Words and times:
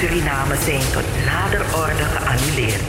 Suriname 0.00 0.56
zijn 0.64 0.92
tot 0.92 1.24
nader 1.26 1.60
orde 1.60 2.04
geannuleerd. 2.04 2.82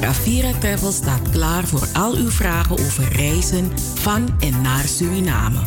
Rafira 0.00 0.50
Travel 0.58 0.92
staat 0.92 1.30
klaar 1.30 1.64
voor 1.64 1.86
al 1.92 2.14
uw 2.14 2.30
vragen 2.30 2.78
over 2.78 3.12
reizen 3.12 3.72
van 3.94 4.28
en 4.40 4.60
naar 4.62 4.84
Suriname. 4.84 5.58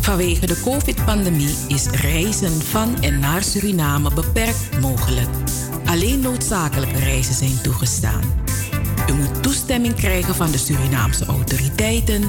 Vanwege 0.00 0.46
de 0.46 0.60
COVID-pandemie 0.64 1.54
is 1.66 1.86
reizen 1.86 2.62
van 2.62 3.02
en 3.02 3.18
naar 3.18 3.42
Suriname 3.42 4.14
beperkt 4.14 4.80
mogelijk. 4.80 5.28
Alleen 5.84 6.20
noodzakelijke 6.20 6.98
reizen 6.98 7.34
zijn 7.34 7.60
toegestaan. 7.62 8.22
U 9.10 9.12
moet 9.12 9.42
toestemming 9.42 9.94
krijgen 9.94 10.34
van 10.34 10.50
de 10.50 10.58
Surinaamse 10.58 11.24
autoriteiten. 11.24 12.22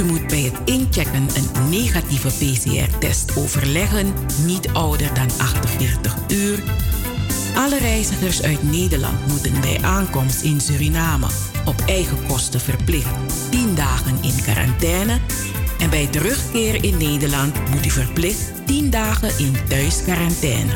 U 0.00 0.04
moet 0.04 0.26
bij 0.26 0.40
het 0.40 0.60
inchecken 0.64 1.28
een 1.34 1.68
negatieve 1.70 2.28
PCR-test 2.28 3.36
overleggen, 3.36 4.12
niet 4.44 4.68
ouder 4.68 5.14
dan 5.14 5.28
48 5.38 6.16
uur. 6.28 6.62
Alle 7.56 7.78
reizigers 7.78 8.42
uit 8.42 8.62
Nederland 8.62 9.26
moeten 9.26 9.60
bij 9.60 9.78
aankomst 9.82 10.42
in 10.42 10.60
Suriname 10.60 11.26
op 11.64 11.82
eigen 11.86 12.26
kosten 12.26 12.60
verplicht 12.60 13.14
10 13.50 13.74
dagen 13.74 14.18
in 14.22 14.42
quarantaine 14.42 15.18
en 15.78 15.90
bij 15.90 16.06
terugkeer 16.06 16.84
in 16.84 16.96
Nederland 16.96 17.70
moet 17.70 17.86
u 17.86 17.90
verplicht 17.90 18.52
10 18.66 18.90
dagen 18.90 19.38
in 19.38 19.56
thuisquarantaine. 19.68 20.72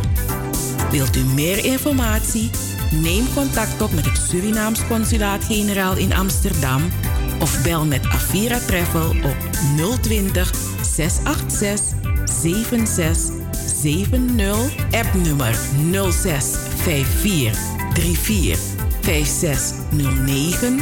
Wilt 0.91 1.17
u 1.17 1.25
meer 1.25 1.65
informatie? 1.65 2.51
Neem 2.91 3.33
contact 3.35 3.83
op 3.83 3.93
met 3.93 4.05
het 4.05 4.19
Surinaams 4.29 4.87
Consulaat-Generaal 4.87 5.97
in 5.97 6.15
Amsterdam 6.15 6.83
of 7.41 7.63
bel 7.63 7.87
met 7.87 8.07
Avira 8.07 8.59
Travel 8.59 9.09
op 9.09 9.37
020 10.01 10.55
686 10.83 11.95
7670 12.25 13.43
appnummer 14.91 15.55
06 16.13 16.45
54 16.77 17.59
34 17.93 18.59
5609 19.01 20.81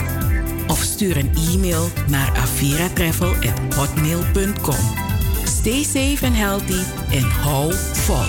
of 0.67 0.79
stuur 0.79 1.17
een 1.17 1.35
e-mail 1.35 1.89
naar 2.09 2.37
aviratravel@hotmail.com. 2.37 5.01
Stay 5.45 5.83
safe 5.83 6.27
and 6.27 6.37
healthy 6.37 6.83
en 7.11 7.31
hou 7.31 7.75
vol. 7.93 8.27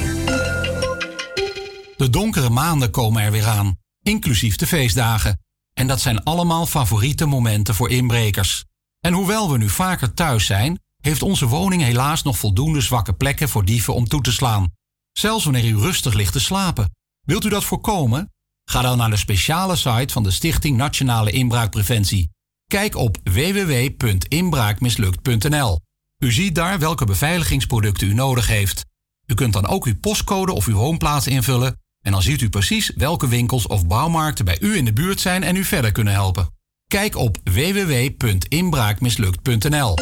De 1.98 2.10
donkere 2.10 2.50
maanden 2.50 2.92
komen 2.92 3.24
er 3.24 3.32
weer 3.32 3.46
aan, 3.46 3.78
inclusief 4.02 4.56
de 4.56 4.68
feestdagen. 4.68 5.43
En 5.74 5.88
dat 5.88 6.02
zijn 6.02 6.24
allemaal 6.24 6.66
favoriete 6.66 7.26
momenten 7.26 7.76
voor 7.76 7.90
inbrekers. 7.90 8.64
En 9.00 9.14
hoewel 9.14 9.52
we 9.52 9.58
nu 9.58 9.70
vaker 9.70 10.14
thuis 10.14 10.46
zijn, 10.46 10.80
heeft 11.02 11.22
onze 11.22 11.48
woning 11.48 11.82
helaas 11.82 12.24
nog 12.24 12.38
voldoende 12.38 12.82
zwakke 12.82 13.14
plekken 13.14 13.50
voor 13.50 13.66
dieven 13.66 13.94
om 13.94 14.08
toe 14.08 14.22
te 14.22 14.32
slaan. 14.32 14.72
Zelfs 15.12 15.44
wanneer 15.44 15.66
u 15.66 15.78
rustig 15.78 16.14
ligt 16.14 16.34
te 16.34 16.40
slapen. 16.40 16.92
Wilt 17.22 17.46
u 17.46 17.50
dat 17.50 17.64
voorkomen? 17.64 18.32
Ga 18.70 18.82
dan 18.82 18.98
naar 18.98 19.10
de 19.10 19.18
speciale 19.18 19.76
site 19.76 20.14
van 20.14 20.24
de 20.24 20.32
Stichting 20.32 20.78
Nationale 20.78 21.32
Inbraakpreventie. 21.32 22.30
Kijk 22.68 22.96
op 22.96 23.18
www.inbraakmislukt.nl. 23.24 25.80
U 26.18 26.32
ziet 26.32 26.56
daar 26.56 26.80
welke 26.80 27.06
beveiligingsproducten 27.06 28.08
u 28.08 28.14
nodig 28.14 28.48
heeft. 28.48 28.86
U 29.26 29.34
kunt 29.34 29.54
dan 29.54 29.68
ook 29.68 29.86
uw 29.86 30.00
postcode 30.00 30.54
of 30.54 30.68
uw 30.68 30.76
woonplaats 30.76 31.28
invullen 31.28 31.82
en 32.04 32.12
dan 32.12 32.22
ziet 32.22 32.42
u 32.42 32.50
precies 32.50 32.92
welke 32.96 33.28
winkels 33.28 33.68
of 33.68 33.88
bouwmarkten 33.88 34.46
bij 34.46 34.58
u 34.62 34.78
in 34.78 34.86
de 34.86 34.94
buurt 34.94 35.20
zijn 35.20 35.44
en 35.44 35.56
u 35.56 35.64
verder 35.64 35.92
kunnen 35.92 36.14
helpen. 36.14 36.48
Kijk 36.88 37.16
op 37.16 37.38
www.inbraakmislukt.nl. 37.44 39.96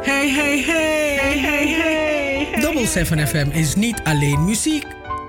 Hey, 0.00 0.30
hey, 0.30 0.62
hey, 0.62 1.18
hey, 1.18 1.38
hey, 1.38 1.68
hey. 1.68 2.60
Double 2.60 2.86
7 2.86 3.28
FM 3.28 3.48
is 3.50 3.74
niet 3.74 4.00
alleen 4.04 4.44
muziek 4.44 4.86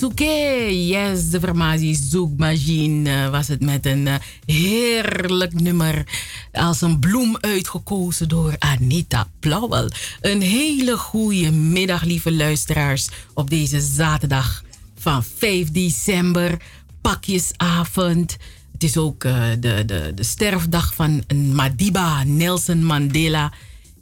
Souke. 0.00 0.86
Yes, 0.86 1.30
de 1.30 1.40
formatie 1.40 1.98
Zoekmachine 2.08 3.30
was 3.30 3.48
het 3.48 3.60
met 3.60 3.86
een 3.86 4.06
uh, 4.06 4.14
heerlijk 4.44 5.60
nummer. 5.60 6.06
Als 6.52 6.80
een 6.80 6.98
bloem 6.98 7.36
uitgekozen 7.40 8.28
door 8.28 8.56
Anita 8.58 9.28
Plauwel. 9.40 9.88
Een 10.20 10.40
hele 10.40 10.96
goede 10.96 11.50
middag, 11.50 12.02
lieve 12.02 12.32
luisteraars. 12.32 13.08
Op 13.34 13.50
deze 13.50 13.80
zaterdag 13.80 14.64
van 14.98 15.24
5 15.36 15.70
december. 15.70 16.62
Pakjesavond. 17.00 18.36
Het 18.72 18.82
is 18.82 18.96
ook 18.96 19.24
uh, 19.24 19.42
de, 19.58 19.84
de, 19.86 20.12
de 20.14 20.24
sterfdag 20.24 20.94
van 20.94 21.24
Madiba 21.52 22.24
Nelson 22.24 22.84
Mandela. 22.84 23.52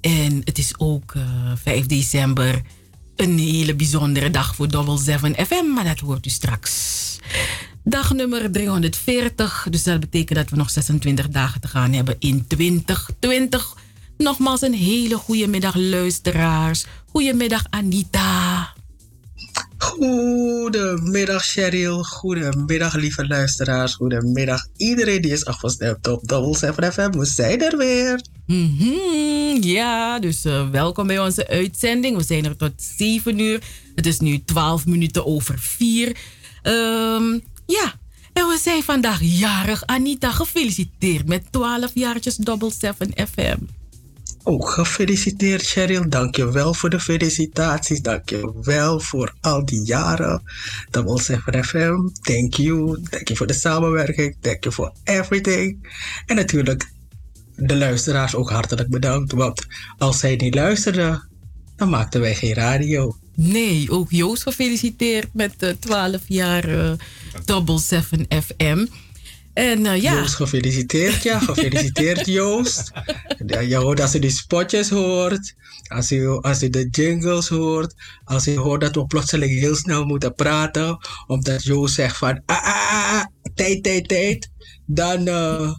En 0.00 0.40
het 0.44 0.58
is 0.58 0.75
ook 0.76 1.14
uh, 1.14 1.23
5 1.62 1.87
december 1.87 2.62
een 3.20 3.38
hele 3.38 3.75
bijzondere 3.75 4.30
dag 4.30 4.54
voor 4.54 4.68
Double 4.68 4.98
7 4.98 5.34
FM, 5.46 5.72
maar 5.75 5.84
dat 5.84 5.98
hoort 5.98 6.26
u 6.26 6.30
straks. 6.30 7.18
Dag 7.84 8.12
nummer 8.12 8.50
340, 8.50 9.66
dus 9.70 9.82
dat 9.82 10.00
betekent 10.00 10.38
dat 10.38 10.50
we 10.50 10.56
nog 10.56 10.70
26 10.70 11.28
dagen 11.28 11.60
te 11.60 11.68
gaan 11.68 11.92
hebben 11.92 12.16
in 12.18 12.46
2020. 12.46 13.76
Nogmaals 14.16 14.62
een 14.62 14.75
hele 14.75 15.16
goede 15.16 15.46
middag 15.46 15.75
luisteraars. 15.75 16.87
Goedemiddag 17.06 17.64
Anita. 17.70 18.68
Goedemiddag 19.78 21.44
Cheryl, 21.44 22.02
goedemiddag 22.02 22.94
lieve 22.94 23.26
luisteraars, 23.26 23.94
goedemiddag 23.94 24.66
iedereen 24.76 25.22
die 25.22 25.32
is 25.32 25.44
afgestemd 25.44 26.08
op 26.08 26.28
Double 26.28 26.56
7 26.56 26.92
FM. 26.92 27.10
We 27.10 27.25
zijn 27.25 27.62
er 27.62 27.76
weer. 27.76 28.20
Mm 28.49 29.28
ja, 29.61 30.19
dus 30.19 30.45
uh, 30.45 30.71
welkom 30.71 31.07
bij 31.07 31.19
onze 31.19 31.49
uitzending. 31.49 32.17
We 32.17 32.23
zijn 32.23 32.45
er 32.45 32.57
tot 32.57 32.73
7 32.76 33.38
uur. 33.38 33.62
Het 33.95 34.07
is 34.07 34.19
nu 34.19 34.45
12 34.45 34.87
minuten 34.87 35.26
over 35.26 35.59
4. 35.59 36.07
Um, 36.62 37.43
ja, 37.67 37.95
en 38.33 38.47
we 38.47 38.59
zijn 38.62 38.83
vandaag 38.83 39.19
jarig. 39.23 39.87
Anita, 39.87 40.31
gefeliciteerd 40.31 41.28
met 41.28 41.43
12 41.50 41.90
jaartjes 41.95 42.37
Double 42.37 42.71
7 42.78 43.12
FM. 43.28 43.59
Ook 44.43 44.71
gefeliciteerd, 44.71 45.62
Cheryl. 45.62 46.09
Dank 46.09 46.37
je 46.37 46.52
wel 46.52 46.75
voor 46.75 46.90
de 46.90 47.00
felicitaties. 47.00 48.00
Dank 48.00 48.28
je 48.28 48.52
wel 48.62 49.00
voor 49.00 49.35
al 49.40 49.64
die 49.64 49.85
jaren. 49.85 50.43
Double 50.90 51.23
7 51.23 51.64
FM. 51.64 52.09
Thank 52.23 52.55
you. 52.55 52.99
Dank 53.11 53.28
je 53.28 53.37
voor 53.37 53.47
de 53.47 53.52
samenwerking. 53.52 54.37
Dank 54.40 54.64
je 54.64 54.73
voor 54.73 54.93
everything. 55.05 55.88
En 56.26 56.37
natuurlijk 56.37 56.88
de 57.58 57.76
luisteraars 57.76 58.34
ook 58.34 58.50
hartelijk 58.50 58.88
bedankt. 58.88 59.32
Want 59.32 59.66
als 59.98 60.18
zij 60.18 60.36
niet 60.36 60.54
luisterden, 60.54 61.28
dan 61.76 61.88
maakten 61.88 62.20
wij 62.20 62.34
geen 62.34 62.54
radio. 62.54 63.16
Nee, 63.34 63.90
ook 63.90 64.10
Joost 64.10 64.42
gefeliciteerd 64.42 65.34
met 65.34 65.54
uh, 65.62 65.70
12 65.70 66.20
jaar 66.26 66.68
uh, 66.68 66.92
Double 67.44 67.78
7 67.78 68.26
FM. 68.28 68.86
En, 69.52 69.84
uh, 69.84 70.02
ja. 70.02 70.14
Joost, 70.14 70.34
gefeliciteerd. 70.34 71.22
Ja, 71.22 71.38
gefeliciteerd 71.38 72.26
Joost. 72.38 72.92
Je 73.46 73.76
hoort 73.76 74.00
als 74.00 74.12
je 74.12 74.18
die 74.18 74.30
spotjes 74.30 74.88
hoort, 74.88 75.54
als 75.88 76.08
je, 76.08 76.38
als 76.40 76.60
je 76.60 76.70
de 76.70 76.88
jingles 76.90 77.48
hoort, 77.48 77.94
als 78.24 78.44
je 78.44 78.58
hoort 78.58 78.80
dat 78.80 78.94
we 78.94 79.06
plotseling 79.06 79.50
heel 79.50 79.76
snel 79.76 80.04
moeten 80.04 80.34
praten, 80.34 80.98
omdat 81.26 81.64
Joost 81.64 81.94
zegt 81.94 82.16
van, 82.16 82.42
ah, 82.46 82.56
ah, 82.56 82.92
ah, 82.92 83.12
ah 83.12 83.24
tijd, 83.54 83.82
tijd, 83.82 84.08
tijd, 84.08 84.50
dan, 84.86 85.28
uh, 85.28 85.70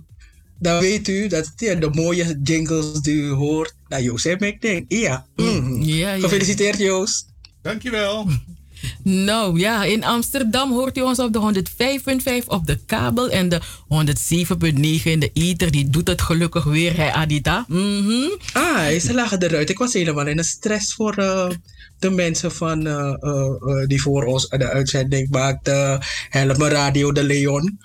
dan 0.59 0.79
weet 0.79 1.07
u 1.07 1.27
dat 1.27 1.51
ja, 1.55 1.75
de 1.75 1.89
mooie 1.89 2.39
jingles 2.43 3.01
die 3.01 3.15
u 3.15 3.29
hoort, 3.29 3.73
dat 3.87 4.03
Joost 4.03 4.25
en 4.25 4.39
ik 4.39 4.61
denk, 4.61 4.85
ja, 4.87 5.25
mm. 5.35 5.81
ja, 5.81 6.13
ja. 6.13 6.19
Gefeliciteerd 6.19 6.77
Joost. 6.77 7.25
Dankjewel. 7.61 8.27
Nou 9.03 9.59
ja, 9.59 9.83
in 9.83 10.03
Amsterdam 10.03 10.71
hoort 10.71 10.97
u 10.97 11.01
ons 11.01 11.19
op 11.19 11.33
de 11.33 11.63
105.5 12.41 12.45
op 12.45 12.65
de 12.67 12.79
kabel 12.85 13.29
en 13.29 13.49
de 13.49 13.61
107.9 13.61 15.03
in 15.03 15.19
de 15.19 15.29
ether. 15.33 15.71
Die 15.71 15.89
doet 15.89 16.07
het 16.07 16.21
gelukkig 16.21 16.63
weer, 16.63 16.97
hè 16.97 17.11
Adita? 17.11 17.65
Mm 17.67 18.05
-hmm. 18.05 18.37
Ah, 18.53 18.99
ze 18.99 19.13
lagen 19.13 19.43
eruit. 19.43 19.69
Ik 19.69 19.77
was 19.77 19.93
helemaal 19.93 20.27
in 20.27 20.37
een 20.37 20.43
stress 20.43 20.93
voor 20.93 21.19
uh, 21.19 21.49
de 21.99 22.09
mensen 22.09 22.51
van, 22.51 22.87
uh, 22.87 23.13
uh, 23.21 23.87
die 23.87 24.01
voor 24.01 24.23
ons 24.23 24.47
de 24.47 24.69
uitzending 24.69 25.29
maakten. 25.29 26.01
Helme 26.29 26.67
Radio 26.67 27.11
de 27.11 27.23
Leon. 27.23 27.79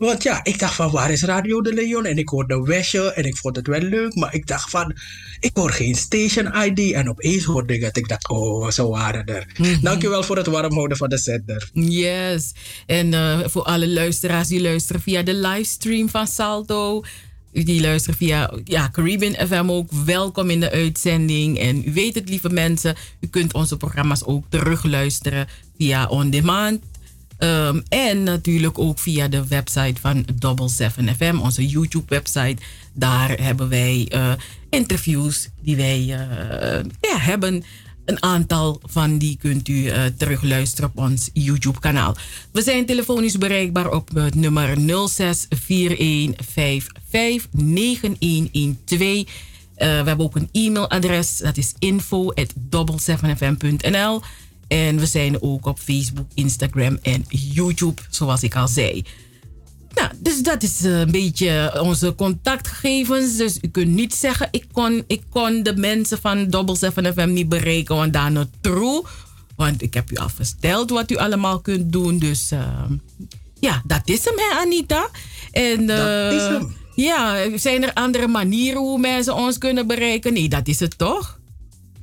Want 0.00 0.22
ja, 0.22 0.44
ik 0.44 0.58
dacht 0.58 0.74
van 0.74 0.90
waar 0.90 1.10
is 1.10 1.22
Radio 1.22 1.60
de 1.60 1.72
Leon? 1.74 2.04
En 2.04 2.18
ik 2.18 2.28
hoorde 2.28 2.62
Wesje 2.62 3.12
en 3.12 3.24
ik 3.24 3.36
vond 3.36 3.56
het 3.56 3.66
wel 3.66 3.80
leuk. 3.80 4.14
Maar 4.14 4.34
ik 4.34 4.46
dacht 4.46 4.70
van, 4.70 4.96
ik 5.40 5.50
hoor 5.54 5.70
geen 5.70 5.94
station 5.94 6.52
ID. 6.64 6.92
En 6.92 7.08
opeens 7.08 7.44
hoorde 7.44 7.74
ik 7.74 7.80
dat 7.80 7.96
ik 7.96 8.08
dacht, 8.08 8.28
oh, 8.28 8.70
ze 8.70 8.88
waren 8.88 9.24
er. 9.26 9.46
Mm 9.56 9.64
-hmm. 9.64 9.80
Dankjewel 9.82 10.22
voor 10.22 10.36
het 10.36 10.46
warm 10.46 10.72
houden 10.72 10.96
van 10.96 11.08
de 11.08 11.18
zender. 11.18 11.70
Yes. 11.72 12.52
En 12.86 13.12
uh, 13.12 13.40
voor 13.44 13.62
alle 13.62 13.88
luisteraars 13.88 14.48
die 14.48 14.60
luisteren 14.60 15.00
via 15.00 15.22
de 15.22 15.34
livestream 15.34 16.08
van 16.08 16.26
Salto. 16.26 17.02
Die 17.52 17.80
luisteren 17.80 18.18
via 18.18 18.52
ja, 18.64 18.88
Caribbean 18.92 19.48
FM 19.48 19.70
ook. 19.70 19.90
Welkom 20.04 20.50
in 20.50 20.60
de 20.60 20.70
uitzending. 20.70 21.58
En 21.58 21.82
u 21.86 21.92
weet 21.92 22.14
het, 22.14 22.28
lieve 22.28 22.50
mensen. 22.50 22.96
U 23.20 23.26
kunt 23.26 23.54
onze 23.54 23.76
programma's 23.76 24.24
ook 24.24 24.44
terugluisteren 24.48 25.48
via 25.76 26.06
On 26.06 26.30
Demand 26.30 26.89
Um, 27.42 27.82
en 27.88 28.22
natuurlijk 28.22 28.78
ook 28.78 28.98
via 28.98 29.28
de 29.28 29.46
website 29.46 30.00
van 30.00 30.24
Double 30.34 30.68
7 30.68 31.16
FM, 31.16 31.38
onze 31.38 31.66
YouTube-website. 31.66 32.56
Daar 32.92 33.42
hebben 33.42 33.68
wij 33.68 34.08
uh, 34.14 34.32
interviews 34.70 35.48
die 35.62 35.76
wij 35.76 36.00
uh, 36.00 36.08
ja, 37.00 37.18
hebben. 37.18 37.64
Een 38.04 38.22
aantal 38.22 38.80
van 38.84 39.18
die 39.18 39.36
kunt 39.36 39.68
u 39.68 39.74
uh, 39.74 40.04
terugluisteren 40.16 40.90
op 40.90 40.98
ons 40.98 41.30
YouTube-kanaal. 41.32 42.16
We 42.52 42.62
zijn 42.62 42.86
telefonisch 42.86 43.38
bereikbaar 43.38 43.90
op 43.90 44.10
het 44.14 44.34
nummer 44.34 44.76
0641559112. 44.78 44.82
we 49.74 49.84
hebben 49.84 50.20
ook 50.20 50.36
een 50.36 50.48
e-mailadres, 50.52 51.36
dat 51.36 51.56
is 51.56 51.74
info@double7fm.nl. 51.78 54.22
En 54.70 54.98
we 54.98 55.06
zijn 55.06 55.42
ook 55.42 55.66
op 55.66 55.78
Facebook, 55.78 56.26
Instagram 56.34 56.98
en 57.02 57.24
YouTube, 57.28 58.02
zoals 58.10 58.42
ik 58.42 58.56
al 58.56 58.68
zei. 58.68 59.04
Nou, 59.94 60.10
dus 60.18 60.42
dat 60.42 60.62
is 60.62 60.84
eh, 60.84 60.98
een 60.98 61.10
beetje 61.10 61.80
onze 61.82 62.14
contactgegevens. 62.14 63.36
Dus 63.36 63.58
u 63.62 63.68
kunt 63.68 63.88
niet 63.88 64.14
zeggen, 64.14 64.48
ik 64.50 64.64
kon, 64.72 65.04
ik 65.06 65.22
kon 65.30 65.62
de 65.62 65.76
mensen 65.76 66.18
van 66.20 66.48
Double 66.48 66.76
7 66.76 67.12
FM 67.12 67.32
niet 67.32 67.48
bereiken, 67.48 67.96
want 67.96 68.12
daar 68.12 68.46
true. 68.60 69.02
Want 69.56 69.82
ik 69.82 69.94
heb 69.94 70.12
u 70.12 70.16
al 70.16 70.28
verteld 70.28 70.90
wat 70.90 71.10
u 71.10 71.16
allemaal 71.16 71.60
kunt 71.60 71.92
doen. 71.92 72.18
Dus 72.18 72.52
uh, 72.52 72.84
ja, 73.60 73.82
dat 73.86 74.02
is 74.04 74.24
hem, 74.24 74.34
hè, 74.36 74.58
Anita. 74.58 75.08
En, 75.50 75.80
uh, 75.80 75.86
dat 75.86 76.32
is 76.32 76.42
hem. 76.42 76.76
Ja, 76.94 77.58
zijn 77.58 77.82
er 77.82 77.92
andere 77.92 78.26
manieren 78.28 78.80
hoe 78.80 78.98
mensen 78.98 79.34
ons 79.34 79.58
kunnen 79.58 79.86
bereiken? 79.86 80.32
Nee, 80.32 80.48
dat 80.48 80.68
is 80.68 80.80
het 80.80 80.98
toch? 80.98 81.39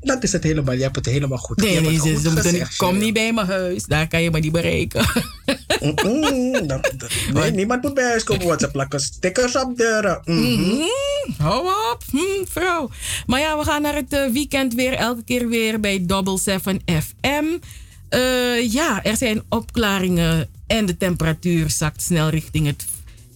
Dat 0.08 0.24
is 0.24 0.32
het 0.32 0.44
helemaal. 0.44 0.74
Je 0.74 0.82
hebt 0.82 0.96
het 0.96 1.06
helemaal 1.06 1.38
goed. 1.38 1.58
Nee, 1.58 1.82
nee, 1.82 2.00
ze 2.00 2.30
moeten 2.34 2.68
kom 2.78 2.98
niet 2.98 3.14
bij 3.14 3.34
mijn 3.34 3.48
huis. 3.48 3.84
Daar 3.84 4.08
kan 4.08 4.22
je 4.22 4.32
me 4.32 4.40
niet 4.40 4.52
bereiken. 4.52 5.06
Mm 5.82 5.94
-mm, 5.96 6.68
dat, 6.68 6.94
dat, 6.98 7.12
nee, 7.34 7.52
niemand 7.52 7.82
moet 7.82 7.94
bij 7.94 8.04
huis 8.04 8.24
komen, 8.24 8.48
want 8.48 8.62
ze 8.62 8.72
plakken 8.72 9.00
stickers 9.00 9.56
op 9.56 9.78
deuren. 9.78 10.22
Mm 10.26 10.56
-hmm. 10.56 10.90
Hou 11.38 11.66
op, 11.66 12.04
hm, 12.12 12.46
vrouw. 12.50 12.90
Maar 13.26 13.40
ja, 13.40 13.58
we 13.58 13.64
gaan 13.64 13.82
naar 13.82 13.96
het 13.96 14.14
uh, 14.14 14.30
weekend 14.32 14.74
weer, 14.74 14.94
elke 14.94 15.24
keer 15.24 15.48
weer 15.48 15.80
bij 15.80 16.06
Double 16.06 16.40
7 16.40 16.82
FM. 16.86 17.46
Uh, 18.10 18.72
ja, 18.72 19.04
er 19.04 19.18
zijn 19.18 19.44
opklaringen 19.50 20.50
en 20.68 20.86
de 20.86 20.98
temperatuur 20.98 21.70
zakt 21.70 22.02
snel 22.02 22.30
richting 22.30 22.66
het 22.66 22.86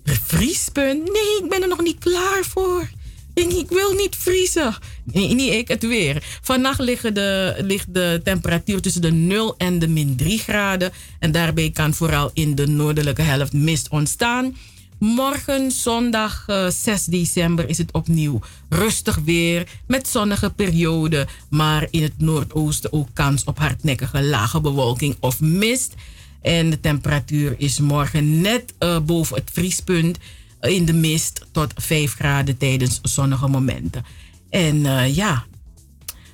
vriespunt. 0.04 1.04
Nee, 1.04 1.44
ik 1.44 1.50
ben 1.50 1.62
er 1.62 1.68
nog 1.68 1.82
niet 1.82 2.00
klaar 2.00 2.44
voor. 2.50 2.90
Ik 3.34 3.70
wil 3.70 3.94
niet 3.94 4.16
vriezen. 4.16 4.76
Nee, 5.04 5.34
niet 5.34 5.54
ik, 5.54 5.68
het 5.68 5.88
weer. 5.88 6.24
Vannacht 6.42 6.80
ligt 6.80 7.16
de, 7.16 7.56
ligt 7.58 7.94
de 7.94 8.22
temperatuur 8.24 8.82
tussen 8.82 9.02
de 9.02 9.12
0 9.12 9.56
en 9.58 9.80
de 9.80 9.88
min 9.88 10.16
3 10.16 10.40
graden. 10.40 10.92
En 11.20 11.32
daarbij 11.32 11.70
kan 11.70 11.94
vooral 11.94 12.32
in 12.34 12.56
de 12.56 12.68
noordelijke 12.68 13.22
helft 13.22 13.54
mist 13.54 13.90
ontstaan. 13.90 14.56
Morgen, 15.00 15.72
zondag 15.72 16.46
uh, 16.50 16.66
eh, 16.66 16.72
6 16.72 17.06
december, 17.06 17.70
is 17.70 17.78
het 17.78 17.92
opnieuw 17.92 18.40
rustig 18.70 19.16
weer 19.16 19.68
met 19.88 20.08
zonnige 20.08 20.50
perioden. 20.50 21.28
Maar 21.50 21.88
in 21.90 22.04
het 22.04 22.14
noordoosten 22.18 22.94
ook 22.94 23.08
kans 23.14 23.44
op 23.44 23.60
hardnekkige 23.60 24.24
lage 24.24 24.62
bewolking 24.62 25.16
of 25.20 25.40
mist. 25.40 25.94
En 26.42 26.70
de 26.70 26.80
temperatuur 26.80 27.56
is 27.58 27.80
morgen 27.80 28.42
net 28.42 28.74
uh, 28.80 29.00
boven 29.00 29.36
het 29.36 29.50
vriespunt 29.54 30.18
eh, 30.62 30.76
in 30.76 30.86
de 30.86 30.94
mist 30.94 31.46
tot 31.52 31.74
5 31.76 32.14
graden 32.14 32.58
tijdens 32.58 33.00
zonnige 33.02 33.48
momenten. 33.48 34.06
En 34.50 34.76
uh, 34.76 35.16
ja, 35.16 35.46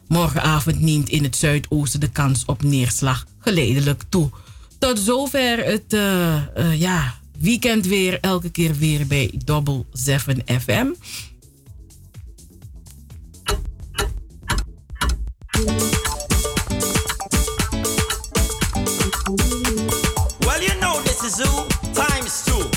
morgenavond 0.07 0.79
neemt 0.79 1.09
in 1.09 1.23
het 1.23 1.35
zuidoosten 1.35 1.99
de 1.99 2.09
kans 2.09 2.45
op 2.45 2.63
neerslag 2.63 3.25
geleidelijk 3.39 4.03
toe. 4.09 4.29
Tot 4.79 4.99
zover 4.99 5.65
het 5.65 5.93
uh, 5.93 6.35
uh, 6.57 6.79
ja, 6.79 7.15
weekend 7.39 7.85
weer, 7.85 8.19
elke 8.19 8.49
keer 8.49 8.75
weer 8.75 9.07
bij 9.07 9.33
Double 9.45 9.85
7 9.91 10.41
FM. 10.61 10.87
Well, 20.39 20.61
you 20.61 20.79
know 20.79 21.01
this 21.03 21.23
is 21.23 21.45
who, 21.45 21.67
times 21.93 22.43
two, 22.43 22.69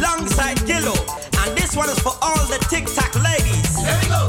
longside 0.00 0.66
one 1.78 1.88
is 1.90 1.98
for 2.00 2.12
all 2.20 2.44
the 2.50 2.58
TikTok 2.68 3.14
ladies. 3.22 3.70
Here 3.78 3.98
we 4.02 4.08
go. 4.10 4.26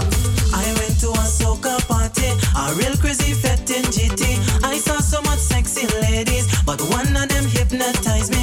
I 0.53 0.65
went 0.77 0.99
to 1.01 1.09
a 1.09 1.25
soca 1.25 1.81
party, 1.87 2.29
a 2.55 2.63
real 2.77 2.95
crazy 2.97 3.33
fete 3.33 3.71
in 3.71 3.83
GT. 3.89 4.63
I 4.63 4.77
saw 4.77 4.99
so 4.99 5.19
much 5.23 5.39
sexy 5.39 5.87
ladies, 6.01 6.45
but 6.63 6.79
one 6.93 7.09
of 7.17 7.27
them 7.27 7.45
hypnotized 7.45 8.31
me. 8.31 8.38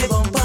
On 0.00 0.32
she 0.32 0.41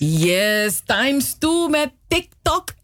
Yes, 0.00 0.80
times 0.82 1.34
two 1.34 1.68
met. 1.68 1.95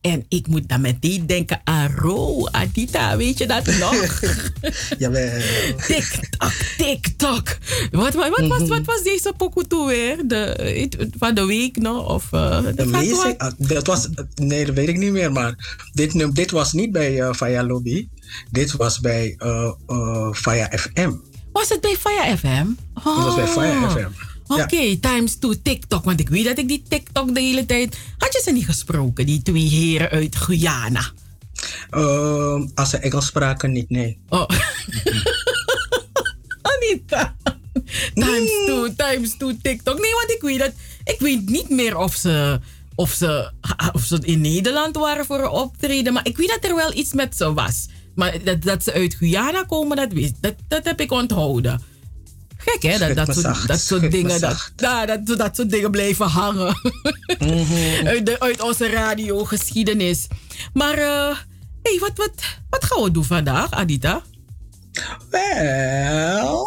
En 0.02 0.24
ik 0.28 0.46
moet 0.46 0.68
dan 0.68 0.80
meteen 0.80 1.26
denken 1.26 1.60
aan 1.64 1.94
Ro, 1.96 2.46
Adita, 2.46 3.16
weet 3.16 3.38
je 3.38 3.46
dat 3.46 3.66
nog? 3.66 4.20
Jawel. 4.98 5.40
TikTok, 5.86 6.52
TikTok. 6.76 7.56
Wat, 7.90 8.14
wat, 8.14 8.28
wat, 8.28 8.46
was, 8.46 8.68
wat 8.68 8.84
was 8.84 9.02
deze 9.02 9.32
pokoe 9.36 9.66
toe 9.66 9.86
weer? 9.86 10.16
De, 10.26 10.88
van 11.18 11.34
de 11.34 11.44
week 11.46 11.76
nog? 11.76 12.08
Of, 12.08 12.32
eh, 12.32 12.62
De 12.74 12.88
wel- 12.90 13.34
ah, 13.36 13.52
dat 13.58 13.86
was, 13.86 14.08
nee, 14.34 14.66
dat 14.66 14.74
weet 14.74 14.88
ik 14.88 14.96
niet 14.96 15.12
meer, 15.12 15.32
maar 15.32 15.78
dit, 15.92 16.34
dit 16.34 16.50
was 16.50 16.72
niet 16.72 16.92
bij 16.92 17.20
eh 17.20 17.28
Via 17.32 17.64
Lobby. 17.64 18.08
Dit 18.50 18.72
was 18.72 19.00
bij 19.00 19.34
eh 19.38 19.70
eh 19.86 20.30
FM. 20.70 21.12
Was 21.52 21.68
het 21.68 21.80
bij 21.80 21.96
Fire 22.00 22.36
FM? 22.36 22.66
Oh. 22.94 23.16
Dit 23.16 23.24
was 23.24 23.34
bij 23.34 23.46
Fire 23.46 23.90
FM. 23.90 24.31
Oké, 24.52 24.98
times 25.00 25.38
two 25.38 25.54
TikTok. 25.62 26.04
Want 26.04 26.20
ik 26.20 26.28
weet 26.28 26.44
dat 26.44 26.58
ik 26.58 26.68
die 26.68 26.82
TikTok 26.88 27.34
de 27.34 27.40
hele 27.40 27.66
tijd... 27.66 27.98
Had 28.18 28.32
je 28.32 28.40
ze 28.44 28.50
niet 28.50 28.64
gesproken, 28.64 29.26
die 29.26 29.42
twee 29.42 29.68
heren 29.68 30.10
uit 30.10 30.36
Guyana? 30.36 31.10
Ehm, 31.90 32.66
als 32.74 32.90
ze 32.90 32.98
Engels 32.98 33.26
spraken, 33.26 33.72
niet, 33.72 33.90
nee. 33.90 34.18
Oh. 34.28 34.48
Anita. 36.72 37.36
Times 38.14 38.50
two, 38.66 38.94
times 38.96 39.36
two 39.36 39.52
TikTok. 39.62 40.00
Nee, 40.00 40.12
want 40.12 40.30
ik 40.30 40.40
weet 40.40 40.58
dat... 40.58 40.72
Ik 41.04 41.18
weet 41.18 41.48
niet 41.48 41.68
meer 41.68 41.96
of 41.96 42.14
ze, 42.14 42.60
of 42.94 43.10
ze, 43.10 43.50
of 43.92 44.02
ze 44.02 44.18
in 44.22 44.40
Nederland 44.40 44.96
waren 44.96 45.24
voor 45.24 45.38
een 45.38 45.48
optreden. 45.48 46.12
Maar 46.12 46.26
ik 46.26 46.36
weet 46.36 46.48
dat 46.48 46.70
er 46.70 46.76
wel 46.76 46.94
iets 46.94 47.12
met 47.12 47.36
ze 47.36 47.52
was. 47.52 47.88
Maar 48.14 48.44
dat, 48.44 48.62
dat 48.62 48.84
ze 48.84 48.92
uit 48.92 49.14
Guyana 49.14 49.62
komen, 49.62 49.96
dat, 49.96 50.12
wist, 50.12 50.34
dat, 50.40 50.54
dat 50.68 50.84
heb 50.84 51.00
ik 51.00 51.12
onthouden. 51.12 51.80
Gek 52.64 52.82
hè, 52.82 52.98
dat, 52.98 53.26
dat, 53.26 53.36
soort, 53.36 54.00
dat 54.00 54.10
dingen, 54.10 54.40
dat, 54.40 54.72
ja, 54.76 55.06
dat, 55.06 55.26
dat 55.26 55.56
soort 55.56 55.70
dingen 55.70 55.90
blijven 55.90 56.26
hangen. 56.26 56.76
uit, 58.04 58.26
de, 58.26 58.36
uit 58.40 58.62
onze 58.62 58.90
radiogeschiedenis. 58.90 60.26
Maar, 60.72 60.98
eh 60.98 61.36
hey, 61.82 61.98
wat, 62.00 62.12
wat, 62.14 62.32
wat 62.70 62.84
gaan 62.84 63.02
we 63.02 63.10
doen 63.10 63.24
vandaag, 63.24 63.70
Adita? 63.70 64.22
Wel, 65.30 66.66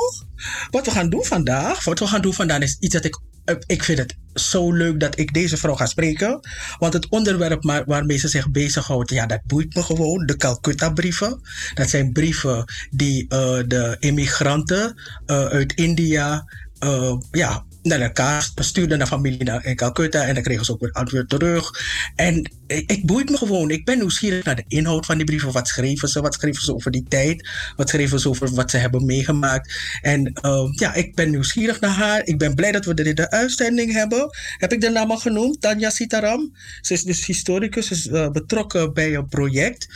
wat 0.72 0.86
we 0.86 0.92
gaan 0.92 1.10
doen 1.10 1.26
vandaag, 1.26 1.84
wat 1.84 2.00
we 2.00 2.08
gaan 2.08 2.22
doen 2.22 2.34
vandaag 2.34 2.62
is 2.62 2.78
iets 2.80 2.94
dat 2.94 3.06
ik, 3.06 3.20
ik 3.66 3.84
vind 3.84 3.98
het 3.98 4.16
zo 4.34 4.72
leuk 4.72 5.00
dat 5.00 5.20
ik 5.20 5.34
deze 5.34 5.58
vrouw 5.58 5.76
ga 5.76 5.86
spreken. 5.86 6.40
Want 6.80 6.94
het 6.94 7.10
onderwerp 7.10 7.84
waarmee 7.86 8.18
ze 8.18 8.28
zich 8.28 8.52
bezighoudt, 8.52 9.10
ja, 9.10 9.26
dat 9.26 9.42
boeit 9.46 9.76
me 9.76 9.84
gewoon. 9.84 10.26
De 10.26 10.38
Calcutta-brieven. 10.38 11.42
Dat 11.74 11.90
zijn 11.90 12.12
brieven 12.12 12.66
die 12.90 13.26
eh, 13.28 13.60
de 13.68 13.96
immigranten 14.00 15.02
eh, 15.26 15.46
uit 15.46 15.74
India, 15.74 16.46
eh, 16.80 17.16
ja, 17.32 17.66
naar 17.86 18.02
elkaar 18.02 18.50
stuurden 18.56 18.98
naar 18.98 19.08
familie 19.08 19.62
in 19.62 19.76
Calcutta. 19.76 20.24
En 20.24 20.34
dan 20.34 20.44
kregen 20.44 20.66
ze 20.66 20.72
ook 20.72 20.80
weer 20.80 20.92
antwoord 20.92 21.30
terug. 21.30 21.72
En 22.16 22.52
ik, 22.68 23.06
boeit 23.06 23.30
me 23.30 23.38
gewoon. 23.38 23.72
Ik 23.72 23.86
ben 23.86 23.98
nieuwsgierig 23.98 24.44
naar 24.44 24.56
de 24.56 24.64
inhoud 24.68 25.06
van 25.06 25.16
die 25.16 25.26
brieven. 25.26 25.52
Wat 25.52 25.68
schreven 25.68 26.08
ze? 26.08 26.22
Wat 26.22 26.34
schreven 26.34 26.64
ze 26.64 26.74
over 26.74 26.92
die 26.92 27.06
tijd? 27.08 27.50
Wat 27.76 27.90
schreven 27.90 28.20
ze 28.20 28.30
over 28.30 28.54
wat 28.54 28.72
ze 28.72 28.78
hebben 28.78 29.06
meegemaakt? 29.06 29.74
En 30.02 30.34
eh, 30.34 30.68
ja, 30.72 30.94
ik 30.94 31.16
ben 31.16 31.30
nieuwsgierig 31.30 31.80
naar 31.80 31.92
haar. 31.92 32.26
Ik 32.26 32.38
ben 32.38 32.56
blij 32.56 32.72
dat 32.72 32.86
we 32.86 32.94
in 33.04 33.16
de 33.16 33.30
uitzending 33.30 33.94
hebben. 33.94 34.30
Heb 34.58 34.74
ik 34.74 34.82
de 34.82 34.90
naam 34.90 35.12
al 35.12 35.18
genoemd? 35.18 35.62
Tanja 35.62 35.90
Sitaram. 35.90 36.56
Ze 36.82 36.94
is 36.94 37.04
dus 37.04 37.26
historicus. 37.26 37.92
Is 37.92 38.08
eh, 38.08 38.30
betrokken 38.30 38.94
bij 38.94 39.16
een 39.16 39.28
project. 39.28 39.88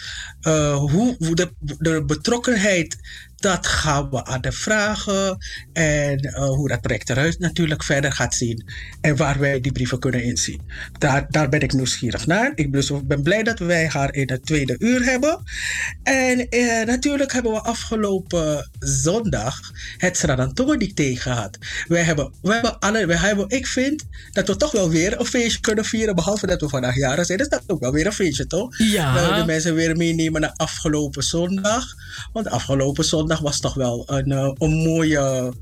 Eh, 0.42 0.76
hoe, 0.76 1.16
hoe 1.18 1.36
de, 1.36 1.52
de 1.60 2.04
betrokkenheid 2.06 2.98
dat 3.40 3.68
gaan 3.68 4.10
we 4.10 4.26
aan 4.26 4.42
de 4.42 4.52
vragen. 4.52 5.38
En 5.74 6.18
eh, 6.18 6.48
hoe 6.48 6.68
dat 6.68 6.82
project 6.82 7.10
eruit 7.10 7.40
natuurlijk 7.40 7.84
verder 7.84 8.12
gaat 8.12 8.36
zien. 8.36 8.66
En 9.02 9.16
waar 9.16 9.40
wij 9.40 9.62
die 9.62 9.72
brieven 9.72 10.00
kunnen 10.00 10.24
inzien. 10.24 10.62
Daar, 10.98 11.26
daar 11.30 11.50
ben 11.50 11.60
ik 11.60 11.74
nieuwsgierig 11.74 12.26
naar. 12.26 12.52
Ik 12.56 12.72
ben 13.08 13.24
blij 13.24 13.44
dat 13.44 13.60
wij 13.60 13.88
haar 13.88 14.14
in 14.14 14.30
het 14.30 14.46
tweede 14.46 14.76
uur 14.80 15.04
hebben. 15.04 15.44
En 16.04 16.50
eh, 16.50 16.86
natuurlijk 16.86 17.32
hebben 17.34 17.52
we 17.52 17.62
afgelopen 17.62 18.70
zondag 18.80 19.60
het 19.98 20.18
Sradantongo 20.18 20.78
dicté 20.78 21.16
gehad. 21.16 21.58
Wij 21.88 22.04
hebben, 22.04 22.34
we 22.42 22.54
hebben 22.54 22.80
alle, 22.80 23.06
wij 23.06 23.18
hebben, 23.18 23.50
ik 23.50 23.68
vind 23.68 24.04
dat 24.32 24.48
we 24.48 24.56
toch 24.56 24.72
wel 24.72 24.90
weer 24.90 25.20
een 25.20 25.26
feestje 25.26 25.60
kunnen 25.60 25.86
vieren, 25.86 26.16
behalve 26.16 26.48
dat 26.48 26.62
we 26.62 26.70
vandaag 26.70 26.96
jaren 26.96 27.26
zijn. 27.26 27.38
Dus 27.38 27.50
dat 27.50 27.60
is 27.60 27.70
ook 27.70 27.80
wel 27.80 27.92
weer 27.92 28.06
een 28.06 28.14
feestje, 28.14 28.48
toch? 28.48 28.78
Ja. 28.78 29.14
We 29.14 29.40
de 29.40 29.46
mensen 29.46 29.76
weer 29.76 29.98
meenemen 29.98 30.42
naar 30.42 30.54
afgelopen 30.56 31.24
zondag. 31.24 31.86
Want 32.34 32.48
afgelopen 32.50 33.06
zondag 33.06 33.29
was 33.38 33.60
toch 33.60 33.74
wel 33.74 34.04
een, 34.06 34.32
eh, 34.32 34.52
een 34.58 34.76
mooie. 34.76 35.54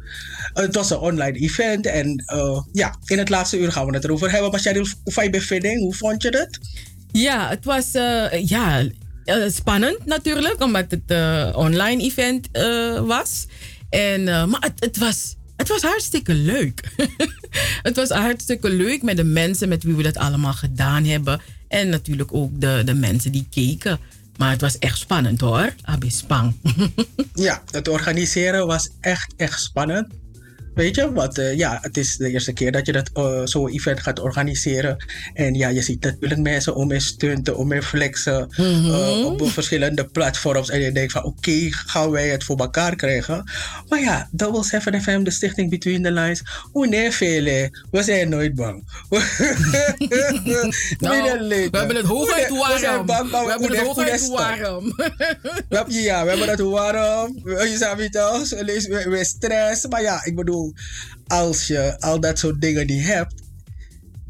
het 0.54 0.76
was 0.76 0.90
een 0.90 0.98
online 0.98 1.40
event. 1.40 1.86
En 1.86 2.24
eh, 2.26 2.62
ja, 2.72 2.96
in 3.06 3.18
het 3.18 3.30
laatste 3.30 3.60
uur 3.60 3.72
gaan 3.72 3.86
we 3.86 3.94
het 3.94 4.04
erover 4.04 4.32
hebben. 4.32 4.52
Maar 4.52 4.74
hoe 5.04 5.24
je 5.24 5.30
bevinding? 5.30 5.80
Hoe 5.80 5.96
vond 5.96 6.22
je 6.22 6.30
het? 6.30 6.60
Ja, 7.12 7.50
het 7.50 7.66
was 7.66 7.92
eh, 7.92 8.48
ja, 8.48 8.84
eh, 9.28 9.50
spannend 9.50 10.06
natuurlijk, 10.06 10.64
omdat 10.64 10.92
het 10.92 11.02
eh 11.06 11.50
online 11.56 12.04
event 12.04 12.48
eh, 12.52 13.00
was. 13.08 13.46
En, 13.90 14.28
eh, 14.28 14.46
maar 14.46 14.62
het, 14.62 14.74
het, 14.80 14.98
was, 14.98 15.36
het 15.56 15.68
was 15.68 15.82
hartstikke 15.82 16.34
leuk. 16.34 16.92
het 17.88 17.96
was 17.96 18.10
hartstikke 18.10 18.70
leuk 18.70 19.02
met 19.02 19.18
de 19.18 19.24
mensen 19.24 19.70
met 19.70 19.84
wie 19.84 19.96
we 19.96 20.04
dat 20.04 20.18
allemaal 20.18 20.54
gedaan 20.54 21.06
hebben. 21.06 21.42
En 21.68 21.90
natuurlijk 21.90 22.34
ook 22.34 22.62
de, 22.62 22.82
de 22.86 22.94
mensen 22.94 23.32
die 23.32 23.48
keken. 23.50 24.00
Maar 24.38 24.50
het 24.50 24.62
was 24.62 24.78
echt 24.80 24.98
spannend 24.98 25.42
hoor. 25.42 25.74
Abispang. 25.82 26.54
Ja, 27.34 27.62
het 27.72 27.88
organiseren 27.88 28.68
was 28.68 28.90
echt, 29.00 29.34
echt 29.38 29.62
spannend. 29.62 30.08
Weet 30.78 30.96
je, 30.96 31.12
want 31.14 31.38
eh, 31.38 31.56
ja, 31.58 31.78
het 31.82 31.98
is 31.98 32.18
de 32.18 32.30
eerste 32.30 32.54
keer 32.54 32.72
dat 32.72 32.86
je 32.86 32.92
dat 32.92 33.10
eh, 33.14 33.42
zo'n 33.44 33.70
event 33.70 34.00
gaat 34.00 34.20
organiseren. 34.20 35.06
En 35.34 35.54
ja, 35.54 35.68
je 35.68 35.82
ziet 35.82 36.04
natuurlijk 36.04 36.42
mensen 36.42 36.76
om 36.76 36.92
in 36.92 37.02
stunten, 37.02 37.58
om 37.58 37.72
in 37.72 37.84
flexen 37.84 38.50
eh, 38.56 39.26
op 39.26 39.50
verschillende 39.52 40.06
platforms. 40.06 40.70
En 40.70 40.80
je 40.80 40.92
denkt 40.92 41.12
van 41.12 41.24
oké, 41.24 41.68
gaan 41.70 42.12
wij 42.12 42.28
het 42.30 42.44
voor 42.44 42.58
elkaar 42.58 42.96
krijgen? 42.96 43.44
Maar 43.88 44.00
ja, 44.00 44.28
Double 44.32 44.64
7 44.64 45.02
FM, 45.02 45.24
de 45.24 45.32
stichting 45.32 45.70
Between 45.70 46.04
the 46.04 46.12
Lines. 46.12 46.44
Oh 46.72 46.88
nee, 46.88 47.12
vele, 47.12 47.86
we 47.92 48.04
zijn 48.04 48.30
nooit 48.30 48.56
bang. 48.56 48.84
Nou, 51.00 51.40
we 51.72 51.78
hebben 51.78 51.96
het 51.96 52.06
hooguit 52.06 52.50
We 52.50 52.76
zijn 52.80 52.94
warm. 52.94 53.06
bang, 53.06 53.32
maar 53.32 53.44
We 53.46 53.50
hebben 53.50 53.70
het 53.70 53.80
hoe 53.80 53.88
hooguit 53.94 54.28
warm. 54.28 54.84
We 54.96 55.76
hebben- 55.76 55.94
Ja, 55.94 56.24
we 56.24 56.30
hebben 56.30 56.50
het 56.50 56.60
warm. 56.60 57.42
Je 57.44 57.96
het 57.98 58.12
toch? 58.12 58.50
We, 58.50 59.06
we 59.10 59.26
stress. 59.26 59.88
Maar 59.88 60.02
ja, 60.02 60.26
ik 60.26 60.36
bedoel, 60.36 60.67
als 61.28 61.68
je 61.68 62.00
al 62.00 62.20
dat 62.20 62.40
soort 62.40 62.62
dingen 62.62 62.86
niet 62.86 63.04
hebt, 63.04 63.34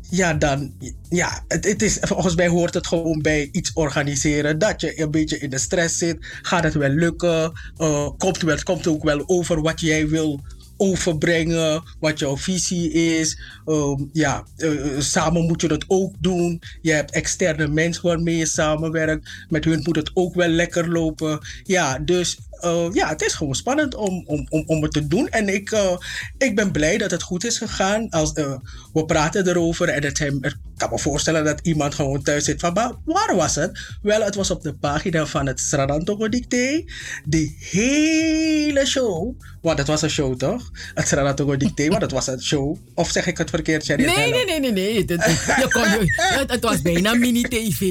ja, 0.10 0.34
dan, 0.34 0.74
ja, 1.10 1.44
het, 1.48 1.66
het 1.66 1.82
is, 1.82 1.98
volgens 2.02 2.36
mij 2.36 2.48
hoort 2.48 2.74
het 2.74 2.88
gewoon 2.88 3.22
bij 3.22 3.50
iets 3.52 3.72
organiseren. 3.74 4.60
Dat 4.60 4.82
je 4.82 5.02
een 5.02 5.12
beetje 5.12 5.38
in 5.38 5.50
de 5.50 5.58
stress 5.58 5.98
zit. 5.98 6.18
Gaat 6.42 6.64
het 6.64 6.74
wel 6.74 6.90
lukken? 6.90 7.52
Eh, 7.78 8.10
komt, 8.18 8.42
wel, 8.42 8.64
komt 8.64 8.88
ook 8.88 9.04
wel 9.04 9.24
over 9.26 9.62
wat 9.62 9.80
jij 9.80 10.08
wil 10.08 10.42
overbrengen, 10.78 11.84
wat 12.00 12.20
jouw 12.20 12.38
visie 12.38 12.92
is. 12.92 13.40
Ehm, 13.66 14.04
ja, 14.12 14.46
eh, 14.58 15.00
samen 15.00 15.46
moet 15.46 15.62
je 15.62 15.68
dat 15.68 15.86
ook 15.88 16.14
doen. 16.20 16.62
Je 16.82 16.92
hebt 16.92 17.12
externe 17.12 17.68
mensen 17.68 18.04
waarmee 18.04 18.38
je 18.38 18.46
samenwerkt. 18.46 19.30
Met 19.50 19.66
hun 19.66 19.82
moet 19.84 19.96
het 19.96 20.12
ook 20.14 20.36
wel 20.36 20.50
lekker 20.50 20.92
lopen. 20.92 21.40
Ja, 21.64 22.00
dus 22.00 22.38
eh, 22.62 22.88
ja, 22.92 23.08
het 23.10 23.22
is 23.22 23.34
gewoon 23.34 23.56
spannend 23.56 23.96
om, 23.96 24.24
om, 24.26 24.46
om, 24.50 24.64
om 24.66 24.82
het 24.84 24.92
te 24.92 25.08
doen. 25.08 25.28
En 25.28 25.54
ik, 25.54 25.72
eh, 25.72 25.98
ik 26.38 26.56
ben 26.56 26.72
blij 26.72 26.98
dat 26.98 27.12
het 27.12 27.22
goed 27.24 27.46
is 27.46 27.58
gegaan. 27.58 28.10
Als, 28.10 28.34
eh, 28.34 28.56
we 28.94 29.06
praten 29.06 29.48
erover 29.48 29.90
en 29.90 30.04
het, 30.04 30.20
ik 30.20 30.56
kan 30.78 30.90
me 30.90 31.00
voorstellen 31.00 31.44
dat 31.46 31.60
iemand 31.64 31.96
gewoon 31.96 32.24
thuis 32.24 32.44
zit 32.46 32.60
van, 32.60 32.74
"Maar 32.74 32.92
waar 33.06 33.36
was 33.36 33.56
het? 33.56 33.80
Wel, 34.02 34.22
het 34.22 34.36
was 34.36 34.52
op 34.52 34.62
de 34.64 34.74
pagina 34.74 35.26
van 35.26 35.46
het 35.48 35.60
Sradantogo 35.60 36.30
Dicté. 36.30 36.84
Die 37.26 37.58
hele 37.60 38.86
show, 38.86 39.40
want 39.62 39.78
het 39.78 39.88
was 39.88 40.02
een 40.02 40.10
show 40.10 40.36
toch? 40.38 40.70
Het 40.94 41.08
Sradantogo 41.08 41.58
Dicté, 41.58 41.88
want 41.88 42.02
het 42.02 42.12
was 42.12 42.28
een 42.28 42.42
show. 42.42 42.78
Of 42.94 43.10
zeg 43.12 43.26
ik 43.28 43.38
het 43.38 43.50
verkeerd, 43.50 43.86
Sherry? 43.86 44.06
Nee, 44.06 44.32
nee, 44.32 44.46
nee, 44.46 44.60
nee, 44.60 44.72
nee. 44.72 44.94
Je 44.94 45.68
kon, 45.70 45.82
je- 45.82 46.14
het, 46.40 46.52
het 46.52 46.64
was 46.64 46.82
bijna 46.82 47.14
mini-tv. 47.14 47.82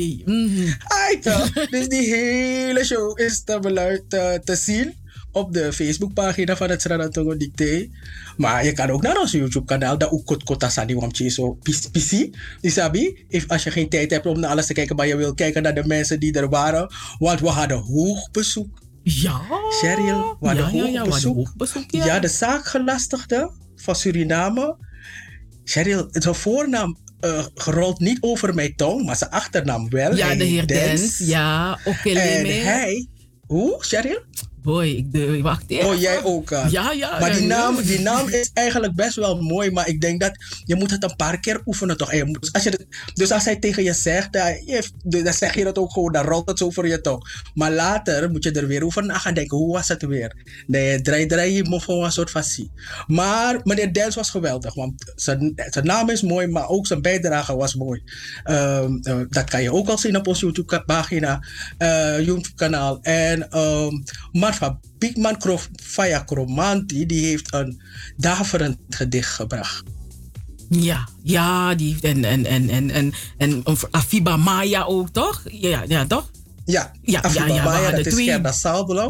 Ai, 0.85 1.19
toch? 1.21 1.53
dus 1.71 1.89
die 1.89 2.15
hele 2.15 2.85
show 2.85 3.21
is 3.21 3.43
te, 3.45 3.59
beluid, 3.61 4.03
te, 4.11 4.41
zien 4.57 4.95
op 5.33 5.53
de 5.53 5.73
Facebookpagina 5.73 6.57
van 6.57 6.71
het 6.71 6.83
Sradantongo 6.83 7.37
Dicté. 7.37 7.89
Maar 8.37 8.65
je 8.65 8.73
kan 8.73 8.91
ook 8.91 9.03
naar 9.03 9.21
ons 9.21 9.33
YouTube-kanaal, 9.33 9.99
dat 9.99 10.11
ook 10.11 10.25
kot 10.25 10.45
kota 10.45 10.69
sani 10.69 10.95
wamchi 10.95 11.31
zo 11.31 11.59
pisi. 11.93 12.31
Isabi, 12.61 13.27
als 13.47 13.63
je 13.63 13.71
geen 13.71 13.89
tijd 13.89 14.11
hebt 14.11 14.27
om 14.27 14.41
naar 14.41 14.51
alles 14.51 14.67
te 14.67 14.73
kijken, 14.73 14.97
maar 14.97 15.07
je 15.07 15.17
wil 15.17 15.35
kijken 15.35 15.63
naar 15.63 15.75
de 15.75 15.87
mensen 15.87 16.21
die 16.21 16.33
er 16.33 16.49
waren. 16.49 16.91
Want 17.19 17.41
we 17.41 17.49
hadden 17.49 17.79
hoog 17.79 18.31
bezoek. 18.31 18.79
Ja. 19.03 19.41
Cheryl, 19.81 20.37
we 20.41 20.47
hadden 20.47 20.75
Ja, 20.75 20.83
hoog 20.83 20.91
ja, 20.91 21.05
bezoek. 21.05 21.37
hoog 21.37 21.57
bezoek, 21.57 21.91
ja. 21.91 22.05
ja, 22.05 22.19
de 22.19 22.29
zaakgelastigde 22.29 23.51
van 23.77 23.97
Suriname. 23.97 24.77
Cheryl, 25.65 26.07
zijn 26.11 26.35
voornaam 26.35 26.99
eh, 27.21 27.47
gerold 27.55 27.99
niet 28.01 28.19
over 28.21 28.55
mijn 28.55 28.77
tong, 28.77 29.05
maar 29.05 29.17
zijn 29.17 29.31
achternaam 29.31 29.89
wel. 29.91 30.17
Ja, 30.17 30.35
de 30.35 30.45
heer 30.45 30.67
Dens. 30.67 31.19
Ja, 31.19 31.79
Okeleme. 31.85 32.49
En 32.49 32.65
hij... 32.65 33.09
Hoe, 33.49 33.79
Cheryl? 33.85 34.23
Boy, 34.67 34.87
ik 34.89 35.13
de, 35.13 35.43
wacht 35.43 35.65
even. 35.69 35.89
Oh, 35.89 36.01
jij 36.01 36.25
ook. 36.25 36.53
ah. 36.53 36.71
Ja, 36.71 36.93
ja. 36.93 37.19
Maar 37.21 37.33
die 37.33 37.47
naam, 37.47 37.83
die 37.83 38.01
naam 38.01 38.29
is 38.29 38.51
eigenlijk 38.55 38.95
best 38.95 39.17
wel 39.17 39.41
mooi, 39.43 39.71
maar 39.71 39.89
ik 39.89 40.01
denk 40.01 40.21
dat 40.21 40.33
je 40.65 40.75
moet 40.75 40.91
het 40.91 41.03
een 41.05 41.17
paar 41.17 41.41
keer 41.41 41.61
oefenen 41.67 41.97
toch. 41.97 42.11
En 42.13 42.17
je 42.17 42.25
moet- 42.25 42.49
als 42.53 42.63
je 42.63 42.87
dus 43.15 43.31
als 43.33 43.45
hij 43.45 43.57
tegen 43.57 43.83
je 43.83 43.93
zegt, 43.93 44.33
dan, 44.33 44.47
je- 44.65 44.91
dan 45.23 45.33
zeg 45.33 45.55
je 45.55 45.65
dat 45.65 45.79
ook 45.79 45.93
gewoon, 45.93 46.13
dan 46.13 46.25
rolt 46.25 46.49
het 46.49 46.59
zo 46.59 46.71
voor 46.71 46.89
je 46.89 47.01
tong. 47.01 47.51
Maar 47.55 47.73
later 47.73 48.31
moet 48.31 48.45
je 48.45 48.51
er 48.53 48.67
weer 48.67 48.85
over 48.85 49.05
na 49.07 49.19
gaan 49.19 49.35
denken, 49.35 49.57
hoe 49.57 49.73
was 49.73 49.89
het 49.89 50.03
weer? 50.03 50.63
Nee, 50.67 51.01
draai, 51.01 51.27
draai 51.27 51.53
je 51.53 51.65
me 51.69 51.81
voor 51.81 52.05
een 52.05 52.13
soort 52.13 52.31
facie. 52.31 52.71
Maar 53.07 53.61
meneer 53.63 53.93
Dens 53.93 54.15
was 54.15 54.31
geweldig, 54.31 54.75
want 54.75 55.13
zijn, 55.17 55.53
zijn 55.71 55.87
naam 55.87 56.11
is 56.11 56.23
mooi, 56.23 56.47
maar 56.47 56.69
ook 56.69 56.87
zijn 56.87 57.03
bijdrage 57.03 57.57
was 57.57 57.75
mooi. 57.75 58.03
Ehm, 58.45 58.97
eh, 59.03 59.17
dat 59.29 59.51
kan 59.51 59.63
je 59.63 59.73
ook 59.73 59.89
al 59.89 59.99
zien 59.99 60.17
op 60.17 60.27
ons 60.27 60.41
YouTube-pagina, 60.41 61.41
eh, 61.79 62.21
YouTube-kanaal. 62.21 62.99
En 63.03 63.51
ehm 63.51 63.95
Marva 64.61 64.79
Piekman 64.99 65.37
Faya 65.83 66.19
Kromanti, 66.21 67.07
die 67.07 67.27
heeft 67.27 67.55
een 67.55 67.81
daverend 68.17 68.79
gedicht 68.91 69.31
gebracht. 69.35 69.83
Ja, 70.71 71.09
ja, 71.23 71.75
die 71.75 71.89
heeft 71.91 72.05
en, 72.05 72.25
en, 72.25 72.45
en, 72.47 72.69
en, 72.69 72.91
en, 72.91 73.13
en 73.39 73.63
Afiba 73.91 74.37
Maya 74.37 74.85
ook, 74.85 75.09
toch? 75.09 75.43
Ja, 75.51 75.83
ja 75.87 76.07
toch? 76.07 76.31
Ja, 76.65 76.93
Ja, 77.03 77.23
Afiba 77.23 77.47
ja, 77.47 77.55
ja, 77.55 77.65
Maya, 77.65 77.91
dat 77.91 78.07
is 78.07 78.13
twee- 78.13 78.25
Gerda. 78.27 78.53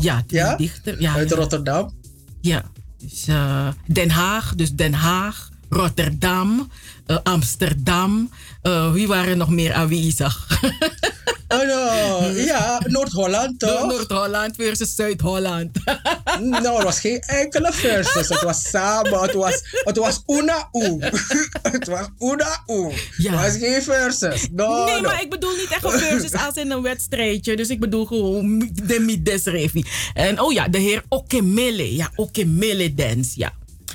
Ja, 0.02 0.22
twee 0.26 0.56
dichter- 0.56 1.00
ja, 1.00 1.14
uit 1.14 1.28
ja. 1.28 1.36
Rotterdam. 1.36 1.94
Ja, 2.40 2.62
dus 2.98 3.26
eh, 3.26 3.68
Den 3.86 4.10
Haag, 4.10 4.54
dus 4.54 4.72
Den 4.74 4.94
Haag, 4.94 5.50
Rotterdam, 5.68 6.70
eh, 7.06 7.16
Amsterdam. 7.22 8.30
Eh, 8.62 8.92
wie 8.92 9.06
waren 9.06 9.38
nog 9.38 9.48
meer 9.50 9.72
aanwezig? 9.74 10.46
Oh, 11.48 11.66
no. 11.66 12.28
ja, 12.34 12.80
Noord-Holland 12.86 13.58
toch? 13.58 13.86
Noord-Holland 13.86 14.54
versus 14.56 14.94
Zuid-Holland. 14.94 15.78
nou, 16.40 16.78
er 16.78 16.84
was 16.84 17.00
geen 17.00 17.20
enkele 17.20 17.72
versus. 17.72 18.28
Het 18.28 18.42
was 18.42 18.68
samen. 18.70 19.20
Het 19.20 19.32
was, 19.32 19.62
het 19.84 19.96
was 19.96 20.22
una 20.26 20.68
u. 20.72 20.96
het 21.72 21.86
was 21.86 22.08
una 22.18 22.62
u. 22.66 22.92
Ja. 23.16 23.32
Het 23.32 23.40
was 23.40 23.68
geen 23.68 23.82
versus. 23.82 24.48
No, 24.52 24.84
nee, 24.84 25.00
no. 25.00 25.08
maar 25.08 25.22
ik 25.22 25.30
bedoel 25.30 25.56
niet 25.56 25.70
echt 25.70 25.84
een 25.84 25.90
versus 25.90 26.32
als 26.32 26.54
in 26.54 26.70
een 26.70 26.82
wedstrijdje. 26.82 27.56
Dus 27.56 27.68
ik 27.68 27.80
bedoel 27.80 28.04
gewoon 28.04 28.70
de 28.72 29.00
Midesrevi. 29.00 29.84
En 30.14 30.40
oh 30.40 30.52
ja, 30.52 30.68
de 30.68 30.78
heer 30.78 31.02
Okemele. 31.08 31.94
Ja, 31.94 32.10
Okemele 32.16 32.94
Dance. 32.94 33.30
Ja. 33.34 33.52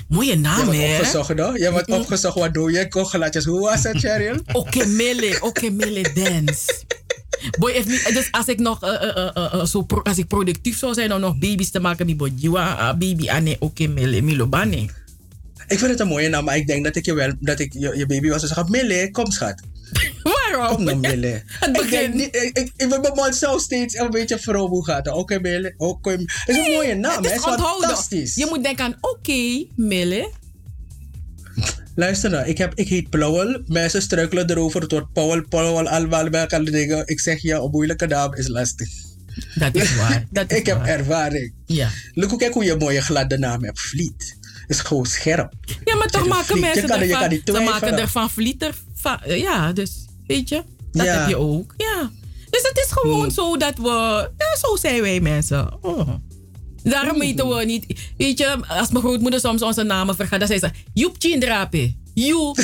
Mooie 0.08 0.30
Je 0.30 0.38
naam, 0.38 0.68
hebt 0.68 0.82
hè? 0.82 0.96
opgezocht, 0.96 1.38
hoor. 1.38 1.58
Je 1.58 1.72
hebt 1.72 1.90
opgezocht 1.90 2.38
wat 2.38 2.54
doe 2.54 2.72
je? 2.72 2.88
Kogelatjes. 2.88 3.44
Hoe 3.44 3.60
was 3.60 3.82
het, 3.82 3.98
Cheryl? 3.98 4.36
Okemele, 4.52 5.36
Okemele 5.40 6.12
Dance. 6.14 6.84
Boy, 7.58 7.70
if 7.72 7.86
niet, 7.86 8.10
dus 8.14 8.28
als 8.30 8.46
ik 8.46 8.58
nog 8.58 8.82
eh, 8.82 9.16
eh, 9.16 9.30
eh, 9.36 9.64
zo 9.64 9.82
pro- 9.82 10.02
als 10.02 10.18
ik 10.18 10.26
productief 10.26 10.78
zou 10.78 10.94
zijn 10.94 11.12
om 11.14 11.20
nog 11.20 11.38
baby's 11.38 11.70
te 11.70 11.80
maken, 11.80 12.06
mi 12.06 12.16
bojiwa, 12.16 12.74
ah, 12.74 12.98
baby 12.98 13.28
ane 13.30 13.56
Okemele, 13.58 14.20
milobane. 14.22 14.76
Ik 15.68 15.78
vind 15.78 15.90
het 15.90 16.00
een 16.00 16.06
mooie 16.06 16.28
naam, 16.28 16.44
maar 16.44 16.56
ik 16.56 16.66
denk 16.66 16.84
dat 16.84 16.96
ik 16.96 17.04
je 17.04 17.14
wel, 17.14 17.32
dat 17.40 17.58
ik 17.60 17.72
je, 17.72 17.96
je 17.96 18.06
baby 18.06 18.28
was. 18.28 18.40
Dus 18.40 18.50
zeg, 18.50 18.68
Mille, 18.68 19.10
kom 19.10 19.30
schat. 19.30 19.60
Waarom? 20.50 20.76
Kom 20.76 20.84
dan, 20.84 21.00
Mille. 21.00 21.42
Het 21.60 21.80
ik 21.82 21.90
denk 21.90 22.14
niet, 22.14 22.36
ik, 22.36 22.58
ik, 22.58 22.72
ik 22.76 22.88
ben 22.88 23.00
mijn 23.00 23.14
mond 23.14 23.34
zo 23.36 23.58
steeds 23.58 23.94
een 23.94 24.10
beetje 24.10 24.38
vroom 24.38 24.70
hoe 24.70 24.84
gaat 24.84 25.04
het. 25.06 25.14
Oké, 25.14 25.38
Mille. 25.40 25.74
Oké. 25.76 26.10
Het 26.10 26.28
is 26.46 26.56
een 26.56 26.72
mooie 26.72 26.94
naam, 26.94 27.16
Het 27.22 27.24
hè? 27.24 27.30
is 27.30 27.36
Het 27.36 27.46
is 27.46 27.50
onthouden. 27.52 27.88
fantastisch. 27.88 28.34
Je 28.34 28.46
moet 28.48 28.62
denken 28.62 28.84
aan 28.84 28.96
oké, 29.00 29.64
Mille. 29.76 30.30
Luister 31.94 32.30
nou, 32.30 32.46
ik, 32.46 32.58
heb, 32.58 32.74
ik 32.74 32.88
heet 32.88 33.10
Plauwel. 33.10 33.62
Mensen 33.66 34.02
struikelen 34.02 34.50
erover. 34.50 34.80
Het 34.80 34.90
wordt 34.92 35.12
Paul, 35.12 35.42
Paul, 35.48 35.88
allemaal 35.88 36.30
bij 36.30 36.40
elkaar 36.40 36.64
dingen. 36.64 37.06
Ik 37.06 37.20
zeg 37.20 37.42
je, 37.42 37.54
een 37.54 37.70
moeilijke 37.70 38.06
naam 38.06 38.34
is 38.34 38.48
lastig. 38.48 38.88
Dat 39.54 39.74
is 39.74 39.96
waar. 39.96 40.24
Dat 40.30 40.50
is 40.50 40.56
ik 40.58 40.66
heb 40.66 40.82
ervaring. 40.84 41.54
Ja. 41.66 41.88
Kijk 42.36 42.54
hoe 42.54 42.64
je 42.64 42.72
een 42.72 42.78
mooie 42.78 43.00
gladde 43.00 43.38
naam 43.38 43.64
hebt. 43.64 43.80
Vliet. 43.80 44.36
Is 44.66 44.80
gewoon 44.80 45.06
scherp. 45.06 45.52
Ja, 45.84 45.96
maar 45.96 46.06
toch 46.08 46.26
maken 46.28 46.44
Vliet, 46.44 46.56
je 46.58 46.62
mensen 46.64 46.88
kan- 46.88 46.98
je 46.98 47.04
ervan, 47.04 47.20
kan 47.20 47.30
niet 47.30 47.42
ze 47.44 47.60
maken 47.60 47.98
ervan 47.98 48.30
vlieter. 48.30 48.74
Ja, 49.26 49.72
dus 49.72 50.06
weet 50.26 50.48
je, 50.48 50.62
dat 50.92 51.06
Ja. 51.06 51.18
heb 51.20 51.28
je 51.28 51.36
ook. 51.36 51.74
Ja. 51.76 52.10
Dus 52.50 52.62
het 52.62 52.78
is 52.86 52.92
gewoon 52.92 53.20
Hmm. 53.20 53.30
zo 53.30 53.56
dat 53.56 53.76
we, 53.76 54.28
ja, 54.38 54.56
zo 54.60 54.76
zijn 54.76 55.00
wij 55.02 55.20
mensen. 55.20 55.78
Oh. 55.84 56.08
Daarom 56.82 57.18
weten 57.18 57.48
we 57.48 57.64
niet. 57.64 57.86
Weet 58.16 58.38
je, 58.38 58.66
als 58.68 58.90
mijn 58.90 59.04
grootmoeder 59.04 59.40
soms 59.40 59.62
onze 59.62 59.82
namen 59.82 60.16
vergaat, 60.16 60.38
dan 60.38 60.48
zei 60.48 60.58
ze: 60.58 60.70
Joep 60.94 61.16
Chindrape. 61.18 61.94
You. 62.14 62.54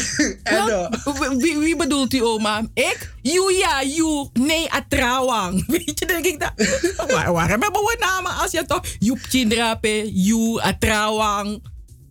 Wie, 1.38 1.59
wie 1.59 1.76
bedoelt 1.76 2.14
u, 2.14 2.22
oma? 2.22 2.66
Ik? 2.74 3.14
You, 3.22 3.54
ja, 3.54 3.83
you. 3.85 4.28
Nee, 4.33 4.70
Atrawang. 4.70 5.66
Weet 5.76 5.98
je, 5.98 6.07
denk 6.07 6.24
ik 6.24 6.40
dat. 6.40 6.52
waar, 7.12 7.33
waar 7.33 7.48
hebben 7.48 7.70
we 7.72 7.96
namen 8.00 8.37
als 8.37 8.50
je 8.50 8.64
toch. 8.64 8.83
Joep 8.98 9.18
Chindrape, 9.28 10.11
you, 10.12 10.61
Atrawang. 10.61 11.62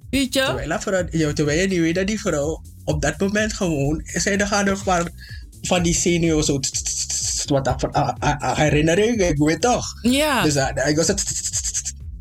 Weet 0.10 0.34
je? 0.34 0.44
Terwijl, 0.44 0.80
vrouw- 0.80 1.34
terwijl 1.34 1.62
je 1.62 1.68
niet 1.68 1.80
weet 1.80 1.96
dat 1.96 2.08
die 2.08 2.20
vrouw 2.20 2.62
op 2.84 3.02
dat 3.02 3.20
moment 3.20 3.54
gewoon... 3.54 4.02
Zij 4.04 4.38
de 4.38 4.46
gaan 4.48 4.78
van, 4.78 5.10
van 5.62 5.84
die 5.84 5.94
senior 5.94 6.44
zo... 6.44 6.60
Wat 7.46 7.66
dat 7.66 7.88
herinnering, 8.58 9.22
ik 9.22 9.38
weet 9.38 9.62
toch. 9.62 9.86
Ja. 10.02 10.44
Dus 10.44 10.58
ah, 10.58 10.88
ik 10.88 10.96
was 10.96 11.08
het... 11.08 11.24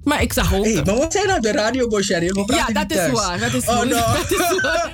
Maar 0.07 0.23
ik 0.23 0.33
zag 0.33 0.55
ook... 0.55 0.65
Hey, 0.65 0.83
maar 0.85 0.97
wat 0.97 1.13
zijn 1.13 1.27
nou 1.27 1.41
de 1.41 1.53
radio, 1.53 1.89
Bosherry? 1.89 2.31
Ja, 2.35 2.45
praten 2.45 2.75
dat 2.75 2.91
is 2.91 3.11
waar. 3.11 3.39
Dat 3.39 3.55
is, 3.55 3.67
Oh, 3.67 3.77
waar. 3.77 3.87
no. 3.87 3.97
dat 4.19 4.31
is 4.31 4.61
waar. 4.61 4.91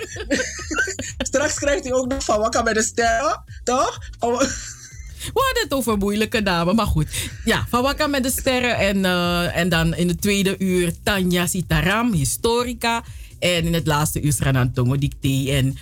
Straks 1.29 1.55
krijgt 1.55 1.85
hij 1.85 1.93
ook 1.93 2.09
nog 2.09 2.25
van 2.25 2.39
Wakka 2.39 2.63
met 2.63 2.75
de 2.75 2.83
sterren, 2.83 3.45
toch? 3.65 3.99
Oh, 4.19 4.41
We 4.41 5.31
hadden 5.33 5.63
het 5.63 5.73
over 5.73 5.97
moeilijke 5.99 6.41
namen, 6.41 6.75
maar 6.75 6.87
goed. 6.87 7.09
Ja, 7.45 7.67
Van 7.69 7.83
Wakka 7.83 8.07
met 8.07 8.23
de 8.23 8.31
sterren. 8.31 8.77
En, 8.79 9.05
eh, 9.05 9.57
en 9.57 9.69
dan 9.69 9.95
in 9.95 10.09
het 10.09 10.21
tweede 10.23 10.55
uur 10.59 10.93
Tanja 11.03 11.47
Sitaram, 11.47 12.13
historica. 12.13 13.03
En 13.39 13.65
in 13.65 13.75
het 13.75 13.87
laatste 13.87 14.21
uur 14.21 14.33
Sranan 14.33 14.73
Tongo 14.73 14.99
Dicté. 14.99 15.51
En 15.51 15.77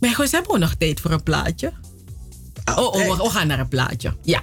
maar 0.00 0.14
goed, 0.14 0.30
hebben 0.32 0.52
we 0.52 0.58
nog 0.58 0.74
tijd 0.74 1.00
voor 1.00 1.10
een 1.10 1.22
plaatje? 1.22 1.72
Oh, 2.64 2.78
oh 2.78 2.92
we, 2.94 3.22
we 3.22 3.30
gaan 3.30 3.46
naar 3.46 3.58
een 3.58 3.68
plaatje. 3.68 4.14
Ja. 4.22 4.42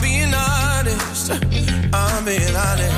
Being 0.00 0.34
honest, 0.34 1.30
I'll 1.92 2.24
be 2.24 2.36
an 2.36 2.56
honest, 2.56 2.97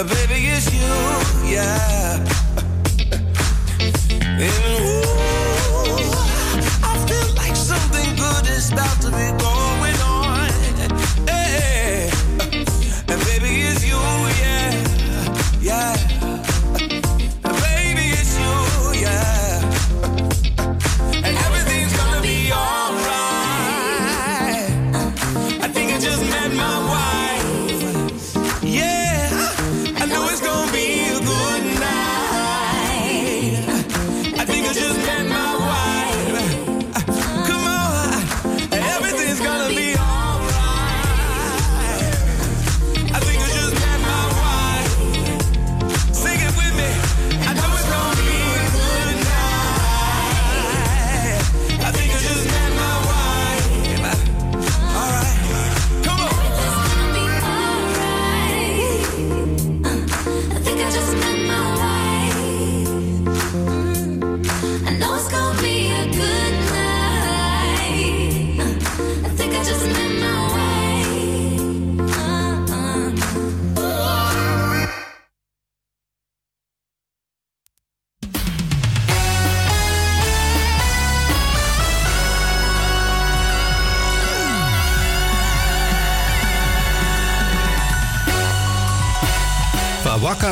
Uh, 0.00 0.04
baby, 0.04 0.46
it's 0.46 0.72
you, 0.72 1.52
yeah. 1.52 1.99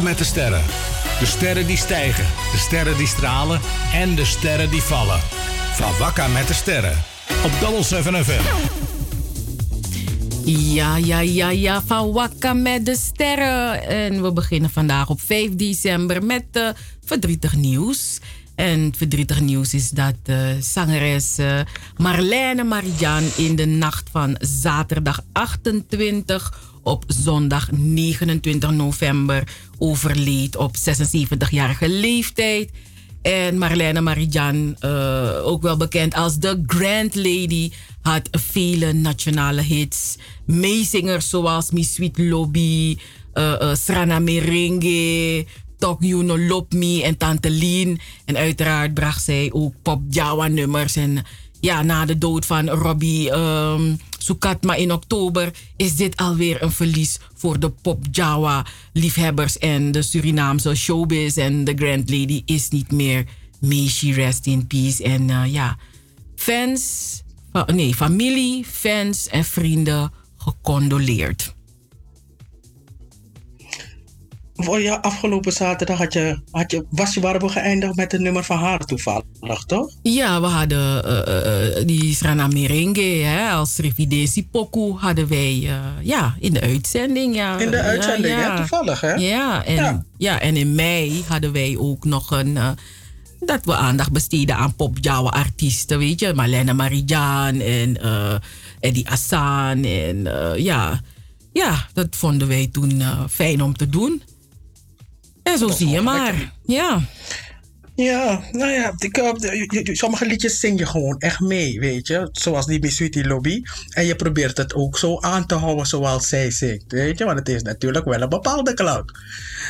Met 0.03 0.19
de 0.19 0.25
sterren. 0.25 0.63
De 1.19 1.27
sterren 1.27 1.67
die 1.67 1.77
stijgen, 1.77 2.25
de 2.53 2.59
sterren 2.59 2.97
die 2.97 3.07
stralen 3.07 3.61
en 3.95 4.15
de 4.15 4.25
sterren 4.25 4.71
die 4.71 4.83
vallen. 4.83 5.21
Van 5.75 5.99
Wakka 5.99 6.29
met 6.29 6.47
de 6.47 6.55
sterren. 6.55 6.97
Op 7.45 7.51
Double 7.61 7.83
7 7.83 8.25
FM. 8.25 8.43
Ja, 10.45 10.97
ja, 10.97 11.21
ja, 11.21 11.51
ja, 11.51 11.83
van 11.83 12.13
Wakka 12.13 12.53
met 12.53 12.87
de 12.87 12.97
sterren. 12.97 13.89
En 13.89 14.23
we 14.23 14.33
beginnen 14.33 14.71
vandaag 14.71 15.09
op 15.09 15.21
5 15.21 15.55
december 15.55 16.25
met 16.25 16.45
eh, 16.53 16.69
verdrietig 17.05 17.57
nieuws. 17.57 18.21
En 18.55 18.81
het 18.81 18.97
verdrietig 18.97 19.41
nieuws 19.41 19.75
is 19.75 19.91
dat 19.91 20.15
uh, 20.27 20.37
zangeres 20.61 21.39
uh, 21.39 21.61
Marlene 21.97 22.65
Marijan 22.65 23.23
in 23.37 23.57
de 23.57 23.67
nacht 23.67 24.09
van 24.11 24.37
zaterdag 24.41 25.21
28 25.33 26.78
op 26.89 27.05
zondag 27.07 27.71
29 27.73 28.71
november 28.71 29.49
overleed 29.79 30.57
op 30.57 30.77
76-jarige 30.77 31.89
leeftijd. 31.89 32.71
En 33.23 33.59
Marlene 33.59 34.01
Marijan, 34.01 34.77
uh, 34.81 35.47
ook 35.47 35.63
wel 35.63 35.77
bekend 35.77 36.15
als 36.15 36.39
de 36.39 36.63
Grand 36.67 37.15
Lady, 37.15 37.71
had 38.01 38.29
vele 38.31 38.93
nationale 38.93 39.63
hits. 39.63 40.17
Meezingers 40.45 41.29
zoals 41.29 41.71
Miss 41.71 41.95
Sweet 41.95 42.19
Lobby, 42.19 42.99
uh, 43.35 43.55
uh, 43.63 43.75
Srana 43.75 44.19
Merengue, 44.19 45.47
Tok 45.79 46.03
You 46.03 46.25
No 46.25 46.39
Lop 46.39 46.73
Me 46.73 47.03
en 47.03 47.17
Tante 47.17 47.51
Lien. 47.51 48.01
En 48.25 48.37
uiteraard 48.37 48.95
bracht 48.95 49.25
zij 49.25 49.49
ook 49.53 49.75
pop 49.83 50.03
Jawa 50.09 50.47
nummers. 50.47 50.97
En 50.97 51.25
ja, 51.61 51.83
na 51.83 52.05
de 52.05 52.19
dood 52.19 52.47
van 52.47 52.69
Robbie 52.69 53.31
um, 53.31 53.99
Sukatma 54.19 54.75
in 54.75 54.93
oktober 54.93 55.53
is 55.77 55.97
dit 55.97 56.17
alweer 56.17 56.63
een 56.63 56.73
verlies 56.73 57.19
voor 57.35 57.61
de 57.61 57.71
pop 57.71 58.05
Jawa 58.11 58.67
liefhebbers 58.93 59.59
en 59.59 59.93
de 59.93 60.03
Surinaamse 60.03 60.75
showbiz. 60.75 61.37
En 61.37 61.65
de 61.65 61.75
Grand 61.77 62.11
Lady 62.11 62.43
is 62.45 62.69
niet 62.69 62.93
meer. 62.93 63.27
May 63.61 63.87
she 63.87 64.13
rest 64.13 64.47
in 64.47 64.67
peace. 64.67 65.03
En 65.03 65.29
uh, 65.29 65.43
ja, 65.47 65.77
fans, 66.37 67.23
nee, 67.67 67.95
familie, 67.95 68.65
fans 68.65 69.29
en 69.29 69.45
vrienden 69.45 70.13
gecondoleerd. 70.37 71.57
Voor 74.61 74.81
ja, 74.81 74.95
afgelopen 74.95 75.53
zaterdag 75.53 75.99
had 75.99 76.13
je, 76.13 76.41
had 76.51 76.71
je, 76.71 76.85
was 76.91 77.15
je, 77.15 77.21
waren 77.21 77.41
we 77.41 77.49
geëindigd 77.49 77.97
met 77.97 78.13
een 78.13 78.23
nummer 78.23 78.45
van 78.45 78.59
haar 78.59 78.79
toevallig, 78.79 79.65
toch? 79.67 79.91
Ja, 80.03 80.41
we 80.41 80.47
hadden 80.47 81.05
uh, 81.07 81.77
uh, 81.79 81.87
die 81.87 82.15
Srana 82.15 82.47
Merengue 82.47 83.23
hè, 83.23 83.51
als 83.51 83.77
Revidesi 83.77 84.49
Poku 84.49 84.93
hadden 84.97 85.29
wij 85.29 85.61
uh, 85.63 85.75
ja, 86.03 86.35
in 86.41 86.53
de 86.53 86.61
uitzending. 86.61 87.35
Ja, 87.35 87.59
in 87.59 87.71
de 87.71 87.81
uitzending, 87.81 88.35
ja, 88.35 88.41
ja. 88.41 88.57
toevallig 88.57 89.01
hè? 89.01 89.15
Ja 89.15 89.65
en, 89.65 89.75
ja. 89.75 90.05
ja. 90.17 90.41
en 90.41 90.57
in 90.57 90.75
mei 90.75 91.25
hadden 91.29 91.53
wij 91.53 91.77
ook 91.79 92.05
nog 92.05 92.31
een... 92.31 92.59
dat 93.41 93.65
we 93.65 93.75
aandacht 93.75 94.13
besteden 94.13 94.57
aan 94.57 94.75
pop 94.75 94.97
Jawa 95.01 95.29
artiesten, 95.29 95.99
weet 95.99 96.21
je. 96.21 96.35
Marlene 96.35 96.73
Marijan 96.73 97.61
en 97.61 97.97
Eddie 98.81 99.11
Assan. 99.11 99.85
En 99.85 100.29
ja, 100.57 101.01
ja, 101.53 101.87
dat 101.93 102.09
vonden 102.11 102.49
wij 102.49 102.69
toen 102.73 103.03
fijn 103.31 103.63
om 103.63 103.77
te 103.77 103.89
doen. 103.89 104.23
En 105.53 105.59
zo 105.59 105.69
zie 105.69 105.89
je 105.89 106.01
maar. 106.01 106.53
Ja. 106.65 107.01
Ja, 107.95 108.43
nou 108.53 108.71
ja, 108.71 108.93
ik, 108.99 109.97
sommige 109.97 110.27
liedjes 110.27 110.61
zing 110.61 110.79
je 110.79 110.87
gewoon 110.87 111.19
echt 111.19 111.41
mee, 111.41 111.81
weet 111.81 112.07
je. 112.07 112.29
Zoals 112.33 112.67
die 112.67 112.81
Miss 112.81 112.97
Sweetie 112.97 113.27
Lobby. 113.27 113.63
En 113.89 114.07
je 114.07 114.17
probeert 114.17 114.57
het 114.57 114.75
ook 114.75 114.99
zo 114.99 115.21
aan 115.21 115.47
te 115.47 115.55
houden 115.55 115.87
zoals 115.87 116.29
zij 116.29 116.51
zingt, 116.51 116.93
weet 116.93 117.19
je. 117.19 117.25
Want 117.25 117.39
het 117.39 117.49
is 117.49 117.63
natuurlijk 117.63 118.05
wel 118.05 118.23
een 118.23 118.29
bepaalde 118.29 118.75
klank. 118.75 119.21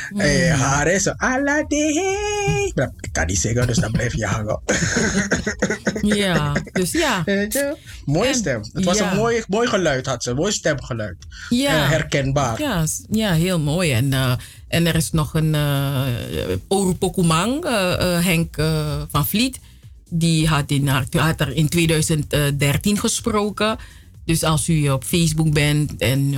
Mm. 0.09 0.19
En 0.19 0.51
haar 0.51 0.87
is 0.87 1.03
zo, 1.03 1.13
Aladdin. 1.17 2.15
Ik 2.99 3.09
kan 3.11 3.25
niet 3.25 3.39
zingen, 3.39 3.67
dus 3.67 3.77
dan 3.77 3.91
blijf 3.91 4.15
je 4.15 4.25
hangen. 4.25 4.61
ja, 6.01 6.53
dus 6.71 6.91
ja. 6.91 7.21
Weet 7.25 7.53
je? 7.53 7.75
Mooie 8.05 8.27
en, 8.27 8.35
stem. 8.35 8.61
Het 8.73 8.85
was 8.85 8.97
ja. 8.97 9.11
een 9.11 9.17
mooi, 9.17 9.43
mooi 9.47 9.67
geluid, 9.67 10.05
had 10.05 10.23
ze. 10.23 10.33
Mooi 10.33 10.51
stemgeluid. 10.51 11.17
Ja. 11.49 11.75
Uh, 11.75 11.89
herkenbaar. 11.89 12.61
Ja, 12.61 12.85
ja, 13.09 13.33
heel 13.33 13.59
mooi. 13.59 13.91
En... 13.91 14.11
Uh, 14.11 14.33
en 14.69 14.85
er 14.85 14.95
is 14.95 15.11
nog 15.11 15.33
een 15.33 15.53
uh, 15.53 16.05
uh, 16.69 17.59
uh, 17.63 18.25
Henk 18.25 18.55
van 19.11 19.27
Vliet. 19.27 19.59
Die 20.09 20.47
had, 20.47 20.71
in, 20.71 20.87
had 20.87 21.39
er 21.39 21.55
in 21.55 21.69
2013 21.69 22.97
gesproken. 22.97 23.77
Dus 24.25 24.43
als 24.43 24.69
u 24.69 24.89
op 24.89 25.03
Facebook 25.03 25.53
bent 25.53 25.97
en 25.97 26.35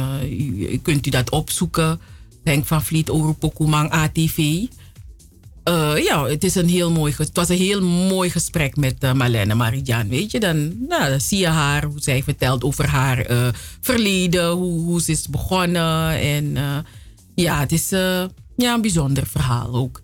kunt 0.82 1.08
u 1.08 1.10
dat 1.10 1.30
opzoeken. 1.30 2.00
Henk 2.44 2.65
van 2.65 2.84
Vliet, 2.84 3.10
Orupokumang, 3.10 3.89
ATV. 3.89 4.38
ja, 6.04 6.26
het, 6.26 6.44
is 6.44 6.56
een 6.56 6.70
heel 6.70 6.91
mooi, 6.91 7.13
het 7.17 7.30
was 7.34 7.50
een 7.50 7.58
heel 7.58 7.82
mooi 7.82 8.30
gesprek 8.30 8.76
met 8.76 9.13
Marlene 9.13 9.56
Marijan. 9.56 10.10
Weet 10.10 10.32
je, 10.32 10.39
dan, 10.39 10.88
nou, 10.88 11.10
dan 11.10 11.22
zie 11.22 11.39
je 11.39 11.48
haar, 11.48 11.84
hoe 11.84 12.02
zij 12.02 12.24
vertelt 12.24 12.63
over 12.63 12.88
haar 12.88 13.26
verleden, 13.82 14.50
hoe, 14.50 14.80
hoe 14.80 15.02
ze 15.02 15.12
is 15.12 15.28
begonnen. 15.28 16.20
En 16.20 16.58
ja, 17.36 17.60
het 17.60 17.72
is 17.72 17.94
uh, 17.94 18.24
ja, 18.56 18.74
een 18.74 18.82
bijzonder 18.82 19.28
verhaal 19.28 19.74
ook. 19.74 20.02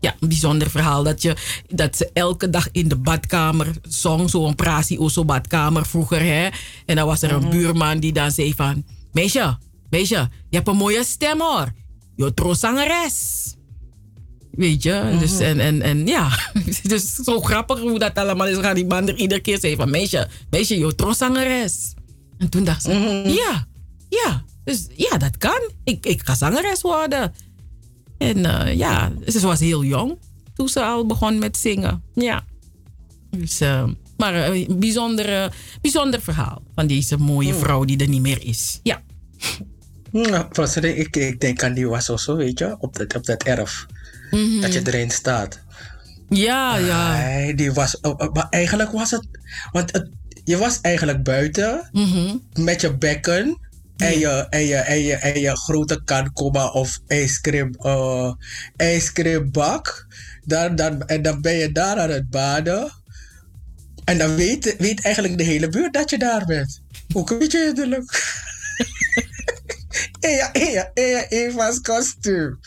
Ja, 0.00 0.14
een 0.20 0.28
bijzonder 0.28 0.70
verhaal 0.70 1.02
dat, 1.02 1.22
je, 1.22 1.36
dat 1.68 1.96
ze 1.96 2.10
elke 2.12 2.50
dag 2.50 2.68
in 2.72 2.88
de 2.88 2.96
badkamer 2.96 3.70
zong. 3.88 4.30
Zo'n 4.30 4.54
prasie 4.54 5.00
oso 5.00 5.24
badkamer 5.24 5.86
vroeger. 5.86 6.20
Hè? 6.20 6.48
En 6.86 6.96
dan 6.96 7.06
was 7.06 7.22
er 7.22 7.32
een 7.32 7.40
-hmm. 7.40 7.50
buurman 7.50 8.00
die 8.00 8.12
dan 8.12 8.30
zei 8.30 8.54
van... 8.54 8.84
Meisje, 9.12 9.58
meisje, 9.90 10.28
je 10.48 10.56
hebt 10.56 10.68
een 10.68 10.76
mooie 10.76 11.04
stem 11.04 11.40
hoor. 11.40 11.72
Je 12.16 12.54
zangeres. 12.56 13.54
Weet 14.50 14.82
je, 14.82 14.92
-hmm. 14.92 15.18
dus 15.18 15.38
en, 15.38 15.60
en, 15.60 15.82
en 15.82 16.06
ja, 16.06 16.38
dus 16.82 17.14
zo 17.14 17.40
grappig 17.40 17.80
hoe 17.80 17.98
dat 17.98 18.14
allemaal 18.14 18.46
is 18.46 18.56
gaan. 18.56 18.74
Die 18.74 18.86
man 18.86 19.08
er 19.08 19.16
iedere 19.16 19.40
keer 19.40 19.58
zei 19.60 19.76
van, 19.76 19.90
meisje, 19.90 20.28
meisje, 20.50 20.78
je 20.78 21.12
zangeres. 21.16 21.94
En 22.38 22.48
toen 22.48 22.64
dacht 22.64 22.82
ze, 22.82 22.90
-hmm. 22.90 23.32
ja, 23.32 23.66
ja, 24.08 24.44
dus 24.64 24.86
ja, 24.96 25.18
dat 25.18 25.36
kan. 25.36 25.70
Ik, 25.84 26.06
ik 26.06 26.22
ga 26.24 26.34
zangeres 26.34 26.80
worden. 26.80 27.32
En 28.18 28.38
uh, 28.38 28.74
ja, 28.74 29.12
ze 29.26 29.40
was 29.40 29.60
heel 29.60 29.84
jong 29.84 30.18
toen 30.54 30.68
ze 30.68 30.82
al 30.82 31.06
begon 31.06 31.38
met 31.38 31.56
zingen. 31.56 32.02
Ja. 32.14 32.44
Dus, 33.30 33.60
uh, 33.60 33.88
maar 34.16 34.34
een 34.34 34.70
uh, 34.70 34.78
bijzonder, 34.78 35.54
bijzonder 35.80 36.20
verhaal 36.20 36.62
van 36.74 36.86
deze 36.86 37.16
mooie 37.16 37.54
vrouw 37.54 37.84
die 37.84 37.98
er 37.98 38.08
niet 38.08 38.20
meer 38.20 38.44
is. 38.44 38.80
Ja. 38.82 39.02
Nou, 40.10 40.46
ik, 40.80 41.16
ik 41.16 41.40
denk 41.40 41.62
aan 41.62 41.74
die 41.74 41.88
was 41.88 42.10
ook 42.10 42.20
zo, 42.20 42.36
weet 42.36 42.58
je, 42.58 42.76
op 42.78 42.96
dat, 42.96 43.14
op 43.14 43.26
dat 43.26 43.42
erf. 43.42 43.86
Mm 44.30 44.38
-hmm. 44.38 44.60
Dat 44.60 44.72
je 44.72 44.80
erin 44.84 45.10
staat. 45.10 45.60
Ja, 46.28 46.76
ja. 46.76 47.16
Nee, 47.18 47.54
die 47.54 47.72
was, 47.72 47.98
maar 48.32 48.46
eigenlijk 48.50 48.90
was 48.92 49.10
het, 49.10 49.26
want 49.72 49.92
het, 49.92 50.08
je 50.44 50.56
was 50.56 50.80
eigenlijk 50.80 51.22
buiten 51.22 51.88
mm 51.92 52.04
-hmm. 52.04 52.42
met 52.52 52.80
je 52.80 52.96
bekken 52.96 53.58
en 54.00 54.18
je, 54.18 54.46
en 54.50 54.66
je, 54.66 54.76
en 54.76 55.02
je, 55.02 55.14
en 55.14 55.40
je 55.40 55.56
grote 55.56 56.04
kan 56.04 56.32
komma 56.32 56.68
of 56.68 56.98
ijscream, 57.06 57.74
uh, 57.78 58.32
ijscreambak. 58.76 60.06
Dan, 60.44 60.76
dan, 60.76 61.06
en 61.06 61.22
dan 61.22 61.40
ben 61.40 61.54
je 61.54 61.72
daar 61.72 61.98
aan 61.98 62.10
het 62.10 62.30
baden. 62.30 62.92
En 64.04 64.18
dan 64.18 64.34
weet, 64.34 64.76
weet 64.78 65.04
eigenlijk 65.04 65.38
de 65.38 65.44
hele 65.44 65.68
buurt 65.68 65.92
dat 65.92 66.10
je 66.10 66.18
daar 66.18 66.44
bent. 66.44 66.82
Hinderlijk. 67.50 68.38
en 70.20 70.30
ja, 70.30 70.52
en 70.52 70.70
ja, 70.70 70.90
en 70.94 71.06
ja, 71.06 71.28
Eva's 71.28 71.80
kostuum. 71.80 72.58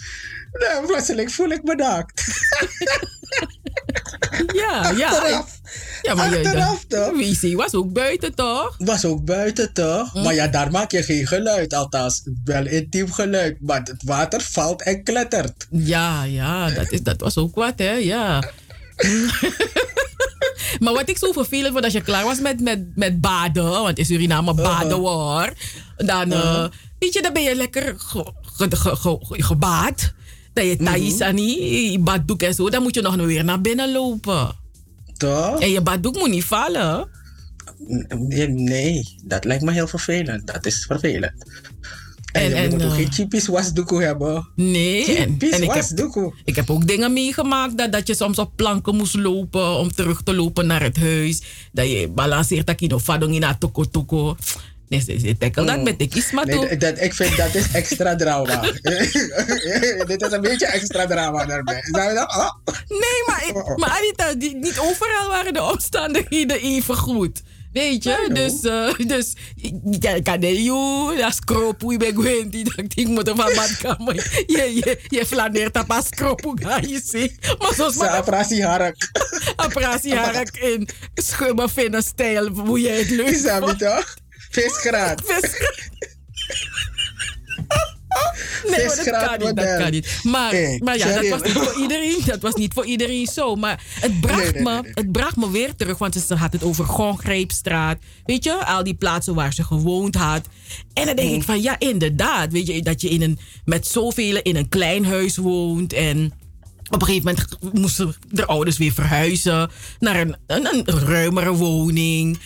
Nou, 0.51 0.85
plotseling 0.85 1.31
voel 1.31 1.49
ik 1.49 1.63
me 1.63 1.75
naakt. 1.75 2.23
ja, 4.61 4.89
ja. 4.89 5.09
Achteraf. 5.09 5.59
Ja, 6.01 6.13
maar 6.13 6.25
Achteraf 6.25 6.81
je, 6.81 6.87
toch? 6.87 7.41
Wc 7.41 7.55
was 7.55 7.73
ook 7.73 7.93
buiten 7.93 8.35
toch? 8.35 8.75
Was 8.77 9.05
ook 9.05 9.25
buiten 9.25 9.73
toch? 9.73 10.11
Hm. 10.11 10.21
Maar 10.23 10.33
ja, 10.33 10.47
daar 10.47 10.71
maak 10.71 10.91
je 10.91 11.03
geen 11.03 11.27
geluid. 11.27 11.73
Althans, 11.73 12.23
wel 12.43 12.65
intiem 12.65 13.11
geluid. 13.11 13.57
Maar 13.61 13.81
het 13.83 14.03
water 14.05 14.41
valt 14.41 14.81
en 14.81 15.03
klettert. 15.03 15.67
Ja, 15.69 16.23
ja, 16.23 16.69
dat, 16.69 16.91
is, 16.91 17.01
dat 17.01 17.21
was 17.21 17.37
ook 17.37 17.55
wat, 17.55 17.73
hè? 17.75 17.91
Ja. 17.91 18.43
maar 20.83 20.93
wat 20.93 21.09
ik 21.09 21.17
zo 21.17 21.31
vervelend 21.31 21.71
vond, 21.73 21.83
als 21.83 21.93
je 21.93 22.01
klaar 22.01 22.23
was 22.23 22.39
met, 22.39 22.61
met, 22.61 22.95
met 22.95 23.21
baden, 23.21 23.63
want 23.63 23.97
in 23.97 24.05
Suriname 24.05 24.53
baden 24.53 25.01
we 25.01 25.07
hoor, 25.07 25.53
dan, 25.97 26.33
uh, 26.33 26.67
weet 26.99 27.13
je, 27.13 27.21
dan 27.21 27.33
ben 27.33 27.43
je 27.43 27.55
lekker 27.55 27.95
ge, 27.97 28.33
ge, 28.41 28.75
ge, 28.75 28.95
ge, 28.95 29.43
gebaad. 29.43 30.13
Dat 30.53 30.65
je 30.65 30.77
thais 30.77 31.21
aan 31.21 31.37
je 31.37 31.99
baddoek 31.99 32.41
en 32.41 32.53
zo, 32.53 32.69
dan 32.69 32.83
moet 32.83 32.95
je 32.95 33.01
nog 33.01 33.15
weer 33.15 33.43
naar 33.43 33.61
binnen 33.61 33.91
lopen. 33.91 34.55
Toch? 35.17 35.59
En 35.59 35.71
je 35.71 35.81
baddoek 35.81 36.15
moet 36.15 36.29
niet 36.29 36.43
vallen. 36.43 37.09
Nee, 38.49 39.15
dat 39.23 39.45
lijkt 39.45 39.63
me 39.63 39.71
heel 39.71 39.87
vervelend. 39.87 40.47
Dat 40.47 40.65
is 40.65 40.85
vervelend. 40.85 41.33
En, 42.33 42.53
en, 42.53 42.69
moet 42.69 42.83
ook 42.83 42.89
uh, 42.89 42.95
geen 42.95 43.11
cheapies 43.11 43.47
wasdoekoe 43.47 44.03
hebben. 44.03 44.47
Nee. 44.55 45.03
Cheapies 45.03 45.51
en, 45.51 45.61
en 45.61 45.67
wasdoekoe. 45.67 46.25
Ik 46.25 46.31
heb, 46.35 46.43
ik 46.45 46.55
heb 46.55 46.69
ook 46.69 46.87
dingen 46.87 47.13
meegemaakt 47.13 47.77
dat, 47.77 47.91
dat 47.91 48.07
je 48.07 48.15
soms 48.15 48.39
op 48.39 48.51
planken 48.55 48.95
moest 48.95 49.15
lopen 49.15 49.77
om 49.77 49.91
terug 49.91 50.21
te 50.23 50.33
lopen 50.35 50.67
naar 50.67 50.81
het 50.81 50.97
huis. 50.97 51.41
Dat 51.71 51.89
je 51.89 52.11
balanceert 52.15 52.67
dat 52.67 52.79
je 52.79 52.87
nog 52.87 53.03
vadong 53.03 53.35
in 53.35 53.57
toko 53.59 53.83
toko. 53.83 54.35
Nee, 54.93 55.19
ze 55.19 55.35
tackle 55.37 55.65
dat 55.65 55.83
met 55.83 55.99
de 55.99 56.07
kisma 56.07 56.43
nee, 56.43 56.77
dat, 56.77 57.01
Ik 57.01 57.13
vind 57.13 57.37
dat 57.37 57.55
is 57.55 57.71
extra 57.71 58.15
drama. 58.15 58.61
Dit 60.07 60.21
is 60.21 60.31
een 60.31 60.41
beetje 60.41 60.65
extra 60.65 61.05
drama 61.05 61.45
daarbij. 61.45 61.83
Nee, 62.87 63.23
maar, 63.27 63.75
maar 63.75 63.89
Anita, 63.89 64.33
die, 64.33 64.55
niet 64.55 64.79
overal 64.79 65.29
waren 65.29 65.53
de 65.53 65.63
omstandigheden 65.63 66.61
even 66.61 66.95
goed. 66.95 67.41
Weet 67.73 68.03
je? 68.03 68.29
Dus, 68.33 68.61
eh, 68.61 69.07
dus 69.07 69.33
ja, 69.99 70.21
kan 70.21 70.39
joh, 70.63 71.17
dat 71.17 71.39
ik 71.91 71.99
ben 71.99 72.49
die 72.49 72.63
dat 72.63 72.85
ik 72.95 73.07
moet 73.07 73.29
van 73.29 73.35
badkamer. 73.35 74.15
Je, 74.47 74.73
je, 74.73 74.99
je 75.07 75.25
flaneert 75.25 75.79
op 75.79 75.89
een 75.89 76.03
skropu, 76.03 76.51
ga 76.55 76.77
je 76.77 77.01
zien. 77.05 77.37
Maar 77.59 77.73
zoals 77.73 77.95
Sa 77.95 78.17
operatie 78.17 78.65
harak. 78.65 78.95
operatie 79.65 80.15
harak 80.15 80.49
in 80.49 80.87
vinden 81.69 82.03
stijl, 82.03 82.47
hoe 82.47 82.81
jij 82.81 82.97
het 82.97 83.09
leuk 83.09 83.27
Is 83.27 83.43
dat 83.43 83.79
toch? 83.79 84.21
Visgraat. 84.53 85.21
Nee, 88.69 88.85
maar 88.85 88.95
dat 88.95 89.05
kan 89.05 89.47
niet, 89.47 89.55
dat 89.55 89.77
kan 89.77 89.91
niet. 89.91 90.19
Maar, 90.23 90.51
Hey, 90.51 90.81
maar 90.83 90.97
ja, 90.97 91.21
dat 91.21 91.29
was 91.29 91.41
niet 91.41 91.51
voor 91.53 91.81
iedereen. 91.81 92.21
Dat 92.25 92.41
was 92.41 92.53
niet 92.53 92.73
voor 92.73 92.85
iedereen 92.85 93.27
zo. 93.27 93.55
Maar 93.55 93.83
het 93.99 94.21
bracht, 94.21 94.53
Nee, 94.53 94.63
nee, 94.63 94.81
me. 94.81 94.91
Het 94.93 95.11
bracht 95.11 95.35
me 95.35 95.51
weer 95.51 95.75
terug, 95.75 95.97
want 95.97 96.15
ze 96.27 96.35
had 96.35 96.53
het 96.53 96.63
over 96.63 96.85
Gongreepstraat. 96.85 97.97
Weet 98.25 98.43
je, 98.43 98.65
al 98.65 98.83
die 98.83 98.93
plaatsen 98.93 99.35
waar 99.35 99.53
ze 99.53 99.63
gewoond 99.63 100.15
had. 100.15 100.41
En 100.93 101.05
dan 101.05 101.15
denk 101.15 101.29
Mm. 101.29 101.35
ik 101.35 101.43
van, 101.43 101.61
ja, 101.61 101.79
inderdaad. 101.79 102.51
Weet 102.51 102.67
je, 102.67 102.81
dat 102.81 103.01
je 103.01 103.09
in 103.09 103.21
een, 103.21 103.39
met 103.65 103.87
zoveel 103.87 104.39
in 104.41 104.55
een 104.55 104.69
klein 104.69 105.05
huis 105.05 105.37
woont 105.37 105.93
en... 105.93 106.33
Op 106.89 107.01
een 107.01 107.07
gegeven 107.07 107.35
moment 107.61 107.73
moesten 107.81 108.15
de 108.29 108.45
ouders 108.45 108.77
weer 108.77 108.91
verhuizen 108.91 109.69
naar 109.99 110.19
een, 110.19 110.35
een, 110.47 110.65
een 110.85 110.99
ruimere 110.99 111.51
woning. 111.51 112.39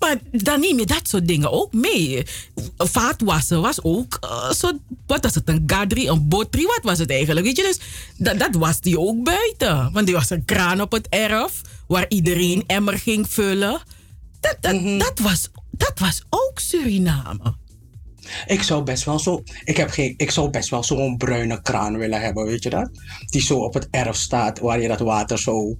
Maar 0.00 0.18
dan 0.30 0.60
neem 0.60 0.78
je 0.78 0.86
dat 0.86 1.08
soort 1.08 1.28
dingen 1.28 1.52
ook 1.52 1.72
mee. 1.72 2.22
Vaatwassen 2.76 3.60
was 3.60 3.82
ook 3.82 4.18
eh, 4.20 4.50
zo, 4.50 4.70
wat 5.06 5.24
was 5.24 5.34
het, 5.34 5.48
een 5.48 5.62
gadri, 5.66 6.08
een 6.08 6.28
botri, 6.28 6.66
wat 6.66 6.80
was 6.82 6.98
het 6.98 7.10
eigenlijk? 7.10 7.46
Weet 7.46 7.56
je, 7.56 7.62
dus 7.62 7.80
dat, 8.16 8.38
dat 8.38 8.54
was 8.54 8.80
die 8.80 8.98
ook 8.98 9.24
buiten. 9.24 9.92
Want 9.92 10.08
er 10.08 10.14
was 10.14 10.30
een 10.30 10.44
kraan 10.44 10.80
op 10.80 10.92
het 10.92 11.08
erf 11.08 11.60
waar 11.86 12.04
iedereen 12.08 12.64
emmer 12.66 12.98
ging 12.98 13.30
vullen. 13.30 13.80
Dat, 14.40 14.56
dat, 14.60 15.00
dat, 15.00 15.18
was, 15.18 15.48
dat 15.70 15.98
was 15.98 16.22
ook 16.30 16.58
Suriname. 16.58 17.54
Ik 18.46 18.62
zou 18.62 18.82
best 18.82 19.04
wel 19.04 19.18
zo. 19.18 19.42
Ik, 19.64 19.76
heb 19.76 19.90
geen, 19.90 20.14
ik 20.16 20.30
zou 20.30 20.50
best 20.50 20.68
wel 20.68 20.82
zo'n 20.82 21.16
bruine 21.16 21.62
kraan 21.62 21.98
willen 21.98 22.20
hebben, 22.20 22.44
weet 22.44 22.62
je 22.62 22.70
dat? 22.70 22.90
Die 23.26 23.42
zo 23.42 23.58
op 23.58 23.74
het 23.74 23.88
erf 23.90 24.16
staat, 24.16 24.58
waar 24.58 24.80
je 24.80 24.88
dat 24.88 25.00
water 25.00 25.38
zo 25.38 25.76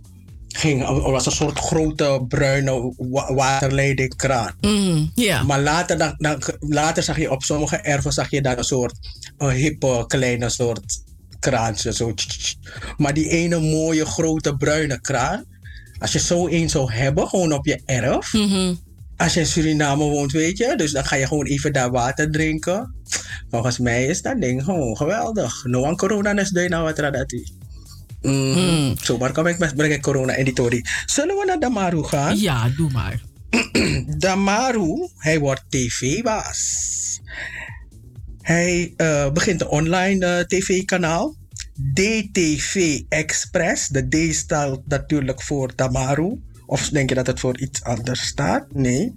ging. 0.57 0.89
Het 0.89 1.03
was 1.03 1.27
een 1.27 1.33
soort 1.33 1.59
grote 1.59 2.25
bruine 2.29 2.95
wa 2.97 3.35
waterleidingkraan. 3.35 4.55
Mm, 4.61 5.11
ja. 5.15 5.43
Maar 5.43 5.61
later, 5.61 5.99
dan, 5.99 6.15
dan, 6.19 6.43
later 6.59 7.03
zag 7.03 7.19
je 7.19 7.31
op 7.31 7.43
sommige 7.43 7.77
erven 7.77 8.13
zag 8.13 8.31
je 8.31 8.43
dan 8.43 8.59
een 8.59 8.65
soort 8.65 8.95
een 9.39 9.51
hippe 9.51 10.05
kleine 10.07 10.49
soort 10.49 11.03
kraantje. 11.39 11.93
Zo. 11.93 12.15
Maar 12.97 13.15
die 13.15 13.29
ene 13.29 13.61
mooie 13.61 14.07
grote 14.07 14.57
bruine 14.57 15.01
kraan. 15.01 15.45
Als 15.99 16.13
je 16.13 16.19
zo 16.19 16.49
een 16.49 16.71
zou 16.71 16.93
hebben, 16.93 17.29
gewoon 17.29 17.53
op 17.53 17.67
je 17.67 17.81
erf. 17.85 18.35
Als 19.17 19.35
je 19.35 19.41
in 19.41 19.47
Suriname 19.47 20.05
woont, 20.05 20.33
weet 20.33 20.59
je. 20.59 20.75
Dus 20.77 20.93
dan 20.93 21.05
ga 21.05 21.17
je 21.17 21.27
gewoon 21.27 21.47
even 21.47 21.73
daar 21.73 21.91
water 21.91 22.31
drinken. 22.31 22.95
Volgens 23.51 23.79
mij 23.79 24.07
is 24.07 24.23
dat 24.23 24.41
ding 24.41 24.65
gewoon 24.65 24.97
geweldig. 24.97 25.65
No 25.65 25.85
aan 25.85 25.97
corona 25.97 26.39
is 26.39 26.51
doe 26.51 26.69
nou 26.69 26.85
wat 26.85 26.99
radati. 26.99 27.60
Mm. 28.23 28.95
Zomaar 29.03 29.33
kom 29.33 29.47
ik 29.47 29.59
met 29.59 29.75
breng 29.75 29.93
ik 29.93 30.03
corona 30.03 30.35
in 30.35 30.45
die 30.45 30.55
tori. 30.55 30.85
Zullen 31.07 31.37
we 31.37 31.45
naar 31.47 31.59
Damaru 31.59 32.03
gaan? 32.03 32.39
Ja, 32.39 32.69
doe 32.77 32.91
maar. 32.91 33.21
Damaru, 34.19 35.09
hij 35.17 35.39
wordt 35.39 35.65
tv-baas. 35.69 37.21
Hij 38.41 38.93
eh, 38.97 39.31
begint 39.31 39.61
een 39.61 39.69
online 39.69 40.27
eh, 40.27 40.45
tv-kanaal. 40.45 41.37
DTV 41.95 43.01
Express. 43.09 43.89
De 43.89 44.09
D 44.09 44.35
staat 44.35 44.81
natuurlijk 44.87 45.43
voor 45.43 45.73
Damaru. 45.77 46.41
Of 46.71 46.89
denk 46.89 47.09
je 47.09 47.15
dat 47.15 47.27
het 47.27 47.41
voor 47.41 47.59
iets 47.59 47.83
anders 47.83 48.27
staat? 48.27 48.67
Nee. 48.73 49.15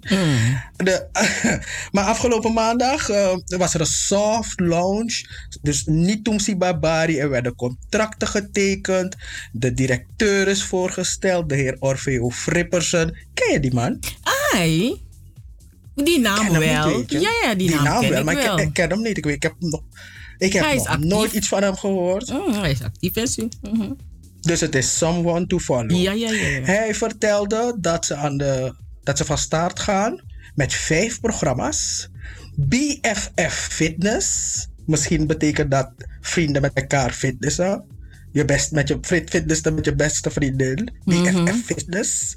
De, 0.76 1.06
maar 1.92 2.04
afgelopen 2.04 2.52
maandag 2.52 3.08
eh, 3.08 3.36
was 3.46 3.74
er 3.74 3.80
een 3.80 3.86
soft 3.86 4.60
launch. 4.60 5.20
Dus 5.62 5.84
niet 5.84 6.24
Tumsi 6.24 6.56
Babari. 6.56 7.18
Er 7.18 7.28
werden 7.30 7.54
contracten 7.54 8.28
getekend. 8.28 9.16
De 9.52 9.74
directeur 9.74 10.48
is 10.48 10.62
voorgesteld. 10.62 11.48
De 11.48 11.54
heer 11.54 11.76
Orfeo 11.78 12.30
Frippersen. 12.30 13.16
Ken 13.34 13.52
je 13.52 13.60
die 13.60 13.74
man? 13.74 14.00
Ai. 14.52 15.02
Die 15.94 16.20
naam 16.20 16.58
wel. 16.58 16.96
niet, 16.96 17.10
ja, 17.10 17.30
ja, 17.42 17.54
die, 17.54 17.70
naam, 17.70 18.00
ken 18.00 18.10
wel, 18.10 18.18
ik 18.18 18.24
maar 18.24 18.34
wel. 18.34 18.44
Ik, 18.44 18.56
ken- 18.56 18.66
ik 18.66 18.72
ken 18.72 18.90
hem 18.90 19.02
niet. 19.02 19.16
Ik, 19.16 19.24
weet, 19.24 19.34
ik 19.34 19.42
heb, 19.42 19.54
nog, 19.58 19.82
ik 20.38 20.52
heb 20.52 20.98
nooit 20.98 21.32
iets 21.32 21.48
van 21.48 21.62
hem 21.62 21.76
gehoord. 21.76 22.30
Oh, 22.30 22.60
hij 22.60 22.70
is 22.70 22.82
actief 22.82 23.28
zo. 23.28 23.48
Mhm. 23.62 23.92
Dus 24.44 24.60
het 24.60 24.74
is 24.74 24.98
someone 24.98 25.46
to 25.46 25.58
follow. 25.58 25.90
Ja, 25.90 26.12
ja, 26.12 26.30
ja. 26.30 26.46
ja. 26.48 26.62
Hij 26.64 26.94
vertelde 26.94 27.76
dat 27.80 28.04
ze, 28.04 28.14
aan 28.14 28.36
de, 28.36 28.74
dat 29.02 29.16
ze 29.18 29.24
van 29.24 29.38
start 29.38 29.80
gaan 29.80 30.22
met 30.54 30.72
vijf 30.74 31.20
programma's. 31.20 32.08
BFF 32.56 33.68
Fitness. 33.70 34.68
Misschien 34.86 35.26
betekent 35.26 35.70
dat 35.70 35.90
vrienden 36.20 36.62
met 36.62 36.72
elkaar 36.74 37.12
fitnessen. 37.12 37.84
Je 38.32 38.44
best 38.44 38.72
met 38.72 38.88
je 38.88 38.98
fit- 39.00 39.30
fitnessen 39.30 39.74
met 39.74 39.84
je 39.84 39.94
beste 39.94 40.30
vriendin. 40.30 40.92
BFF 41.04 41.64
Fitness. 41.64 42.36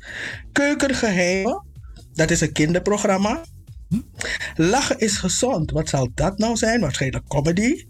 Keukengeheimen. 0.52 1.66
Dat 2.14 2.32
is 2.32 2.42
een 2.42 2.52
kinderprogramma. 2.52 3.44
Lachen 4.56 5.00
is 5.00 5.18
gezond. 5.18 5.72
Wat 5.72 5.90
zal 5.90 6.10
dat 6.14 6.38
nou 6.38 6.56
zijn? 6.56 6.82
Waarschijnlijk 6.82 7.28
comedy. 7.28 7.86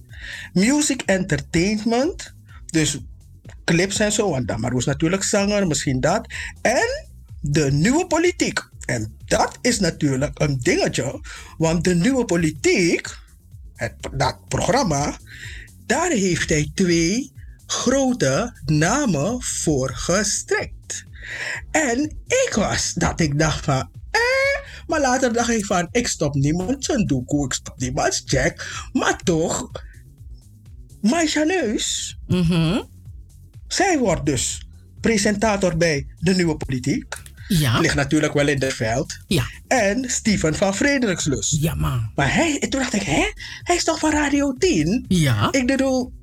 Music 0.53 1.01
entertainment. 1.05 2.33
Dus 2.65 2.97
clips 3.67 3.99
en 3.99 4.11
zo. 4.11 4.29
Want 4.29 4.47
Damaru 4.47 4.77
is 4.77 4.85
natuurlijk 4.85 5.23
zanger, 5.23 5.67
misschien 5.67 5.99
dat. 5.99 6.27
En 6.61 7.07
de 7.41 7.71
nieuwe 7.71 8.07
politiek. 8.07 8.69
En 8.85 9.15
dat 9.25 9.57
is 9.61 9.79
natuurlijk 9.79 10.39
een 10.39 10.59
dingetje. 10.59 11.21
Want 11.57 11.83
de 11.83 11.95
nieuwe 11.95 12.25
politiek, 12.25 13.17
het, 13.75 13.93
dat 14.11 14.47
programma, 14.47 15.17
daar 15.85 16.11
heeft 16.11 16.49
hij 16.49 16.71
twee 16.73 17.31
grote 17.65 18.59
namen 18.65 19.41
voor 19.43 19.89
gestrekt. 19.93 21.05
En 21.71 21.99
ik 22.27 22.51
was 22.55 22.93
dat 22.93 23.19
ik 23.19 23.39
dacht 23.39 23.65
van, 23.65 23.89
eh, 24.11 24.59
maar 24.87 25.01
later 25.01 25.33
dacht 25.33 25.49
ik 25.49 25.65
van, 25.65 25.87
ik 25.91 26.07
stop 26.07 26.33
niemand 26.33 27.07
doekoe, 27.07 27.45
ik 27.45 27.53
stop 27.53 27.79
niemands 27.79 28.21
check. 28.25 28.87
Maar 28.93 29.17
toch, 29.17 29.71
Maisha 31.01 31.43
Neus, 31.43 32.17
zij 33.67 33.97
wordt 33.97 34.25
dus 34.25 34.67
presentator 35.01 35.77
bij 35.77 36.07
de 36.19 36.35
nieuwe 36.35 36.57
politiek. 36.57 37.15
Ja. 37.47 37.79
Ligt 37.79 37.95
natuurlijk 37.95 38.33
wel 38.33 38.47
in 38.47 38.61
het 38.61 38.73
veld. 38.73 39.17
Ja. 39.27 39.43
En 39.67 40.09
Steven 40.09 40.55
van 40.55 40.75
Frederikslust. 40.75 41.61
Ja, 41.61 41.75
man. 41.75 42.11
Maar 42.15 42.33
hij, 42.33 42.59
toen 42.59 42.79
dacht 42.79 42.93
ik, 42.93 43.01
hè? 43.01 43.31
Hij 43.63 43.75
is 43.75 43.83
toch 43.83 43.99
van 43.99 44.11
Radio 44.11 44.53
10? 44.53 45.05
Ja. 45.07 45.47
Ik 45.51 45.67
bedoel, 45.67 46.13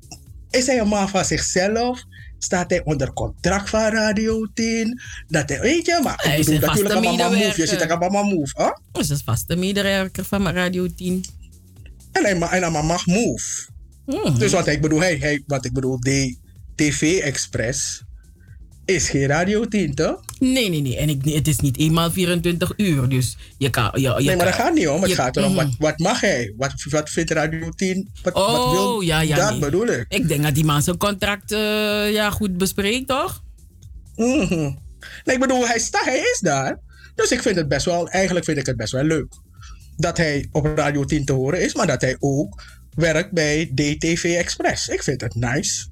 is 0.49 0.65
hij 0.65 0.79
een 0.79 0.87
man 0.87 1.09
van 1.09 1.25
zichzelf? 1.25 2.03
Staat 2.37 2.69
hij 2.69 2.83
onder 2.83 3.13
contract 3.13 3.69
van 3.69 3.91
Radio 3.91 4.47
10? 4.53 5.01
Dat 5.27 5.49
hij, 5.49 5.59
weet 5.59 5.85
je, 5.85 5.99
maar 6.03 6.21
Hij 6.23 6.39
ik 6.39 6.45
bedoel 6.45 6.59
natuurlijk 6.59 6.95
een 6.95 7.01
mama 7.01 7.29
move. 7.29 7.61
Je 7.61 7.67
ziet 7.67 7.81
een 7.81 7.99
mama 7.99 8.21
move, 8.21 8.53
hè? 8.61 8.69
Dat 8.91 9.03
is 9.03 9.09
een 9.09 9.21
vaste 9.25 9.55
medewerker 9.55 10.25
van 10.25 10.47
Radio 10.47 10.87
10. 10.95 11.25
En 12.11 12.23
hij, 12.23 12.31
en 12.31 12.73
hij 12.73 12.83
mag 12.83 13.05
move. 13.05 13.67
Mhm. 14.05 14.37
Dus 14.37 14.51
wat 14.51 14.67
ik 14.67 14.81
bedoel, 14.81 14.99
hij, 14.99 15.17
hij, 15.17 15.43
wat 15.47 15.65
ik 15.65 15.73
bedoel, 15.73 15.99
de 15.99 16.37
TV 16.75 17.19
Express 17.19 18.03
is 18.85 19.09
geen 19.09 19.25
Radio 19.27 19.67
10, 19.67 19.93
toch? 19.95 20.21
Nee, 20.39 20.69
nee, 20.69 20.81
nee. 20.81 20.97
En 20.97 21.09
ik, 21.09 21.25
het 21.25 21.47
is 21.47 21.59
niet 21.59 21.77
eenmaal 21.77 22.11
24 22.11 22.73
uur. 22.77 23.09
Dus 23.09 23.37
je 23.57 23.69
kan. 23.69 23.89
Je, 23.93 23.99
je 24.01 24.07
nee, 24.07 24.25
maar 24.25 24.35
kan- 24.35 24.45
dat 24.45 24.53
gaat 24.55 24.73
niet 24.73 24.87
om. 24.87 25.01
Het 25.01 25.09
je- 25.09 25.15
gaat 25.15 25.37
erom, 25.37 25.55
wat, 25.55 25.65
Mhm. 25.65 25.75
wat 25.79 25.99
mag 25.99 26.21
hij? 26.21 26.53
Wat, 26.57 26.73
wat 26.89 27.09
vindt 27.09 27.31
Radio 27.31 27.69
10? 27.69 28.09
Wat, 28.23 28.33
wat 28.33 28.43
Oh, 28.47 28.71
wil, 28.71 29.01
ja, 29.01 29.19
ja. 29.21 29.35
Dat 29.35 29.49
nee. 29.51 29.59
bedoel 29.59 29.87
ik. 29.87 30.05
Ik 30.09 30.27
denk 30.27 30.43
dat 30.43 30.55
die 30.55 30.63
man 30.65 30.81
zijn 30.81 30.97
contract 30.97 31.51
eh, 31.51 32.11
ja, 32.11 32.29
goed 32.31 32.57
bespreekt, 32.57 33.07
toch? 33.07 33.43
Mhm. 34.15 34.73
Nee, 35.23 35.35
ik 35.35 35.39
bedoel, 35.39 35.67
hij, 35.67 35.79
sta, 35.79 36.03
hij 36.03 36.17
is 36.19 36.39
daar. 36.41 36.79
Dus 37.15 37.31
ik 37.31 37.41
vind 37.41 37.55
het 37.55 37.67
best 37.67 37.85
wel, 37.85 38.09
eigenlijk 38.09 38.45
vind 38.45 38.57
ik 38.57 38.65
het 38.65 38.77
best 38.77 38.91
wel 38.91 39.03
leuk. 39.03 39.33
Dat 39.97 40.17
hij 40.17 40.47
op 40.51 40.65
Radio 40.75 41.03
10 41.05 41.25
te 41.25 41.33
horen 41.33 41.61
is, 41.61 41.73
maar 41.75 41.87
dat 41.87 42.01
hij 42.01 42.15
ook 42.19 42.63
werkt 42.93 43.31
bij 43.31 43.71
DTV 43.75 44.35
Express. 44.37 44.87
Ik 44.87 45.03
vind 45.03 45.21
het 45.21 45.35
nice. 45.35 45.85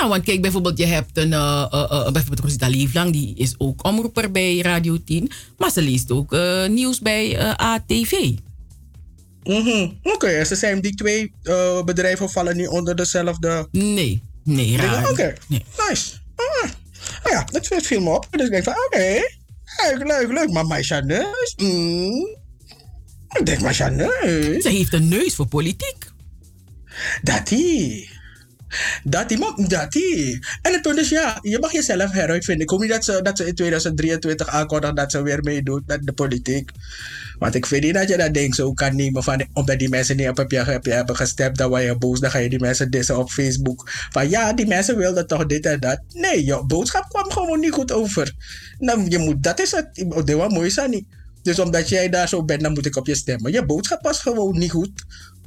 Ja, 0.00 0.08
want 0.08 0.24
kijk, 0.24 0.40
bijvoorbeeld, 0.40 0.78
je 0.78 0.86
hebt 0.86 1.16
een, 1.16 1.32
eh, 1.32 1.66
eh, 1.70 1.82
eh, 1.82 2.12
bijvoorbeeld 2.12 2.40
Rosita 2.40 2.68
Lieflang, 2.68 3.12
die 3.12 3.34
is 3.36 3.54
ook 3.58 3.84
omroeper 3.84 4.30
bij 4.30 4.58
Radio 4.58 4.98
10, 5.04 5.30
maar 5.58 5.70
ze 5.70 5.82
leest 5.82 6.10
ook 6.10 6.36
nieuws 6.68 7.00
bij 7.00 7.38
ATV. 7.56 8.12
Mhm. 9.44 9.88
Oké, 10.02 10.26
en 10.26 10.46
ze 10.46 10.54
zijn 10.54 10.80
die 10.80 10.94
twee 10.94 11.32
bedrijven 11.84 12.30
vallen 12.30 12.56
niet 12.56 12.68
onder 12.68 12.96
dezelfde. 12.96 13.68
Nee, 13.70 14.22
nee, 14.44 14.76
raar. 14.76 15.10
Oké, 15.10 15.34
Nee. 15.48 15.64
nice. 15.88 16.10
Ah. 16.36 16.70
Nou 17.22 17.36
ja, 17.36 17.44
dat 17.44 17.66
dat 17.68 17.86
viel 17.86 18.00
me 18.00 18.10
op. 18.10 18.26
Dus 18.30 18.44
ik 18.44 18.50
denk 18.50 18.64
van, 18.64 18.74
oké, 18.86 19.20
leuk, 19.82 20.06
leuk, 20.06 20.32
leuk. 20.32 20.50
Maar 20.50 20.66
Maisha 20.66 21.00
Neus, 21.00 21.54
mm. 21.56 22.36
Ik 23.38 23.46
denk, 23.46 23.60
Maisha 23.60 23.88
Neus. 23.88 24.62
Ze 24.62 24.68
heeft 24.68 24.92
een 24.92 25.08
neus 25.08 25.34
voor 25.34 25.46
politiek. 25.46 26.10
Dat 27.22 27.48
die. 27.48 28.19
Dat 29.04 29.28
die, 29.28 29.38
man- 29.38 29.64
dat 29.68 29.92
die. 29.92 30.46
En 30.62 30.72
het 30.72 30.82
punt 30.82 30.98
is, 30.98 31.08
ja, 31.08 31.38
je 31.40 31.58
mag 31.58 31.72
jezelf 31.72 32.10
heruitvinden. 32.10 32.64
Ik 32.64 32.70
hoop 32.70 32.80
niet 32.80 32.90
dat 32.90 33.04
ze, 33.04 33.22
dat 33.22 33.36
ze 33.36 33.46
in 33.46 33.54
2023 33.54 34.48
aankondigen 34.48 34.94
dat 34.94 35.10
ze 35.10 35.22
weer 35.22 35.42
meedoet 35.42 35.86
met 35.86 36.06
de 36.06 36.12
politiek. 36.12 36.70
Want 37.38 37.54
ik 37.54 37.66
vind 37.66 37.82
niet 37.82 37.94
dat 37.94 38.08
je 38.08 38.16
dat 38.16 38.34
ding 38.34 38.54
zo 38.54 38.72
kan 38.72 38.96
nemen 38.96 39.22
van, 39.22 39.46
omdat 39.52 39.78
die 39.78 39.88
mensen 39.88 40.16
niet 40.16 40.28
op 40.28 40.36
heb 40.36 40.50
je, 40.50 40.58
heb 40.64 40.84
je 40.84 40.92
hebben 40.92 41.16
gestemd, 41.16 41.56
dan 41.56 41.68
word 41.68 41.82
je 41.82 41.98
boos, 41.98 42.20
dan 42.20 42.30
ga 42.30 42.38
je 42.38 42.48
die 42.48 42.60
mensen 42.60 42.90
dissen 42.90 43.18
op 43.18 43.30
Facebook. 43.30 43.90
Van 44.10 44.28
ja, 44.30 44.52
die 44.52 44.66
mensen 44.66 44.96
wilden 44.96 45.26
toch 45.26 45.46
dit 45.46 45.66
en 45.66 45.80
dat. 45.80 46.00
Nee, 46.12 46.44
je 46.44 46.64
boodschap 46.66 47.08
kwam 47.08 47.30
gewoon 47.30 47.60
niet 47.60 47.72
goed 47.72 47.92
over. 47.92 48.32
Nou, 48.78 49.04
je 49.08 49.18
moet, 49.18 49.42
dat 49.42 49.60
is 49.60 49.70
het. 49.70 50.04
Dat 50.08 50.30
was 50.30 50.52
mooi, 50.52 50.70
Sani. 50.70 51.06
Dus 51.42 51.58
omdat 51.58 51.88
jij 51.88 52.08
daar 52.08 52.28
zo 52.28 52.44
bent, 52.44 52.60
dan 52.60 52.72
moet 52.72 52.86
ik 52.86 52.96
op 52.96 53.06
je 53.06 53.14
stemmen. 53.14 53.52
Je 53.52 53.66
boodschap 53.66 54.02
was 54.02 54.20
gewoon 54.20 54.58
niet 54.58 54.70
goed 54.70 55.04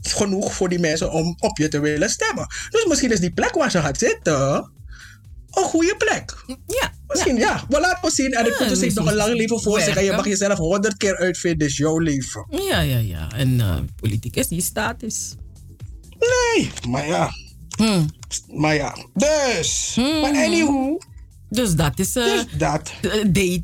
genoeg 0.08 0.54
voor 0.54 0.70
die 0.70 0.80
mensen 0.80 1.12
om 1.12 1.36
op 1.39 1.58
je 1.58 1.68
te 1.68 1.80
willen 1.80 2.10
stemmen. 2.10 2.47
Dus 2.70 2.86
misschien 2.86 3.12
is 3.12 3.20
die 3.20 3.32
plek 3.34 3.54
waar 3.54 3.72
ze 3.72 3.80
gaat 3.82 3.97
zitten 3.97 4.72
een 5.54 5.64
goede 5.64 5.95
plek. 5.97 6.43
Ja. 6.68 6.91
Misschien, 7.08 7.36
ja. 7.38 7.66
We 7.70 7.80
laten 7.80 8.12
zien. 8.12 8.32
En 8.34 8.45
ik 8.45 8.60
Ja, 8.60 8.66
moet 8.68 8.78
zich 8.78 8.93
nog 8.93 9.08
een 9.08 9.16
lang 9.16 9.34
leven 9.34 9.62
voor 9.62 9.80
zich. 9.82 9.95
En 9.95 10.04
je 10.04 10.12
mag 10.12 10.26
jezelf 10.28 10.58
honderd 10.58 10.97
keer 10.97 11.18
uitvinden. 11.18 11.68
is 11.68 11.78
jouw 11.78 11.97
leven. 11.99 12.45
Ja, 12.49 12.80
ja, 12.80 12.97
ja. 12.97 13.28
En 13.36 13.60
eh 13.62 13.76
politiek 14.01 14.36
is 14.36 14.47
die 14.47 14.62
status. 14.62 15.36
Nee, 16.20 16.72
maar 16.89 17.08
ja. 17.08 17.30
Maar 18.47 18.76
ja. 18.76 18.95
Dus. 19.14 19.93
Maar 19.95 20.32
anywho. 20.45 20.97
Dus 21.49 21.76
dat 21.76 21.99
is... 21.99 22.16
eh 22.16 22.24
Dus 22.24 22.45
dat. 22.58 22.91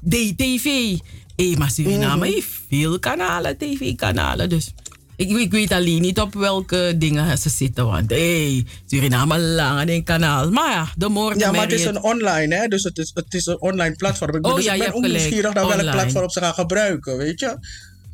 DTV. 0.10 0.98
Hé, 1.36 1.54
maar 1.58 1.72
Suriname 1.72 2.26
Mhm. 2.26 2.34
heeft 2.34 2.50
veel 2.70 3.00
kanalen, 3.00 3.58
tv-kanalen. 3.58 4.50
Dus 4.50 4.74
ik, 5.20 5.30
ik 5.30 5.52
weet 5.52 5.72
alleen 5.72 6.02
niet 6.02 6.20
op 6.20 6.34
welke 6.34 6.96
dingen 6.98 7.38
ze 7.38 7.50
zitten. 7.50 7.86
Want 7.86 8.10
hé, 8.10 8.64
Suriname 8.86 9.40
lang 9.40 9.80
aan 9.80 9.88
een 9.88 10.04
kanaal. 10.04 10.52
Maar 10.52 10.72
ja, 10.72 10.88
de 10.98 11.10
moorden 11.10 11.40
Ja, 11.40 11.52
maar 11.52 11.62
het 11.62 11.72
is 11.72 11.86
een 11.86 12.04
online, 12.04 12.56
hè? 12.56 12.68
Dus 12.68 12.84
het 12.84 12.98
is, 12.98 13.12
het 13.14 13.34
is 13.34 13.46
een 13.46 13.62
online 13.62 13.96
platform. 13.96 14.36
Ik, 14.36 14.48
Oh 14.48 14.56
dus 14.56 14.64
ja, 14.64 14.74
ik 14.74 14.80
ben 14.80 14.88
ook 14.88 15.04
gelijk. 15.04 15.14
nieuwsgierig 15.14 15.54
naar 15.54 15.68
welk 15.68 15.92
platform 15.92 16.30
ze 16.30 16.40
gaan 16.40 16.54
gebruiken, 16.54 17.18
weet 17.18 17.40
je? 17.40 17.58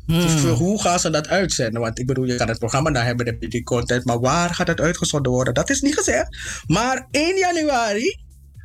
Dus 0.06 0.32
voor 0.32 0.50
hoe 0.50 0.80
gaan 0.80 0.98
ze 1.00 1.10
dat 1.10 1.28
uitzenden? 1.28 1.80
Want 1.80 1.98
ik 1.98 2.06
bedoel, 2.06 2.24
je 2.24 2.36
kan 2.36 2.48
het 2.48 2.58
programma 2.58 2.90
daar 2.90 3.04
hebben, 3.04 3.24
dan 3.24 3.34
heb 3.34 3.42
je 3.42 3.48
die 3.48 3.62
content. 3.62 4.04
Maar 4.04 4.20
waar 4.20 4.54
gaat 4.54 4.66
het 4.66 4.80
uitgezonden 4.80 5.32
worden? 5.32 5.54
Dat 5.54 5.70
is 5.70 5.80
niet 5.80 5.94
gezegd. 5.94 6.36
Maar 6.66 7.06
1 7.10 7.36
januari 7.36 8.18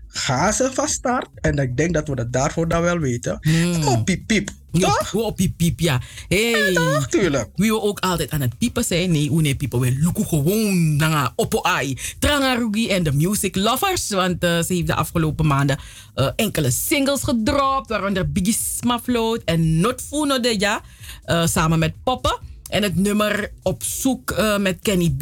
gaan 0.08 0.54
ze 0.54 0.70
van 0.74 0.88
start. 0.88 1.28
En 1.36 1.58
ik 1.58 1.78
denk 1.78 1.94
dat 1.94 2.08
we 2.08 2.16
dat 2.16 2.34
daarvoor 2.34 2.68
dan 2.68 2.82
wel 2.82 3.00
weten. 3.00 3.40
Oh, 3.86 4.04
piep, 4.04 4.28
piep. 4.28 4.50
Toch? 4.72 5.14
Oh, 5.14 5.36
piep, 5.36 5.58
piep, 5.58 5.80
ja. 5.80 6.02
Hey. 6.28 6.74
toch, 6.74 7.08
tuurlijk. 7.08 7.50
Wie 7.56 7.72
we 7.72 7.82
ook 7.82 8.00
altijd 8.00 8.30
aan 8.32 8.42
het 8.42 8.58
piepen 8.58 8.84
zijn. 8.84 9.12
Nee, 9.12 9.30
hoe 9.30 9.42
nee, 9.42 9.56
piepen 9.56 9.80
we 9.80 9.92
lukken 10.00 10.26
gewoon 10.28 10.96
naar 10.96 11.32
Oppo 11.36 11.62
Ai. 11.62 11.98
Trangarugi 12.20 12.90
en 12.90 13.04
de 13.04 13.12
Music 13.12 13.56
Lovers. 13.56 14.10
Want 14.10 14.44
eh, 14.44 14.60
ze 14.60 14.74
heeft 14.74 14.88
de 14.88 14.96
afgelopen 14.96 15.48
maanden 15.48 15.78
eh, 16.16 16.28
enkele 16.36 16.72
singles 16.72 17.24
gedropt. 17.24 17.90
Waaronder 17.90 18.32
Biggie 18.32 18.58
Smafloat 18.78 19.42
en 19.46 19.80
Not 19.80 20.02
Funo 20.02 20.40
de 20.40 20.56
Ja. 20.60 20.82
eh, 21.24 21.46
samen 21.46 21.80
met 21.80 21.94
Poppen. 22.04 22.40
En 22.70 22.84
het 22.84 22.96
nummer 22.96 23.52
Op 23.64 23.84
zoek 23.84 24.36
met 24.60 24.78
Kenny 24.82 25.10
B. 25.18 25.22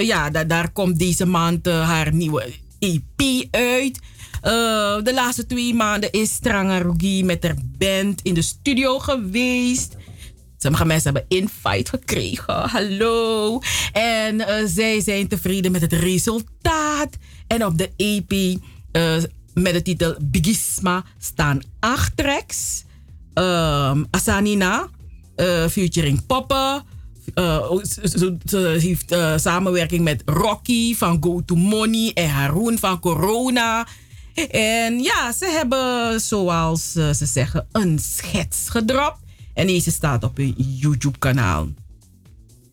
Ja, 0.00 0.30
da- 0.30 0.44
daar 0.44 0.70
komt 0.72 0.98
deze 0.98 1.26
maand 1.26 1.66
haar 1.66 2.12
nieuwe 2.14 2.52
EP 2.78 3.46
uit. 3.50 3.98
Eh, 4.40 5.02
de 5.02 5.14
laatste 5.14 5.46
twee 5.46 5.74
maanden 5.74 6.10
is 6.10 6.38
Trangarugi 6.38 7.24
met 7.24 7.42
haar 7.42 7.56
band 7.78 8.20
in 8.22 8.34
de 8.34 8.42
studio 8.42 8.98
geweest. 8.98 9.96
Sommige 10.58 10.84
mensen 10.84 11.12
hebben 11.14 11.38
invite 11.38 11.90
gekregen. 11.90 12.68
Hallo. 12.68 13.60
En 13.92 14.40
eh, 14.40 14.64
zij 14.66 15.00
zijn 15.00 15.28
tevreden 15.28 15.72
met 15.72 15.80
het 15.80 15.92
resultaat. 15.92 17.16
En 17.46 17.66
op 17.66 17.78
de 17.78 17.90
EP 17.96 18.58
eh, 18.92 19.16
met 19.54 19.72
de 19.72 19.82
titel 19.82 20.14
Bigisma 20.20 21.04
staan 21.18 21.60
acht 21.80 22.16
tracks. 22.16 22.84
Ehm, 23.34 24.04
Asanina, 24.10 24.88
eh, 25.36 25.66
featuring 25.66 26.26
Poppen. 26.26 26.82
Eh, 27.34 27.70
ze, 28.44 28.78
heeft 28.80 29.14
samenwerking 29.36 30.04
met 30.04 30.22
Rocky 30.24 30.94
van 30.94 31.16
Go 31.20 31.42
to 31.44 31.54
Money 31.54 32.10
en 32.14 32.30
Haroon 32.30 32.78
van 32.78 33.00
Corona. 33.00 33.86
En 34.50 34.98
ja, 35.02 35.32
ze 35.32 35.46
hebben, 35.46 36.20
zoals 36.20 36.94
eh, 36.96 37.10
ze 37.12 37.26
zeggen, 37.26 37.66
een 37.72 37.98
schets 37.98 38.68
gedropt. 38.68 39.18
En 39.54 39.66
deze 39.66 39.90
staat 39.90 40.24
op 40.24 40.36
hun 40.36 40.54
YouTube-kanaal. 40.56 41.68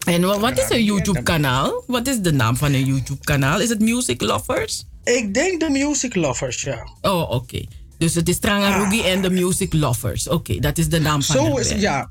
En 0.06 0.22
wa- 0.22 0.40
wat 0.40 0.58
is 0.58 0.70
een 0.70 0.84
YouTube-kanaal? 0.84 1.84
Wat 1.88 2.08
is 2.08 2.20
de 2.20 2.32
naam 2.34 2.58
van 2.58 2.74
een 2.74 2.86
YouTube-kanaal? 2.86 3.60
Is 3.62 3.70
het 3.70 3.80
Music 3.80 4.22
Lovers? 4.22 4.86
Ik 5.04 5.34
denk 5.34 5.60
de 5.60 5.70
Music 5.70 6.16
Lovers, 6.16 6.62
ja. 6.62 6.88
Oh, 7.02 7.32
oké. 7.32 7.64
Dus 7.98 8.14
het 8.16 8.30
is 8.30 8.40
Trangarugi 8.40 9.02
en 9.02 9.22
de 9.22 9.30
Music 9.30 9.74
Lovers. 9.74 10.28
Oké, 10.28 10.60
dat 10.60 10.78
is 10.78 10.90
de 10.90 11.00
naam 11.00 11.24
van 11.24 11.36
Zo 11.36 11.58
is 11.58 11.68
band. 11.68 11.82
ja. 11.82 12.10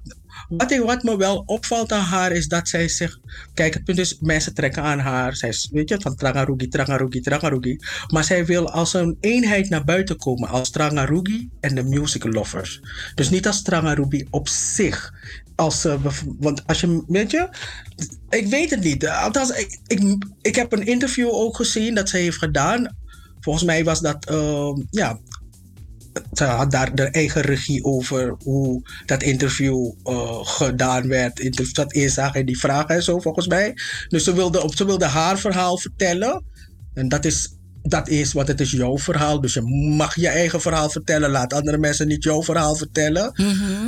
Wat, 0.48 0.76
wat 0.76 1.02
me 1.02 1.16
wel 1.16 1.42
opvalt 1.46 1.92
aan 1.92 2.04
haar 2.04 2.32
is 2.32 2.48
dat 2.48 2.68
zij 2.68 2.88
zich. 2.88 3.18
Kijk, 3.54 3.74
het 3.74 3.84
punt 3.84 3.98
is, 3.98 4.18
mensen 4.20 4.54
trekken 4.54 4.82
aan 4.82 4.98
haar. 4.98 5.36
Zij 5.36 5.54
weet 5.70 5.88
je, 5.88 6.00
van 6.00 6.16
Trangarugi, 6.16 6.68
Trangarugi, 6.68 7.20
Trangarugi. 7.20 7.78
Maar 8.12 8.24
zij 8.24 8.46
wil 8.46 8.70
als 8.70 8.94
een 8.94 9.16
eenheid 9.20 9.68
naar 9.68 9.84
buiten 9.84 10.16
komen. 10.16 10.48
Als 10.48 10.70
Trangarugi 10.70 11.48
en 11.60 11.74
de 11.74 11.82
Music 11.82 12.24
Lovers. 12.24 12.80
Dus 13.14 13.30
niet 13.30 13.46
als 13.46 13.62
Trangarugi 13.62 14.26
op 14.30 14.48
zich. 14.48 15.12
Als, 15.54 15.82
bev- 16.02 16.22
want 16.38 16.66
als 16.66 16.80
je, 16.80 17.04
weet 17.06 17.30
je, 17.30 17.48
ik 18.28 18.46
weet 18.46 18.70
het 18.70 18.80
niet. 18.80 19.06
Althans, 19.08 19.50
ik, 19.50 19.78
ik, 19.86 20.24
ik 20.42 20.54
heb 20.54 20.72
een 20.72 20.86
interview 20.86 21.28
ook 21.28 21.56
gezien 21.56 21.94
dat 21.94 22.08
zij 22.08 22.20
heeft 22.20 22.38
gedaan. 22.38 22.96
Volgens 23.40 23.64
mij 23.64 23.84
was 23.84 24.00
dat, 24.00 24.24
ehm, 24.26 24.82
ja, 24.90 25.18
ze 26.32 26.44
had 26.44 26.70
daar 26.70 26.94
de 26.94 27.02
eigen 27.02 27.42
regie 27.42 27.84
over 27.84 28.34
hoe 28.38 28.82
dat 29.06 29.22
interview 29.22 29.92
eh, 30.04 30.38
gedaan 30.42 31.08
werd. 31.08 31.74
Dat 31.74 31.92
inzag 31.92 32.34
in 32.34 32.46
die 32.46 32.58
vragen 32.58 32.94
en 32.94 33.02
zo, 33.02 33.20
volgens 33.20 33.46
mij. 33.46 33.74
Dus 34.08 34.24
ze 34.24 34.34
wilde, 34.34 34.62
op, 34.62 34.76
ze 34.76 34.86
wilde 34.86 35.04
haar 35.04 35.38
verhaal 35.38 35.78
vertellen. 35.78 36.44
En 36.94 37.08
dat 37.08 37.24
is, 37.24 37.54
dat 37.82 38.08
is, 38.08 38.32
want 38.32 38.48
het 38.48 38.60
is 38.60 38.70
jouw 38.70 38.98
verhaal. 38.98 39.40
Dus 39.40 39.54
je 39.54 39.62
mag 39.96 40.14
je 40.14 40.28
eigen 40.28 40.60
verhaal 40.60 40.90
vertellen. 40.90 41.30
Laat 41.30 41.52
andere 41.52 41.78
mensen 41.78 42.08
niet 42.08 42.24
jouw 42.24 42.42
verhaal 42.42 42.76
vertellen. 42.76 43.32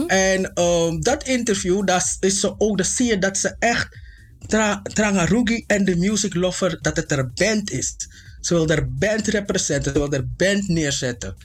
En 0.06 0.52
ehm, 0.54 1.00
dat 1.00 1.24
interview, 1.24 1.86
daar 1.86 2.16
is 2.20 2.40
ze 2.40 2.54
ook, 2.58 2.76
daar 2.76 2.86
zie 2.86 3.06
je 3.06 3.18
dat 3.18 3.38
ze 3.38 3.56
echt 3.58 4.06
Tra 4.46 4.80
Trangarugi 4.82 5.64
en 5.66 5.84
de 5.84 5.96
Music 5.96 6.34
Lover, 6.34 6.78
dat 6.80 6.96
het 6.96 7.12
er 7.12 7.30
band 7.34 7.70
is. 7.70 7.96
Ze 8.40 8.54
wil 8.54 8.68
er 8.68 8.94
band 8.94 9.26
representen, 9.26 9.92
ze 9.92 9.98
wil 9.98 10.12
er 10.12 10.28
band 10.36 10.68
neerzetten. 10.68 11.36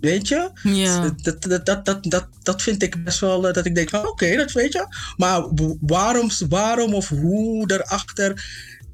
Weet 0.00 0.28
je? 0.28 0.50
Ja. 0.62 1.14
Dat, 1.22 1.42
dat, 1.42 1.66
dat, 1.66 1.84
dat, 1.84 2.04
dat, 2.04 2.28
dat 2.42 2.62
vind 2.62 2.82
ik 2.82 3.04
best 3.04 3.20
wel, 3.20 3.48
eh, 3.48 3.54
dat 3.54 3.66
ik 3.66 3.74
denk 3.74 3.90
van 3.90 4.08
oké, 4.08 4.36
dat 4.36 4.52
weet 4.52 4.72
je. 4.72 4.86
Maar 5.16 5.42
waarom, 5.80 6.30
waarom 6.48 6.94
of 6.94 7.08
hoe 7.08 7.72
erachter, 7.72 8.44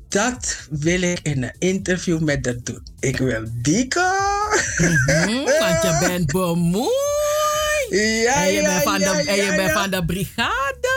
dat 0.08 0.66
wil 0.70 1.02
ik 1.02 1.20
in 1.22 1.42
een 1.42 1.54
interview 1.58 2.20
met 2.20 2.46
haar 2.46 2.56
doen. 2.62 2.82
Ik 3.00 3.16
wil 3.16 3.44
dikke. 3.52 4.12
Mhm, 4.76 5.44
want 5.44 5.82
je 5.82 5.98
bent 6.00 6.32
bemoeid. 6.42 6.90
Ja, 7.88 8.44
en 8.44 8.52
je 8.52 8.60
ja, 8.60 8.68
bent 8.68 8.82
van, 8.82 9.00
ja, 9.00 9.12
de, 9.12 9.28
en 9.28 9.36
je 9.36 9.42
ja, 9.42 9.56
bent 9.56 9.72
van 9.72 9.90
de 9.90 10.04
brigade. 10.04 10.88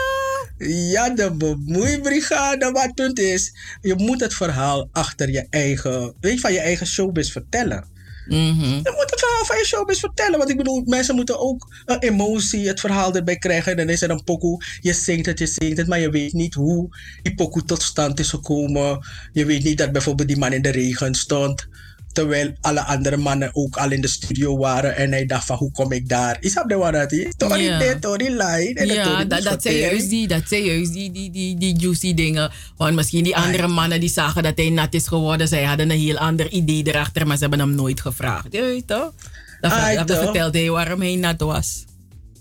Ja, 0.58 1.10
de 1.10 1.32
bemoeibrigade. 1.32 2.70
Maar 2.70 2.82
het 2.82 2.94
punt 2.94 3.18
is, 3.18 3.52
je 3.80 3.94
moet 3.94 4.20
het 4.20 4.34
verhaal 4.34 4.88
achter 4.92 5.30
je 5.30 5.46
eigen, 5.50 6.14
weet 6.20 6.32
je, 6.32 6.40
van 6.40 6.52
je 6.52 6.60
eigen 6.60 6.86
showbiz 6.86 7.32
vertellen. 7.32 7.95
Mhm. 8.26 8.64
Je 8.64 8.92
moet 8.96 9.10
het 9.10 9.20
verhaal 9.20 9.44
van 9.44 9.56
je 9.56 9.64
showbiz 9.64 10.00
vertellen. 10.00 10.38
Want 10.38 10.50
ik 10.50 10.56
bedoel, 10.56 10.82
mensen 10.84 11.14
moeten 11.14 11.38
ook 11.38 11.74
een 11.84 11.98
emotie, 11.98 12.68
het 12.68 12.80
verhaal 12.80 13.14
erbij 13.14 13.36
krijgen. 13.36 13.70
En 13.70 13.76
dan 13.76 13.88
is 13.88 14.02
er 14.02 14.10
een 14.10 14.24
pokoe. 14.24 14.64
Je 14.80 14.92
zingt 14.92 15.26
het, 15.26 15.38
je 15.38 15.46
zingt 15.46 15.76
het, 15.78 15.86
maar 15.86 16.00
je 16.00 16.10
weet 16.10 16.32
niet 16.32 16.54
hoe 16.54 16.88
die 17.22 17.34
pokoe 17.34 17.64
tot 17.64 17.82
stand 17.82 18.18
is 18.18 18.30
gekomen. 18.30 19.06
Je 19.32 19.44
weet 19.44 19.64
niet 19.64 19.78
dat 19.78 19.92
bijvoorbeeld 19.92 20.28
die 20.28 20.38
man 20.38 20.52
in 20.52 20.62
de 20.62 20.70
regen 20.70 21.14
stond. 21.14 21.68
Terwijl 22.16 22.52
alle 22.60 22.80
andere 22.80 23.16
mannen 23.16 23.50
ook 23.52 23.76
al 23.76 23.90
in 23.90 24.00
de 24.00 24.08
studio 24.08 24.56
waren. 24.56 24.96
En 24.96 25.10
hij 25.10 25.26
dacht 25.26 25.46
van, 25.46 25.56
hoe 25.56 25.72
kom 25.72 25.92
ik 25.92 26.08
daar? 26.08 26.36
Is 26.40 26.54
dat 26.54 26.68
de 26.68 26.76
waarheid? 26.76 27.34
Tori 27.36 27.62
Ja. 27.62 27.78
dit, 27.78 28.00
tori. 28.00 28.26
En 28.26 28.86
Ja, 28.86 29.24
dat, 29.24 29.42
dat 29.42 29.62
zijn 29.62 29.76
juist 29.76 30.10
die, 30.10 30.28
dat 30.28 30.42
zijn 30.46 30.64
juist 30.64 30.92
die, 30.92 31.10
die, 31.10 31.30
die, 31.30 31.58
die 31.58 31.78
juicy 31.78 32.14
dingen. 32.14 32.50
Want 32.76 32.94
misschien 32.94 33.24
die 33.24 33.36
andere 33.36 33.66
mannen 33.66 34.00
die 34.00 34.08
zagen 34.08 34.42
dat 34.42 34.52
hij 34.56 34.70
nat 34.70 34.94
is 34.94 35.06
geworden, 35.06 35.48
zij 35.48 35.64
hadden 35.64 35.90
een 35.90 35.98
heel 35.98 36.18
ander 36.18 36.50
idee 36.50 36.82
erachter, 36.82 37.26
maar 37.26 37.36
ze 37.36 37.42
hebben 37.42 37.60
hem 37.60 37.74
nooit 37.74 38.00
gevraagd. 38.00 38.46
Je 38.50 38.60
weet 38.60 38.86
toch? 38.86 39.12
Toch? 39.60 40.18
vertelde 40.18 40.58
hij 40.58 40.70
waarom 40.70 41.00
hij 41.00 41.16
nat 41.16 41.40
was. 41.40 41.84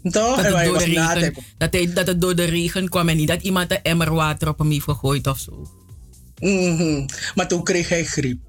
Toch? 0.04 0.36
Dat 0.36 0.56
het, 0.56 0.66
door 0.66 0.78
de 0.78 0.84
regen, 0.84 1.36
dat, 1.58 1.74
hij, 1.74 1.94
dat 1.94 2.08
het 2.08 2.22
door 2.22 2.36
de 2.36 2.44
regen 2.46 2.90
kwam 2.90 3.10
en 3.10 3.18
niet 3.18 3.28
dat 3.28 3.42
iemand 3.42 3.72
een 3.72 3.82
emmer 3.82 4.14
water 4.14 4.48
op 4.48 4.58
hem 4.58 4.72
heeft 4.72 4.84
gegooid 4.84 5.28
of 5.28 5.40
zo. 5.40 5.68
Mhm. 6.40 7.06
Maar 7.36 7.48
toen 7.48 7.64
kreeg 7.64 7.90
hij 7.90 8.04
griep. 8.04 8.40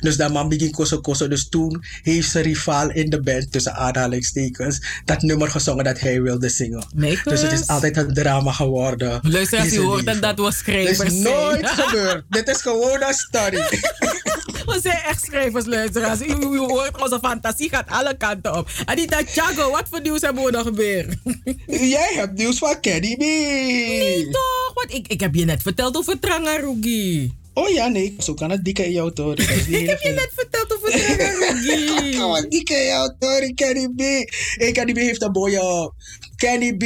Dus 0.00 0.16
dat 0.16 0.32
man 0.32 0.48
begint 0.48 0.72
koso 0.72 1.00
koso. 1.00 1.28
Dus 1.28 1.48
toen 1.48 1.84
heeft 2.02 2.30
zijn 2.30 2.44
rivaal 2.44 2.90
in 2.90 3.10
de 3.10 3.20
band, 3.20 3.52
tussen 3.52 3.74
aanhalingstekens, 3.74 4.80
dat 5.04 5.22
nummer 5.22 5.50
gezongen 5.50 5.84
dat 5.84 6.00
hij 6.00 6.22
wilde 6.22 6.48
zingen. 6.48 6.86
Dus 7.24 7.40
het 7.42 7.52
is 7.52 7.66
altijd 7.66 7.96
een 7.96 8.14
drama 8.14 8.52
geworden. 8.52 9.20
Luister, 9.22 9.58
als 9.60 9.70
je 9.70 9.80
hoort 9.80 10.06
dat 10.06 10.22
dat 10.22 10.38
was 10.38 10.56
schrijvers 10.56 11.12
is 11.12 11.12
nooit 11.12 11.68
gebeurd. 11.68 12.24
Dit 12.28 12.48
is 12.48 12.62
gewoon 12.62 13.02
een 13.02 13.14
story. 13.14 13.62
We 14.66 14.78
zijn 14.82 15.02
echt 15.02 15.24
schrijversluisteraars. 15.24 16.20
U, 16.20 16.24
u 16.24 16.58
hoort, 16.58 17.02
onze 17.02 17.18
fantasie 17.22 17.68
gaat 17.68 17.88
alle 17.88 18.16
kanten 18.16 18.56
op. 18.56 18.70
Anita 18.84 19.20
Chago, 19.26 19.70
wat 19.70 19.84
voor 19.90 20.00
nieuws 20.00 20.20
hebben 20.20 20.44
we 20.44 20.50
nog 20.50 20.70
weer? 20.70 21.06
Jij 21.96 22.12
hebt 22.14 22.38
nieuws 22.38 22.58
van 22.58 22.80
Kenny 22.80 23.14
B. 23.14 23.18
Nee 23.18 24.28
toch? 24.30 24.72
Want 24.74 24.94
ik, 24.94 25.08
ik 25.08 25.20
heb 25.20 25.34
je 25.34 25.44
net 25.44 25.62
verteld 25.62 25.96
over 25.96 26.18
Trangarugi. 26.18 27.34
Oh 27.58 27.68
ja, 27.68 27.88
nee, 27.88 28.14
zo 28.18 28.34
kan 28.34 28.50
het 28.50 28.64
dikke 28.64 28.84
in 28.84 28.92
jouw 28.92 29.10
toren. 29.10 29.38
Ik 29.80 29.88
heb 29.88 30.00
je 30.00 30.10
net 30.10 30.30
verteld 30.34 30.72
over 30.72 30.90
maar, 32.28 32.48
dikke 32.48 32.74
in 32.74 32.86
jouw 32.86 33.16
toren, 33.18 33.54
Kenny 33.54 33.88
B. 33.88 34.00
Hey, 34.60 34.72
Kenny 34.72 34.92
B 34.92 34.96
heeft 34.96 35.22
een 35.22 35.30
mooie... 35.30 35.92
Kenny 36.36 36.76
B, 36.76 36.82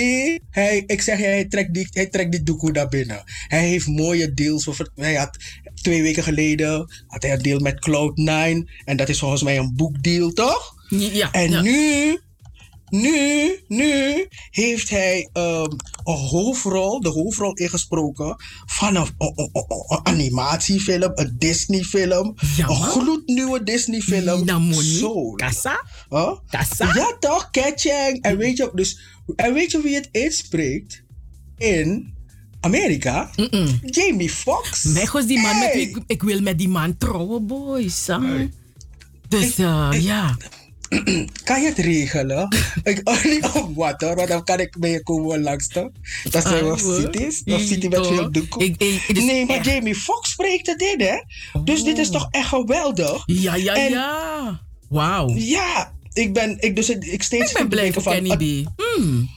hij, 0.51 0.83
ik 0.87 1.01
zeg 1.03 1.19
je, 1.19 1.25
hij 1.25 1.45
trekt 1.45 1.75
die, 1.75 1.87
hij 1.91 2.07
trekt 2.07 2.33
die 2.33 2.43
doekoe 2.43 2.71
naar 2.71 2.89
binnen. 2.89 3.23
Hij 3.49 3.69
heeft 3.69 3.87
mooie 3.87 4.35
deals. 4.35 4.69
Over, 4.69 4.91
hij 4.95 5.15
had 5.15 5.37
twee 5.83 6.03
weken 6.03 6.23
geleden 6.23 6.91
had 7.07 7.23
hij 7.23 7.33
een 7.33 7.43
deal 7.43 7.59
met 7.59 7.89
Cloud9. 7.89 8.71
En 8.85 8.97
dat 8.97 9.09
is 9.09 9.19
volgens 9.19 9.43
mij 9.43 9.59
een 9.59 9.73
boekdeal, 9.77 10.31
toch? 10.31 10.75
Ja, 10.89 11.33
En 11.33 11.51
ja. 11.51 11.61
nu, 11.61 12.19
nu, 12.91 13.59
nu 13.69 14.27
heeft 14.51 14.91
hij 14.91 15.29
ehm, 15.33 15.71
een 16.05 16.17
hoofdrol, 16.17 17.01
de 17.01 17.09
hoofdrol 17.09 17.53
ingesproken 17.55 18.37
van 18.67 18.97
een, 18.97 19.07
een- 19.19 19.33
een- 19.37 19.51
een- 19.53 19.85
een 19.89 20.01
animatiefilm, 20.07 21.11
een 21.15 21.35
Disney-film. 21.39 22.35
Ja, 22.57 22.69
een 22.69 22.77
gloednieuwe 22.77 23.63
Disney-film. 23.63 24.73
Soul. 24.83 25.33
Kassa? 25.35 25.85
Huh? 26.09 26.33
Kassa? 26.47 26.95
Ja 26.95 27.17
toch, 27.21 27.51
Ketchang. 27.51 28.23
En 28.23 28.37
weet 28.37 28.57
je, 28.57 28.71
dus, 28.75 29.01
en 29.37 29.53
weet 29.55 29.71
je 29.71 29.81
wie 29.83 29.95
het 29.95 30.09
inspreekt? 30.13 31.03
In 31.59 32.15
Amerika? 32.61 33.31
Jamie 33.85 34.31
Foxx. 34.31 34.83
Mij 34.85 35.09
was 35.13 35.27
die 35.27 35.39
man 35.41 35.59
met 35.59 35.69
Hey. 35.69 35.77
wie 35.77 35.89
ik, 35.89 36.03
ik 36.07 36.23
wil 36.23 36.41
met 36.41 36.59
die 36.59 36.69
man 36.69 36.97
trouwen, 36.97 37.47
boys. 37.47 38.09
Dus 39.29 39.59
eh, 39.59 39.89
ja. 39.93 40.37
Kan 41.45 41.61
je 41.63 41.67
het 41.67 41.79
regelen? 41.79 42.49
ik, 42.83 43.01
oh, 43.09 43.25
niet 43.35 43.47
op 43.55 43.75
wat 43.75 44.01
hoor, 44.01 44.17
want 44.17 44.29
dan 44.29 44.45
kan 44.45 44.61
ik 44.61 44.77
mee 44.79 45.03
komen 45.03 45.43
langs 45.43 45.69
toch? 45.69 45.91
Dat 46.31 46.43
zijn 46.43 46.65
wel 46.65 46.79
cities. 46.79 47.43
Of 47.45 47.61
city 47.61 47.89
met 47.89 48.07
veel 48.07 48.33
doekoe. 48.33 48.75
Nee, 49.09 49.47
maar 49.47 49.65
Jamie 49.65 49.95
Foxx 49.95 50.31
spreekt 50.31 50.67
het 50.67 50.83
in, 50.83 51.01
hè? 51.01 51.17
Dus 51.65 51.85
dit 51.85 51.99
is 51.99 52.11
toch 52.11 52.27
echt 52.31 52.49
geweldig? 52.49 53.23
Ja, 53.27 53.55
ja, 53.55 53.75
En- 53.75 53.91
ja. 53.91 54.61
Wauw. 54.89 55.35
Ja, 55.35 55.93
ik 56.13 56.33
ben, 56.33 56.57
ik, 56.61 56.77
dus 56.77 56.89
ik 56.89 57.23
steeds 57.23 57.51
Ik 57.51 57.57
ben 57.57 57.69
blij 57.69 57.91
denken 57.91 58.03
Kenny 58.03 58.65
B. 58.65 58.69
Hmm. 58.77 59.29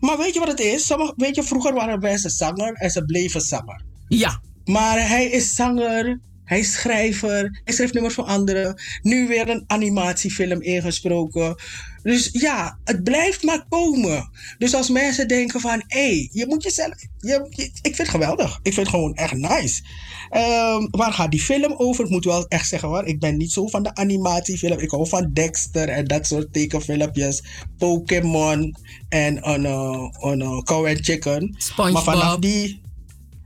Maar 0.00 0.18
weet 0.18 0.34
je 0.34 0.38
wat 0.38 0.48
het 0.48 0.60
is? 0.60 0.86
Sommige, 0.86 1.12
weet 1.16 1.34
je, 1.34 1.42
vroeger 1.42 1.74
waren 1.74 1.98
mensen 1.98 2.30
zanger 2.30 2.72
en 2.72 2.90
ze 2.90 3.04
bleven 3.04 3.40
zanger. 3.40 3.82
Ja. 4.08 4.40
Maar 4.64 5.08
hij 5.08 5.26
is 5.26 5.54
zanger, 5.54 6.20
hij 6.52 6.60
is 6.60 6.72
schrijver, 6.72 7.60
hij 7.64 7.74
schrijft 7.74 7.92
nummers 7.94 8.14
voor 8.14 8.24
anderen. 8.24 8.80
Nu 9.02 9.26
weer 9.28 9.48
een 9.48 9.64
animatiefilm 9.66 10.62
ingesproken. 10.62 11.54
Dus 12.02 12.28
ja, 12.32 12.78
het 12.84 13.02
blijft 13.04 13.42
maar 13.42 13.64
komen. 13.68 14.30
Dus 14.58 14.74
als 14.74 14.88
mensen 14.88 15.28
denken 15.28 15.60
van, 15.60 15.82
hé, 15.86 16.00
hey, 16.00 16.28
je 16.32 16.46
moet 16.46 16.62
jezelf... 16.62 16.94
Je, 17.18 17.46
je- 17.50 17.64
ik 17.64 17.80
vind 17.82 17.96
het 17.98 18.08
geweldig. 18.08 18.58
Ik 18.62 18.72
vind 18.74 18.86
het 18.86 18.88
gewoon 18.94 19.14
echt 19.14 19.32
nice. 19.32 19.82
Ehm, 20.30 20.86
waar 20.90 21.12
gaat 21.12 21.30
die 21.30 21.40
film 21.40 21.74
over? 21.76 22.04
Ik 22.04 22.10
moet 22.10 22.24
wel 22.24 22.46
echt 22.48 22.68
zeggen 22.68 22.88
hoor, 22.88 23.04
ik 23.04 23.20
ben 23.20 23.36
niet 23.36 23.52
zo 23.52 23.66
van 23.66 23.82
de 23.82 23.94
animatiefilm. 23.94 24.78
Ik 24.78 24.90
hou 24.90 25.08
van 25.08 25.30
Dexter 25.32 25.88
en 25.88 26.04
dat 26.04 26.26
soort 26.26 26.52
tekenfilmpjes. 26.52 27.42
Pokémon 27.78 28.76
en 29.08 29.48
een, 29.48 29.64
uh, 29.64 30.08
een 30.20 30.40
uh, 30.40 30.58
Cow 30.62 30.86
and 30.86 31.00
Chicken. 31.00 31.54
SpongeBob. 31.58 32.04
Maar 32.04 32.14
vanaf 32.16 32.36
die... 32.38 32.80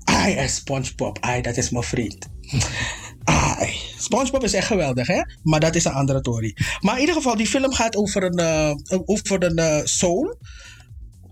Ai, 0.05 0.49
SpongeBob. 0.49 1.19
Ai, 1.21 1.43
dat 1.43 1.57
is 1.57 1.71
mijn 1.71 1.85
vriend. 1.85 2.27
SpongeBob 3.99 4.45
is 4.45 4.53
echt 4.53 4.67
geweldig, 4.67 5.07
hè? 5.07 5.23
Maar 5.43 5.61
dat 5.61 5.75
is 5.75 5.85
een 5.85 5.93
andere 5.93 6.19
story. 6.19 6.57
Maar 6.81 6.95
in 6.95 7.01
ieder 7.01 7.15
geval, 7.15 7.37
die 7.37 7.47
film 7.47 7.73
gaat 7.73 7.97
over 7.97 8.23
een, 8.23 8.39
eh, 8.39 8.75
over 9.05 9.43
een 9.43 9.59
eh, 9.59 9.81
soul. 9.85 10.39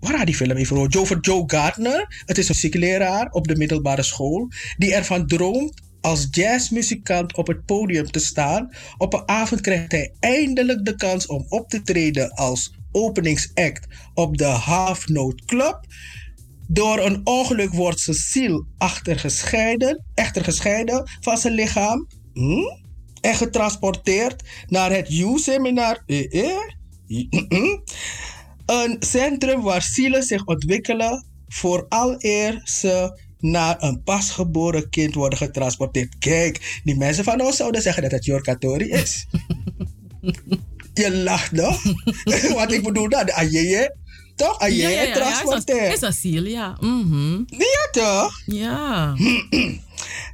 Waar 0.00 0.16
gaat 0.16 0.26
die 0.26 0.34
film 0.34 0.56
even 0.56 0.76
over? 0.76 1.00
Over 1.00 1.20
Joe 1.20 1.42
Gardner. 1.46 2.22
Het 2.26 2.38
is 2.38 2.48
een 2.48 2.54
muziekleraar 2.54 3.28
op 3.30 3.48
de 3.48 3.56
middelbare 3.56 4.02
school. 4.02 4.48
Die 4.76 4.94
ervan 4.94 5.26
droomt 5.26 5.82
als 6.00 6.28
jazzmuzikant 6.30 7.36
op 7.36 7.46
het 7.46 7.64
podium 7.64 8.10
te 8.10 8.18
staan. 8.18 8.70
Op 8.96 9.14
een 9.14 9.28
avond 9.28 9.60
krijgt 9.60 9.92
hij 9.92 10.12
eindelijk 10.20 10.84
de 10.84 10.96
kans 10.96 11.26
om 11.26 11.46
op 11.48 11.68
te 11.68 11.82
treden 11.82 12.30
als 12.30 12.74
openingsact 12.92 13.86
op 14.14 14.36
de 14.36 14.44
Half 14.44 15.08
Note 15.08 15.44
Club. 15.44 15.80
Door 16.68 16.98
een 16.98 17.20
ongeluk 17.24 17.72
wordt 17.72 18.00
zijn 18.00 18.16
ziel 18.16 18.66
achter 18.78 19.18
gescheiden, 19.18 20.04
echter 20.14 20.44
gescheiden 20.44 21.10
van 21.20 21.38
zijn 21.38 21.54
lichaam. 21.54 22.08
Hm? 22.32 22.82
En 23.20 23.34
getransporteerd 23.34 24.42
naar 24.66 24.90
het 24.90 25.10
U-seminar. 25.10 26.02
Eh, 26.06 26.44
eh? 26.44 26.56
Mm-mm. 27.06 27.82
Een 28.66 28.96
centrum 29.00 29.62
waar 29.62 29.82
zielen 29.82 30.22
zich 30.22 30.44
ontwikkelen 30.44 31.26
voor 31.48 31.86
aleer 31.88 32.60
ze 32.64 33.22
naar 33.38 33.82
een 33.82 34.02
pasgeboren 34.02 34.90
kind 34.90 35.14
worden 35.14 35.38
getransporteerd. 35.38 36.18
Kijk, 36.18 36.80
die 36.84 36.96
mensen 36.96 37.24
van 37.24 37.40
ons 37.40 37.56
zouden 37.56 37.82
zeggen 37.82 38.02
dat 38.02 38.10
het 38.10 38.24
Jorkatori 38.24 38.88
is. 38.90 39.26
Je 40.94 41.16
lacht 41.16 41.52
nog? 41.52 41.82
Wat 42.54 42.72
ik 42.72 42.82
bedoel 42.82 43.08
dat, 43.08 43.30
Ajeye, 43.30 43.96
toch? 44.36 44.60
Ja, 44.60 44.66
Ajeye 44.66 44.82
ja, 44.82 44.88
ja, 44.88 45.02
ja. 45.02 45.14
Transporteert. 45.14 46.00
dat- 46.00 46.10
Is 46.10 46.20
ziel, 46.20 46.44
ja. 46.44 46.76
Mhm. 46.80 47.42
Ja, 47.46 47.88
toch? 47.90 48.42
Ja. 48.46 49.14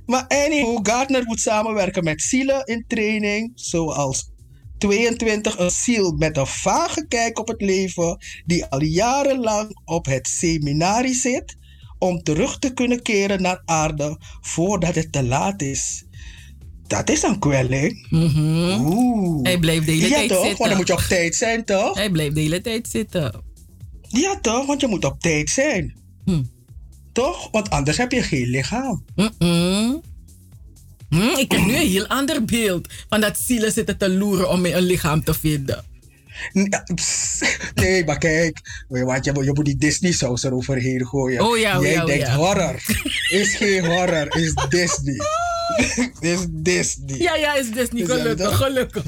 Maar 0.07 0.25
anyhow, 0.29 0.79
Gardner 0.89 1.25
moet 1.25 1.41
samenwerken 1.41 2.05
met 2.05 2.23
zielen 2.23 2.65
in 2.67 2.85
training, 2.89 3.53
zoals 3.55 4.31
22 4.79 5.59
een 5.59 5.71
ziel 5.71 6.13
met 6.13 6.37
een 6.37 6.47
vage 6.47 7.07
kijk 7.09 7.39
op 7.39 7.49
het 7.49 7.61
leven, 7.61 8.17
die 8.47 8.65
al 8.65 8.83
jarenlang 8.83 9.81
op 9.85 10.07
het 10.07 10.29
seminarie 10.29 11.15
zit, 11.15 11.57
om 11.99 12.23
terug 12.23 12.59
te 12.59 12.73
kunnen 12.73 13.03
keren 13.03 13.43
naar 13.43 13.63
aarde 13.65 14.17
voordat 14.41 14.95
het 14.95 15.13
te 15.13 15.23
laat 15.25 15.63
is. 15.63 16.05
Dat 16.87 17.11
is 17.11 17.23
een 17.23 17.39
kwelling. 17.39 18.07
Oeh. 18.13 19.43
Hij 19.43 19.59
bleef 19.59 19.85
de 19.85 19.93
hele 19.93 20.09
ja, 20.09 20.15
tijd 20.15 20.29
toch? 20.29 20.39
zitten. 20.45 20.59
Want 20.59 20.69
dan 20.71 20.77
moet 20.77 20.87
je 20.87 20.93
op 20.93 20.99
tijd 21.01 21.35
zijn, 21.35 21.65
toch? 21.65 21.95
Hij 21.95 22.11
bleef 22.11 22.33
de 22.33 22.41
hele 22.41 22.61
tijd 22.61 22.89
zitten. 22.89 23.43
Ja, 24.13 24.39
toch? 24.41 24.67
Want 24.67 24.81
je 24.81 24.87
moet 24.87 25.05
op 25.05 25.21
tijd 25.21 25.51
zijn. 25.51 25.95
Hm. 26.25 26.43
Toch? 27.13 27.51
Want 27.51 27.71
anders 27.71 27.97
heb 27.97 28.13
je 28.13 28.23
geen 28.23 28.47
lichaam. 28.49 29.05
Hm, 31.09 31.39
ik 31.39 31.53
heb 31.53 31.61
nu 31.67 31.75
een 31.77 31.89
heel 31.89 32.07
ander 32.07 32.45
beeld 32.45 32.89
van 33.09 33.21
dat 33.21 33.39
zielen 33.39 33.73
zitten 33.73 33.97
te 33.99 34.11
loeren 34.11 34.51
om 34.51 34.65
een 34.67 34.83
lichaam 34.83 35.25
te 35.25 35.35
vinden. 35.35 35.85
Nee, 37.75 38.05
maar 38.05 38.19
kijk, 38.19 38.61
je 38.89 39.51
moet- 39.55 39.65
die 39.65 39.77
Disney-saus 39.77 40.43
eroverheen 40.43 41.07
gooien. 41.07 41.45
Oh 41.47 41.59
ja, 41.59 41.77
oh 41.79 41.83
Jij 41.83 41.93
ja, 41.93 42.01
oh 42.01 42.07
denkt 42.07 42.27
ja. 42.27 42.35
horror. 42.35 42.75
Is 43.31 43.55
geen 43.55 43.85
horror, 43.85 44.37
is 44.37 44.55
Disney. 44.69 45.17
is 46.33 46.47
Disney. 46.51 47.19
Ja, 47.19 47.35
ja, 47.35 47.55
is 47.55 47.71
dat 47.73 47.89
gelukkig, 47.91 48.57
gelukkig. 48.57 49.05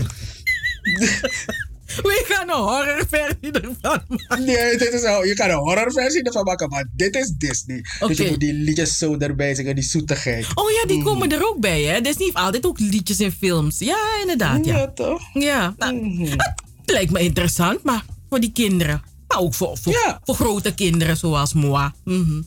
We 1.96 2.24
gaan 2.28 2.48
een 2.48 2.56
horrorversie 2.56 3.50
ervan 3.52 3.76
maken. 4.08 4.44
Nee, 4.44 4.76
dit 4.78 4.92
is 4.92 5.00
je 5.02 5.32
kan 5.34 5.50
een 5.50 5.56
horrorversie 5.56 6.22
ervan 6.22 6.44
maken, 6.44 6.68
maar 6.68 6.86
dit 6.96 7.14
is 7.16 7.28
Disney. 7.38 7.84
Dus 8.06 8.16
je 8.16 8.28
moet 8.28 8.40
die 8.40 8.52
liedjes 8.52 8.98
zo 8.98 9.16
erbij 9.18 9.54
zingen, 9.54 9.74
die 9.74 9.84
zoetigheid. 9.84 10.46
Oh 10.54 10.70
ja, 10.70 10.80
Mm. 10.82 10.88
die 10.88 11.02
komen 11.02 11.32
er 11.32 11.48
ook 11.48 11.60
bij, 11.60 11.82
hè? 11.82 12.00
Disney 12.00 12.24
heeft 12.24 12.36
altijd 12.36 12.66
ook 12.66 12.78
liedjes 12.78 13.20
in 13.20 13.32
films. 13.32 13.78
Ja, 13.78 13.98
inderdaad, 14.20 14.64
ja. 14.64 14.76
Ja, 14.78 14.90
toch? 14.94 15.20
Ja, 15.32 15.74
nou, 15.78 15.94
Mhm. 15.94 16.30
het 16.30 16.90
lijkt 16.90 17.10
me 17.12 17.20
interessant, 17.20 17.82
maar 17.82 18.04
voor 18.28 18.40
die 18.40 18.52
kinderen. 18.52 19.02
Maar 19.28 19.38
ook 19.38 19.54
voor, 19.54 19.78
voor, 19.78 19.92
Ja. 19.92 20.20
voor 20.24 20.34
grote 20.34 20.74
kinderen 20.74 21.16
zoals 21.16 21.52
Moa. 21.52 21.94
Mhm. 22.04 22.42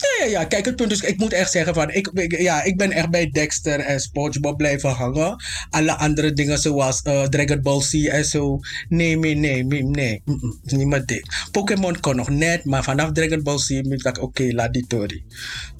Ja, 0.00 0.24
ja, 0.26 0.30
ja, 0.30 0.44
kijk, 0.44 0.64
het 0.64 0.76
punt 0.76 0.92
is, 0.92 1.00
ik 1.00 1.18
moet 1.18 1.32
echt 1.32 1.50
zeggen 1.50 1.74
van, 1.74 1.90
ik, 1.90 2.06
ik- 2.14 2.40
ja, 2.40 2.62
ik 2.62 2.76
ben 2.76 2.92
echt 2.92 3.10
bij 3.10 3.30
Dexter 3.30 3.80
en 3.80 4.00
SpongeBob 4.00 4.56
blijven 4.56 4.90
hangen. 4.90 5.36
Alle 5.70 5.96
andere 5.96 6.32
dingen 6.32 6.58
zoals 6.58 7.02
eh, 7.02 7.22
Dragon 7.22 7.62
Ball 7.62 7.80
Z 7.82 7.94
en 7.94 8.24
zo, 8.24 8.58
nee, 8.88 9.16
nee, 9.18 9.34
nee, 9.34 9.64
nee, 9.64 9.84
nee, 9.84 10.22
mm, 10.24 10.58
mm, 10.62 10.88
mijn 10.88 11.02
ding. 11.06 11.46
Pokémon 11.50 12.00
kon 12.00 12.16
nog 12.16 12.28
net, 12.28 12.64
maar 12.64 12.82
vanaf 12.84 13.12
Dragon 13.12 13.42
Ball 13.42 13.58
Z 13.58 13.70
moet 13.82 14.06
ik, 14.06 14.22
oké, 14.22 14.48
laat 14.52 14.72
die. 14.72 14.84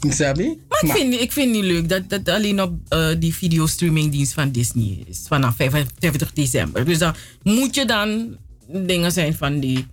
Snap 0.08 0.36
je? 0.36 0.58
Maar 0.68 0.80
ik 0.84 0.90
vind, 0.90 1.14
ik 1.14 1.32
vind 1.32 1.46
het 1.46 1.54
niet 1.64 1.72
leuk 1.72 1.88
dat 1.88 2.08
dat 2.08 2.28
alleen 2.28 2.62
op 2.62 2.72
eh, 2.88 3.08
die 3.18 3.34
videostreamingdienst 3.34 4.32
van 4.32 4.50
Disney 4.50 5.04
is. 5.08 5.20
Vanaf 5.26 5.56
25 5.56 6.32
december. 6.32 6.84
Dus 6.84 6.98
dan 6.98 7.14
moet 7.42 7.74
je 7.74 7.84
dan 7.84 8.36
dingen 8.66 9.12
zijn 9.12 9.34
van 9.34 9.60
die 9.60 9.86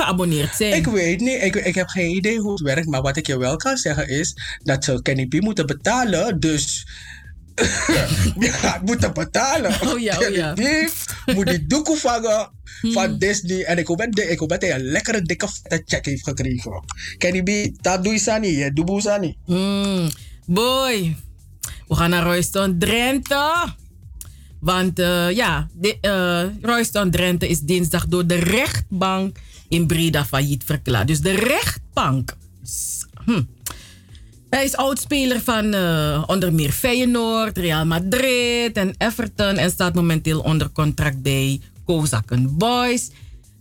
geabonneerd 0.00 0.56
zijn. 0.56 0.74
Ik 0.74 0.86
weet 0.86 1.20
niet, 1.20 1.42
ik, 1.42 1.54
ik 1.54 1.74
heb 1.74 1.88
geen 1.88 2.10
idee 2.10 2.38
hoe 2.38 2.50
het 2.50 2.60
werkt, 2.60 2.86
maar 2.86 3.02
wat 3.02 3.16
ik 3.16 3.26
je 3.26 3.38
wel 3.38 3.56
kan 3.56 3.76
zeggen 3.76 4.08
is 4.08 4.36
dat 4.62 4.84
ze 4.84 5.02
Kenny 5.02 5.26
P 5.26 5.40
moeten 5.40 5.66
betalen, 5.66 6.40
dus 6.40 6.86
je 8.44 8.50
gaat 8.50 8.82
moeten 8.90 9.12
betalen. 9.14 9.72
Oh 9.80 10.00
ja, 10.00 10.18
oh 10.18 10.34
ja. 10.34 10.52
P 10.52 10.90
moet 11.34 11.46
die 11.46 11.66
doekoe 11.66 11.96
vangen 11.96 12.50
van 12.80 13.18
Disney 13.18 13.64
en 13.64 13.78
ik 13.78 13.86
hoop, 13.86 13.98
dat, 13.98 14.18
ik 14.18 14.38
hoop 14.38 14.48
dat 14.48 14.62
hij 14.62 14.74
een 14.74 14.84
lekkere 14.84 15.22
dikke 15.22 15.48
vette 15.48 15.82
check 15.84 16.04
heeft 16.04 16.24
gekregen. 16.24 16.84
Kenny 17.18 17.42
B, 17.42 17.82
dat 17.82 18.04
doe 18.04 18.12
je 18.12 18.18
sani, 18.18 18.48
je 18.48 18.72
doe 18.72 18.84
boe 18.84 19.00
sani. 19.00 19.36
Mm, 19.46 20.10
boy. 20.46 21.16
We 21.88 21.94
gaan 21.94 22.10
naar 22.10 22.22
Royston 22.22 22.78
Drenthe. 22.78 23.74
Want 24.60 24.98
eh, 24.98 25.30
ja, 25.30 25.68
de, 25.72 25.98
eh, 26.00 26.44
Royston 26.70 27.10
Drenthe 27.10 27.48
is 27.48 27.60
dinsdag 27.60 28.06
door 28.06 28.26
de 28.26 28.34
rechtbank 28.34 29.38
in 29.70 29.86
Breda 29.86 30.24
failliet 30.24 30.64
verklaard. 30.64 31.06
Dus 31.06 31.20
de 31.20 31.32
rechtbank. 31.32 32.36
Hm. 33.24 33.42
Hij 34.50 34.64
is 34.64 34.76
oudspeler 34.76 35.40
van 35.40 35.74
eh, 35.74 36.24
onder 36.26 36.52
meer 36.52 36.70
Feyenoord, 36.70 37.58
Real 37.58 37.86
Madrid 37.86 38.76
en 38.76 38.94
Everton. 38.98 39.56
En 39.56 39.70
staat 39.70 39.94
momenteel 39.94 40.40
onder 40.40 40.70
contract 40.70 41.22
bij 41.22 41.60
Kozakken 41.84 42.56
Boys. 42.56 43.10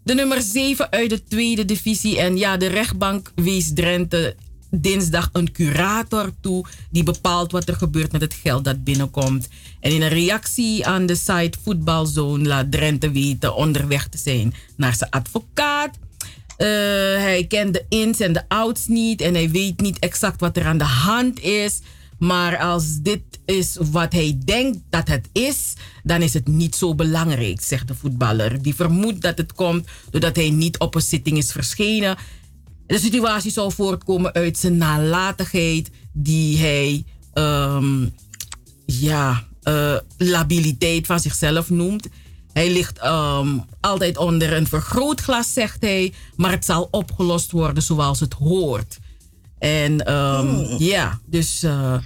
De 0.04 0.14
nummer 0.14 0.42
7 0.42 0.92
uit 0.92 1.10
de 1.10 1.24
tweede 1.24 1.66
divisie. 1.66 2.20
En 2.20 2.38
ja, 2.38 2.58
de 2.58 2.68
rechtbank 2.68 3.32
wees 3.36 3.74
Drenthe 3.74 4.36
dinsdag 4.70 5.30
een 5.34 5.52
curator 5.52 6.32
toe. 6.42 6.66
Die 6.90 7.04
bepaalt 7.04 7.52
wat 7.52 7.68
er 7.68 7.76
gebeurt 7.76 8.12
met 8.12 8.22
het 8.22 8.34
geld 8.34 8.64
dat 8.64 8.84
binnenkomt. 8.84 9.48
En 9.80 9.92
in 9.92 10.02
een 10.02 10.10
reactie 10.10 10.86
aan 10.86 11.06
de 11.06 11.16
site 11.16 11.58
Voetbalzone 11.64 12.48
laat 12.48 12.72
Drenthe 12.72 13.12
weten 13.12 13.56
onderweg 13.56 14.08
te 14.08 14.18
zijn 14.18 14.54
naar 14.76 14.96
zijn 14.96 15.10
advocaat. 15.10 15.98
Eh, 16.58 16.68
hij 17.18 17.46
kent 17.48 17.74
de 17.74 17.86
ins 17.90 18.20
en 18.20 18.34
de 18.34 18.44
outs 18.48 18.88
niet 18.88 19.22
en 19.22 19.34
hij 19.34 19.50
weet 19.50 19.82
niet 19.82 20.00
exact 20.00 20.40
wat 20.40 20.58
er 20.58 20.66
aan 20.66 20.78
de 20.78 20.84
hand 20.84 21.40
is. 21.42 21.80
Maar 22.18 22.58
als 22.58 22.98
dit 23.02 23.22
is 23.46 23.78
wat 23.92 24.14
hij 24.14 24.40
denkt 24.46 24.78
dat 24.90 25.08
het 25.08 25.30
is, 25.32 25.74
dan 26.04 26.22
is 26.22 26.34
het 26.34 26.48
niet 26.48 26.76
zo 26.76 26.96
belangrijk, 26.96 27.62
zegt 27.62 27.88
de 27.88 27.96
voetballer. 27.96 28.62
Die 28.62 28.76
vermoedt 28.76 29.22
dat 29.22 29.38
het 29.38 29.54
komt 29.54 29.88
doordat 30.10 30.36
hij 30.36 30.50
niet 30.50 30.80
op 30.80 30.96
een 30.96 31.02
zitting 31.02 31.38
is 31.38 31.52
verschenen. 31.52 32.18
De 32.90 33.00
situatie 33.00 33.52
zou 33.52 33.72
voortkomen 33.72 34.34
uit 34.34 34.58
zijn 34.58 34.78
nalatigheid, 34.78 35.90
die 36.14 36.58
hij 36.58 37.04
ehm, 37.34 38.08
ja, 38.86 39.44
eh, 39.62 39.96
labiliteit 40.18 41.06
van 41.06 41.20
zichzelf 41.20 41.70
noemt. 41.70 42.08
Hij 42.54 42.72
ligt 42.72 42.98
ehm, 43.00 43.58
altijd 43.80 44.18
onder 44.18 44.54
een 44.54 44.68
vergrootglas, 44.68 45.54
zegt 45.54 45.82
hij, 45.82 46.14
maar 46.36 46.52
het 46.52 46.66
zal 46.66 46.88
opgelost 46.92 47.52
worden 47.52 47.84
zoals 47.84 48.20
het 48.20 48.34
hoort. 48.34 49.00
En 49.60 50.06
ehm, 50.06 50.48
Hmm. 50.48 50.76
ja, 50.78 51.20
dus 51.26 51.64
eh, 51.64 51.98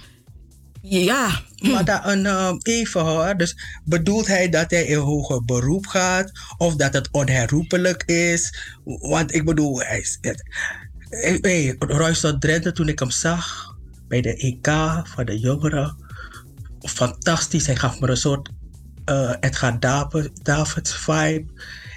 ja. 0.84 1.42
Maar 1.72 1.84
dan 1.84 2.00
een, 2.04 2.26
ehm, 2.26 2.56
even 2.62 3.00
hoor. 3.00 3.36
Dus 3.36 3.56
bedoelt 3.84 4.26
hij 4.26 4.48
dat 4.48 4.70
hij 4.70 4.84
in 4.84 4.98
hoger 4.98 5.44
beroep 5.44 5.86
gaat? 5.86 6.32
Of 6.56 6.76
dat 6.76 6.92
het 6.92 7.08
onherroepelijk 7.10 8.02
is? 8.02 8.54
Want 8.84 9.34
ik 9.34 9.44
bedoel, 9.44 9.80
hij 9.80 9.98
is. 9.98 10.18
Hey, 11.08 11.38
hey, 11.40 11.76
Royston 11.78 12.38
Drenthe, 12.38 12.72
toen 12.72 12.88
ik 12.88 12.98
hem 12.98 13.10
zag 13.10 13.76
bij 14.08 14.20
de 14.20 14.36
EK 14.36 14.68
van 15.08 15.24
de 15.24 15.38
jongeren. 15.38 15.96
Fantastisch. 16.80 17.66
Hij 17.66 17.76
gaf 17.76 18.00
me 18.00 18.08
een 18.08 18.16
soort 18.16 18.50
eh 19.04 19.34
Edgar 19.40 19.80
David, 19.80 20.44
Davids 20.44 20.96
vibe. 20.96 21.44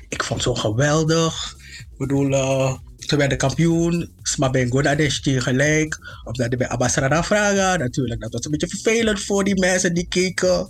Ik 0.09 0.23
vond 0.23 0.41
zo 0.41 0.55
geweldig. 0.55 1.55
Ik 1.77 1.97
bedoel, 1.97 2.33
eh, 2.33 2.73
ze 3.09 3.15
werden 3.15 3.37
kampioen. 3.37 4.11
Maar 4.37 4.51
ben 4.51 4.71
Godadesh 4.71 5.19
gelijk. 5.23 5.97
Omdat 6.23 6.51
de 6.51 6.57
bij 6.57 6.67
Abbasrada 6.67 7.23
vragen. 7.23 7.79
Natuurlijk, 7.79 8.21
dat 8.21 8.31
was 8.31 8.45
een 8.45 8.51
beetje 8.51 8.67
vervelend 8.67 9.21
voor 9.21 9.43
die 9.43 9.59
mensen 9.59 9.93
die 9.93 10.07
keken. 10.07 10.69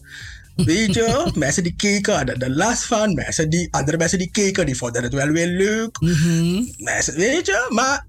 Weet 0.56 0.94
je, 0.94 1.32
mensen 1.36 1.64
die 1.64 1.76
keken 1.76 2.16
hadden 2.16 2.40
er 2.40 2.50
last 2.50 2.84
van. 2.84 3.14
Mensen 3.14 3.50
die, 3.50 3.68
andere 3.72 3.98
mensen 3.98 4.18
die 4.18 4.32
keken, 4.32 4.66
die 4.66 4.78
vonden 4.78 5.04
het 5.04 5.14
wel 5.14 5.28
weer 5.28 5.48
leuk. 5.48 6.00
Mensen, 6.78 7.16
weet 7.16 7.46
je, 7.46 7.68
maar. 7.70 8.06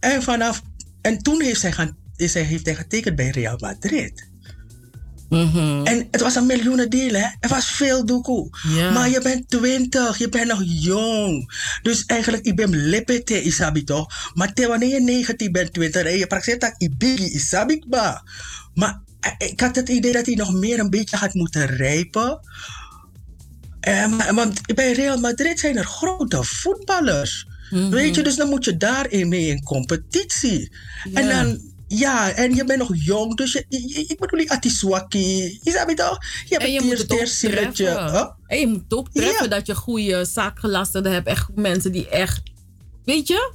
En 0.00 0.22
vanaf. 0.22 0.62
En 1.00 1.18
toen 1.22 1.42
heeft 1.42 1.62
hij, 1.62 1.72
gaan, 1.72 1.96
is 2.16 2.34
hij, 2.34 2.42
heeft 2.42 2.66
hij 2.66 2.74
getekend 2.74 3.16
bij 3.16 3.30
Real 3.30 3.56
Madrid. 3.60 4.28
En 5.84 6.08
het 6.10 6.20
was 6.20 6.34
een 6.34 6.46
miljoenen 6.46 6.90
deal, 6.90 7.14
hè? 7.14 7.26
Het 7.40 7.50
was 7.50 7.70
veel 7.70 8.06
doekoe. 8.06 8.48
Maar 8.92 9.10
je 9.10 9.20
bent 9.20 9.50
20, 9.50 10.18
je 10.18 10.28
bent 10.28 10.48
nog 10.48 10.62
jong. 10.64 11.52
Dus 11.82 12.04
eigenlijk, 12.04 12.44
ik 12.44 12.56
ben 12.56 12.76
lepete, 12.76 13.42
isabi 13.42 13.84
toch? 13.84 14.30
Maar 14.34 14.52
te 14.52 14.66
wanneer 14.66 14.88
je 14.88 15.00
19 15.00 15.52
bent, 15.52 15.72
20, 15.72 16.04
en 16.04 16.18
je 16.18 16.26
praktiseert 16.26 16.60
dat 16.60 16.74
ibigi, 16.78 17.24
isabi 17.24 17.82
ba. 17.88 18.22
Maar 18.74 19.00
eh, 19.20 19.48
ik 19.48 19.60
had 19.60 19.76
het 19.76 19.88
idee 19.88 20.12
dat 20.12 20.26
hij 20.26 20.34
nog 20.34 20.52
meer 20.52 20.78
een 20.78 20.90
beetje 20.90 21.16
had 21.16 21.34
moeten 21.34 21.66
rijpen. 21.66 22.40
Eh, 23.80 24.30
want 24.30 24.74
bij 24.74 24.92
Real 24.92 25.18
Madrid 25.20 25.60
zijn 25.60 25.76
er 25.76 25.84
grote 25.84 26.44
voetballers. 26.44 27.46
Weet 27.70 28.14
je, 28.14 28.22
dus 28.22 28.36
dan 28.36 28.48
moet 28.48 28.64
je 28.64 28.76
daarin 28.76 29.28
mee 29.28 29.46
in 29.46 29.62
competitie. 29.62 30.72
En 31.14 31.28
dan, 31.28 31.60
ja, 31.88 32.30
en 32.30 32.54
je 32.54 32.64
bent 32.64 32.78
nog 32.78 32.90
jong, 32.94 33.36
dus 33.36 33.52
je, 33.52 33.64
je- 33.68 34.04
ik 34.08 34.18
bedoel, 34.18 34.38
die 34.38 34.50
Atiswaki, 34.50 35.58
je 35.62 35.70
toch? 35.96 36.18
Je 36.44 36.54
hebt 36.54 36.62
En 36.62 36.68
je 36.72 36.76
het 36.78 36.84
moet 36.84 36.98
het 36.98 37.08
huh? 38.10 38.24
En 38.46 38.58
je 38.60 38.66
moet 38.66 38.84
ook 38.94 39.08
treffen 39.12 39.50
dat 39.50 39.66
je 39.66 39.74
goede 39.74 40.24
zaakgelasten 40.24 41.04
hebt. 41.04 41.26
Echt 41.26 41.48
mensen 41.54 41.92
die 41.92 42.08
echt, 42.08 42.42
weet 43.04 43.28
je, 43.28 43.52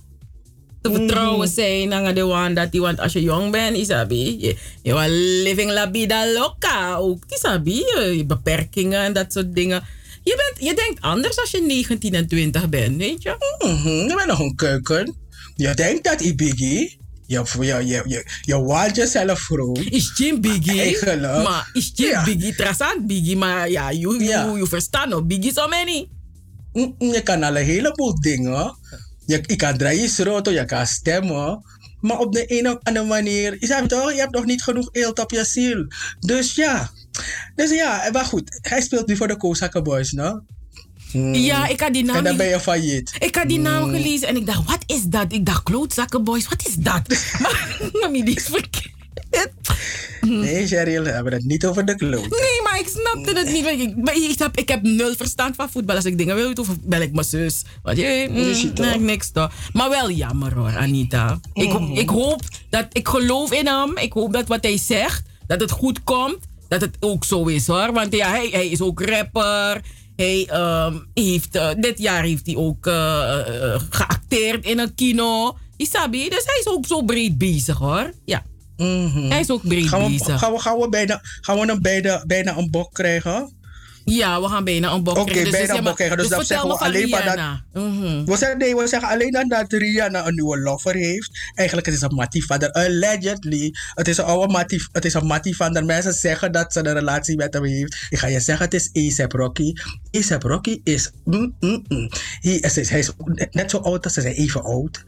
te 0.81 0.91
vertrouwen 0.91 1.47
zijn. 1.47 1.87
Naar 1.87 2.13
de 2.13 2.23
one 2.23 2.53
dat 2.53 2.71
die, 2.71 2.81
want 2.81 2.99
als 2.99 3.13
je 3.13 3.21
jong 3.21 3.51
bent, 3.51 3.77
isabi, 3.77 4.37
je, 4.39 4.55
je 4.83 4.93
was 4.93 5.07
living 5.43 5.71
la 5.71 5.91
vida 5.91 6.31
loca. 6.31 6.95
Ook, 6.95 7.23
isabi, 7.29 7.75
je, 7.75 8.13
je 8.17 8.25
beperkingen 8.25 8.99
en 9.01 9.13
dat 9.13 9.33
soort 9.33 9.55
dingen. 9.55 9.83
Je, 10.23 10.35
bent, 10.53 10.69
je 10.69 10.75
denkt 10.75 11.01
anders 11.01 11.39
als 11.39 11.51
je 11.51 11.61
19 11.61 12.13
en 12.13 12.27
20 12.27 12.69
bent, 12.69 12.97
weet 12.97 13.23
je? 13.23 13.35
Mhm, 13.59 13.87
je 13.89 14.13
bent 14.15 14.27
nog 14.27 14.39
een 14.39 14.55
keuken. 14.55 15.15
Je 15.55 15.73
denkt 15.73 16.03
dat 16.03 16.21
Ibigi. 16.21 16.97
Je, 17.25 17.43
je, 17.59 17.65
je, 17.65 18.03
je, 18.05 18.25
je 18.41 18.61
waalt 18.63 18.95
jezelf 18.95 19.39
vroeg. 19.39 19.77
Is 19.79 20.11
Jim 20.17 20.41
Biggie? 20.41 20.81
Eigenlijk. 20.81 21.43
Maar 21.43 21.69
is 21.73 21.91
Jim 21.95 22.09
Ja. 22.09 22.23
Biggie, 22.23 22.55
trasant 22.55 23.07
Biggie, 23.07 23.37
maar 23.37 23.69
ja, 23.69 23.89
je, 23.89 23.99
je, 24.19 24.23
Ja. 24.23 24.65
verstaan 24.65 25.09
nog, 25.09 25.25
Biggie 25.25 25.53
zo 25.53 25.67
many. 25.67 26.09
Mm, 26.73 26.95
Je 26.99 27.21
kan 27.23 27.43
al 27.43 27.57
een 27.57 27.65
heleboel 27.65 28.19
dingen. 28.21 28.77
Je, 29.25 29.43
je 29.45 29.55
kan 29.55 29.77
draaien 29.77 30.09
je 30.53 30.65
kan 30.65 30.85
stemmen. 30.87 31.61
Maar 31.99 32.19
op 32.19 32.33
de 32.33 32.43
een 32.59 32.67
of 32.69 32.77
andere 32.83 33.05
manier, 33.05 33.55
je, 33.59 33.67
hebt 33.73 33.89
toch, 33.89 34.11
je 34.13 34.19
hebt 34.19 34.33
nog 34.33 34.45
niet 34.45 34.63
genoeg 34.63 34.89
eelt 34.91 35.19
op 35.19 35.31
je 35.31 35.45
ziel. 35.45 35.85
Dus 36.19 36.55
ja. 36.55 36.91
Dus 37.55 37.69
ja, 37.71 38.09
maar 38.11 38.25
goed. 38.25 38.59
Hij 38.61 38.81
speelt 38.81 39.07
nu 39.07 39.15
voor 39.15 39.27
de 39.27 39.37
Kozaka 39.37 39.81
Boys, 39.81 40.11
no? 40.11 40.41
Mm. 41.13 41.33
Ja, 41.33 41.67
ik 41.67 41.79
had 41.79 41.93
die 41.93 42.03
naam 42.03 42.15
En 42.15 42.23
dan 42.23 42.31
niet- 42.33 42.41
ben 42.41 42.49
je 42.51 42.59
failliet. 42.59 43.11
Ik 43.19 43.35
had 43.35 43.47
die 43.47 43.59
naam 43.59 43.89
gelezen 43.89 44.27
en 44.27 44.35
ik 44.35 44.45
dacht, 44.45 44.65
wat 44.65 44.83
is 44.85 45.03
dat? 45.03 45.25
Ik 45.33 45.45
dacht, 45.45 45.63
klootzakkenboys, 45.63 46.47
wat 46.47 46.67
is 46.67 46.73
dat? 46.75 47.01
maar, 47.41 47.79
mami, 48.01 48.23
die 48.23 48.35
is 48.35 48.43
verkeerd. 48.45 48.91
Nee, 50.21 50.67
Cheryl, 50.67 51.03
we 51.03 51.09
hebben 51.09 51.33
het 51.33 51.43
niet 51.45 51.65
over 51.65 51.85
de 51.85 51.95
kloot. 51.95 52.29
Nee, 52.29 52.61
maar 52.63 52.79
ik 52.79 52.87
snapte 52.87 53.33
het 53.39 53.51
niet. 53.51 53.65
Ik, 53.65 54.29
ik, 54.29 54.39
heb, 54.39 54.57
ik 54.57 54.67
heb 54.69 54.81
nul 54.81 55.15
verstand 55.15 55.55
van 55.55 55.69
voetbal. 55.69 55.95
Als 55.95 56.05
ik 56.05 56.17
dingen 56.17 56.35
wil 56.35 56.47
weten, 56.47 56.65
bel 56.83 57.01
ik 57.01 57.13
mijn 57.13 57.25
zus. 57.25 57.61
Want 57.83 57.97
je, 57.97 58.27
mm, 58.29 58.71
nee, 58.85 58.99
niks 58.99 59.31
toch. 59.31 59.51
Maar 59.73 59.89
wel 59.89 60.11
jammer 60.11 60.53
hoor, 60.53 60.77
Anita. 60.77 61.39
Ik, 61.53 61.73
Mhm. 61.79 61.91
ik 61.91 62.09
hoop 62.09 62.41
dat, 62.69 62.85
ik 62.91 63.07
geloof 63.07 63.51
in 63.53 63.67
hem. 63.67 63.97
Ik 63.97 64.13
hoop 64.13 64.33
dat 64.33 64.47
wat 64.47 64.63
hij 64.63 64.77
zegt, 64.77 65.23
dat 65.47 65.59
het 65.61 65.71
goed 65.71 66.03
komt. 66.03 66.37
Dat 66.67 66.81
het 66.81 66.95
ook 66.99 67.23
zo 67.23 67.45
is 67.45 67.67
hoor. 67.67 67.93
Want 67.93 68.15
ja, 68.15 68.29
hij, 68.29 68.47
hij 68.51 68.67
is 68.67 68.81
ook 68.81 69.01
rapper. 69.01 69.81
Hij 70.15 70.47
ehm, 70.49 70.97
heeft, 71.13 71.55
eh, 71.55 71.69
dit 71.77 71.99
jaar 71.99 72.23
heeft 72.23 72.45
hij 72.45 72.55
ook 72.55 72.87
eh, 72.87 73.73
eh, 73.73 73.81
geacteerd 73.89 74.65
in 74.65 74.79
een 74.79 74.95
kino. 74.95 75.57
Isabi, 75.77 76.29
dus 76.29 76.43
hij 76.45 76.59
is 76.59 76.67
ook 76.67 76.85
zo 76.85 77.01
breed 77.01 77.37
bezig 77.37 77.77
hoor. 77.77 78.13
Ja. 78.25 78.43
Hij 79.29 79.39
is 79.39 79.51
ook 79.51 79.67
breed 79.67 79.87
Gaan 79.87 80.03
we, 80.03 80.09
bezig. 80.09 80.39
gaan 80.39 80.51
we, 80.51 80.59
gaan 80.59 80.77
we, 80.77 80.89
bijna, 80.89 81.19
gaan 81.21 81.59
we 81.59 81.65
hem 81.65 81.81
bijna, 81.81 82.23
bijna 82.25 82.57
een 82.57 82.71
bok 82.71 82.93
krijgen? 82.93 83.53
Ja, 84.05 84.41
we 84.41 84.47
gaan 84.47 84.63
bijna 84.63 84.91
een 84.91 85.03
bok 85.03 85.17
Oké, 85.17 85.31
krijgen. 85.31 85.51
bijna 85.51 85.73
ja, 85.73 85.77
een 85.77 85.83
bok 85.83 85.95
krijgen. 85.95 86.17
Dus, 86.17 86.27
dan 86.27 86.39
vertel 86.39 86.57
zeggen 86.57 86.77
we 86.79 86.85
alleen 86.85 87.09
maar 87.09 87.61
dat... 87.71 87.83
Mhm. 87.83 88.25
We 88.25 88.37
zeggen, 88.37 88.57
nee, 88.57 88.75
we 88.75 88.87
zeggen 88.87 89.09
alleen 89.09 89.31
dan 89.31 89.47
dat 89.47 89.71
Rihanna 89.71 90.27
een 90.27 90.33
nieuwe 90.33 90.59
lover 90.59 90.95
heeft. 90.95 91.29
Eigenlijk 91.55 91.87
het 91.87 91.95
is 91.95 92.01
een 92.01 92.15
Mattie 92.15 92.45
van. 92.45 92.71
Allegedly. 92.71 93.73
Het 93.93 94.07
is 94.07 94.17
een 94.17 94.25
oude 94.25 94.53
Mattie, 94.53 94.87
het 94.91 95.05
is 95.05 95.13
een 95.13 95.25
Mattie 95.25 95.55
van 95.55 95.73
der... 95.73 95.85
Mensen 95.85 96.13
zeggen 96.13 96.51
dat 96.51 96.73
ze 96.73 96.79
een 96.79 96.93
relatie 96.93 97.35
met 97.35 97.53
hem 97.53 97.63
heeft. 97.63 98.07
Ik 98.09 98.17
ga 98.17 98.27
je 98.27 98.39
zeggen, 98.39 98.65
het 98.65 98.73
is 98.73 99.19
A$AP 99.19 99.31
Rocky. 99.31 99.73
A$AP 100.17 100.43
Rocky 100.43 100.81
is... 100.83 101.11
Mm, 101.23 101.55
mm, 101.59 101.83
mm. 101.87 102.09
Hij, 102.41 102.55
is, 102.55 102.89
hij 102.89 102.99
is 102.99 103.11
net 103.51 103.69
zo 103.69 103.77
oud 103.77 104.03
als 104.03 104.13
ze 104.13 104.21
zijn 104.21 104.33
even 104.33 104.63
oud. 104.63 105.03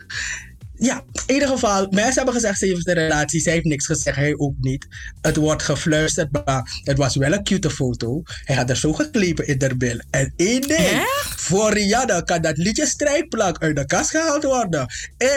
Ja, 0.78 1.04
in 1.26 1.34
ieder 1.34 1.50
geval, 1.50 1.88
mensen 1.90 2.14
hebben 2.14 2.34
gezegd 2.34 2.60
ze 2.60 2.66
heeft 2.66 2.88
een 2.88 2.94
relatie. 2.94 3.40
Zij 3.40 3.54
heeft 3.54 3.66
niks 3.66 3.86
gezegd, 3.86 4.16
hij 4.16 4.34
ook 4.38 4.54
niet. 4.60 4.88
Het 5.22 5.36
wordt 5.36 5.64
gefluisterd, 5.64 6.46
maar 6.46 6.82
het 6.84 6.98
was 6.98 7.16
wel 7.16 7.34
een 7.34 7.44
cute 7.44 7.70
foto. 7.70 8.22
Hij 8.44 8.56
had 8.56 8.70
er 8.70 8.78
zo 8.78 8.94
geklepen 8.94 9.48
in 9.48 9.58
de 9.58 9.76
bil. 9.78 10.00
En 10.10 10.34
één 10.36 10.62
ding, 10.62 11.06
voor 11.36 11.74
Rihanna 11.74 12.22
kan 12.22 12.42
dat 12.42 12.58
liedje 12.58 12.86
strijdplank 12.86 13.58
uit 13.58 13.76
de 13.76 13.86
kast 13.86 14.10
gehaald 14.10 14.44
worden. 14.44 14.86
Eh, 15.18 15.28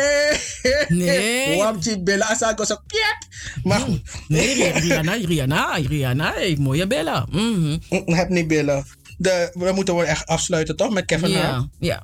Nee. 0.88 1.56
Wamchi 1.56 2.02
billen, 2.02 2.26
asago 2.26 2.64
zo, 2.64 2.76
piep. 2.86 3.18
Maar 3.62 3.80
goed. 3.80 4.00
Nee, 4.28 4.72
Rihanna, 4.72 5.12
Rihanna, 5.12 5.74
Rihanna 5.74 6.34
mooie 6.58 6.86
bellen. 6.86 7.26
Mhm. 7.30 7.76
Ik 7.88 8.14
heb 8.14 8.28
niet 8.28 8.48
billen. 8.48 8.84
De, 9.16 9.50
we 9.52 9.72
moeten 9.72 9.94
wel 9.94 10.04
echt 10.04 10.26
afsluiten, 10.26 10.76
toch? 10.76 10.92
Met 10.92 11.04
Kevin? 11.04 11.30
Ja, 11.30 11.68
ja. 11.78 12.02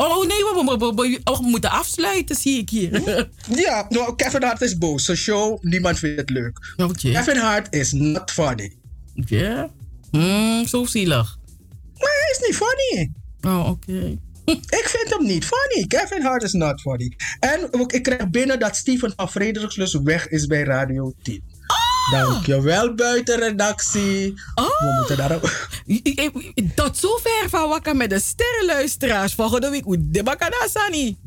Ja, 0.00 0.06
Oh 0.16 0.26
nee, 0.26 0.38
we, 0.38 0.62
we- 0.78 0.86
we- 0.94 0.94
we- 1.08 1.20
oh, 1.24 1.38
we 1.40 1.46
moeten 1.48 1.70
afsluiten, 1.70 2.36
zie 2.36 2.58
ik 2.58 2.70
hier. 2.70 3.02
Ja, 3.54 3.86
nou, 3.88 4.16
Kevin 4.16 4.42
Hart 4.42 4.60
is 4.60 4.78
boos. 4.78 5.04
Zijn 5.04 5.16
show, 5.16 5.62
niemand 5.62 5.98
vindt 5.98 6.20
het 6.20 6.30
leuk. 6.30 6.74
Kevin 7.12 7.36
Hart 7.36 7.74
is 7.74 7.92
not 7.92 8.30
funny. 8.30 8.72
Ja? 9.14 9.70
Hmm, 10.10 10.66
zo 10.66 10.84
zielig. 10.84 11.38
Maar 11.98 12.08
hij 12.20 12.36
is 12.40 12.46
niet 12.46 12.56
funny. 12.56 13.12
Oh, 13.56 13.68
oké. 13.68 14.18
Ik 14.80 14.88
vind 14.88 15.10
hem 15.14 15.26
niet 15.26 15.44
funny. 15.44 15.86
Kevin 15.86 16.22
Hart 16.22 16.42
is 16.42 16.52
not 16.52 16.80
funny. 16.80 17.16
En 17.40 17.68
ik 17.86 18.02
krijg 18.02 18.30
binnen 18.30 18.58
dat 18.58 18.76
Steven 18.76 19.12
van 19.16 20.04
weg 20.04 20.28
is 20.28 20.46
bij 20.46 20.62
Radio 20.62 21.14
10. 21.22 21.42
Dankjewel, 22.10 22.94
buitenredactie. 22.94 24.34
We 24.54 24.94
moeten 24.98 25.16
daar 25.16 25.34
ook... 25.34 25.68
Tot 26.74 26.96
zover 26.96 27.46
van 27.48 27.68
Wakka 27.68 27.92
met 27.92 28.10
de 28.10 28.20
sterrenluisteraars. 28.20 29.34
Volgende 29.34 29.70
week, 29.70 29.84
hoe 29.84 30.10
de 30.10 30.68
Sani. 30.70 31.18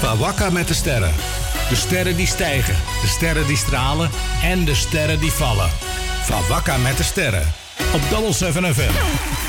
Van 0.00 0.18
Wakka 0.18 0.50
met 0.50 0.68
de 0.68 0.74
sterren. 0.74 1.14
De 1.68 1.74
sterren 1.74 2.16
die 2.16 2.26
stijgen, 2.26 2.76
de 3.00 3.06
sterren 3.06 3.46
die 3.46 3.56
stralen 3.56 4.10
en 4.42 4.64
de 4.64 4.74
sterren 4.74 5.20
die 5.20 5.32
vallen. 5.32 5.70
Van 6.22 6.46
Wakka 6.48 6.76
met 6.76 6.96
de 6.96 7.02
sterren. 7.02 7.63
Op 7.78 8.00
Double 8.10 8.32
7 8.32 8.74
FM. 8.74 9.43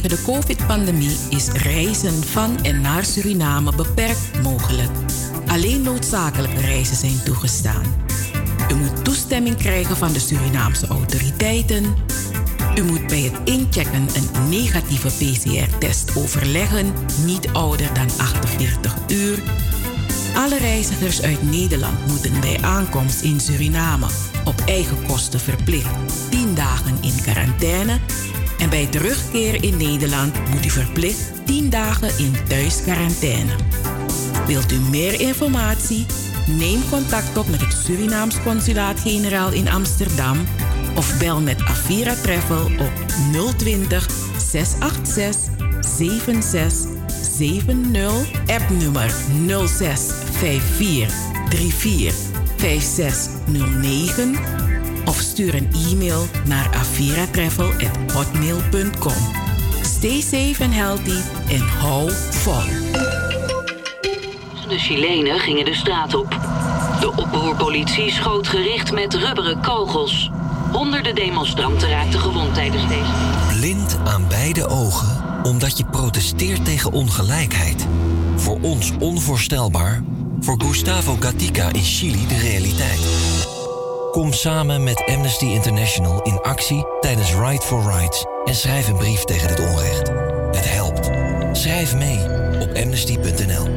Vanwege 0.00 0.22
de 0.22 0.32
COVID-pandemie 0.32 1.16
is 1.28 1.48
reizen 1.48 2.22
van 2.22 2.64
en 2.64 2.80
naar 2.80 3.04
Suriname 3.04 3.74
beperkt 3.74 4.42
mogelijk. 4.42 4.90
Alleen 5.46 5.82
noodzakelijke 5.82 6.60
reizen 6.60 6.96
zijn 6.96 7.22
toegestaan. 7.24 7.82
U 8.70 8.74
moet 8.74 9.04
toestemming 9.04 9.56
krijgen 9.56 9.96
van 9.96 10.12
de 10.12 10.18
Surinaamse 10.18 10.86
autoriteiten. 10.86 11.84
U 12.74 12.82
moet 12.82 13.06
bij 13.06 13.20
het 13.20 13.48
inchecken 13.48 14.06
een 14.14 14.48
negatieve 14.48 15.08
PCR-test 15.08 16.16
overleggen, 16.16 16.92
niet 17.24 17.48
ouder 17.52 17.94
dan 17.94 18.08
48 18.18 18.94
uur. 19.08 19.38
Alle 20.34 20.58
reizigers 20.58 21.22
uit 21.22 21.50
Nederland 21.50 22.06
moeten 22.06 22.40
bij 22.40 22.58
aankomst 22.62 23.22
in 23.22 23.40
Suriname 23.40 24.06
op 24.44 24.62
eigen 24.66 25.06
kosten 25.06 25.40
verplicht 25.40 25.94
10 26.30 26.54
dagen 26.54 26.98
in 27.00 27.22
quarantaine. 27.22 27.98
En 28.60 28.70
bij 28.70 28.86
terugkeer 28.86 29.64
in 29.64 29.76
Nederland 29.76 30.50
moet 30.50 30.64
u 30.64 30.70
verplicht 30.70 31.46
10 31.46 31.70
dagen 31.70 32.18
in 32.18 32.34
thuisquarantaine. 32.48 33.52
Wilt 34.46 34.72
u 34.72 34.78
meer 34.78 35.20
informatie? 35.20 36.06
Neem 36.46 36.80
contact 36.90 37.38
op 37.38 37.48
met 37.48 37.60
het 37.60 37.72
Surinaams 37.84 38.42
Consulaat-Generaal 38.42 39.52
in 39.52 39.68
Amsterdam 39.68 40.38
of 40.96 41.18
bel 41.18 41.40
met 41.40 41.60
Avira 41.60 42.14
Travel 42.14 42.64
op 42.64 42.92
020 43.56 44.08
686 44.38 45.36
7670 45.80 46.98
appnummer 48.46 49.10
06 49.68 50.10
54 50.30 51.14
34 51.48 52.14
5609 52.56 54.36
of 54.36 54.59
stuur 55.40 55.54
een 55.54 55.70
e-mail 55.90 56.26
naar 56.44 56.70
aviratravel.hotmail.com. 56.74 59.12
Stay 59.82 60.20
safe 60.20 60.64
and 60.64 60.74
healthy 60.74 61.20
en 61.48 61.60
hou 61.60 62.10
vol. 62.30 62.62
De 64.68 64.78
Chilenen 64.78 65.38
gingen 65.38 65.64
de 65.64 65.74
straat 65.74 66.14
op. 66.14 66.28
De 67.00 67.12
oproerpolitie 67.16 68.10
schoot 68.10 68.48
gericht 68.48 68.92
met 68.92 69.14
rubberen 69.14 69.60
kogels. 69.60 70.30
Honderden 70.72 71.14
demonstranten 71.14 71.88
raakten 71.88 72.20
gewond 72.20 72.54
tijdens 72.54 72.88
deze. 72.88 73.12
Blind 73.58 73.98
aan 74.04 74.28
beide 74.28 74.68
ogen 74.68 75.18
omdat 75.42 75.78
je 75.78 75.84
protesteert 75.84 76.64
tegen 76.64 76.92
ongelijkheid. 76.92 77.86
Voor 78.36 78.58
ons 78.60 78.92
onvoorstelbaar, 78.98 80.02
voor 80.40 80.62
Gustavo 80.62 81.16
Gatica 81.20 81.72
in 81.72 81.82
Chili 81.82 82.26
de 82.26 82.38
realiteit. 82.38 83.39
Kom 84.20 84.32
samen 84.32 84.84
met 84.84 85.04
Amnesty 85.06 85.44
International 85.44 86.22
in 86.22 86.40
actie 86.40 86.86
tijdens 87.00 87.34
Right 87.34 87.64
for 87.64 87.92
Rights 87.92 88.26
en 88.44 88.54
schrijf 88.54 88.88
een 88.88 88.96
brief 88.96 89.24
tegen 89.24 89.48
dit 89.48 89.60
onrecht. 89.60 90.08
Het 90.52 90.72
helpt. 90.72 91.10
Schrijf 91.52 91.96
mee 91.96 92.18
op 92.60 92.70
amnesty.nl. 92.74 93.68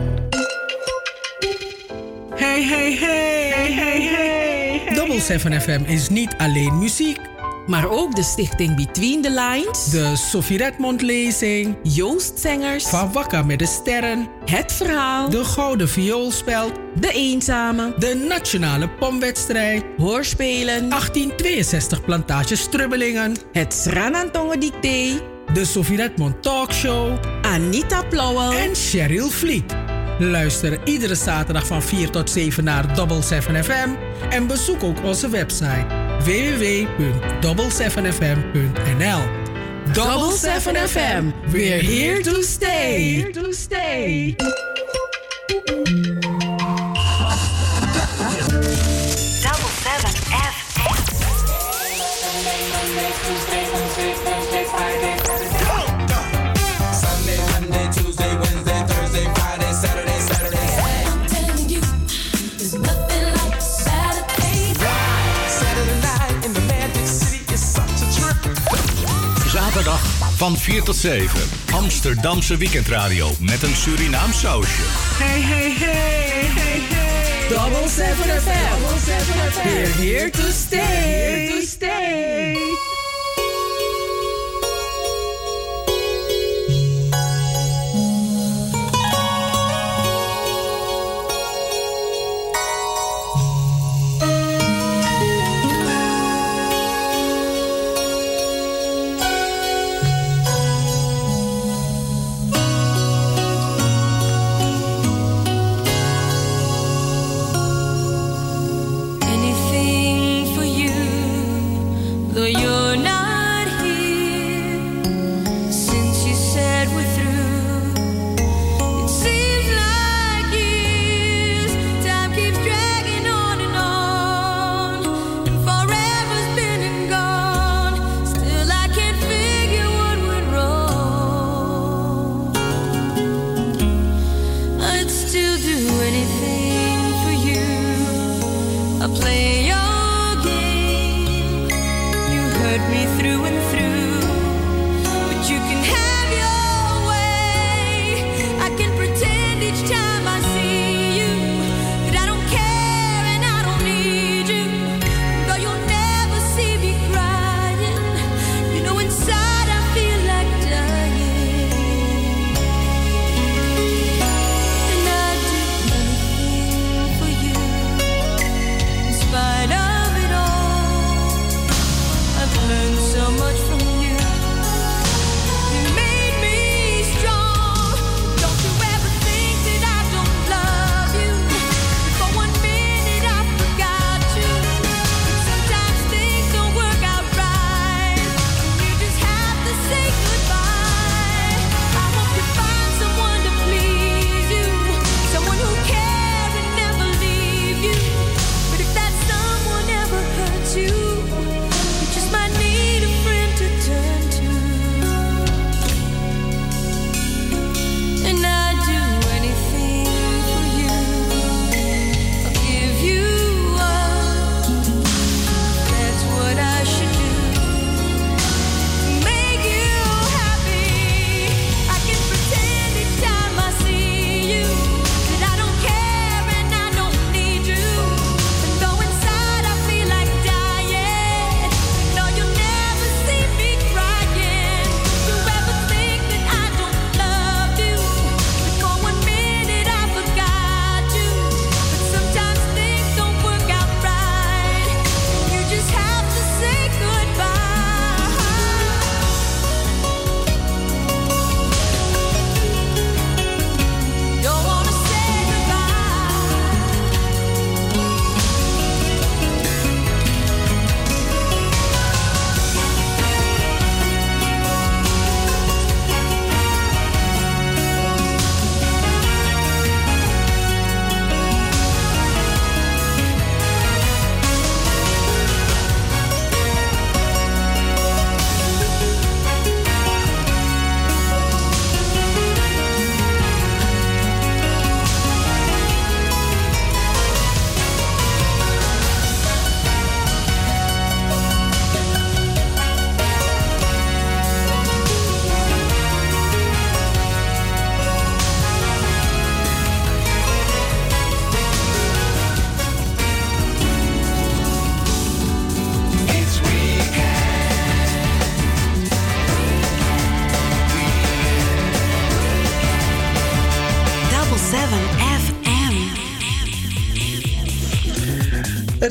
Hey, 2.35 2.63
hey, 2.63 2.97
hey, 2.99 3.51
hey, 3.53 3.73
hey, 3.73 4.01
hey. 4.01 4.93
Double 4.93 5.19
7 5.19 5.61
FM 5.61 5.81
is 5.85 6.09
niet 6.09 6.35
alleen 6.37 6.77
muziek. 6.77 7.19
Maar 7.67 7.89
ook 7.89 8.15
de 8.15 8.23
stichting 8.23 8.75
Between 8.75 9.21
the 9.21 9.29
Lines. 9.29 9.89
De 9.89 10.15
Sophie 10.15 10.57
Redmond 10.57 11.01
lezing. 11.01 11.75
Joost 11.83 12.39
Zengers. 12.39 12.87
Van 12.87 13.11
Wakka 13.11 13.43
met 13.43 13.59
de 13.59 13.65
Sterren. 13.65 14.27
Het 14.45 14.73
Verhaal. 14.73 15.29
De 15.29 15.43
Gouden 15.43 15.89
Vioolspeld. 15.89 16.82
De 16.99 17.11
Eenzame. 17.11 17.93
De 17.97 18.25
Nationale 18.27 18.89
Pomwedstrijd. 18.89 19.83
Hoorspelen. 19.97 20.89
1862 20.89 22.05
Plantage 22.05 22.55
Strubbelingen. 22.55 23.35
Het 23.51 23.73
Sranantongen 23.73 24.59
Dicté. 24.59 25.21
De 25.53 25.65
Sophie 25.65 25.97
Redmond 25.97 26.41
Talkshow. 26.41 27.17
Anita 27.41 28.03
Plauwel. 28.03 28.51
En 28.51 28.75
Cheryl 28.75 29.29
Vliet. 29.29 29.75
Luister 30.19 30.79
iedere 30.83 31.15
zaterdag 31.15 31.67
van 31.67 31.83
4 31.83 32.09
tot 32.09 32.29
7 32.29 32.63
naar 32.63 32.95
Double 32.95 33.21
7 33.21 33.63
FM. 33.63 33.89
En 34.29 34.47
bezoek 34.47 34.83
ook 34.83 35.03
onze 35.03 35.29
website 35.29 35.85
www.double7fm.nl 36.23 39.21
Double 39.93 40.37
7 40.37 40.75
FM. 40.75 41.23
We're 41.51 41.83
here 41.83 42.21
to 42.21 42.41
stay. 42.41 43.15
Here 43.15 43.29
to 43.29 43.51
stay. 43.51 44.35
Van 70.43 70.57
4 70.57 70.83
tot 70.83 70.95
7. 70.95 71.39
Amsterdamse 71.71 72.57
weekendradio 72.57 73.31
met 73.39 73.63
een 73.63 73.75
Surinaam 73.75 74.33
sausje. 74.33 74.81
Hey, 74.83 75.41
hey, 75.41 75.71
hey, 75.71 76.49
hey, 76.55 76.79
hey. 76.79 77.47
Double 77.49 77.89
7 77.89 78.41
FM. 78.41 78.81
Double 78.81 78.99
7 78.99 79.51
FM. 79.51 79.67
We're 79.67 79.91
here 79.91 80.29
to 80.29 80.51
stay. 80.51 80.79
Here 80.79 81.51
to 81.51 81.61
stay. 81.61 81.62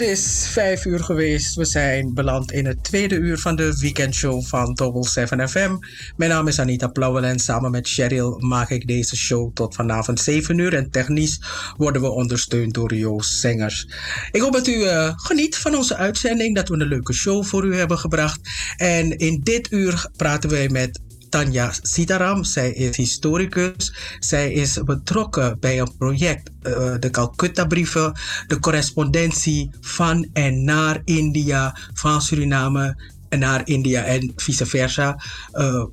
Is 0.03 0.49
vijf 0.51 0.85
uur 0.85 1.05
geweest. 1.05 1.55
We 1.55 1.65
zijn 1.65 2.15
beland 2.15 2.53
in 2.53 2.67
het 2.67 2.85
tweede 2.85 3.15
uur 3.15 3.39
van 3.39 3.57
de 3.57 3.77
weekendshow 3.79 4.43
van 4.43 4.75
Double 4.75 5.09
7 5.09 5.49
FM. 5.49 5.77
Mijn 6.17 6.31
naam 6.31 6.49
is 6.49 6.59
Anita 6.59 6.89
Plauwel 6.89 7.25
en 7.25 7.39
samen 7.39 7.71
met 7.71 7.89
Cheryl 7.89 8.39
maak 8.39 8.71
ik 8.71 8.87
deze 8.87 9.17
show 9.17 9.53
tot 9.55 9.75
vanavond 9.75 10.21
7 10.21 10.59
uur. 10.59 10.75
En 10.75 10.91
technisch 10.91 11.41
worden 11.77 12.03
we 12.03 12.11
ondersteund 12.11 12.75
door 12.75 12.95
Joost 12.95 13.41
Zengers. 13.41 13.89
Ik 14.31 14.41
hoop 14.41 14.53
dat 14.53 14.67
u 14.67 14.83
eh, 14.83 15.13
geniet 15.17 15.57
van 15.57 15.75
onze 15.75 15.97
uitzending, 15.97 16.55
dat 16.55 16.69
we 16.69 16.75
een 16.75 16.89
leuke 16.89 17.13
show 17.13 17.45
voor 17.45 17.65
u 17.65 17.77
hebben 17.77 17.99
gebracht. 17.99 18.41
En 18.77 19.19
in 19.19 19.41
dit 19.43 19.73
uur 19.73 20.11
praten 20.17 20.51
wij 20.51 20.69
met 20.69 21.01
Tanja 21.33 21.73
Sitaram. 21.83 22.45
Zij 22.45 22.73
is 22.73 22.97
historicus. 22.97 23.95
Zij 24.19 24.53
is 24.53 24.83
betrokken 24.85 25.57
bij 25.61 25.81
een 25.81 25.97
project, 25.99 26.51
eh, 26.63 26.95
de 26.99 27.11
Calcutta-brieven, 27.11 28.13
de 28.47 28.59
correspondentie 28.59 29.71
van 29.81 30.29
en 30.33 30.65
naar 30.65 31.01
India, 31.05 31.77
van 31.95 32.23
Suriname 32.23 32.97
naar 33.29 33.61
India 33.65 34.03
en 34.03 34.33
vice 34.37 34.67
versa. 34.67 35.23
Eh, 35.53 35.85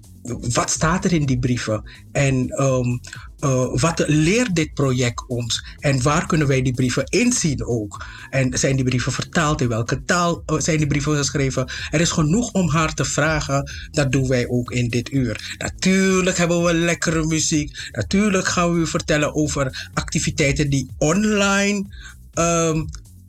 wat 0.54 0.70
staat 0.70 1.06
er 1.06 1.14
in 1.14 1.26
die 1.26 1.40
brieven? 1.40 1.84
En 2.12 2.50
ehm, 2.50 2.98
eh, 3.40 3.66
wat 3.74 4.04
leert 4.08 4.56
dit 4.56 4.74
project 4.74 5.28
ons? 5.28 5.66
En 5.80 6.02
waar 6.02 6.26
kunnen 6.26 6.48
wij 6.48 6.62
die 6.62 6.74
brieven 6.74 7.04
inzien 7.06 7.66
ook? 7.66 8.06
En 8.30 8.58
zijn 8.58 8.76
die 8.76 8.86
brieven 8.86 9.12
vertaald? 9.12 9.62
In 9.62 9.68
welke 9.68 10.04
taal 10.04 10.44
eh, 10.46 10.60
zijn 10.60 10.78
die 10.78 10.88
brieven 10.88 11.16
geschreven? 11.16 11.72
Er 11.92 12.02
is 12.02 12.12
genoeg 12.12 12.52
om 12.52 12.70
haar 12.70 12.94
te 12.94 13.06
vragen. 13.06 13.72
Dat 13.92 14.12
doen 14.12 14.28
wij 14.28 14.48
ook 14.48 14.72
in 14.72 14.90
dit 14.90 15.12
uur. 15.12 15.56
Natuurlijk 15.58 16.38
hebben 16.38 16.64
we 16.64 16.74
lekkere 16.74 17.26
muziek. 17.26 17.90
Natuurlijk 17.92 18.48
gaan 18.48 18.74
we 18.74 18.80
u 18.80 18.88
vertellen 18.88 19.36
over 19.36 19.90
activiteiten 19.94 20.70
die 20.70 20.90
online 20.98 21.86
ehm, 22.34 22.86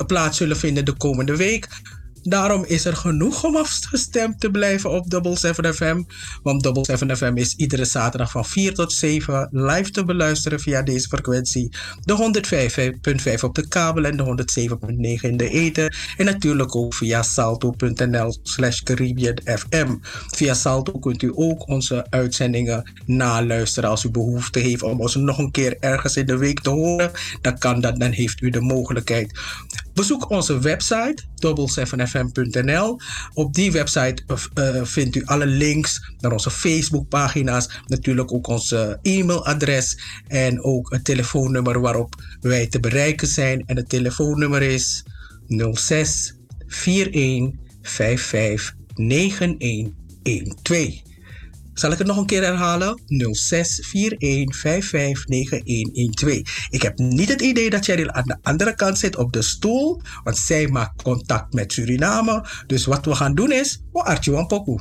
plaats 0.07 0.37
zullen 0.37 0.57
vinden 0.57 0.85
de 0.85 0.93
komende 0.93 1.37
week. 1.37 1.69
Daarom 2.23 2.65
is 2.65 2.85
er 2.85 2.97
genoeg 2.97 3.45
om 3.45 3.57
afgestemd 3.57 4.41
te 4.41 4.51
blijven 4.51 4.91
op 4.91 5.11
Double 5.11 5.37
7 5.37 5.75
FM. 5.75 6.03
Want 6.43 6.63
Double 6.63 6.85
7 6.85 7.17
FM 7.17 7.33
is 7.35 7.55
iedere 7.55 7.85
zaterdag 7.85 8.31
van 8.31 8.45
4 8.45 8.75
tot 8.75 8.93
7 8.93 9.49
live 9.51 9.91
te 9.91 10.05
beluisteren 10.05 10.61
via 10.61 10.83
deze 10.83 11.09
frequentie. 11.09 11.73
De 12.01 12.43
105.5 13.35 13.41
op 13.41 13.55
de 13.55 13.69
kabel 13.69 14.05
en 14.05 14.17
de 14.17 14.47
107.9 15.21 15.29
in 15.29 15.37
de 15.37 15.49
eten. 15.49 15.95
En 16.17 16.25
natuurlijk 16.25 16.77
ook 16.77 16.95
via 16.95 17.23
salto.nl 17.23 18.39
slash 18.43 18.81
Caribbean 18.81 19.39
FM. 19.45 19.97
Via 20.27 20.55
Salto 20.55 20.99
kunt 20.99 21.23
u 21.23 21.33
ook 21.35 21.69
onze 21.69 22.07
uitzendingen 22.11 22.93
naluisteren. 23.07 23.91
Als 23.91 24.05
u 24.05 24.11
behoefte 24.11 24.59
heeft 24.59 24.83
om 24.83 25.01
ons 25.01 25.15
nog 25.15 25.39
een 25.39 25.51
keer 25.51 25.77
ergens 25.81 26.17
in 26.17 26.27
de 26.27 26.37
week 26.37 26.61
te 26.61 26.71
horen, 26.71 27.11
dan 27.41 27.59
kan 27.59 27.81
dat. 27.81 27.99
Dan 28.01 28.11
heeft 28.11 28.41
u 28.41 28.51
de 28.51 28.61
mogelijkheid. 28.61 29.39
Bezoek 29.95 30.31
onze 30.31 30.59
website 30.59 31.23
double7fm.nl. 32.11 32.99
Op 33.35 33.55
die 33.55 33.73
website 33.73 34.23
uh, 34.55 34.85
vindt 34.85 35.17
u 35.17 35.25
alle 35.25 35.47
links 35.47 36.13
naar 36.19 36.33
onze 36.33 36.51
Facebookpagina's, 36.51 37.83
natuurlijk 37.87 38.33
ook 38.33 38.47
onze 38.47 38.99
e-mailadres 39.03 39.99
en 40.27 40.63
ook 40.63 40.91
het 40.91 41.05
telefoonnummer 41.05 41.81
waarop 41.81 42.15
wij 42.41 42.67
te 42.67 42.81
bereiken 42.81 43.29
zijn. 43.29 43.63
En 43.67 43.77
het 43.77 43.89
telefoonnummer 43.89 44.63
is 44.63 45.05
06 45.73 46.35
41 46.67 47.51
55 47.83 48.75
9112. 48.95 51.10
Zal 51.81 51.93
ik 51.93 51.99
het 51.99 52.07
nog 52.07 52.17
een 52.17 52.27
keer 52.27 52.43
herhalen? 52.43 53.01
0641559112. 53.01 53.05
Ik 56.71 56.83
heb 56.83 56.99
niet 56.99 57.29
het 57.29 57.41
idee 57.41 57.71
dat 57.71 57.85
Cheryl 57.85 58.11
aan 58.11 58.27
de 58.27 58.37
andere 58.43 58.75
kant 58.75 58.99
zit 58.99 59.17
op 59.17 59.33
de 59.33 59.43
stoel, 59.43 60.01
want 60.25 60.39
zij 60.39 60.69
maakt 60.69 61.03
contact 61.03 61.53
met 61.53 61.73
Suriname. 61.73 62.45
Dus 62.67 62.85
wat 62.85 63.05
we 63.05 63.15
gaan 63.15 63.35
doen 63.35 63.53
is, 63.53 63.83
we 63.93 64.03
artje 64.03 64.33
een 64.33 64.47
pokoe. 64.47 64.81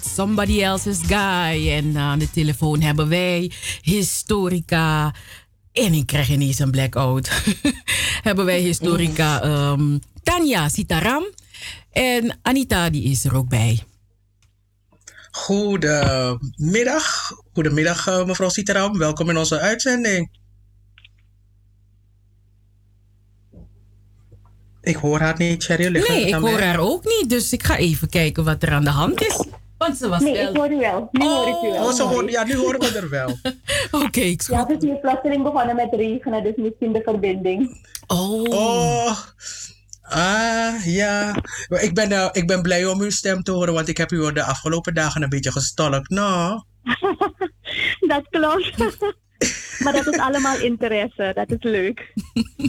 Met 0.00 0.12
Somebody 0.12 0.62
Else's 0.62 0.98
Guy. 1.06 1.70
En 1.70 1.96
aan 1.96 2.18
de 2.18 2.30
telefoon 2.30 2.80
hebben 2.80 3.08
wij 3.08 3.52
historica. 3.82 5.14
En 5.72 5.92
ik 5.92 6.06
krijg 6.06 6.28
ineens 6.28 6.58
een 6.58 6.70
blackout. 6.70 7.30
hebben 8.28 8.44
wij 8.44 8.60
historica 8.60 9.42
ehm, 9.42 9.98
Tanja 10.22 10.68
Sitaram. 10.68 11.24
En 11.92 12.38
Anita, 12.42 12.90
die 12.90 13.02
is 13.02 13.24
er 13.24 13.36
ook 13.36 13.48
bij. 13.48 13.82
Goedemiddag. 15.30 17.30
Goedemiddag, 17.52 18.06
eh, 18.06 18.24
mevrouw 18.24 18.48
Sitaram. 18.48 18.98
Welkom 18.98 19.30
in 19.30 19.36
onze 19.36 19.58
uitzending. 19.58 20.30
Ik 24.82 24.96
hoor 24.96 25.20
haar 25.20 25.38
niet, 25.38 25.64
Cheryl. 25.64 25.90
Nee, 25.90 26.26
ik 26.26 26.34
hoor 26.34 26.60
haar 26.60 26.78
ook 26.78 27.04
niet. 27.04 27.28
Dus 27.28 27.52
ik 27.52 27.62
ga 27.62 27.76
even 27.76 28.08
kijken 28.08 28.44
wat 28.44 28.62
er 28.62 28.72
aan 28.72 28.84
de 28.84 28.90
hand 28.90 29.20
is. 29.20 29.44
Want 29.80 29.96
ze 29.96 30.08
was 30.08 30.22
Nee, 30.22 30.32
wel... 30.32 30.50
ik 30.50 30.56
hoor 30.56 30.70
u 30.72 30.76
wel. 30.76 31.08
Nu 31.12 31.26
hoor 31.26 31.48
ik 31.48 31.62
u 31.62 31.72
wel. 31.72 31.84
Oh, 31.84 31.92
ze 31.92 32.02
hoort, 32.02 32.30
ja, 32.30 32.44
nu 32.44 32.56
horen 32.56 32.80
we 32.80 32.98
er 32.98 33.08
wel. 33.08 33.38
Oké, 34.04 34.20
ik 34.20 34.42
Ja, 34.42 34.66
het 34.66 34.82
is 34.82 34.88
hier 34.88 34.98
plotseling 35.00 35.42
begonnen 35.42 35.76
met 35.76 35.88
regenen, 35.90 36.42
dus 36.42 36.54
misschien 36.56 36.92
de 36.92 37.00
verbinding. 37.04 37.88
Oh. 38.06 38.42
Oh. 38.42 39.16
Ah, 40.02 40.84
ja. 40.84 41.34
Ik 41.68 41.94
ben, 41.94 42.12
eh, 42.12 42.28
ik 42.32 42.46
ben 42.46 42.62
blij 42.62 42.86
om 42.86 43.00
uw 43.00 43.10
stem 43.10 43.42
te 43.42 43.50
horen, 43.50 43.74
want 43.74 43.88
ik 43.88 43.96
heb 43.96 44.10
u 44.12 44.32
de 44.32 44.42
afgelopen 44.42 44.94
dagen 44.94 45.22
een 45.22 45.28
beetje 45.28 45.52
gestalkt. 45.52 46.10
Nou, 46.10 46.62
Dat 48.12 48.28
klopt. 48.30 48.98
maar 49.82 49.92
dat 49.92 50.06
is 50.06 50.18
allemaal 50.18 50.58
interesse, 50.58 51.32
dat 51.34 51.50
is 51.50 51.62
leuk. 51.70 52.12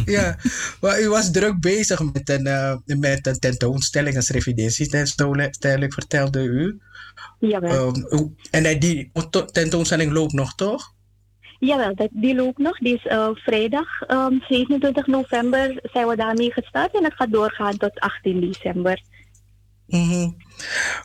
ja. 0.05 0.37
Maar 0.81 1.01
u 1.01 1.09
was 1.09 1.31
druk 1.31 1.59
bezig 1.59 2.13
met 2.13 2.29
een, 2.29 2.47
eh, 2.47 2.75
met 2.85 3.27
een 3.27 3.39
tentoonstelling, 3.39 4.15
een 4.15 4.23
revidentietentstelling, 4.27 5.93
vertelde 5.93 6.43
u. 6.43 6.79
Jawel. 7.39 7.93
Ehm, 7.93 8.25
en 8.51 8.79
die 8.79 9.11
tentoonstelling 9.51 10.11
loopt 10.11 10.33
nog, 10.33 10.55
toch? 10.55 10.93
Jawel, 11.59 12.09
die 12.11 12.35
loopt 12.35 12.57
nog. 12.57 12.77
Die 12.77 12.95
is 12.95 13.05
eh, 13.05 13.29
vrijdag 13.33 14.01
ehm, 14.01 14.39
27 14.47 15.07
november 15.07 15.79
zijn 15.83 16.07
we 16.07 16.15
daarmee 16.15 16.51
gestart 16.51 16.95
en 16.95 17.03
het 17.03 17.13
gaat 17.13 17.31
doorgaan 17.31 17.77
tot 17.77 17.99
18 17.99 18.39
december. 18.39 19.01
Mhm. 19.87 20.29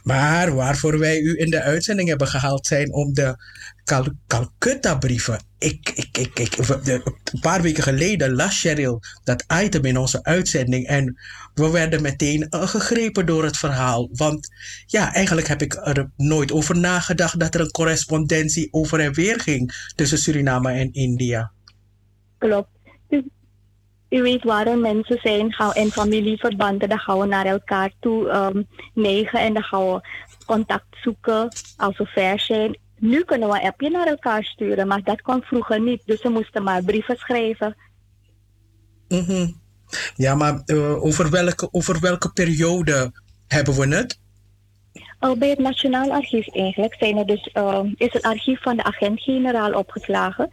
Maar 0.03 0.55
waarvoor 0.55 0.99
wij 0.99 1.21
u 1.21 1.39
in 1.39 1.51
de 1.51 1.63
uitzending 1.63 2.09
hebben 2.09 2.29
gehaald 2.29 2.67
zijn 2.67 2.93
om 2.93 3.13
de 3.13 3.37
Cal 3.85 4.07
Calcutta-brieven. 4.27 5.41
Ik, 5.59 5.91
ik, 5.95 6.19
ik, 6.19 6.39
ik, 6.39 6.59
een 6.59 7.41
paar 7.41 7.63
weken 7.63 7.83
geleden 7.83 8.35
las 8.35 8.61
Cheryl 8.61 9.01
dat 9.25 9.45
item 9.63 9.85
in 9.85 9.97
onze 9.97 10.23
uitzending 10.23 10.87
en 10.87 11.21
we 11.55 11.71
werden 11.71 12.03
meteen 12.03 12.49
eh, 12.49 12.69
gegrepen 12.69 13.27
door 13.27 13.45
het 13.45 13.57
verhaal. 13.57 14.09
Want 14.13 14.49
ja, 14.87 15.15
eigenlijk 15.15 15.47
heb 15.47 15.63
ik 15.63 15.75
er 15.75 16.11
nooit 16.17 16.53
over 16.53 16.79
nagedacht 16.79 17.41
dat 17.41 17.55
er 17.55 17.61
een 17.61 17.71
correspondentie 17.71 18.69
over 18.71 19.01
en 19.01 19.15
weer 19.15 19.41
ging 19.41 19.91
tussen 19.95 20.19
Suriname 20.19 20.73
en 20.73 20.93
India. 20.93 21.53
Klopt. 22.39 22.76
U 24.11 24.23
weet 24.23 24.45
waar 24.45 24.67
er 24.67 24.79
mensen 24.79 25.19
zijn 25.23 25.53
gaan 25.53 25.75
in 25.75 25.91
familieverbanden, 25.91 26.89
dan 26.89 26.99
gaan 26.99 27.19
we 27.19 27.27
naar 27.27 27.47
elkaar 27.47 27.93
toe 28.01 28.29
ehm 28.29 28.63
neigen 28.95 29.41
en 29.41 29.55
dan 29.55 29.63
gaan 29.63 29.93
we 29.93 30.09
contact 30.47 30.97
zoeken 31.03 31.49
als 31.77 31.99
we 31.99 32.07
ver 32.07 32.41
zijn. 32.41 32.79
Nu 32.99 33.25
kunnen 33.25 33.49
we 33.49 33.55
een 33.55 33.67
appje 33.67 33.91
naar 33.91 34.07
elkaar 34.07 34.45
sturen, 34.45 34.87
maar 34.87 35.03
dat 35.03 35.23
kon 35.23 35.43
vroeger 35.43 35.81
niet. 35.81 36.03
Dus 36.05 36.23
we 36.23 36.29
moesten 36.29 36.63
maar 36.63 36.83
brieven 36.83 37.17
schrijven. 37.17 37.77
Mhm. 39.09 39.47
Ja, 40.17 40.35
maar 40.35 40.63
eh, 40.67 41.05
over, 41.05 41.31
welke, 41.31 41.69
over 41.71 42.01
welke 42.01 42.33
periode 42.33 43.13
hebben 43.47 43.75
we 43.75 43.97
het? 43.97 44.21
Uh, 45.21 45.33
bij 45.33 45.49
het 45.49 45.59
Nationaal 45.59 46.11
Archief 46.11 46.49
eigenlijk 46.49 46.95
zijn 46.99 47.17
er 47.17 47.27
dus, 47.27 47.51
uh, 47.55 47.81
is 47.97 48.13
het 48.13 48.23
archief 48.23 48.63
van 48.63 48.77
de 48.77 48.85
agent-generaal 48.85 49.73
opgeslagen. 49.73 50.49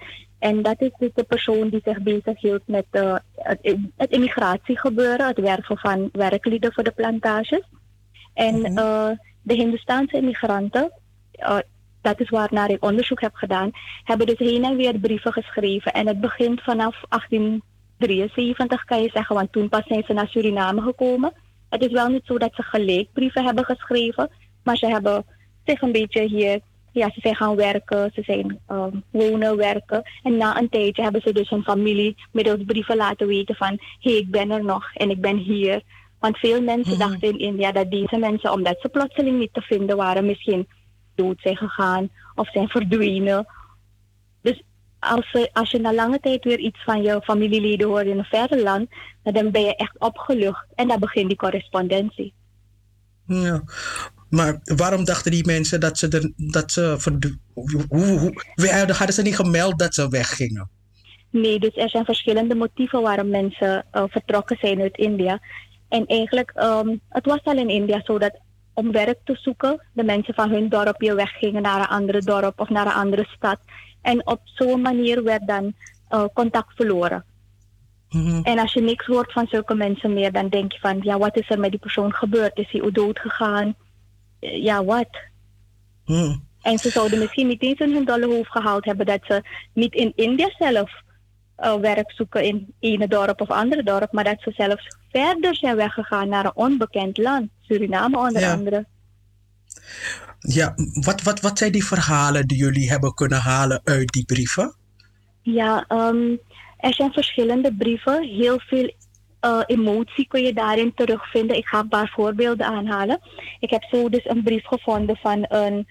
En 0.49 0.61
dat 0.61 0.81
is 0.81 0.91
dus 0.97 1.09
de 1.13 1.23
persoon 1.23 1.69
die 1.69 1.81
zich 1.83 2.01
bezighield 2.01 2.61
met 2.65 2.85
uh, 2.91 3.15
het, 3.35 3.77
het 3.97 4.11
immigratiegebeuren, 4.11 5.27
het 5.27 5.39
werven 5.39 5.77
van 5.77 6.09
werklieden 6.11 6.73
voor 6.73 6.83
de 6.83 6.91
plantages. 6.91 7.61
En 8.33 8.55
uh, 8.71 9.09
de 9.41 9.53
Hindustaanse 9.53 10.17
immigranten, 10.17 10.91
uh, 11.39 11.57
dat 12.01 12.19
is 12.19 12.29
waarnaar 12.29 12.69
ik 12.69 12.83
onderzoek 12.83 13.21
heb 13.21 13.35
gedaan, 13.35 13.71
hebben 14.03 14.27
dus 14.27 14.37
heen 14.37 14.63
en 14.63 14.75
weer 14.75 14.99
brieven 14.99 15.33
geschreven. 15.33 15.93
En 15.93 16.07
het 16.07 16.19
begint 16.19 16.61
vanaf 16.61 17.03
1873 17.09 18.83
kan 18.83 19.01
je 19.01 19.09
zeggen, 19.13 19.35
want 19.35 19.51
toen 19.51 19.69
pas 19.69 19.87
zijn 19.87 20.03
ze 20.03 20.13
naar 20.13 20.27
Suriname 20.27 20.81
gekomen. 20.81 21.33
Het 21.69 21.81
is 21.85 21.91
wel 21.91 22.07
niet 22.07 22.25
zo 22.25 22.37
dat 22.37 22.55
ze 22.55 22.63
gelijk 22.63 23.07
brieven 23.13 23.45
hebben 23.45 23.65
geschreven, 23.65 24.29
maar 24.63 24.77
ze 24.77 24.87
hebben 24.87 25.25
zich 25.65 25.81
een 25.81 25.91
beetje 25.91 26.27
hier, 26.27 26.59
ja, 26.93 27.09
ze 27.13 27.19
zijn 27.19 27.35
gaan 27.35 27.55
werken, 27.55 28.11
ze 28.13 28.21
zijn 28.21 28.59
um, 28.71 29.03
wonen, 29.09 29.57
werken. 29.57 30.03
En 30.23 30.37
na 30.37 30.57
een 30.57 30.69
tijdje 30.69 31.01
hebben 31.03 31.21
ze 31.21 31.33
dus 31.33 31.49
hun 31.49 31.63
familie 31.63 32.15
middels 32.31 32.63
brieven 32.65 32.95
laten 32.95 33.27
weten 33.27 33.55
van, 33.55 33.79
hé, 33.99 34.11
hey, 34.11 34.17
ik 34.17 34.31
ben 34.31 34.51
er 34.51 34.63
nog 34.63 34.93
en 34.93 35.09
ik 35.09 35.21
ben 35.21 35.37
hier. 35.37 35.81
Want 36.19 36.37
veel 36.37 36.61
mensen 36.61 36.99
dachten 36.99 37.29
in 37.29 37.39
India 37.39 37.71
dat 37.71 37.91
deze 37.91 38.17
mensen, 38.17 38.51
omdat 38.51 38.77
ze 38.81 38.89
plotseling 38.89 39.39
niet 39.39 39.53
te 39.53 39.61
vinden 39.61 39.97
waren, 39.97 40.25
misschien 40.25 40.67
dood 41.15 41.39
zijn 41.41 41.57
gegaan 41.57 42.09
of 42.35 42.51
zijn 42.51 42.67
verdwenen. 42.67 43.47
Dus 44.41 44.63
als, 44.99 45.29
ze, 45.29 45.49
als 45.53 45.71
je 45.71 45.79
na 45.79 45.93
lange 45.93 46.19
tijd 46.19 46.43
weer 46.43 46.59
iets 46.59 46.83
van 46.83 47.01
je 47.01 47.21
familieleden 47.23 47.87
hoort 47.87 48.05
in 48.05 48.17
een 48.17 48.23
verre 48.23 48.61
land, 48.61 48.89
dan 49.23 49.51
ben 49.51 49.61
je 49.61 49.75
echt 49.75 49.99
opgelucht. 49.99 50.65
En 50.75 50.87
dan 50.87 50.99
begint 50.99 51.27
die 51.27 51.37
correspondentie. 51.37 52.33
Ja. 53.25 53.63
Maar 54.33 54.59
waarom 54.63 55.03
dachten 55.03 55.31
die 55.31 55.45
mensen 55.45 55.79
dat 55.79 55.97
ze, 55.97 56.07
er, 56.07 56.31
dat 56.35 56.71
ze 56.71 56.97
hoe, 57.53 57.85
hoe, 57.87 58.33
hadden 58.87 59.13
ze 59.13 59.21
niet 59.21 59.35
gemeld 59.35 59.79
dat 59.79 59.93
ze 59.93 60.07
weggingen? 60.09 60.69
Nee, 61.29 61.59
dus 61.59 61.75
er 61.75 61.89
zijn 61.89 62.05
verschillende 62.05 62.55
motieven 62.55 63.01
waarom 63.01 63.29
mensen 63.29 63.85
uh, 63.93 64.03
vertrokken 64.07 64.57
zijn 64.59 64.81
uit 64.81 64.97
India. 64.97 65.39
En 65.89 66.05
eigenlijk, 66.05 66.53
um, 66.55 66.99
het 67.09 67.25
was 67.25 67.43
al 67.43 67.57
in 67.57 67.69
India 67.69 68.01
zo 68.03 68.17
dat 68.17 68.39
om 68.73 68.91
werk 68.91 69.19
te 69.23 69.37
zoeken, 69.41 69.81
de 69.93 70.03
mensen 70.03 70.33
van 70.33 70.49
hun 70.49 70.69
dorpje 70.69 71.15
weggingen 71.15 71.61
naar 71.61 71.79
een 71.79 71.97
andere 71.97 72.21
dorp 72.21 72.59
of 72.59 72.69
naar 72.69 72.85
een 72.85 73.01
andere 73.01 73.25
stad. 73.35 73.59
En 74.01 74.27
op 74.27 74.39
zo'n 74.43 74.81
manier 74.81 75.23
werd 75.23 75.47
dan 75.47 75.73
uh, 76.09 76.25
contact 76.33 76.75
verloren. 76.75 77.25
Mm-hmm. 78.09 78.43
En 78.43 78.59
als 78.59 78.73
je 78.73 78.81
niks 78.81 79.05
hoort 79.05 79.31
van 79.31 79.47
zulke 79.47 79.75
mensen 79.75 80.13
meer, 80.13 80.31
dan 80.31 80.49
denk 80.49 80.71
je 80.71 80.79
van, 80.79 80.99
ja, 81.01 81.17
wat 81.17 81.37
is 81.37 81.49
er 81.49 81.59
met 81.59 81.69
die 81.69 81.79
persoon 81.79 82.13
gebeurd? 82.13 82.57
Is 82.57 82.71
hij 82.71 82.91
dood 82.91 83.19
gegaan? 83.19 83.75
Ja, 84.51 84.83
wat? 84.85 85.09
Mm. 86.05 86.43
En 86.61 86.77
ze 86.77 86.89
zouden 86.89 87.19
misschien 87.19 87.47
niet 87.47 87.61
eens 87.61 87.79
in 87.79 87.93
hun 87.93 88.05
dolle 88.05 88.25
hoofd 88.25 88.51
gehaald 88.51 88.85
hebben 88.85 89.05
dat 89.05 89.19
ze 89.23 89.41
niet 89.73 89.93
in 89.93 90.11
India 90.15 90.49
zelf 90.57 90.91
eh, 91.55 91.75
werk 91.75 92.11
zoeken 92.11 92.43
in 92.43 92.73
ene 92.79 93.07
dorp 93.07 93.41
of 93.41 93.49
andere 93.49 93.83
dorp, 93.83 94.11
maar 94.11 94.23
dat 94.23 94.41
ze 94.41 94.51
zelfs 94.55 94.97
verder 95.11 95.55
zijn 95.55 95.75
weggegaan 95.75 96.29
naar 96.29 96.45
een 96.45 96.55
onbekend 96.55 97.17
land, 97.17 97.49
Suriname 97.61 98.17
onder 98.17 98.41
Ja. 98.41 98.53
andere. 98.53 98.85
Ja, 100.39 100.73
wat, 100.93 101.21
wat, 101.21 101.39
wat 101.41 101.57
zijn 101.57 101.71
die 101.71 101.85
verhalen 101.85 102.47
die 102.47 102.57
jullie 102.57 102.89
hebben 102.89 103.13
kunnen 103.13 103.39
halen 103.39 103.81
uit 103.83 104.11
die 104.11 104.25
brieven? 104.25 104.75
Ja, 105.41 105.85
ehm, 105.87 106.35
er 106.77 106.93
zijn 106.93 107.11
verschillende 107.13 107.73
brieven. 107.73 108.23
Heel 108.23 108.59
veel 108.59 108.93
eh, 109.43 109.59
emotie 109.65 110.27
kun 110.27 110.43
je 110.43 110.53
daarin 110.53 110.93
terugvinden. 110.93 111.57
Ik 111.57 111.67
ga 111.67 111.79
een 111.79 111.87
paar 111.87 112.11
voorbeelden 112.15 112.65
aanhalen. 112.65 113.19
Ik 113.59 113.69
heb 113.69 113.83
zo 113.83 114.09
dus 114.09 114.25
een 114.25 114.43
brief 114.43 114.65
gevonden 114.65 115.17
van 115.17 115.45
een, 115.47 115.87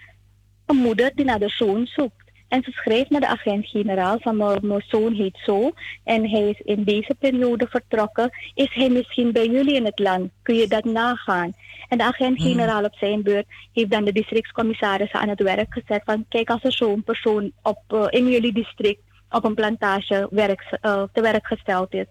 een 0.67 0.77
moeder 0.77 1.13
die 1.15 1.25
naar 1.25 1.39
de 1.39 1.49
zoon 1.49 1.87
zoekt. 1.87 2.31
En 2.49 2.63
ze 2.63 2.71
schreef 2.71 3.09
naar 3.09 3.21
de 3.21 3.27
agent-generaal 3.27 4.19
van 4.21 4.37
mijn 4.37 4.85
zoon 4.87 5.13
heet 5.13 5.39
zo. 5.45 5.71
En 6.05 6.31
hij 6.31 6.49
is 6.49 6.61
in 6.61 6.85
deze 6.85 7.15
periode 7.19 7.67
vertrokken. 7.71 8.31
Is 8.55 8.75
hij 8.75 8.89
misschien 8.89 9.33
bij 9.33 9.47
jullie 9.47 9.75
in 9.75 9.85
het 9.85 9.99
land? 9.99 10.31
Kun 10.43 10.55
je 10.55 10.69
dat 10.69 10.85
nagaan? 10.85 11.53
En 11.89 11.99
de 11.99 12.05
agent-generaal 12.05 12.85
op 12.85 12.95
zijn 12.95 13.23
beurt 13.23 13.47
heeft 13.73 13.91
dan 13.91 14.05
de 14.05 14.13
districtscommissarissen 14.13 15.21
aan 15.21 15.29
het 15.29 15.43
werk 15.43 15.73
gezet 15.73 16.03
van 16.05 16.25
kijk 16.29 16.51
als 16.51 16.65
er 16.65 16.73
zo'n 16.73 17.03
persoon 17.03 17.53
op, 17.63 17.79
eh, 17.89 18.07
in 18.11 18.29
jullie 18.29 18.53
district 18.53 19.01
op 19.31 19.45
een 19.45 19.55
plantage 19.55 20.29
werk, 20.31 20.79
eh, 20.81 21.03
te 21.13 21.21
werk 21.21 21.47
gesteld 21.47 21.95
is. 21.95 22.07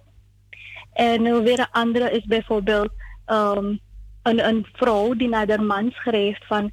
En 0.93 1.43
weer 1.43 1.59
een 1.59 1.71
andere 1.71 2.11
is 2.11 2.25
bijvoorbeeld 2.25 2.91
ehm, 3.25 3.75
een, 4.23 4.47
een 4.47 4.67
vrouw 4.73 5.13
die 5.13 5.29
naar 5.29 5.47
haar 5.47 5.63
man 5.63 5.91
schreef 5.91 6.37
van 6.47 6.71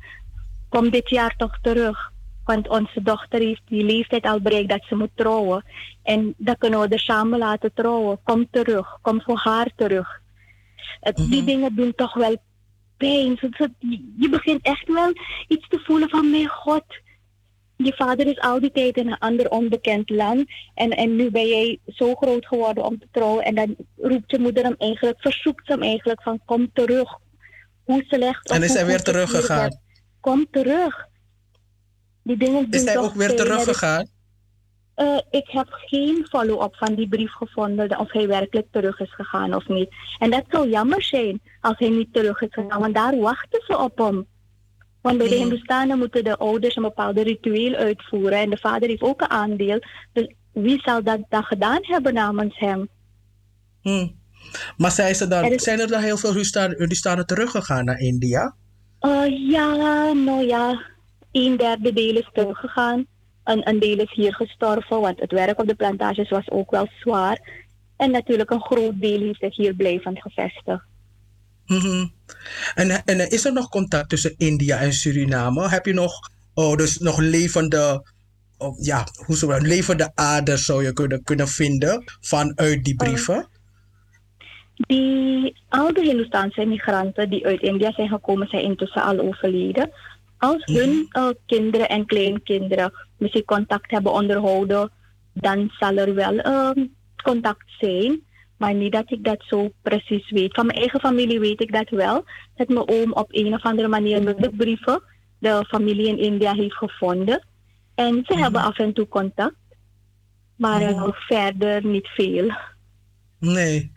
kom 0.69 0.91
dit 0.91 1.09
jaar 1.09 1.35
toch 1.37 1.59
terug. 1.63 2.13
Want 2.45 2.69
onze 2.69 3.03
dochter 3.03 3.41
heeft 3.41 3.63
die 3.65 3.85
leeftijd 3.85 4.25
al 4.25 4.41
bereikt 4.41 4.69
dat 4.69 4.85
ze 4.89 4.95
moet 4.95 5.11
trouwen. 5.15 5.65
En 6.03 6.35
dan 6.37 6.57
kunnen 6.59 6.81
we 6.81 6.89
er 6.89 7.01
samen 7.01 7.39
laten 7.39 7.75
trouwen. 7.75 8.21
Kom 8.23 8.51
terug. 8.51 8.99
Kom 9.03 9.23
voor 9.23 9.39
haar 9.39 9.71
terug. 9.77 10.21
Het, 11.01 11.17
Die 11.17 11.45
dingen 11.45 11.75
doen 11.75 11.95
toch 11.95 12.15
wel 12.15 12.37
pijn. 12.97 13.39
Je 14.19 14.29
begint 14.31 14.63
echt 14.63 14.89
wel 14.89 15.13
iets 15.49 15.69
te 15.69 15.81
voelen 15.85 16.09
van 16.09 16.31
mijn 16.31 16.49
god. 16.49 16.85
Je 17.85 17.93
vader 17.97 18.27
is 18.27 18.39
al 18.39 18.61
die 18.61 18.73
tijd 18.73 18.97
in 18.97 19.07
een 19.07 19.19
ander 19.19 19.51
onbekend 19.51 20.11
land. 20.11 20.51
En, 20.75 20.91
en 20.91 21.17
nu 21.17 21.31
ben 21.31 21.47
jij 21.47 21.79
zo 21.87 22.15
groot 22.15 22.47
geworden 22.47 22.85
om 22.85 22.99
te 22.99 23.07
trouwen. 23.11 23.45
En 23.45 23.55
dan 23.55 23.77
roept 23.97 24.31
je 24.31 24.39
moeder 24.39 24.65
hem 24.65 24.75
eigenlijk, 24.79 25.21
verzoekt 25.21 25.69
hem 25.69 25.83
eigenlijk 25.83 26.23
van 26.23 26.41
kom 26.45 26.71
terug. 26.73 27.19
Hoe 27.85 28.05
slecht 28.09 28.51
En 28.51 28.63
is 28.63 28.75
hij 28.75 28.87
weer 28.87 29.03
teruggegaan? 29.03 29.79
Kom 30.21 30.47
terug. 30.51 31.07
Die 32.23 32.37
dingen 32.37 32.67
Is 32.71 32.85
hij 32.85 32.99
ook 32.99 33.15
weer. 33.15 33.31
Er 33.31 33.37
teruggegaan? 33.37 34.09
eh, 34.99 35.19
ik 35.31 35.49
heb 35.49 35.67
geen 35.71 36.27
follow-up 36.31 36.77
van 36.77 36.95
die 36.95 37.09
brief 37.09 37.33
gevonden 37.33 37.99
of 37.99 38.13
hij 38.13 38.27
werkelijk 38.27 38.67
terug 38.71 39.01
is 39.01 39.15
gegaan 39.15 39.55
of 39.55 39.69
niet. 39.69 39.89
En 40.19 40.31
dat 40.31 40.45
zou 40.49 40.69
jammer 40.69 41.03
zijn 41.03 41.41
als 41.61 41.79
hij 41.79 41.89
niet 41.89 42.13
terug 42.13 42.41
is 42.41 42.49
gegaan, 42.51 42.81
want 42.81 42.95
daar 42.95 43.19
wachten 43.19 43.63
ze 43.67 43.79
op 43.79 43.99
hem. 43.99 44.27
Want 45.09 45.19
bij 45.29 45.29
de. 45.29 45.35
Hindustanen 45.35 45.99
moeten 45.99 46.25
de 46.25 46.37
ouders 46.37 46.77
een 46.77 46.83
bepaalde 46.83 47.23
ritueel 47.23 47.75
uitvoeren 47.75 48.39
en 48.39 48.51
de 48.51 48.59
vader 48.59 48.89
heeft 48.89 49.03
ook 49.03 49.21
een 49.21 49.31
aandeel. 49.31 49.79
Dus 50.13 50.35
wie 50.53 50.81
zal 50.81 51.03
dat 51.03 51.21
dan 51.29 51.43
gedaan 51.45 51.79
hebben 51.81 52.15
namens 52.15 52.59
hem? 52.59 52.89
Hm. 53.83 54.07
Maar 54.77 54.91
zijn, 54.91 55.15
ze 55.15 55.29
dan, 55.29 55.45
Er 55.45 55.53
is- 55.53 55.63
zijn 55.63 55.81
er 55.81 55.87
dan 55.89 56.03
heel 56.03 56.17
veel 56.17 56.33
Hindustanen 56.79 57.27
teruggegaan 57.27 57.85
naar 57.85 57.99
India? 57.99 58.55
Eh, 59.01 59.51
ja, 59.51 60.13
nou 60.13 60.47
ja, 60.47 60.83
een 61.33 61.57
derde 61.57 61.93
deel 61.93 62.17
is 62.17 62.29
teruggegaan. 62.33 63.07
Een, 63.45 63.69
een 63.69 63.79
deel 63.79 63.99
is 63.99 64.13
hier 64.13 64.35
gestorven, 64.35 65.01
want 65.01 65.21
het 65.21 65.33
werk 65.33 65.61
op 65.61 65.67
de 65.69 65.75
plantages 65.75 66.29
was 66.29 66.51
ook 66.51 66.71
wel 66.71 66.89
zwaar. 67.01 67.67
En 67.97 68.11
natuurlijk 68.11 68.51
een 68.51 68.63
groot 68.63 69.01
deel 69.01 69.21
heeft 69.21 69.41
zich 69.41 69.57
hier 69.57 69.75
blijvend 69.75 70.21
gevestigd. 70.23 70.85
Mhm. 71.69 72.07
En, 72.75 73.05
en 73.05 73.31
is 73.31 73.45
er 73.45 73.53
nog 73.53 73.69
contact 73.69 74.09
tussen 74.09 74.35
India 74.37 74.79
en 74.79 74.93
Suriname? 74.93 75.69
Heb 75.69 75.87
je 75.87 75.93
nog, 75.93 76.31
oh, 76.55 76.77
dus 76.77 76.99
nog 76.99 77.19
levende, 77.19 78.07
oh, 78.59 78.79
ja, 78.81 79.07
hoe 79.27 79.37
zou 79.37 79.53
dat, 79.53 79.63
levende 79.63 80.11
aders 80.15 80.65
zou 80.65 80.85
je 80.85 80.93
kunnen, 80.93 81.23
kunnen 81.23 81.49
vinden 81.49 82.05
vanuit 82.21 82.85
die 82.85 82.97
brieven? 82.97 83.49
Die, 84.75 85.63
al 85.69 85.93
de 85.93 86.01
Hindoestaanse 86.01 86.65
migranten 86.65 87.31
die 87.31 87.47
uit 87.47 87.61
India 87.61 87.93
zijn 87.93 88.09
gekomen, 88.09 88.49
zijn 88.49 88.63
intussen 88.63 89.03
al 89.03 89.19
overleden. 89.19 89.91
Als 90.39 90.65
hun 90.65 91.07
eh, 91.11 91.29
kinderen 91.47 91.89
en 91.89 92.07
kleinkinderen 92.07 92.93
misschien 93.17 93.45
contact 93.45 93.91
hebben 93.91 94.13
onderhouden, 94.13 94.91
dan 95.33 95.71
zal 95.79 95.97
er 95.97 96.15
wel 96.15 96.39
ehm, 96.39 96.87
contact 97.23 97.65
zijn. 97.79 98.27
Maar 98.59 98.75
niet 98.75 98.93
dat 98.93 99.11
ik 99.11 99.25
dat 99.25 99.45
zo 99.47 99.73
precies 99.83 100.31
weet. 100.31 100.55
Van 100.55 100.67
mijn 100.67 100.79
eigen 100.79 101.01
familie 101.01 101.41
weet 101.41 101.61
ik 101.61 101.73
dat 101.73 101.89
wel. 101.89 102.25
Dat 102.57 102.69
mijn 102.69 102.89
oom 102.89 103.13
op 103.13 103.27
een 103.31 103.55
of 103.55 103.63
andere 103.63 103.89
manier 103.89 104.23
met 104.23 104.39
de 104.39 104.51
brieven 104.51 105.03
de 105.39 105.65
familie 105.69 106.09
in 106.09 106.19
India 106.19 106.55
heeft 106.55 106.75
gevonden. 106.75 107.47
En 107.95 108.23
ze 108.27 108.39
hebben 108.39 108.63
af 108.63 108.79
en 108.79 108.93
toe 108.93 109.09
contact. 109.09 109.57
Maar 110.57 110.83
eh, 110.83 111.09
verder 111.13 111.87
niet 111.87 112.09
veel. 112.09 112.53
Nee. 113.39 113.93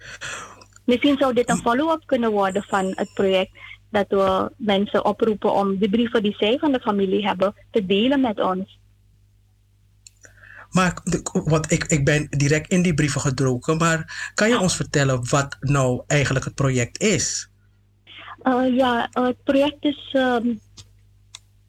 Misschien 0.86 1.18
zou 1.18 1.34
dit 1.34 1.50
een 1.50 1.58
follow-up 1.58 2.02
kunnen 2.06 2.32
worden 2.32 2.64
van 2.64 2.86
het 2.86 3.14
project. 3.14 3.52
Dat 3.90 4.06
we 4.08 4.52
mensen 4.58 5.06
oproepen 5.06 5.54
om 5.54 5.78
de 5.80 5.90
brieven 5.90 6.24
die 6.24 6.36
zij 6.38 6.58
van 6.58 6.72
de 6.72 6.80
familie 6.80 7.28
hebben 7.28 7.56
te 7.72 7.86
delen 7.86 8.22
met 8.22 8.40
ons. 8.40 8.80
Maar 10.72 11.02
want 11.32 11.72
ik, 11.72 11.84
ik 11.84 12.06
ben 12.06 12.28
direct 12.30 12.72
in 12.72 12.82
die 12.82 12.94
brieven 12.94 13.22
gedroken, 13.22 13.78
maar 13.78 14.32
kan 14.34 14.50
je 14.50 14.60
ons 14.60 14.76
vertellen 14.76 15.30
wat 15.30 15.58
nou 15.60 16.02
eigenlijk 16.08 16.46
het 16.46 16.56
project 16.56 17.02
is? 17.02 17.50
Eh, 18.42 18.76
ja, 18.76 19.10
eh, 19.12 19.26
het 19.26 19.44
project 19.44 19.86
is. 19.86 20.10
ehm, 20.14 20.54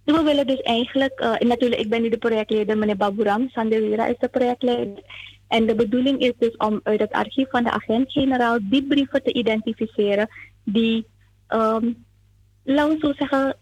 we 0.05 0.23
willen 0.23 0.47
dus 0.47 0.61
eigenlijk. 0.61 1.21
eh, 1.21 1.49
natuurlijk, 1.49 1.81
ik 1.81 1.89
ben 1.89 2.03
nu 2.03 2.09
de 2.09 2.19
projectleider, 2.19 2.79
meneer 2.79 2.97
Baburam 2.97 3.49
Sandewira 3.49 4.07
is 4.07 4.19
de 4.19 4.29
projectleider. 4.29 5.03
En 5.49 5.67
de 5.67 5.75
bedoeling 5.75 6.21
is 6.21 6.33
dus 6.39 6.57
om 6.57 6.81
uit 6.83 7.01
het 7.01 7.13
archief 7.13 7.51
van 7.51 7.65
de 7.65 7.71
agent-generaal 7.71 8.59
die 8.63 8.87
brieven 8.87 9.23
te 9.23 9.33
identificeren 9.33 10.29
die, 10.65 11.07
ehm 11.47 11.93
laten 12.65 12.93
we 12.93 13.07
zo 13.07 13.13
zeggen, 13.13 13.57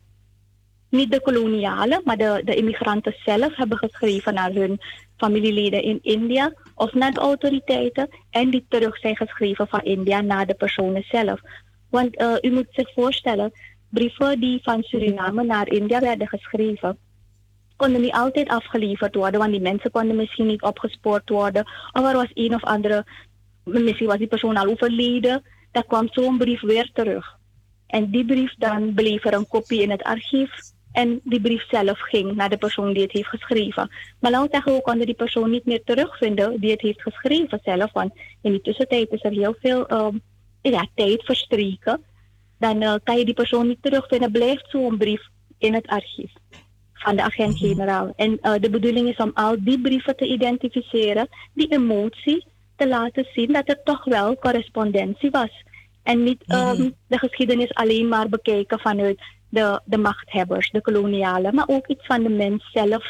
niet 0.90 1.10
de 1.10 1.20
kolonialen, 1.20 2.00
maar 2.04 2.16
de, 2.16 2.42
de 2.44 2.54
immigranten 2.54 3.14
zelf 3.24 3.56
hebben 3.56 3.78
geschreven 3.78 4.34
naar 4.34 4.52
hun 4.52 4.80
familieleden 5.16 5.82
in 5.82 5.98
India 6.02 6.52
of 6.74 6.92
naar 6.92 7.12
de 7.12 7.20
autoriteiten 7.20 8.08
en 8.30 8.50
die 8.50 8.64
terug 8.68 8.98
zijn 8.98 9.16
geschreven 9.16 9.68
van 9.68 9.80
India 9.80 10.20
naar 10.20 10.46
de 10.46 10.54
personen 10.54 11.04
zelf. 11.08 11.40
Want 11.90 12.16
eh, 12.16 12.34
u 12.40 12.50
moet 12.50 12.68
zich 12.70 12.92
voorstellen, 12.92 13.52
brieven 13.88 14.40
die 14.40 14.62
van 14.62 14.82
Suriname 14.82 15.44
naar 15.44 15.68
India 15.68 16.00
werden 16.00 16.28
geschreven, 16.28 16.98
konden 17.76 18.00
niet 18.00 18.12
altijd 18.12 18.48
afgeleverd 18.48 19.14
worden, 19.14 19.40
want 19.40 19.52
die 19.52 19.60
mensen 19.60 19.90
konden 19.90 20.16
misschien 20.16 20.46
niet 20.46 20.62
opgespoord 20.62 21.28
worden. 21.28 21.64
Of 21.92 22.04
er 22.06 22.14
was 22.14 22.30
een 22.34 22.54
of 22.54 22.64
andere, 22.64 23.04
misschien 23.64 24.06
was 24.06 24.18
die 24.18 24.26
persoon 24.26 24.56
al 24.56 24.66
overleden, 24.66 25.42
dan 25.72 25.86
kwam 25.86 26.08
zo'n 26.10 26.38
brief 26.38 26.60
weer 26.60 26.90
terug. 26.92 27.38
En 27.86 28.10
die 28.10 28.24
brief 28.24 28.54
dan 28.58 28.94
bleef 28.94 29.24
er 29.24 29.34
een 29.34 29.48
kopie 29.48 29.82
in 29.82 29.90
het 29.90 30.02
archief. 30.02 30.50
En 30.92 31.20
die 31.24 31.40
brief 31.40 31.68
zelf 31.68 32.00
ging 32.00 32.34
naar 32.34 32.48
de 32.48 32.56
persoon 32.56 32.92
die 32.92 33.02
het 33.02 33.12
heeft 33.12 33.28
geschreven. 33.28 33.90
Maar 34.20 34.30
laten 34.30 34.46
we 34.46 34.54
zeggen, 34.54 34.74
we 34.74 34.82
konden 34.82 35.06
die 35.06 35.14
persoon 35.14 35.50
niet 35.50 35.64
meer 35.64 35.82
terugvinden 35.84 36.60
die 36.60 36.70
het 36.70 36.80
heeft 36.80 37.02
geschreven 37.02 37.60
zelf. 37.64 37.92
Want 37.92 38.12
in 38.42 38.50
die 38.50 38.60
tussentijd 38.60 39.10
is 39.10 39.24
er 39.24 39.30
heel 39.30 39.54
veel 39.60 39.86
ehm, 39.86 40.16
ja, 40.62 40.86
tijd 40.94 41.24
verstreken. 41.24 42.04
Dan 42.58 42.82
eh, 42.82 42.94
kan 43.04 43.18
je 43.18 43.24
die 43.24 43.34
persoon 43.34 43.66
niet 43.66 43.82
terugvinden. 43.82 44.32
Blijft 44.32 44.70
zo'n 44.70 44.98
brief 44.98 45.22
in 45.58 45.74
het 45.74 45.86
archief 45.86 46.32
van 46.92 47.16
de 47.16 47.22
agent-generaal. 47.22 48.12
En 48.16 48.38
eh, 48.40 48.54
de 48.60 48.70
bedoeling 48.70 49.08
is 49.08 49.16
om 49.16 49.30
al 49.34 49.56
die 49.58 49.80
brieven 49.80 50.16
te 50.16 50.26
identificeren, 50.26 51.28
die 51.54 51.68
emotie 51.68 52.44
te 52.76 52.88
laten 52.88 53.26
zien 53.34 53.52
dat 53.52 53.68
er 53.68 53.80
toch 53.84 54.04
wel 54.04 54.36
correspondentie 54.36 55.30
was. 55.30 55.64
En 56.02 56.22
niet 56.22 56.42
ehm, 56.46 56.90
de 57.06 57.18
geschiedenis 57.18 57.74
alleen 57.74 58.08
maar 58.08 58.28
bekijken 58.28 58.78
vanuit 58.80 59.20
de, 59.50 59.80
de 59.84 59.98
machthebbers, 59.98 60.70
de 60.70 60.80
kolonialen, 60.80 61.54
maar 61.54 61.68
ook 61.68 61.86
iets 61.86 62.06
van 62.06 62.22
de 62.22 62.28
mens 62.28 62.70
zelf 62.72 63.04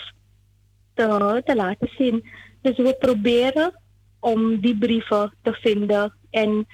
te, 0.95 1.43
te 1.45 1.57
laten 1.57 1.91
zien. 1.97 2.25
Dus 2.61 2.77
we 2.77 2.97
proberen 2.99 3.81
om 4.21 4.61
die 4.61 4.79
brieven 4.79 5.35
te 5.43 5.53
vinden 5.53 6.15
en 6.31 6.67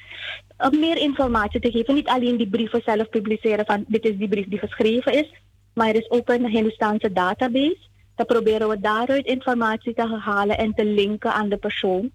meer 0.70 0.96
informatie 0.96 1.60
te 1.60 1.70
geven. 1.70 1.94
Niet 1.94 2.08
alleen 2.08 2.36
die 2.36 2.48
brieven 2.48 2.82
zelf 2.84 3.08
publiceren 3.08 3.66
van 3.66 3.84
dit 3.88 4.04
is 4.04 4.16
die 4.16 4.28
brief 4.28 4.48
die 4.48 4.58
geschreven 4.58 5.12
is, 5.12 5.34
maar 5.74 5.88
er 5.88 5.94
is 5.94 6.10
ook 6.10 6.28
een 6.28 6.46
Hindustaanse 6.46 7.12
database. 7.12 7.78
Dan 8.14 8.26
proberen 8.26 8.68
we 8.68 8.80
daaruit 8.80 9.26
informatie 9.26 9.94
te 9.94 10.18
halen 10.20 10.58
en 10.58 10.74
te 10.74 10.84
linken 10.84 11.32
aan 11.32 11.48
de 11.48 11.56
persoon. 11.56 12.10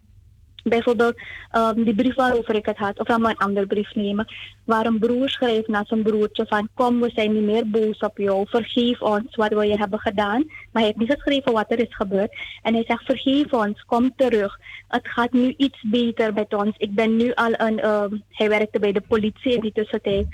Bijvoorbeeld 0.63 1.21
ehm, 1.51 1.83
die 1.83 1.95
brief 1.95 2.15
waarover 2.15 2.55
ik 2.55 2.65
het 2.65 2.77
had, 2.77 2.99
of 2.99 3.07
laat 3.07 3.19
maar 3.19 3.31
een 3.31 3.37
andere 3.37 3.67
brief 3.67 3.95
nemen, 3.95 4.27
waar 4.65 4.85
een 4.85 4.99
broer 4.99 5.29
schreef 5.29 5.67
naar 5.67 5.85
zijn 5.85 6.03
broertje 6.03 6.45
van 6.47 6.69
kom, 6.73 6.99
we 6.99 7.11
zijn 7.13 7.33
niet 7.33 7.43
meer 7.43 7.69
boos 7.69 7.99
op 7.99 8.17
jou, 8.17 8.45
vergeef 8.47 9.01
ons 9.01 9.35
wat 9.35 9.53
we 9.53 9.67
je 9.67 9.77
hebben 9.77 9.99
gedaan. 9.99 10.43
Maar 10.45 10.81
hij 10.81 10.83
heeft 10.83 10.97
niet 10.97 11.11
geschreven 11.11 11.53
wat 11.53 11.71
er 11.71 11.79
is 11.79 11.95
gebeurd. 11.95 12.35
En 12.61 12.73
hij 12.73 12.83
zegt 12.87 13.05
vergeef 13.05 13.53
ons, 13.53 13.83
kom 13.85 14.13
terug. 14.15 14.59
Het 14.87 15.07
gaat 15.07 15.31
nu 15.31 15.53
iets 15.57 15.81
beter 15.81 16.33
met 16.33 16.53
ons. 16.53 16.75
Ik 16.77 16.95
ben 16.95 17.15
nu 17.15 17.33
al 17.33 17.53
een, 17.57 17.79
ehm, 17.79 18.17
hij 18.29 18.49
werkte 18.49 18.79
bij 18.79 18.91
de 18.91 19.03
politie 19.07 19.53
in 19.53 19.61
die 19.61 19.71
tussentijd. 19.71 20.27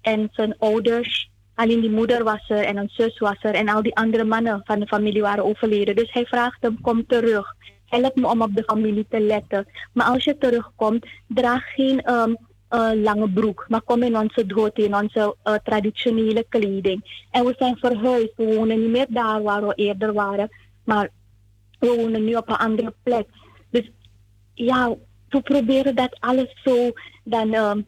En 0.00 0.28
zijn 0.32 0.58
ouders, 0.58 1.30
alleen 1.54 1.80
die 1.80 1.90
moeder 1.90 2.24
was 2.24 2.48
er 2.48 2.64
en 2.64 2.76
een 2.76 2.90
zus 2.92 3.18
was 3.18 3.38
er 3.40 3.54
en 3.54 3.68
al 3.68 3.82
die 3.82 3.96
andere 3.96 4.24
mannen 4.24 4.60
van 4.64 4.80
de 4.80 4.86
familie 4.86 5.22
waren 5.22 5.44
overleden. 5.44 5.96
Dus 5.96 6.12
hij 6.12 6.24
vraagt 6.24 6.62
hem, 6.62 6.80
kom 6.80 7.06
terug 7.06 7.54
help 7.90 8.16
me 8.16 8.26
om 8.26 8.42
op 8.42 8.54
de 8.54 8.62
familie 8.62 9.06
te 9.08 9.20
letten. 9.20 9.66
Maar 9.92 10.06
als 10.06 10.24
je 10.24 10.38
terugkomt, 10.38 11.06
draag 11.26 11.74
geen 11.74 12.02
eh, 12.70 12.90
lange 12.94 13.30
broek, 13.30 13.64
maar 13.68 13.82
kom 13.82 14.02
in 14.02 14.16
onze 14.16 14.46
dhoti, 14.46 14.82
in 14.82 14.94
onze 14.94 15.36
eh, 15.42 15.54
traditionele 15.54 16.44
kleding. 16.48 17.26
En 17.30 17.44
we 17.44 17.54
zijn 17.58 17.76
verhuisd, 17.76 18.32
we 18.36 18.54
wonen 18.54 18.80
niet 18.80 18.90
meer 18.90 19.06
daar 19.08 19.42
waar 19.42 19.66
we 19.66 19.74
eerder 19.74 20.12
waren, 20.12 20.48
maar 20.84 21.08
we 21.78 21.86
wonen 21.86 22.24
nu 22.24 22.34
op 22.34 22.48
een 22.48 22.56
andere 22.56 22.94
plek. 23.02 23.28
Dus 23.70 23.90
ja, 24.54 24.94
we 25.28 25.40
proberen 25.40 25.94
dat 25.94 26.16
alles 26.20 26.60
zo 26.64 26.92
dan. 27.24 27.54
ehm, 27.54 27.80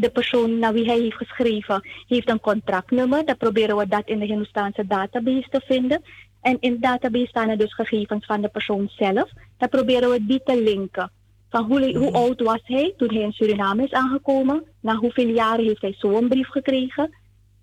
de 0.00 0.10
persoon 0.10 0.58
naar 0.58 0.72
wie 0.72 0.84
hij 0.84 0.98
heeft 0.98 1.16
geschreven 1.16 1.88
heeft 2.06 2.30
een 2.30 2.40
contractnummer. 2.40 3.24
Dan 3.24 3.36
proberen 3.36 3.76
we 3.76 3.88
dat 3.88 4.08
in 4.08 4.18
de 4.18 4.24
Hindoestaanse 4.24 4.86
database 4.86 5.46
te 5.50 5.60
vinden. 5.64 6.02
En 6.46 6.56
in 6.60 6.72
de 6.72 6.78
database 6.78 7.26
staan 7.26 7.48
er 7.48 7.58
dus 7.58 7.74
gegevens 7.74 8.26
van 8.26 8.40
de 8.40 8.48
persoon 8.48 8.88
zelf. 8.88 9.30
Dan 9.58 9.68
proberen 9.68 10.10
we 10.10 10.26
die 10.26 10.42
te 10.44 10.62
linken. 10.62 11.10
Van 11.50 11.64
hoe, 11.64 11.96
hoe 11.96 12.12
oud 12.12 12.40
was 12.40 12.60
hij 12.62 12.94
toen 12.96 13.14
hij 13.14 13.22
in 13.22 13.32
Suriname 13.32 13.84
is 13.84 13.92
aangekomen? 13.92 14.64
Na 14.80 14.94
hoeveel 14.94 15.28
jaren 15.28 15.64
heeft 15.64 15.80
hij 15.80 15.94
zo'n 15.98 16.28
brief 16.28 16.48
gekregen? 16.48 17.14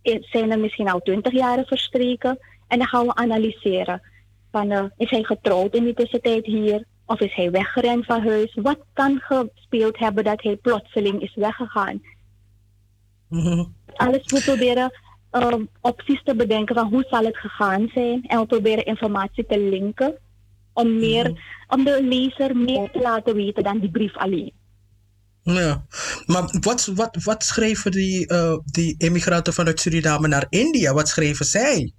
Eh, 0.02 0.18
Zijn 0.22 0.52
er 0.52 0.60
misschien 0.60 0.90
al 0.90 1.00
twintig 1.00 1.34
jaren 1.34 1.66
verstreken? 1.66 2.40
En 2.68 2.78
dan 2.78 2.88
gaan 2.88 3.06
we 3.06 3.16
analyseren. 3.16 4.02
Van, 4.52 4.72
eh, 4.72 4.84
is 4.98 5.10
hij 5.10 5.24
getrouwd 5.24 5.76
in 5.76 5.84
die 5.84 5.94
tussentijd 5.94 6.46
hier? 6.46 6.86
Of 7.06 7.20
is 7.20 7.34
hij 7.34 7.52
weggerend 7.52 8.06
van 8.06 8.28
huis? 8.28 8.54
Wat 8.54 8.80
kan 8.94 9.20
gespeeld 9.20 9.98
hebben 9.98 10.24
dat 10.24 10.42
hij 10.44 10.56
plotseling 10.56 11.22
is 11.22 11.36
weggegaan? 11.36 12.02
Alles 13.94 14.32
we 14.32 14.42
proberen 14.46 14.92
um, 15.34 15.70
opties 15.82 16.24
te 16.24 16.36
bedenken 16.36 16.76
van 16.76 16.88
hoe 16.88 17.06
zal 17.10 17.26
het 17.26 17.38
gegaan 17.38 17.90
zijn. 17.94 18.24
En 18.28 18.40
we 18.40 18.46
proberen 18.46 18.86
informatie 18.86 19.46
te 19.46 19.60
linken 19.60 20.18
om, 20.74 21.00
meer, 21.00 21.42
om 21.68 21.84
de 21.84 22.04
lezer 22.04 22.58
meer 22.58 22.92
te 22.92 23.00
laten 23.00 23.36
weten 23.36 23.64
dan 23.64 23.80
die 23.80 23.92
brief 23.92 24.18
alleen. 24.18 24.52
Ja, 25.44 25.86
maar 26.26 26.58
wat, 26.62 26.86
wat, 26.86 27.24
wat 27.24 27.44
schreven 27.44 27.92
die, 27.92 28.28
eh, 28.28 28.58
die 28.66 28.96
immigranten 28.98 29.54
vanuit 29.54 29.80
Suriname 29.80 30.28
naar 30.28 30.46
India? 30.50 30.94
Wat 30.94 31.08
schreven 31.08 31.46
zij? 31.46 31.94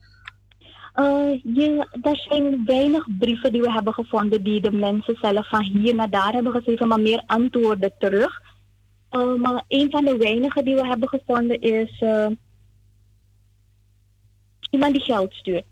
Uh, 0.96 1.40
je, 1.42 1.88
er 2.02 2.16
zijn 2.28 2.64
weinig 2.64 3.06
brieven 3.18 3.52
die 3.52 3.60
we 3.60 3.72
hebben 3.72 3.92
gevonden 3.92 4.42
die 4.42 4.60
de 4.60 4.72
mensen 4.72 5.16
zelf 5.20 5.48
van 5.48 5.62
hier 5.62 5.94
naar 5.94 6.10
daar 6.10 6.32
hebben 6.32 6.52
geschreven, 6.52 6.88
maar 6.88 7.00
meer 7.00 7.22
antwoorden 7.26 7.92
terug. 7.98 8.42
Uh, 9.10 9.34
maar 9.34 9.64
een 9.68 9.90
van 9.90 10.04
de 10.04 10.16
weinige 10.16 10.62
die 10.62 10.74
we 10.74 10.86
hebben 10.86 11.08
gevonden 11.08 11.60
is 11.60 12.00
uh, 12.00 12.26
iemand 14.74 14.92
die 14.92 15.02
geld 15.02 15.32
stuurt. 15.34 15.64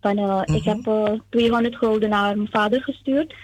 Van, 0.00 0.18
uh, 0.18 0.42
Ik 0.44 0.64
heb 0.64 0.86
uh, 0.86 1.12
200 1.30 1.76
gulden 1.76 2.08
naar 2.08 2.36
mijn 2.36 2.48
vader 2.50 2.82
gestuurd. 2.82 3.34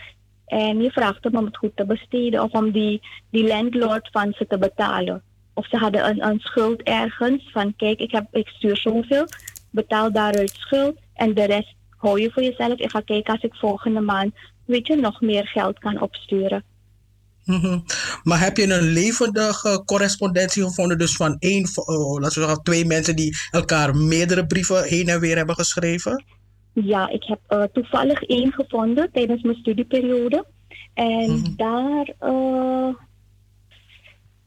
En 0.46 0.82
je 0.82 0.90
vraagt 0.90 1.24
hem 1.24 1.36
om 1.36 1.44
het 1.44 1.56
goed 1.56 1.76
te 1.76 1.84
besteden 1.84 2.42
of 2.42 2.52
om 2.52 2.70
die, 2.70 3.00
die 3.30 3.46
landlord 3.46 4.08
van 4.12 4.32
ze 4.36 4.46
te 4.46 4.58
betalen. 4.58 5.22
Of 5.54 5.66
ze 5.66 5.76
hadden 5.76 6.08
een, 6.08 6.26
een 6.26 6.40
schuld 6.40 6.82
ergens 6.82 7.50
van 7.52 7.76
kijk, 7.76 8.00
ik, 8.00 8.10
heb, 8.10 8.26
ik 8.30 8.48
stuur 8.48 8.76
zoveel, 8.76 9.26
betaal 9.70 10.12
daaruit 10.12 10.50
schuld 10.50 10.98
en 11.14 11.34
de 11.34 11.44
rest 11.44 11.74
hou 11.96 12.20
je 12.20 12.30
voor 12.30 12.42
jezelf. 12.42 12.78
Ik 12.78 12.90
ga 12.90 13.00
kijken 13.00 13.32
als 13.32 13.42
ik 13.42 13.54
volgende 13.54 14.00
maand, 14.00 14.34
weet 14.64 14.86
je, 14.86 14.96
nog 14.96 15.20
meer 15.20 15.46
geld 15.46 15.78
kan 15.78 16.00
opsturen. 16.00 16.64
Mhm. 17.48 17.78
Maar 18.22 18.40
heb 18.40 18.56
je 18.56 18.72
een 18.74 18.92
levendige 18.92 19.82
correspondentie 19.84 20.62
gevonden, 20.62 20.98
dus 20.98 21.16
van 21.16 21.36
één, 21.38 21.66
oh, 21.74 22.20
laten 22.20 22.40
we 22.40 22.46
zeggen, 22.46 22.62
twee 22.62 22.84
mensen 22.84 23.16
die 23.16 23.36
elkaar 23.50 23.96
meerdere 23.96 24.46
brieven 24.46 24.84
heen 24.84 25.08
en 25.08 25.20
weer 25.20 25.36
hebben 25.36 25.54
geschreven? 25.54 26.24
Ja, 26.72 27.08
ik 27.08 27.24
heb 27.24 27.38
eh, 27.46 27.62
toevallig 27.72 28.22
één 28.22 28.52
gevonden 28.52 29.12
tijdens 29.12 29.42
mijn 29.42 29.56
studieperiode. 29.56 30.44
En 30.94 31.54
daar, 31.56 32.12
eh, 32.18 32.88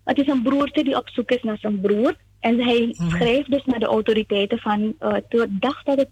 het 0.03 0.17
is 0.17 0.27
een 0.27 0.43
broertje 0.43 0.83
die 0.83 0.97
op 0.97 1.09
zoek 1.09 1.31
is 1.31 1.43
naar 1.43 1.57
zijn 1.57 1.81
broer. 1.81 2.15
En 2.39 2.63
hij 2.63 2.95
schreef 3.09 3.45
dus 3.45 3.65
naar 3.65 3.79
de 3.79 3.85
autoriteiten 3.85 4.57
van, 4.57 4.95
eh 4.99 5.45
dacht 5.49 5.85
dat 5.85 5.97
het 5.97 6.09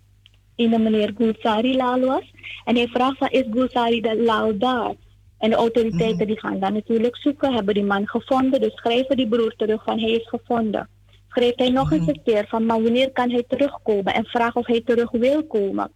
in 0.55 0.69
de 0.69 0.79
meneer 0.79 1.13
Gulsari 1.17 1.75
Lal 1.75 1.99
was. 1.99 2.33
En 2.65 2.75
hij 2.75 2.87
vraagt 2.87 3.17
van, 3.17 3.29
is 3.29 3.45
Gulsari 3.51 4.01
Lal 4.25 4.57
daar? 4.57 4.93
En 5.39 5.49
de 5.49 5.55
autoriteiten 5.55 6.27
die 6.27 6.39
gaan 6.39 6.59
dan 6.59 6.73
natuurlijk 6.73 7.17
zoeken, 7.17 7.53
hebben 7.53 7.73
die 7.73 7.83
man 7.83 8.07
gevonden. 8.07 8.61
Dus 8.61 8.73
schrijven 8.73 9.17
die 9.17 9.27
broer 9.27 9.53
terug 9.55 9.83
van, 9.83 9.99
hij 9.99 10.11
is 10.11 10.27
gevonden. 10.27 10.89
Schreef 11.29 11.55
hij 11.55 11.69
nog 11.69 11.91
eens 11.91 12.07
een 12.07 12.21
keer 12.23 12.45
van, 12.47 12.65
maar 12.65 12.81
wanneer 12.81 13.11
kan 13.11 13.29
hij 13.29 13.43
terugkomen? 13.47 14.13
En 14.13 14.25
vraag 14.25 14.55
of 14.55 14.65
hij 14.65 14.81
terug 14.81 15.11
wil 15.11 15.43
komen 15.43 15.91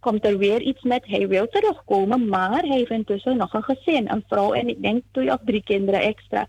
komt 0.00 0.26
er 0.26 0.38
weer 0.38 0.60
iets 0.60 0.82
met 0.82 1.06
hij 1.06 1.28
wil 1.28 1.48
terugkomen, 1.48 2.28
maar 2.28 2.60
hij 2.62 2.76
heeft 2.76 2.90
intussen 2.90 3.36
nog 3.36 3.52
een 3.52 3.62
gezin, 3.62 4.10
een 4.10 4.24
vrouw 4.28 4.52
en 4.52 4.68
ik 4.68 4.82
denk 4.82 5.02
twee 5.12 5.32
of 5.32 5.40
drie 5.44 5.62
kinderen 5.62 6.00
extra. 6.00 6.46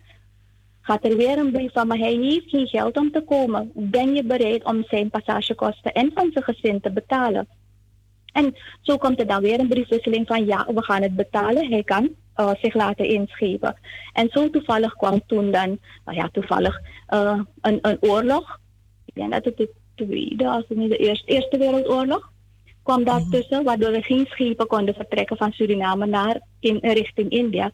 Gaat 0.82 1.06
er 1.06 1.18
weer 1.18 1.38
een 1.38 1.52
brief 1.52 1.72
van, 1.72 1.88
maar 1.88 1.98
hij 1.98 2.14
heeft 2.14 2.50
geen 2.50 2.68
geld 2.68 2.98
om 2.98 3.12
te 3.12 3.22
komen. 3.22 3.72
Ben 3.74 4.16
je 4.16 4.24
bereid 4.24 4.64
om 4.64 4.84
zijn 4.84 5.10
passagekosten 5.10 5.94
en 5.94 6.12
van 6.14 6.30
zijn 6.34 6.44
gezin 6.44 6.80
te 6.80 6.92
betalen? 6.92 7.48
En 8.34 8.56
zo 8.82 8.98
komt 8.98 9.20
er 9.20 9.28
dan 9.28 9.42
weer 9.42 9.60
een 9.60 9.68
briefwisseling 9.68 10.28
van 10.28 10.46
ja, 10.46 10.68
we 10.74 10.84
gaan 10.84 11.02
het 11.02 11.16
betalen. 11.16 11.72
Hij 11.72 11.84
kan 11.84 12.10
eh, 12.40 12.52
zich 12.62 12.74
laten 12.74 13.06
inschepen. 13.06 13.76
En 14.14 14.30
zo 14.30 14.50
toevallig 14.50 14.94
kwam 14.94 15.22
toen 15.28 15.52
dan, 15.52 15.80
nou 16.06 16.18
ja, 16.18 16.30
toevallig 16.32 16.80
eh, 17.08 17.40
een, 17.62 17.80
een 17.82 17.98
oorlog. 18.00 18.60
Ik 19.06 19.14
denk 19.14 19.32
dat 19.32 19.46
het 19.46 19.58
de 19.58 19.70
tweede, 19.96 20.48
als 20.48 20.66
het 20.68 20.78
niet 20.78 20.90
de 20.90 20.98
eerste, 20.98 21.26
eerste 21.26 21.58
wereldoorlog 21.58 22.32
kwam 22.84 23.04
daartussen, 23.04 23.64
waardoor 23.64 23.92
er 23.92 24.04
geen 24.04 24.26
schepen 24.26 24.68
konden 24.68 24.96
vertrekken 24.96 25.38
van 25.38 25.52
Suriname 25.52 26.06
naar 26.06 26.42
in, 26.60 26.78
richting 26.82 27.30
India. 27.30 27.72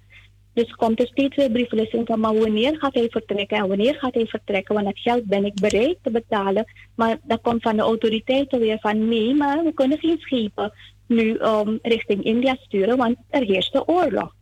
Dus 0.53 0.71
komt 0.71 0.99
er 0.99 1.07
steeds 1.07 1.35
weer 1.35 1.51
briefwisseling 1.51 2.07
van, 2.07 2.19
maar 2.19 2.35
wanneer 2.35 2.77
gaat 2.77 2.93
hij 2.93 3.07
vertrekken 3.09 3.57
en 3.57 3.67
wanneer 3.67 3.95
gaat 3.95 4.13
hij 4.13 4.25
vertrekken? 4.25 4.75
Want 4.75 4.87
het 4.87 4.99
geld 4.99 5.25
ben 5.25 5.45
ik 5.45 5.53
bereid 5.61 5.97
te 6.01 6.11
betalen. 6.11 6.65
Maar 6.95 7.17
dat 7.23 7.41
komt 7.41 7.61
van 7.61 7.75
de 7.75 7.81
autoriteiten 7.81 8.59
weer 8.59 8.79
van, 8.79 9.07
nee, 9.07 9.35
maar 9.35 9.63
we 9.63 9.73
kunnen 9.73 9.99
geen 9.99 10.19
schepen 10.19 10.73
nu 11.07 11.39
um, 11.39 11.79
richting 11.81 12.23
India 12.23 12.55
sturen, 12.59 12.97
want 12.97 13.17
er 13.29 13.43
heerst 13.43 13.73
de 13.73 13.87
oorlog. 13.87 14.35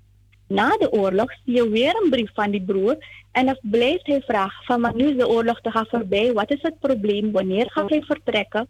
Na 0.47 0.77
de 0.77 0.91
oorlog 0.91 1.31
zie 1.45 1.55
je 1.55 1.69
weer 1.69 2.01
een 2.03 2.09
brief 2.09 2.33
van 2.33 2.51
die 2.51 2.63
broer 2.63 2.97
en 3.31 3.45
dan 3.45 3.57
blijft 3.61 4.07
hij 4.07 4.21
vragen 4.21 4.65
van, 4.65 4.81
maar 4.81 4.95
nu 4.95 5.09
is 5.09 5.17
de 5.17 5.27
oorlog 5.27 5.61
te 5.61 5.71
gaan 5.71 5.85
voorbij, 5.89 6.33
wat 6.33 6.51
is 6.51 6.61
het 6.61 6.79
probleem? 6.79 7.31
Wanneer 7.31 7.71
gaat 7.71 7.89
hij 7.89 8.01
vertrekken? 8.01 8.67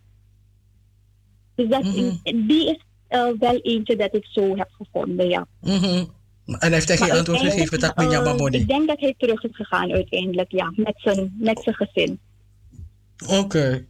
Dus 1.55 1.69
dat, 1.69 1.83
die 2.23 2.69
is 2.69 2.83
uh, 3.09 3.27
wel 3.39 3.59
eentje 3.61 3.95
dat 3.95 4.15
ik 4.15 4.25
zo 4.25 4.57
heb 4.57 4.69
gevonden, 4.71 5.29
ja. 5.29 5.47
Mhm. 5.61 6.05
En 6.45 6.57
hij 6.59 6.69
heeft 6.69 6.87
je 6.87 6.99
Maar 6.99 7.11
antwoord 7.11 7.39
gegeven 7.39 7.79
dat 7.79 7.95
met 7.95 8.05
eh, 8.05 8.11
Yamamoni. 8.11 8.57
Ik 8.57 8.67
denk 8.67 8.87
dat 8.87 8.99
hij 8.99 9.15
terug 9.17 9.43
is 9.43 9.55
gegaan 9.55 9.91
uiteindelijk, 9.91 10.51
ja, 10.51 10.73
met 10.75 10.93
zijn, 10.95 11.35
met 11.39 11.59
zijn 11.63 11.75
gezin. 11.75 12.19
Oké. 13.27 13.85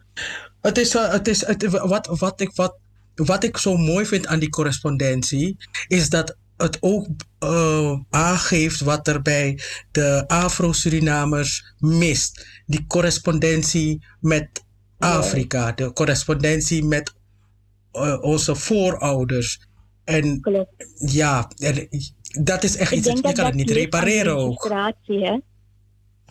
Het 0.61 0.77
is, 0.77 0.95
eh, 0.95 1.11
het 1.11 1.27
is 1.27 1.45
het, 1.45 1.69
wat, 1.69 2.07
wat, 2.19 2.41
ik, 2.41 2.51
wat, 2.55 2.75
wat 3.15 3.43
ik 3.43 3.57
zo 3.57 3.77
mooi 3.77 4.05
vind 4.05 4.27
aan 4.27 4.39
die 4.39 4.49
correspondentie, 4.49 5.57
is 5.87 6.09
dat 6.09 6.35
het 6.57 6.77
ook 6.81 7.07
eh, 7.39 7.99
aangeeft 8.09 8.79
wat 8.79 9.07
er 9.07 9.21
bij 9.21 9.59
de 9.91 10.23
Afro-Surinamers 10.27 11.73
mist. 11.79 12.47
Die 12.65 12.85
correspondentie 12.87 14.05
met 14.19 14.63
Afrika, 14.99 15.71
de 15.71 15.93
correspondentie 15.93 16.83
met 16.85 17.13
eh, 17.91 18.17
onze 18.21 18.55
voorouders. 18.55 19.67
En 20.03 20.39
ja, 20.95 21.51
en 21.57 21.87
dat 22.43 22.63
is 22.63 22.77
echt 22.77 22.91
Ik 22.91 22.97
iets, 22.97 23.07
dat 23.07 23.17
je 23.17 23.33
kan 23.33 23.45
het 23.45 23.55
niet 23.55 23.71
repareren 23.71 24.35
ook. 24.37 24.69
hè. 25.05 25.39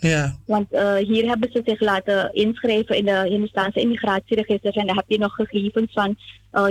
Ja. 0.09 0.39
Want 0.47 0.73
eh, 0.73 0.97
hier 0.97 1.29
hebben 1.29 1.51
ze 1.53 1.63
zich 1.65 1.81
laten 1.81 2.35
inschrijven 2.35 2.97
in 2.97 3.05
de 3.05 3.27
Hindustaanse 3.29 3.81
immigratieregisters. 3.81 4.77
En 4.77 4.87
daar 4.87 4.97
heb 4.97 5.05
je 5.09 5.19
nog 5.19 5.35
gegevens 5.35 5.93
van, 5.93 6.17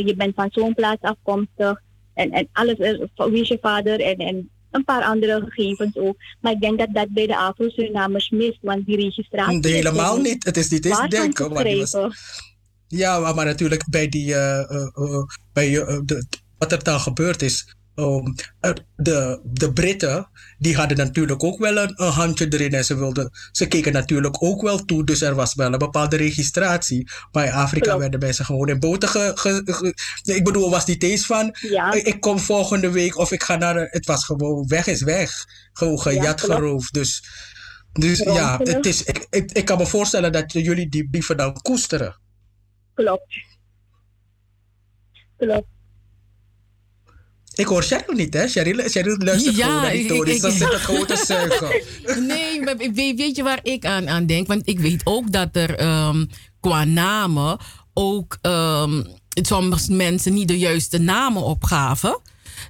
je 0.05 0.15
bent 0.15 0.35
van 0.35 0.49
zo'n 0.51 0.73
plaats 0.73 1.01
afkomstig. 1.01 1.81
En, 2.21 2.31
en 2.31 2.49
alles, 2.51 2.77
is, 2.77 2.97
wie 3.15 3.41
is 3.41 3.47
je 3.47 3.57
vader 3.61 3.99
en, 4.01 4.17
en 4.17 4.49
een 4.71 4.83
paar 4.83 5.03
andere 5.03 5.41
gegevens 5.49 5.97
ook. 5.97 6.15
Maar 6.41 6.51
ik 6.51 6.61
denk 6.61 6.79
dat 6.79 6.87
dat 6.91 7.09
bij 7.09 7.27
de 7.27 7.37
Afro-Surinamers 7.37 8.29
mist, 8.29 8.57
want 8.61 8.85
die 8.85 8.95
registratie... 8.95 9.59
Nee, 9.59 9.73
helemaal 9.73 10.17
is 10.17 10.23
niet. 10.23 10.43
Het 10.43 10.57
is 10.57 10.69
niet 10.69 10.85
eens 10.85 11.09
denken. 11.09 11.53
Maar 11.53 11.77
was-. 11.77 11.95
Ja, 12.87 13.33
maar, 13.33 13.45
natuurlijk 13.45 13.85
bij 13.89 14.07
die, 14.09 14.33
eh, 14.33 14.59
eh, 14.59 14.87
eh, 14.93 15.23
bij, 15.53 15.81
eh, 15.81 15.99
de, 16.03 16.25
wat 16.57 16.71
er 16.71 16.83
dan 16.83 16.99
gebeurd 16.99 17.41
is, 17.41 17.75
ehm, 17.95 18.25
er- 18.59 18.85
de, 18.95 19.39
de 19.43 19.73
Britten, 19.73 20.29
die 20.57 20.75
hadden 20.75 20.97
natuurlijk 20.97 21.43
ook 21.43 21.59
wel 21.59 21.77
een, 21.77 21.93
een 22.01 22.11
handje 22.11 22.47
erin 22.49 22.71
en 22.73 22.85
ze, 22.85 22.95
wilden, 22.95 23.29
ze 23.51 23.67
keken 23.67 23.93
natuurlijk 23.93 24.43
ook 24.43 24.61
wel 24.61 24.85
toe. 24.85 25.05
Dus 25.05 25.21
er 25.21 25.35
was 25.35 25.55
wel 25.55 25.73
een 25.73 25.79
bepaalde 25.79 26.15
registratie. 26.15 27.09
Maar 27.31 27.45
in 27.45 27.51
Afrika 27.51 27.85
Klopt. 27.85 27.99
werden 27.99 28.19
mensen 28.19 28.45
gewoon 28.45 28.69
in 28.69 28.79
boten 28.79 29.09
ge, 29.09 29.31
ge- 29.35 29.61
ge- 29.65 29.93
Ja, 30.21 30.33
ik 30.35 30.43
bedoel, 30.43 30.69
was 30.69 30.85
niet 30.85 31.03
eens 31.03 31.25
van, 31.25 31.55
Ja. 31.61 31.91
ik, 31.91 32.19
kom 32.19 32.39
volgende 32.39 32.91
week 32.91 33.17
of 33.17 33.31
ik 33.31 33.43
ga 33.43 33.55
naar, 33.55 33.75
het 33.89 34.05
was 34.05 34.25
gewoon 34.25 34.67
weg 34.67 34.87
is 34.87 35.01
weg. 35.01 35.45
Gewoon 35.73 35.99
gejat, 36.01 36.41
geroofd. 36.41 36.93
Dus, 36.93 37.23
dus 37.91 38.19
ja, 38.19 38.57
het 38.63 38.85
is, 38.85 39.03
ik, 39.03 39.27
ik, 39.29 39.51
ik 39.51 39.65
kan 39.65 39.77
me 39.77 39.85
voorstellen 39.87 40.31
dat 40.31 40.51
jullie 40.53 40.89
die 40.89 41.09
brieven 41.09 41.37
dan 41.37 41.61
koesteren. 41.61 42.19
Klopt. 42.93 43.35
Klopt. 45.37 45.67
Ik 47.61 47.67
hoor 47.67 47.83
Cheryl 47.83 48.15
niet, 48.15 48.33
hè? 48.33 48.47
Cheryl, 48.47 48.89
Cheryl 48.89 49.17
luistert 49.17 49.55
Ja, 49.55 49.65
gewoon 49.65 49.81
naar 49.81 49.91
die 49.91 50.25
Dus 50.25 50.39
dan 50.39 50.51
zit 50.51 50.71
het 50.71 50.81
gewoon 50.81 51.05
te 51.05 51.23
zuigen. 51.25 51.69
Nee, 52.27 52.61
maar 52.61 52.77
weet, 52.77 53.15
weet 53.15 53.35
je 53.35 53.43
waar 53.43 53.59
ik 53.63 53.85
aan, 53.85 54.09
aan 54.09 54.25
denk? 54.25 54.47
Want 54.47 54.61
ik 54.67 54.79
weet 54.79 55.01
ook 55.03 55.31
dat 55.31 55.49
er 55.51 55.75
ehm, 55.75 56.25
qua 56.59 56.83
namen 56.83 57.57
ook 57.93 58.37
ehm, 58.41 59.03
sommige 59.29 59.93
mensen 59.93 60.33
niet 60.33 60.47
de 60.47 60.57
juiste 60.57 60.97
namen 60.97 61.41
opgaven. 61.41 62.19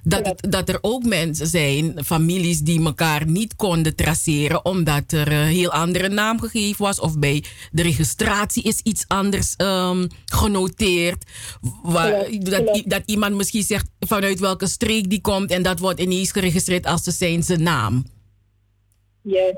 Dat, 0.02 0.26
het- 0.26 0.52
dat 0.52 0.68
er 0.68 0.78
ook 0.80 1.04
mensen 1.04 1.46
zijn, 1.46 2.04
families 2.04 2.60
die 2.60 2.84
elkaar 2.84 3.26
niet 3.26 3.56
konden 3.56 3.96
traceren 3.96 4.64
omdat 4.64 5.12
er 5.12 5.32
een 5.32 5.46
heel 5.46 5.70
andere 5.72 6.08
naam 6.08 6.40
gegeven 6.40 6.84
was. 6.84 7.00
Of 7.00 7.18
bij 7.18 7.44
de 7.70 7.82
registratie 7.82 8.62
is 8.62 8.80
iets 8.82 9.04
anders 9.08 9.54
ehm, 9.56 10.08
genoteerd. 10.24 11.24
Waar, 11.82 12.26
dat, 12.38 12.82
dat 12.86 13.02
iemand 13.04 13.34
misschien 13.34 13.62
zegt 13.62 13.86
vanuit 14.00 14.38
welke 14.40 14.66
streek 14.66 15.10
die 15.10 15.20
komt 15.20 15.50
en 15.50 15.62
dat 15.62 15.78
wordt 15.78 16.00
ineens 16.00 16.30
geregistreerd 16.32 16.86
als 16.86 17.02
de 17.04 17.10
zijnse 17.10 17.56
naam. 17.56 18.04
Juist. 19.22 19.56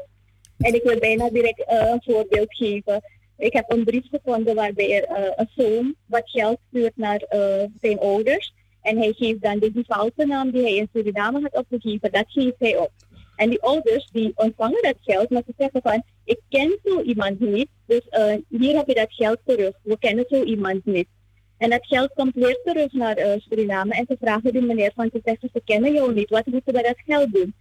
En 0.59 0.75
ik 0.75 0.83
wil 0.83 0.99
bijna 0.99 1.31
direct 1.31 1.65
eh, 1.67 1.79
een 1.91 2.03
voorbeeld 2.05 2.55
geven. 2.57 3.03
Ik 3.39 3.53
heb 3.53 3.71
een 3.73 3.85
brief 3.85 4.05
gevonden 4.11 4.55
waarbij 4.55 4.91
er 4.97 5.05
eh, 5.05 5.33
een 5.37 5.49
zoon 5.57 5.95
wat 6.07 6.23
geld 6.31 6.59
stuurt 6.69 6.97
naar 6.97 7.17
eh, 7.21 7.65
zijn 7.81 7.99
ouders. 7.99 8.55
En 8.85 8.99
hij 8.99 9.13
geeft 9.13 9.43
dan 9.43 9.59
de 9.59 9.73
defalte 9.73 10.27
naam 10.27 10.51
die 10.51 10.63
hij 10.63 10.75
in 10.75 10.89
Suriname 10.93 11.41
had 11.41 11.57
opgegeven, 11.57 12.13
dat 12.13 12.25
geeft 12.27 12.59
hij 12.59 12.77
op. 12.79 12.91
En 13.37 13.51
die 13.51 13.63
ouders 13.63 14.09
die 14.13 14.33
ontvangen 14.35 14.83
dat 14.83 14.97
geld, 15.01 15.31
maar 15.31 15.43
ze 15.47 15.53
zeggen 15.57 15.81
van, 15.83 16.03
ik 16.25 16.41
ken 16.49 16.79
zo 16.85 17.01
iemand 17.01 17.41
niet, 17.41 17.69
dus 17.87 18.09
eh, 18.09 18.35
hier 18.49 18.77
heb 18.77 18.87
je 18.87 18.95
dat 18.95 19.13
geld 19.13 19.39
terug. 19.45 19.73
We 19.83 19.99
kennen 19.99 20.25
zo 20.29 20.43
iemand 20.43 20.85
niet. 20.85 21.09
En 21.59 21.71
dat 21.71 21.87
geld 21.87 22.13
komt 22.15 22.35
weer 22.35 22.61
terug 22.65 22.93
naar 22.93 23.17
eh, 23.17 23.41
Suriname 23.41 23.95
en 23.95 24.05
ze 24.09 24.17
vragen 24.21 24.53
die 24.53 24.63
meneer 24.63 24.93
van, 24.95 25.11
ze 25.13 25.21
zeggen, 25.25 25.49
ze 25.53 25.61
kennen 25.65 25.93
jou 25.93 26.15
niet, 26.15 26.31
wat 26.31 26.47
moeten 26.47 26.75
we 26.75 26.83
dat 26.83 27.03
geld 27.07 27.33
doen? 27.33 27.55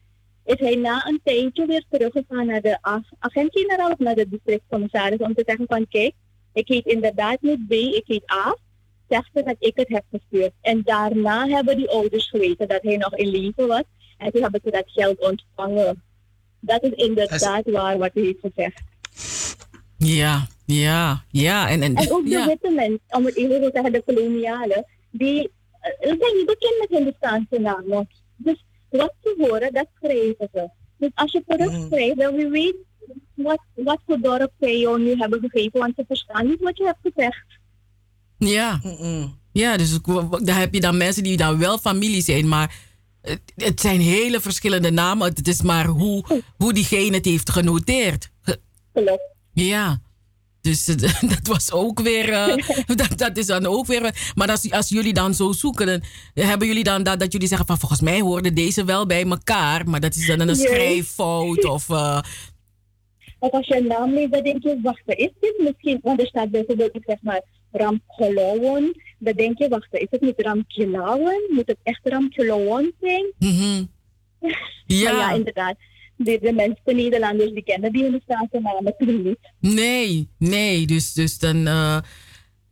is 0.45 0.59
hij 0.59 0.75
na 0.75 1.07
een 1.07 1.19
tijdje 1.23 1.65
weer 1.65 1.85
teruggegaan 1.89 2.45
naar 2.45 2.61
de 2.61 2.77
ag- 2.81 3.11
agent-generaal 3.19 3.91
of 3.91 3.97
naar 3.97 4.15
de 4.15 4.29
districtcommissaris 4.29 5.19
om 5.19 5.33
te 5.33 5.43
zeggen 5.45 5.65
van 5.67 5.87
kijk, 5.87 6.13
ik 6.53 6.67
heet 6.67 6.85
inderdaad 6.85 7.41
niet 7.41 7.67
B, 7.67 7.71
ik 7.71 8.03
heet 8.05 8.31
A. 8.31 8.55
Zegt 9.14 9.30
ze 9.34 9.44
dat 9.44 9.56
ik 9.60 9.76
het 9.76 9.88
heb 9.88 10.03
gestuurd. 10.11 10.52
En 10.61 10.81
daarna 10.84 11.48
hebben 11.48 11.77
die 11.77 11.90
ouders 11.90 12.30
geweten 12.30 12.68
dat 12.68 12.81
hij 12.81 12.98
nog 12.98 13.15
in 13.15 13.27
leven 13.27 13.68
was. 13.68 13.84
En 14.18 14.31
toen 14.31 14.41
hebben 14.41 14.61
ze 14.64 14.72
dat 14.72 14.84
geld 14.85 15.19
ontvangen. 15.19 16.03
Dat 16.60 16.84
is 16.84 16.91
inderdaad 16.91 17.69
waar 17.69 17.98
wat 17.98 18.11
u 18.14 18.26
heeft 18.26 18.40
gezegd. 18.40 18.81
Ja, 19.98 20.48
ja, 20.65 21.23
ja. 21.30 21.69
En, 21.69 21.81
en, 21.81 21.95
En 21.95 22.11
ook 22.11 22.23
de 22.23 22.30
ja. 22.30 22.48
witte 22.48 22.69
mensen, 22.69 23.02
om 23.10 23.26
het 23.26 23.35
even 23.35 23.61
te 23.61 23.69
zeggen, 23.73 23.91
de 23.91 24.03
kolonialen, 24.06 24.85
die 25.11 25.52
eh, 25.80 25.91
zijn 25.99 26.35
niet 26.35 26.45
bekend 26.45 26.76
met 26.80 26.90
Hindustaanse 26.90 27.60
namen. 27.60 28.10
Dus 28.35 28.65
wat 28.90 29.14
ze 29.23 29.35
horen, 29.38 29.73
dat 29.73 29.88
schrijven 30.02 30.49
ze. 30.53 30.69
Dus 30.98 31.11
als 31.14 31.31
je 31.31 31.44
terugschrijft, 31.48 32.18
dan 32.18 32.35
wie 32.35 32.49
weet 32.49 32.76
wat, 33.34 33.61
wat 33.73 33.99
voor 34.06 34.19
dorp 34.19 34.52
zij 34.60 34.80
jou 34.80 35.02
nu 35.02 35.15
hebben 35.15 35.40
gegeven, 35.40 35.80
want 35.80 35.95
ze 35.95 36.03
verstaan 36.07 36.48
niet 36.48 36.60
wat 36.60 36.77
je 36.77 36.85
hebt 36.85 37.14
gezegd. 37.14 37.61
Ja. 38.48 38.82
Ja, 39.52 39.78
dus 39.78 39.98
daar 40.44 40.60
heb 40.60 40.74
je 40.74 40.80
dan 40.80 40.98
mensen 40.98 41.24
die 41.24 41.38
dan 41.38 41.57
wel 41.57 41.78
familie 41.78 42.22
zijn, 42.22 42.48
maar 42.48 42.76
het, 43.22 43.41
het 43.56 43.82
zijn 43.82 43.99
hele 44.02 44.40
verschillende 44.41 44.91
namen. 44.91 45.28
Het 45.28 45.48
is 45.48 45.61
maar 45.61 45.86
hoe, 45.86 46.44
hoe 46.57 46.74
diegene 46.74 47.15
het 47.15 47.26
heeft 47.26 47.49
genoteerd. 47.49 48.30
Klopt. 48.94 49.22
Ja. 49.53 50.02
Dus 50.61 50.86
dat 51.34 51.48
was 51.48 51.72
ook 51.72 51.99
weer. 52.02 52.30
eh, 52.30 52.56
dat, 52.95 53.18
dat 53.18 53.38
is 53.38 53.45
dan 53.45 53.65
ook 53.65 53.86
weer. 53.86 54.32
Maar 54.36 54.49
als, 54.52 54.72
als 54.72 54.90
jullie 54.90 55.14
dan 55.14 55.34
zo 55.34 55.52
zoeken, 55.52 55.86
dan 55.86 56.02
hebben 56.45 56.68
jullie 56.68 56.84
dan 56.84 57.03
dat, 57.03 57.20
dat 57.20 57.32
jullie 57.32 57.48
zeggen 57.48 57.68
van 57.68 57.80
volgens 57.80 58.02
mij 58.02 58.22
hoorden 58.22 58.56
deze 58.56 58.84
wel 58.86 59.06
bij 59.06 59.24
elkaar. 59.26 59.90
Maar 59.90 59.99
dat 59.99 60.15
is 60.15 60.28
dan 60.28 60.40
een 60.40 60.56
schrijffout 60.56 61.65
of. 61.65 61.90
eh, 61.90 62.20
Of 63.40 63.52
als 63.52 63.68
je 63.68 63.78
een 63.78 63.88
naam 63.88 64.14
leest, 64.14 64.32
dan 64.32 64.44
denk 64.44 64.64
je, 64.64 64.80
wacht, 64.84 65.02
is 65.06 65.32
dit 65.40 65.53
misschien, 65.64 65.99
want 66.03 66.20
er 66.22 66.28
staat 66.28 66.52
bijvoorbeeld, 66.52 66.95
ik 66.95 67.03
zeg 67.06 67.18
maar, 67.22 67.41
Ramkolowon. 67.75 68.95
Dan 69.19 69.33
denk 69.33 69.57
je, 69.57 69.67
wacht, 69.67 69.87
is 69.91 70.07
het 70.09 70.21
niet 70.21 70.41
Ramkilawon? 70.41 71.41
Moet 71.49 71.67
het 71.67 71.77
echt 71.83 71.99
Ramkilawon 72.03 72.91
zijn? 73.01 73.25
mhm. 73.39 73.83
Ja. 74.85 75.11
Ja, 75.11 75.31
inderdaad. 75.31 75.75
De, 76.15 76.39
de 76.41 76.53
mensen, 76.53 76.95
Nederlanders, 77.03 77.51
die 77.51 77.63
kennen 77.63 77.91
die 77.91 78.03
Hindustaanse 78.03 78.59
namen 78.59 78.95
toen 78.97 79.23
niet. 79.23 79.39
Nee, 79.59 80.29
nee. 80.37 80.85
Dus, 80.87 81.13
dus 81.13 81.39
dan. 81.39 81.67
eh, 81.67 81.97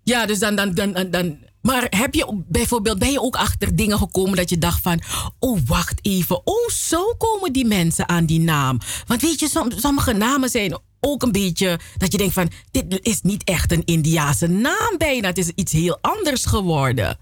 ja, 0.04 0.26
dus 0.26 0.40
dan, 0.40 0.56
dan, 0.56 0.74
dan, 0.74 1.08
dan. 1.12 1.38
Maar 1.62 1.88
heb 1.90 2.14
je 2.14 2.44
bijvoorbeeld, 2.48 3.00
ben 3.00 3.12
je 3.12 3.22
ook 3.22 3.36
achter 3.36 3.76
dingen 3.76 3.98
gekomen 3.98 4.36
dat 4.36 4.50
je 4.50 4.58
dacht 4.58 4.82
van, 4.82 5.00
oh 5.40 5.60
wacht 5.66 6.00
even, 6.06 6.42
oh 6.48 6.68
zo 6.70 7.14
komen 7.18 7.54
die 7.54 7.66
mensen 7.66 8.10
aan 8.10 8.26
die 8.26 8.40
naam. 8.40 8.78
Want 9.08 9.22
weet 9.22 9.40
je, 9.40 9.48
som- 9.48 9.72
sommige 9.72 10.14
namen 10.14 10.50
zijn 10.50 10.80
ook 11.02 11.24
een 11.24 11.32
beetje 11.32 11.80
dat 11.98 12.12
je 12.12 12.18
denkt 12.18 12.34
van, 12.34 12.50
dit 12.72 13.00
is 13.08 13.22
niet 13.22 13.44
echt 13.44 13.72
een 13.72 13.86
Indiase 13.86 14.48
naam 14.48 14.98
bijna, 14.98 15.28
het 15.28 15.38
is 15.38 15.52
iets 15.56 15.72
heel 15.72 15.98
anders 16.02 16.46
geworden. 16.46 17.18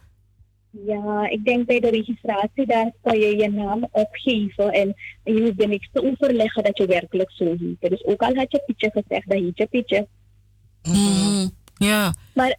Ja, 0.86 1.30
ik 1.30 1.46
denk 1.46 1.66
bij 1.66 1.80
de 1.80 1.90
registratie, 1.90 2.66
daar 2.66 2.92
kan 3.02 3.20
je 3.20 3.38
je 3.38 3.50
naam 3.50 3.88
opgeven. 3.92 4.72
En 4.72 4.96
je 5.24 5.42
hoeft 5.42 5.62
er 5.62 5.68
niks 5.68 5.90
te 5.92 6.04
overleggen 6.04 6.64
dat 6.64 6.78
je 6.78 6.86
werkelijk 6.86 7.32
zo 7.32 7.46
heet. 7.46 7.90
Dus 7.90 8.06
ook 8.06 8.22
al 8.22 8.36
had 8.36 8.52
je 8.52 8.64
Pietje 8.66 8.92
gezegd, 8.94 9.30
dan 9.30 9.44
heet 9.44 9.58
je 9.58 9.68
Pietje. 9.68 10.08
Mhm, 10.84 11.48
Ja. 11.78 12.14
Maar 12.34 12.58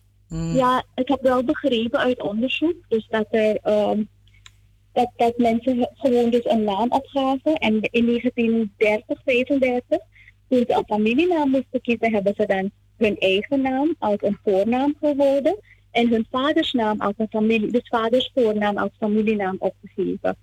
ja, 0.54 0.84
ik 0.94 1.08
heb 1.08 1.22
wel 1.22 1.44
begrepen 1.44 1.98
uit 1.98 2.22
onderzoek 2.22 2.74
dus 2.88 3.06
dat 3.08 3.26
er 3.30 3.56
ehm, 3.56 4.02
dat, 4.92 5.10
dat 5.16 5.38
mensen 5.38 5.88
gewoon 5.94 6.30
dus 6.30 6.44
een 6.44 6.64
naam 6.64 6.92
opgaven. 6.92 7.54
En 7.54 7.80
in 7.80 8.06
1930, 8.06 9.20
35, 9.24 9.98
toen 10.50 10.64
ze 10.68 10.74
een 10.74 10.84
familienaam 10.86 11.50
moesten 11.50 11.80
kiezen, 11.80 12.12
hebben 12.12 12.34
ze 12.36 12.46
dan 12.46 12.70
hun 12.96 13.18
eigen 13.18 13.60
naam 13.60 13.94
als 13.98 14.16
een 14.18 14.38
voornaam 14.44 14.94
gehouden. 15.00 15.58
En 15.90 16.08
hun 16.08 16.26
vaders 16.30 16.72
naam 16.72 17.00
als 17.00 17.14
een 17.16 17.28
familie, 17.30 17.72
dus 17.72 17.88
vaders 17.88 18.30
voornaam 18.34 18.78
als 18.78 18.90
familienaam 18.98 19.56
opgegeven. 19.58 20.36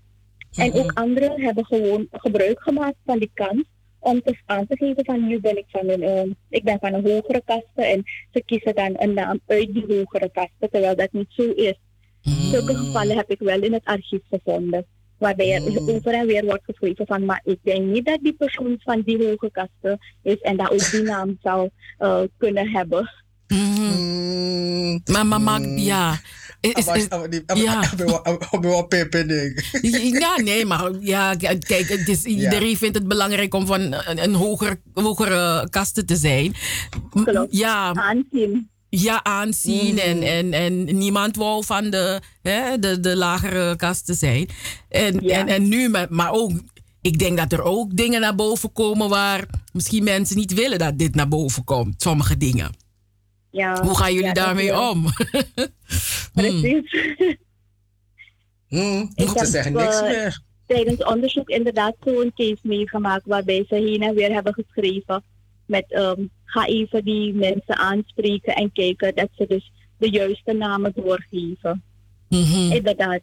En 0.56 0.74
ook 0.74 0.92
anderen 0.94 1.42
hebben 1.42 1.66
gewoon 1.66 2.08
gebruik 2.12 2.62
gemaakt 2.62 2.98
van 3.06 3.20
die 3.20 3.32
kans 3.34 3.64
om 4.00 4.22
te 4.22 4.38
aan 4.46 4.68
te 4.68 4.78
geven 4.78 5.06
van 5.06 5.28
nu 5.28 5.40
ben 5.40 5.58
ik 5.58 5.66
van 5.68 5.90
een, 5.90 6.04
eh, 6.04 6.32
ik 6.50 6.64
ben 6.64 6.80
van 6.80 6.94
een 6.94 7.10
hogere 7.10 7.42
kaste 7.46 7.86
en 7.86 8.04
ze 8.32 8.44
kiezen 8.46 8.76
dan 8.76 8.96
een 8.98 9.14
naam 9.14 9.40
uit 9.46 9.74
die 9.74 9.86
hogere 9.88 10.30
kaste, 10.32 10.70
terwijl 10.72 10.96
dat 10.96 11.12
niet 11.12 11.30
zo 11.30 11.52
is. 11.52 11.76
Zulke 12.22 12.76
gevallen 12.76 13.18
heb 13.18 13.30
ik 13.30 13.40
wel 13.40 13.62
in 13.62 13.74
het 13.74 13.86
archief 13.86 14.22
gevonden. 14.30 14.86
Waarbij 15.18 15.54
er 15.54 15.82
over 15.96 16.14
en 16.14 16.28
weer 16.28 16.46
wordt 16.46 16.64
geschreven 16.66 17.06
van, 17.06 17.26
maar 17.26 17.42
ik 17.44 17.58
denk 17.64 17.86
niet 17.86 18.06
dat 18.06 18.20
die 18.22 18.34
persoon 18.34 18.76
van 18.84 19.02
die 19.06 19.18
hoge 19.26 19.52
kaste 19.52 20.00
is 20.24 20.40
en 20.42 20.58
dat 20.58 20.72
ook 20.72 20.92
die 20.92 21.02
naam 21.14 21.38
zou 21.42 21.70
eh, 21.98 22.22
kunnen 22.38 22.70
hebben. 22.72 23.12
Maar, 25.12 25.26
maar, 25.26 25.42
maar 25.42 25.62
ja. 25.62 26.20
Is, 26.62 26.86
is, 26.96 27.08
ja. 27.64 27.82
Ja, 30.20 30.38
nee, 30.42 30.66
maar 30.66 30.92
ja, 31.00 31.36
kijk, 31.60 31.88
het 31.90 32.08
is, 32.08 32.24
iedereen 32.24 32.78
vindt 32.78 32.98
het 32.98 33.08
belangrijk 33.08 33.54
om 33.54 33.66
van 33.66 33.82
een, 33.82 34.24
een 34.24 34.34
hoger, 34.34 34.82
hogere 34.94 35.70
kasten 35.70 36.06
te 36.06 36.16
zijn. 36.16 36.54
M- 37.14 37.46
Ja, 37.50 37.94
aanzien. 37.94 38.70
Ja, 38.90 39.24
aanzien. 39.24 39.92
Mm. 39.94 39.98
En, 39.98 40.22
en, 40.22 40.54
en 40.54 40.98
niemand 40.98 41.36
wou 41.36 41.66
van 41.66 41.90
de, 41.90 42.22
hè, 42.42 42.80
de, 42.80 43.00
de 43.00 43.16
lagere 43.16 43.76
kasten 43.76 44.16
zijn. 44.16 44.50
En, 44.90 45.20
en, 45.20 45.48
en 45.48 45.68
nu, 45.68 45.90
maar, 45.90 46.08
maar 46.10 46.32
ook, 46.32 46.52
ik 47.02 47.20
denk 47.20 47.38
dat 47.38 47.52
er 47.52 47.62
ook 47.62 47.96
dingen 47.96 48.22
naar 48.22 48.36
boven 48.36 48.72
komen 48.72 49.10
waar 49.10 49.46
misschien 49.74 50.04
mensen 50.04 50.38
niet 50.38 50.54
willen 50.54 50.80
dat 50.80 50.98
dit 50.98 51.16
naar 51.16 51.28
boven 51.28 51.64
komt. 51.64 52.02
Sommige 52.02 52.38
dingen. 52.38 52.72
Ja, 53.52 53.84
Hoe 53.84 53.98
gaan 53.98 54.14
jullie 54.14 54.28
ja, 54.28 54.34
daarmee 54.34 54.80
om? 54.80 55.06
Precies. 56.34 56.96
Hmm, 58.68 59.12
Ik 59.16 59.30
heb, 59.34 59.46
zeggen 59.46 59.74
niks 59.74 60.00
eh, 60.00 60.08
meer. 60.08 60.42
Tijdens 60.66 61.04
onderzoek 61.04 61.50
inderdaad 61.50 61.96
zo'n 62.00 62.32
case 62.36 62.60
meegemaakt 62.62 63.26
waarbij 63.26 63.66
ze 63.68 63.76
heen 63.76 64.02
en 64.02 64.16
weer 64.16 64.34
hebben 64.34 64.54
geschreven 64.54 65.24
met 65.66 65.92
ehm, 65.92 66.22
ga 66.58 66.66
even 66.66 67.04
die 67.04 67.34
mensen 67.34 67.78
aanspreken 67.78 68.56
en 68.56 68.72
kijken 68.72 69.16
dat 69.16 69.30
ze 69.38 69.46
dus 69.48 69.72
de 69.98 70.10
juiste 70.10 70.54
namen 70.54 70.92
doorgeven. 70.96 71.84
Mhm. 72.30 72.72
Inderdaad. 72.72 73.22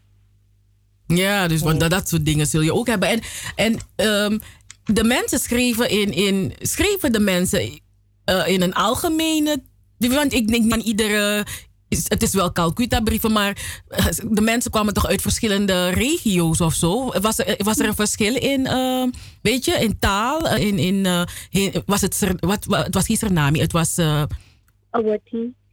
Ja, 1.07 1.49
dus 1.49 1.61
want 1.61 1.81
dat, 1.81 1.91
dat 1.91 2.09
soort 2.09 2.25
dingen 2.25 2.47
zul 2.47 2.61
je 2.61 2.75
ook 2.75 2.87
hebben. 2.87 3.09
En, 3.09 3.21
en 3.55 3.79
ehm, 3.97 4.39
de 4.85 5.05
mensen 5.05 5.39
schreven 5.39 5.91
in, 5.91 6.13
in 6.13 6.53
schreven 6.61 7.13
de 7.13 7.21
mensen 7.21 7.81
eh, 8.25 8.49
in 8.49 8.63
een 8.63 8.75
algemene. 8.75 9.63
Want 9.99 10.33
ik 10.33 10.49
denk 10.49 10.73
aan 10.73 10.81
iedere. 10.81 11.47
Is- 11.89 12.05
Het 12.09 12.23
is 12.23 12.33
wel 12.35 12.53
Calcutta-brieven, 12.53 13.33
maar 13.33 13.83
eh, 13.89 14.07
de 14.31 14.41
mensen 14.41 14.71
kwamen 14.71 14.95
toch 14.95 15.07
uit 15.07 15.23
verschillende 15.23 15.89
regio's 15.89 16.61
of 16.61 16.75
zo. 16.75 17.13
Was 17.21 17.39
er, 17.39 17.55
was 17.65 17.79
er 17.79 17.87
een 17.89 17.95
verschil 17.95 18.35
in, 18.37 18.67
eh, 18.67 19.05
weet 19.43 19.65
je, 19.65 19.73
in 19.73 19.99
taal? 19.99 20.49
eh, 20.49 20.67
In, 20.67 20.79
in, 20.79 21.07
eh, 21.07 21.23
in- 21.51 21.83
was 21.87 22.01
het, 22.01 22.27
wat, 22.41 22.65
wat, 22.65 22.85
het 22.85 22.95
was 22.95 23.07
geen 23.07 23.17
Suriname, 23.17 23.59
het 23.61 23.73
was. 23.73 23.99
eh, 23.99 24.23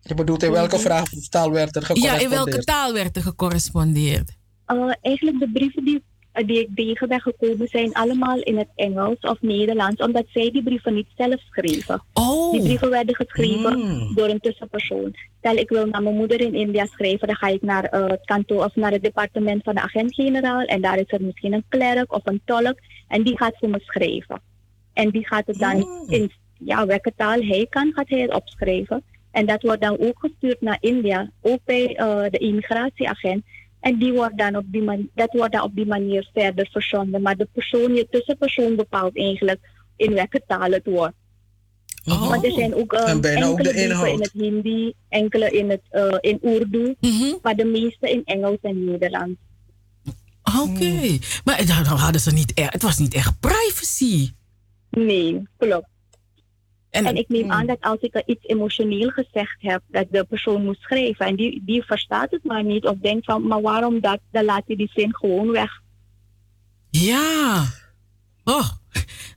Je 0.03 0.13
bedoelt 0.15 0.43
in 0.43 0.51
welke 0.51 0.79
vraag 0.79 1.11
of 1.13 1.27
taal 1.29 1.51
werd 1.51 1.75
er 1.75 1.81
ja, 1.81 1.87
gecorrespondeerd? 1.87 2.23
in 2.23 2.29
welke 2.29 2.63
taal 2.63 2.93
werd 2.93 3.15
er 3.15 3.21
gecorrespondeerd? 3.21 4.31
Eh, 4.65 4.91
eigenlijk 5.01 5.39
de 5.39 5.49
brieven 5.53 5.85
die, 5.85 6.03
die 6.33 6.59
ik 6.59 6.69
tegen 6.75 7.07
ben 7.07 7.21
gekomen 7.21 7.67
zijn 7.67 7.93
allemaal 7.93 8.39
in 8.39 8.57
het 8.57 8.67
Engels 8.75 9.19
of 9.19 9.41
Nederlands, 9.41 10.01
omdat 10.01 10.25
zij 10.27 10.51
die 10.51 10.63
brieven 10.63 10.93
niet 10.93 11.07
zelf 11.17 11.41
schreven. 11.49 12.03
Oh. 12.13 12.51
Die 12.51 12.61
brieven 12.61 12.89
werden 12.89 13.15
geschreven 13.15 13.79
Mm. 13.79 14.15
door 14.15 14.29
een 14.29 14.39
tussenpersoon. 14.39 15.15
Stel 15.39 15.55
ik 15.55 15.69
wil 15.69 15.85
naar 15.85 16.03
mijn 16.03 16.15
moeder 16.15 16.41
in 16.41 16.53
India 16.53 16.85
schrijven, 16.85 17.27
dan 17.27 17.35
ga 17.35 17.47
ik 17.47 17.61
naar 17.61 17.83
eh, 17.83 18.07
het 18.07 18.25
kantoor 18.25 18.63
of 18.63 18.75
naar 18.75 18.91
het 18.91 19.03
departement 19.03 19.63
van 19.63 19.75
de 19.75 19.81
agent-generaal 19.81 20.61
en 20.61 20.81
daar 20.81 20.97
is 20.97 21.11
er 21.11 21.23
misschien 21.23 21.53
een 21.53 21.65
klerk 21.69 22.13
of 22.13 22.21
een 22.23 22.41
tolk 22.45 22.79
en 23.07 23.23
die 23.23 23.37
gaat 23.37 23.57
voor 23.57 23.69
me 23.69 23.79
schrijven. 23.79 24.41
En 24.93 25.09
die 25.09 25.27
gaat 25.27 25.47
het 25.47 25.59
dan 25.59 25.85
in 26.07 26.31
ja, 26.57 26.85
welke 26.85 27.13
taal 27.15 27.41
hij 27.41 27.67
kan, 27.69 27.91
gaat 27.95 28.09
hij 28.09 28.19
het 28.19 28.33
opschrijven. 28.33 29.03
En 29.31 29.45
dat 29.45 29.61
wordt 29.61 29.81
dan 29.81 29.99
ook 29.99 30.19
gestuurd 30.19 30.61
naar 30.61 30.77
India, 30.79 31.31
ook 31.41 31.59
bij 31.65 31.95
eh, 31.95 32.23
de 32.29 32.37
immigratieagent. 32.37 33.43
En 33.81 33.97
die 33.97 34.11
wordt 34.11 34.37
dan 34.37 34.55
op 34.55 34.65
die 34.67 34.81
man, 34.81 35.09
dat 35.15 35.31
wordt 35.31 35.53
dan 35.53 35.61
op 35.61 35.75
die 35.75 35.85
manier 35.85 36.29
verder 36.33 36.67
verzonden. 36.71 37.21
Maar 37.21 37.37
de 37.37 37.47
persoon, 37.53 37.95
je 37.95 38.07
tussenpersoon 38.09 38.75
bepaalt 38.75 39.17
eigenlijk 39.17 39.59
in 39.95 40.13
welke 40.13 40.41
taal 40.47 40.71
het 40.71 40.85
wordt. 40.85 41.13
Oh. 42.05 42.29
Want 42.29 42.45
er 42.45 42.51
zijn 42.51 42.75
ook 42.75 42.93
eh, 42.93 43.09
En 43.09 43.21
bijna 43.21 43.45
ook 43.45 43.57
enkele 43.57 43.73
de 43.73 44.11
in 44.11 44.19
het 44.21 44.31
Hindi, 44.33 44.93
enkele 45.09 45.49
in 45.51 45.69
het 45.69 45.81
eh, 45.89 46.17
in 46.19 46.39
Urdu, 46.41 46.95
Mhm. 46.99 47.33
maar 47.41 47.55
de 47.55 47.65
meeste 47.65 48.11
in 48.11 48.21
Engels 48.25 48.57
en 48.61 48.83
Nederlands. 48.85 49.39
Oké. 50.61 51.17
Maar 51.43 51.65
dan 51.65 51.83
dan 51.83 51.97
hadden 51.97 52.21
ze 52.21 52.31
niet 52.31 52.53
echt, 52.53 52.73
het 52.73 52.81
was 52.81 52.97
niet 52.97 53.13
echt 53.13 53.39
privacy. 53.39 54.29
Nee, 54.89 55.41
klopt. 55.57 55.87
En, 56.91 57.05
En, 57.05 57.15
ik 57.15 57.29
neem 57.29 57.51
aan 57.51 57.65
dat 57.65 57.81
als 57.81 57.99
ik 57.99 58.15
er 58.15 58.23
iets 58.25 58.45
emotioneel 58.45 59.09
gezegd 59.09 59.55
heb, 59.57 59.81
dat 59.87 60.07
de 60.11 60.23
persoon 60.23 60.63
moet 60.63 60.77
schrijven. 60.79 61.25
En 61.25 61.35
die, 61.35 61.61
die 61.65 61.83
verstaat 61.83 62.31
het 62.31 62.43
maar 62.43 62.63
niet 62.63 62.85
of 62.85 62.97
denkt 62.97 63.25
van, 63.25 63.47
maar 63.47 63.61
waarom 63.61 64.01
dat? 64.01 64.19
Dan 64.31 64.45
laat 64.45 64.63
hij 64.65 64.75
die 64.75 64.91
zin 64.93 65.15
gewoon 65.15 65.51
weg. 65.51 65.81
Ja. 66.89 67.65
Oh. 68.43 68.69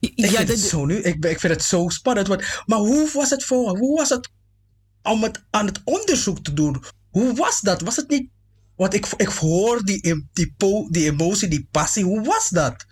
Ik, 0.00 0.26
vind 0.26 0.48
het 0.48 0.58
zo 0.58 0.84
nu, 0.84 0.96
ik, 0.96 1.24
ik 1.24 1.40
vind 1.40 1.52
het 1.52 1.62
zo 1.62 1.88
spannend. 1.88 2.26
Want, 2.26 2.62
maar 2.66 2.78
hoe 2.78 3.10
was 3.12 3.30
het 3.30 3.44
voor 3.44 3.78
Hoe 3.78 3.96
was 3.96 4.08
het 4.08 4.30
om 5.02 5.22
het 5.22 5.44
aan 5.50 5.66
het 5.66 5.80
onderzoek 5.84 6.38
te 6.38 6.52
doen? 6.52 6.82
Hoe 7.10 7.34
was 7.34 7.60
dat? 7.60 7.80
Was 7.80 7.96
het 7.96 8.08
niet... 8.08 8.28
Want 8.76 8.94
ik, 8.94 9.06
ik 9.16 9.28
hoor 9.28 9.84
die, 9.84 10.02
em- 10.02 10.28
die, 10.32 10.54
po- 10.56 10.88
die 10.90 11.10
emotie, 11.10 11.48
die 11.48 11.68
passie. 11.70 12.04
Hoe 12.04 12.22
was 12.22 12.48
dat? 12.48 12.86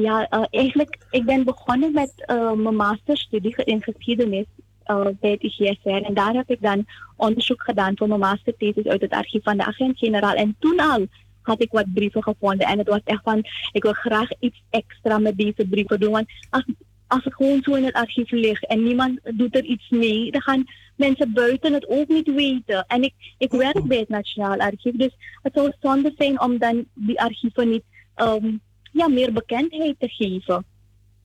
Ja, 0.00 0.28
eh, 0.28 0.44
eigenlijk, 0.50 0.98
ik 1.10 1.24
ben 1.24 1.44
begonnen 1.44 1.92
met 1.92 2.12
eh, 2.16 2.52
mijn 2.52 2.76
masterstudie 2.76 3.54
in 3.64 3.82
geschiedenis 3.82 4.44
eh, 4.82 5.06
bij 5.20 5.30
het 5.30 5.42
IGSR. 5.42 5.88
En 5.88 6.14
daar 6.14 6.34
heb 6.34 6.50
ik 6.50 6.60
dan 6.60 6.86
onderzoek 7.16 7.62
gedaan 7.62 7.96
voor 7.96 8.08
mijn 8.08 8.20
masterthesis 8.20 8.84
uit 8.84 9.00
het 9.00 9.10
archief 9.10 9.42
van 9.42 9.56
de 9.56 9.64
agent-generaal. 9.64 10.34
En 10.34 10.56
toen 10.58 10.80
al 10.80 11.06
had 11.42 11.62
ik 11.62 11.70
wat 11.70 11.92
brieven 11.94 12.22
gevonden. 12.22 12.66
En 12.66 12.78
het 12.78 12.88
was 12.88 13.00
echt 13.04 13.22
van, 13.22 13.44
ik 13.72 13.82
wil 13.82 13.92
graag 13.92 14.28
iets 14.38 14.62
extra 14.70 15.18
met 15.18 15.36
deze 15.36 15.66
brieven 15.66 16.00
doen. 16.00 16.12
Want 16.12 16.28
als, 16.50 16.64
als 17.06 17.24
het 17.24 17.34
gewoon 17.34 17.62
zo 17.62 17.74
in 17.74 17.84
het 17.84 17.94
archief 17.94 18.30
ligt 18.30 18.66
en 18.66 18.82
niemand 18.82 19.20
doet 19.34 19.56
er 19.56 19.64
iets 19.64 19.88
mee, 19.88 20.30
dan 20.30 20.42
gaan 20.42 20.64
mensen 20.96 21.32
buiten 21.32 21.72
het 21.72 21.88
ook 21.88 22.08
niet 22.08 22.34
weten. 22.34 22.84
En 22.86 23.02
ik, 23.02 23.14
ik 23.38 23.50
werk 23.50 23.84
bij 23.84 23.98
het 23.98 24.08
Nationaal 24.08 24.58
Archief, 24.58 24.96
dus 24.96 25.16
het 25.42 25.54
zou 25.54 25.72
zonde 25.80 26.12
zijn 26.16 26.40
om 26.40 26.58
dan 26.58 26.84
die 26.94 27.20
archieven 27.20 27.68
niet 27.68 27.84
ehm, 28.14 28.50
ja, 28.98 29.08
meer 29.08 29.32
bekendheid 29.32 29.94
te 29.98 30.08
geven. 30.08 30.64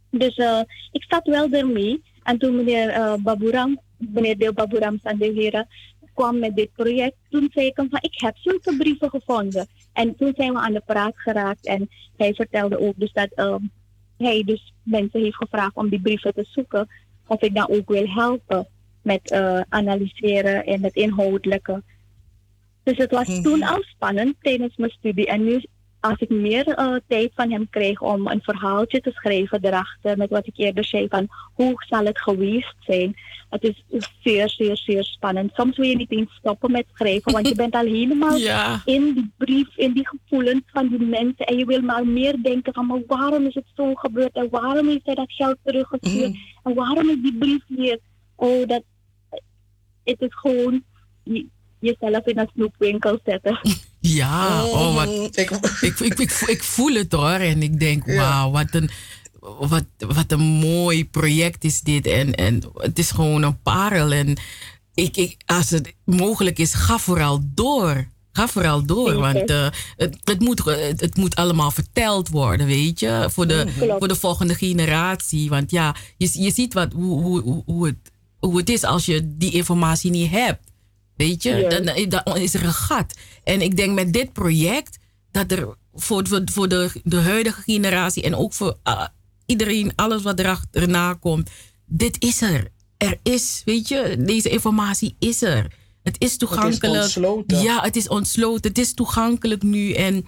Dus 0.10 0.36
eh, 0.36 0.60
ik 0.92 1.06
zat 1.08 1.28
wel 1.28 1.52
ermee. 1.52 2.02
En 2.24 2.38
toen 2.38 2.56
meneer 2.56 2.90
eh 2.90 3.14
Baburam, 3.20 3.80
meneer 3.98 4.38
Deel 4.38 4.54
Baburam 4.54 5.00
Sandevera, 5.04 5.68
kwam 6.14 6.40
met 6.40 6.56
dit 6.56 6.70
project, 6.76 7.16
toen 7.30 7.50
zei 7.54 7.66
ik 7.66 7.78
hem 7.78 7.90
van, 7.90 8.00
ik 8.02 8.20
heb 8.20 8.38
zulke 8.38 8.78
brieven 8.78 9.10
gevonden. 9.10 9.68
En 9.94 10.16
toen 10.16 10.34
zijn 10.36 10.54
we 10.54 10.60
aan 10.60 10.74
de 10.74 10.82
praat 10.86 11.14
geraakt 11.16 11.66
en 11.66 11.90
hij 12.18 12.34
vertelde 12.34 12.80
ook 12.80 12.94
dus 12.98 13.14
dat 13.14 13.30
ehm, 13.36 13.62
hij 14.18 14.44
dus 14.46 14.74
mensen 14.84 15.22
heeft 15.22 15.36
gevraagd 15.36 15.76
om 15.76 15.90
die 15.90 16.02
brieven 16.02 16.34
te 16.34 16.46
zoeken, 16.50 16.88
of 17.28 17.42
ik 17.42 17.56
dan 17.56 17.70
ook 17.70 17.90
wil 17.90 18.08
helpen 18.08 18.68
met 19.02 19.32
eh, 19.32 19.62
analyseren 19.70 20.66
en 20.66 20.84
het 20.84 20.96
inhoudelijke. 20.96 21.84
Dus 22.84 22.98
het 22.98 23.12
was 23.12 23.42
toen 23.42 23.64
al 23.64 23.82
spannend 23.82 24.36
tijdens 24.42 24.76
mijn 24.76 24.92
studie. 24.92 25.28
En 25.28 25.44
nu, 25.44 25.64
als 26.04 26.20
ik 26.20 26.30
meer 26.30 26.68
eh, 26.68 26.96
tijd 27.08 27.32
van 27.36 27.52
hem 27.52 27.70
kreeg 27.70 28.02
om 28.02 28.28
een 28.28 28.42
verhaaltje 28.42 29.02
te 29.02 29.12
schrijven 29.12 29.60
erachter, 29.66 30.18
met 30.18 30.30
wat 30.30 30.48
ik 30.48 30.58
eerder 30.58 30.86
zei, 30.86 31.08
van 31.10 31.28
hoe 31.54 31.74
zal 31.88 32.06
het 32.06 32.20
geweest 32.20 32.76
zijn. 32.80 33.16
Het 33.50 33.64
is 33.64 33.84
zeer, 34.24 34.50
zeer, 34.50 34.78
zeer 34.78 35.04
spannend. 35.04 35.52
Soms 35.54 35.78
wil 35.78 35.88
je 35.90 35.96
niet 35.96 36.12
eens 36.12 36.34
stoppen 36.34 36.72
met 36.72 36.86
schrijven, 36.94 37.32
want 37.32 37.48
je 37.48 37.56
bent 37.56 37.74
al 37.76 37.86
helemaal 37.86 38.36
Ja. 38.52 38.82
in 38.86 39.14
die 39.14 39.32
brief, 39.38 39.78
in 39.78 39.94
die 39.94 40.08
gevoelens 40.08 40.62
van 40.66 40.88
die 40.88 41.00
mensen. 41.06 41.46
En 41.46 41.58
je 41.58 41.66
wil 41.66 41.82
maar 41.82 42.08
meer 42.08 42.36
denken 42.42 42.74
van, 42.74 42.86
maar 42.86 43.02
waarom 43.08 43.46
is 43.46 43.54
het 43.54 43.68
zo 43.76 43.94
gebeurd? 43.94 44.36
En 44.36 44.48
waarom 44.50 44.88
heeft 44.88 45.06
hij 45.06 45.16
dat 45.16 45.32
geld 45.32 45.58
teruggestuurd? 45.64 46.36
En 46.64 46.74
waarom 46.74 47.10
is 47.10 47.22
die 47.22 47.38
brief 47.38 47.64
hier? 47.68 48.00
Oh, 48.36 48.68
dat... 48.68 48.84
Het 50.04 50.22
is 50.22 50.36
gewoon 50.36 50.84
je- 51.24 51.48
jezelf 51.80 52.26
in 52.26 52.38
een 52.40 52.50
snoepwinkel 52.54 53.20
zetten. 53.26 53.60
Ja, 54.08 54.66
oh, 54.66 54.96
wat, 54.96 55.08
Mm, 55.08 55.24
ik, 55.34 55.50
ik, 55.82 56.00
ik, 56.00 56.20
ik, 56.20 56.32
ik 56.46 56.64
voel 56.64 56.94
het 56.94 57.12
hoor. 57.12 57.30
En 57.30 57.64
ik 57.64 57.80
denk, 57.80 58.06
wauw, 58.06 58.52
wat 58.52 58.68
een, 58.72 58.90
wat, 59.40 59.86
wat 59.98 60.32
een 60.32 60.40
mooi 60.42 61.06
project 61.10 61.64
is 61.64 61.82
dit. 61.82 62.06
En, 62.08 62.36
en 62.36 62.62
het 62.74 63.00
is 63.00 63.12
gewoon 63.12 63.44
een 63.44 63.62
parel. 63.62 64.12
En 64.12 64.38
ik, 64.94 65.18
ik, 65.18 65.38
als 65.46 65.70
het 65.70 65.94
mogelijk 66.06 66.60
is, 66.60 66.74
ga 66.74 66.98
vooral 66.98 67.40
door. 67.54 68.08
Ga 68.32 68.48
vooral 68.48 68.86
door, 68.86 69.14
want 69.16 69.50
eh, 69.50 69.68
het, 69.98 70.18
het, 70.24 70.40
moet, 70.40 70.66
het, 70.66 71.02
het 71.02 71.18
moet 71.18 71.36
allemaal 71.36 71.72
verteld 71.72 72.30
worden, 72.30 72.66
weet 72.66 73.00
je, 73.00 73.28
voor 73.32 73.48
de, 73.48 73.66
Klopt. 73.78 73.98
voor 74.00 74.08
de 74.08 74.16
volgende 74.16 74.56
generatie. 74.56 75.50
Want 75.50 75.72
ja, 75.72 75.96
je, 76.18 76.30
je 76.34 76.52
ziet 76.52 76.74
wat, 76.74 76.94
hoe, 76.94 77.22
hoe, 77.22 77.42
hoe- 77.42 77.64
hoe, 77.66 77.86
het, 77.86 77.96
hoe 78.40 78.58
het 78.58 78.70
is 78.70 78.84
als 78.84 79.06
je 79.06 79.36
die 79.38 79.52
informatie 79.52 80.12
niet 80.12 80.32
hebt. 80.32 80.72
Weet 81.16 81.44
je, 81.44 81.84
dan, 81.84 82.24
dan 82.24 82.38
is 82.38 82.54
er 82.54 82.64
een 82.64 82.74
gat. 82.74 83.14
En 83.44 83.62
ik 83.62 83.78
denk 83.78 83.94
met 83.94 84.14
dit 84.14 84.34
project 84.34 84.98
dat 85.32 85.52
er 85.52 85.76
voor, 85.94 86.28
voor, 86.28 86.42
voor 86.46 86.68
de, 86.68 86.90
de 87.04 87.20
huidige 87.20 87.62
generatie 87.62 88.24
en 88.24 88.36
ook 88.36 88.54
voor 88.54 88.78
ah, 88.84 89.08
iedereen, 89.46 89.92
alles 89.96 90.22
wat 90.22 90.40
erachterna 90.40 91.14
komt, 91.14 91.50
dit 91.86 92.24
is 92.24 92.42
er. 92.42 92.72
Er 92.98 93.20
is, 93.24 93.62
weet 93.66 93.88
je, 93.88 94.16
deze 94.20 94.50
informatie 94.50 95.16
is 95.20 95.42
er. 95.42 95.72
Het 96.04 96.16
is 96.20 96.38
toegankelijk. 96.38 97.02
ontsloten. 97.04 97.62
Ja, 97.62 97.82
het 97.82 97.96
is 97.96 98.08
ontsloten. 98.08 98.70
Het 98.70 98.78
is 98.78 98.94
toegankelijk 98.94 99.64
nu. 99.64 99.94
En 99.94 100.26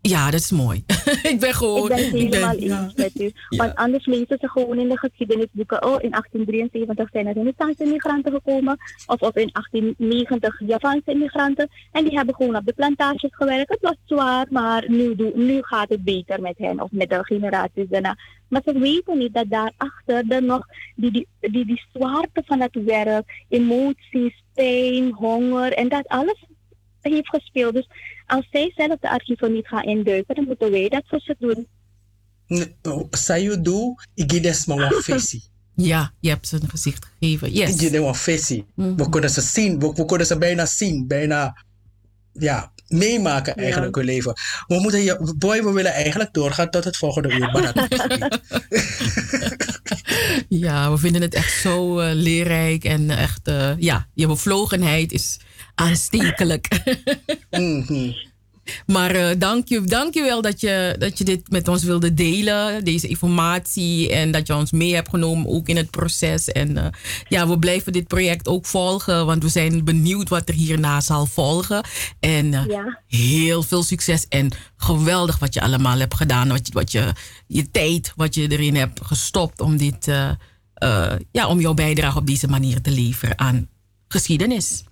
ja, 0.00 0.30
dat 0.30 0.40
is 0.40 0.50
mooi. 0.50 0.84
ik 1.32 1.36
ben 1.40 1.54
gewoon. 1.54 1.90
Ik 1.90 1.96
ben 2.30 2.48
het 2.48 2.56
helemaal 2.56 2.56
ben- 2.56 2.82
eens 2.84 2.94
met 2.94 3.20
u. 3.20 3.32
Want 3.56 3.74
anders 3.74 4.06
lezen 4.06 4.38
ze 4.40 4.48
gewoon 4.48 4.78
in 4.78 4.88
de 4.88 4.98
geschiedenisboeken. 4.98 5.84
Oh, 5.84 6.02
in 6.02 6.10
1873 6.10 7.08
zijn 7.12 7.26
er 7.26 7.34
Renaissance 7.34 7.84
immigranten 7.84 8.32
gekomen. 8.32 8.76
Of, 9.06 9.20
of 9.20 9.36
in 9.36 9.50
1890 9.52 10.60
Japanse 10.66 11.10
immigranten. 11.10 11.68
En 11.92 12.04
die 12.04 12.16
hebben 12.16 12.34
gewoon 12.34 12.56
op 12.56 12.66
de 12.66 12.72
plantages 12.72 13.30
gewerkt. 13.34 13.70
Het 13.70 13.80
was 13.80 13.96
zwaar, 14.04 14.46
maar 14.50 14.84
nu, 14.88 15.14
doe- 15.16 15.32
nu 15.34 15.58
gaat 15.62 15.88
het 15.88 16.04
beter 16.04 16.40
met 16.40 16.58
hen. 16.58 16.80
Of 16.80 16.90
met 16.90 17.10
de 17.10 17.18
generaties 17.24 17.88
daarna. 17.88 18.16
Maar 18.48 18.62
ze 18.64 18.78
weten 18.78 19.18
niet 19.18 19.34
dat 19.34 19.50
daarachter 19.50 20.24
er 20.28 20.42
nog 20.42 20.66
die, 20.94 21.10
die, 21.10 21.26
die, 21.40 21.66
die 21.66 21.82
zwaarte 21.92 22.42
van 22.46 22.60
het 22.60 22.84
werk, 22.84 23.44
emoties, 23.48 24.42
pijn, 24.54 25.12
honger 25.12 25.72
en 25.72 25.88
dat 25.88 26.08
alles 26.08 26.44
heeft 27.00 27.28
gespeeld. 27.28 27.74
Dus 27.74 27.88
als 28.28 28.48
zij 28.50 28.72
zelf 28.76 28.98
de 29.00 29.10
archieven 29.10 29.52
niet 29.52 29.66
gaan 29.66 29.82
induiken, 29.82 30.34
dan 30.34 30.44
moeten 30.44 30.70
wij 30.70 30.88
dat 30.88 31.02
voor 31.06 31.20
ze 31.20 31.36
doen. 31.38 31.66
Sayudu, 33.10 33.94
igides 34.14 34.66
maar 34.66 34.78
een 34.78 35.02
visie. 35.12 35.42
Ja, 35.74 36.12
je 36.20 36.28
hebt 36.28 36.48
ze 36.48 36.58
een 36.62 36.68
gezicht 36.68 37.06
gegeven. 37.18 37.52
Yes. 37.52 37.74
Igides 37.74 38.00
een 38.00 38.14
visie. 38.14 38.66
Mhm. 38.74 38.94
We 38.96 39.08
kunnen 39.08 39.30
ze 39.30 39.40
zien, 39.40 39.78
we, 39.78 39.92
we 39.94 40.04
kunnen 40.04 40.26
ze 40.26 40.38
bijna 40.38 40.66
zien, 40.66 41.06
bijna 41.06 41.64
ja, 42.32 42.72
meemaken 42.88 43.52
Ja. 43.56 43.62
eigenlijk 43.62 43.94
hun 43.96 44.04
leven. 44.04 44.32
We 44.66 44.80
moeten 44.80 45.02
je, 45.02 45.34
boy, 45.38 45.62
we 45.62 45.72
willen 45.72 45.92
eigenlijk 45.92 46.32
doorgaan 46.32 46.70
tot 46.70 46.84
het 46.84 46.96
volgende 46.96 47.30
uur, 47.32 47.50
maar 47.52 47.72
dat. 47.72 47.88
Ja, 50.48 50.90
we 50.90 50.98
vinden 50.98 51.22
het 51.22 51.34
echt 51.34 51.60
zo 51.60 51.98
eh, 51.98 52.14
leerrijk 52.14 52.84
en 52.84 53.10
echt, 53.10 53.48
eh, 53.48 53.70
ja, 53.78 54.06
je 54.14 54.26
bevlogenheid 54.26 55.12
is 55.12 55.38
aanstekelijk. 55.78 56.68
Mhm. 57.50 58.10
Maar 58.86 59.10
eh, 59.10 59.38
dank, 59.38 59.68
je, 59.68 59.80
dank 59.80 60.14
je 60.14 60.22
wel 60.22 60.42
dat 60.42 60.60
je, 60.60 60.94
dat 60.98 61.18
je 61.18 61.24
dit 61.24 61.50
met 61.50 61.68
ons 61.68 61.82
wilde 61.82 62.14
delen, 62.14 62.84
deze 62.84 63.08
informatie. 63.08 64.12
En 64.12 64.30
dat 64.30 64.46
je 64.46 64.54
ons 64.54 64.72
mee 64.72 64.94
hebt 64.94 65.08
genomen, 65.08 65.46
ook 65.48 65.68
in 65.68 65.76
het 65.76 65.90
proces. 65.90 66.48
En 66.48 66.76
eh, 66.76 66.86
ja, 67.28 67.48
we 67.48 67.58
blijven 67.58 67.92
dit 67.92 68.06
project 68.06 68.48
ook 68.48 68.66
volgen, 68.66 69.26
want 69.26 69.42
we 69.42 69.48
zijn 69.48 69.84
benieuwd 69.84 70.28
wat 70.28 70.48
er 70.48 70.54
hierna 70.54 71.00
zal 71.00 71.26
volgen. 71.26 71.84
En 72.20 72.54
eh, 72.54 72.66
Ja. 72.66 73.00
heel 73.06 73.62
veel 73.62 73.82
succes 73.82 74.26
en 74.28 74.50
geweldig 74.76 75.38
wat 75.38 75.54
je 75.54 75.60
allemaal 75.60 75.98
hebt 75.98 76.14
gedaan. 76.14 76.48
Wat 76.48 76.66
je, 76.66 76.72
wat 76.72 76.92
je, 76.92 77.12
je 77.46 77.70
tijd, 77.70 78.12
wat 78.16 78.34
je 78.34 78.48
erin 78.48 78.76
hebt 78.76 79.00
gestopt 79.04 79.60
om, 79.60 79.76
dit, 79.76 80.06
ja, 81.32 81.46
om 81.48 81.60
jouw 81.60 81.74
bijdrage 81.74 82.18
op 82.18 82.26
deze 82.26 82.48
manier 82.48 82.80
te 82.80 82.90
leveren 82.90 83.38
aan 83.38 83.68
geschiedenis. 84.08 84.84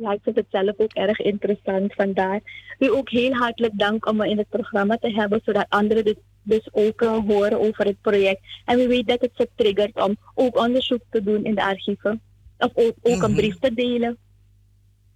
Ja, 0.00 0.12
ik 0.12 0.20
vind 0.22 0.36
het 0.36 0.46
zelf 0.50 0.74
ook 0.76 0.92
erg 0.92 1.18
interessant. 1.18 1.94
Vandaar 1.94 2.40
u 2.78 2.90
ook 2.90 3.10
heel 3.10 3.32
hartelijk 3.32 3.78
dank 3.78 4.06
om 4.06 4.16
me 4.16 4.28
in 4.28 4.38
het 4.38 4.48
programma 4.48 4.96
te 4.96 5.10
hebben, 5.12 5.40
zodat 5.44 5.66
anderen 5.68 6.04
dus, 6.04 6.14
dus 6.42 6.68
ook 6.72 7.00
horen 7.00 7.60
over 7.60 7.84
het 7.84 8.00
project. 8.00 8.40
En 8.64 8.76
wie 8.76 8.88
weet 8.88 9.06
dat 9.06 9.20
het 9.20 9.30
ze 9.34 9.48
triggert 9.56 10.02
om 10.02 10.16
ook 10.34 10.58
onderzoek 10.58 11.02
te 11.10 11.22
doen 11.22 11.44
in 11.44 11.54
de 11.54 11.62
archieven. 11.62 12.20
Of 12.58 12.70
ook, 12.74 12.94
ook 13.02 13.22
een 13.22 13.34
brief 13.34 13.58
te 13.58 13.74
delen. 13.74 14.16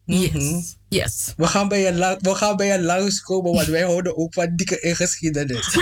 Yes. 0.06 0.77
Yes. 0.89 1.32
We 1.36 1.47
gaan 1.47 1.69
bij 1.69 1.81
je, 1.81 1.94
la- 1.94 2.19
we 2.20 2.35
gaan 2.35 2.56
bij 2.56 2.66
je 2.66 2.82
langskomen, 2.82 3.52
want 3.52 3.66
wij 3.66 3.82
houden 3.82 4.16
ook 4.16 4.35
van 4.35 4.56
dikke 4.56 4.81
in 4.81 4.97
geschiedenis. 4.97 5.66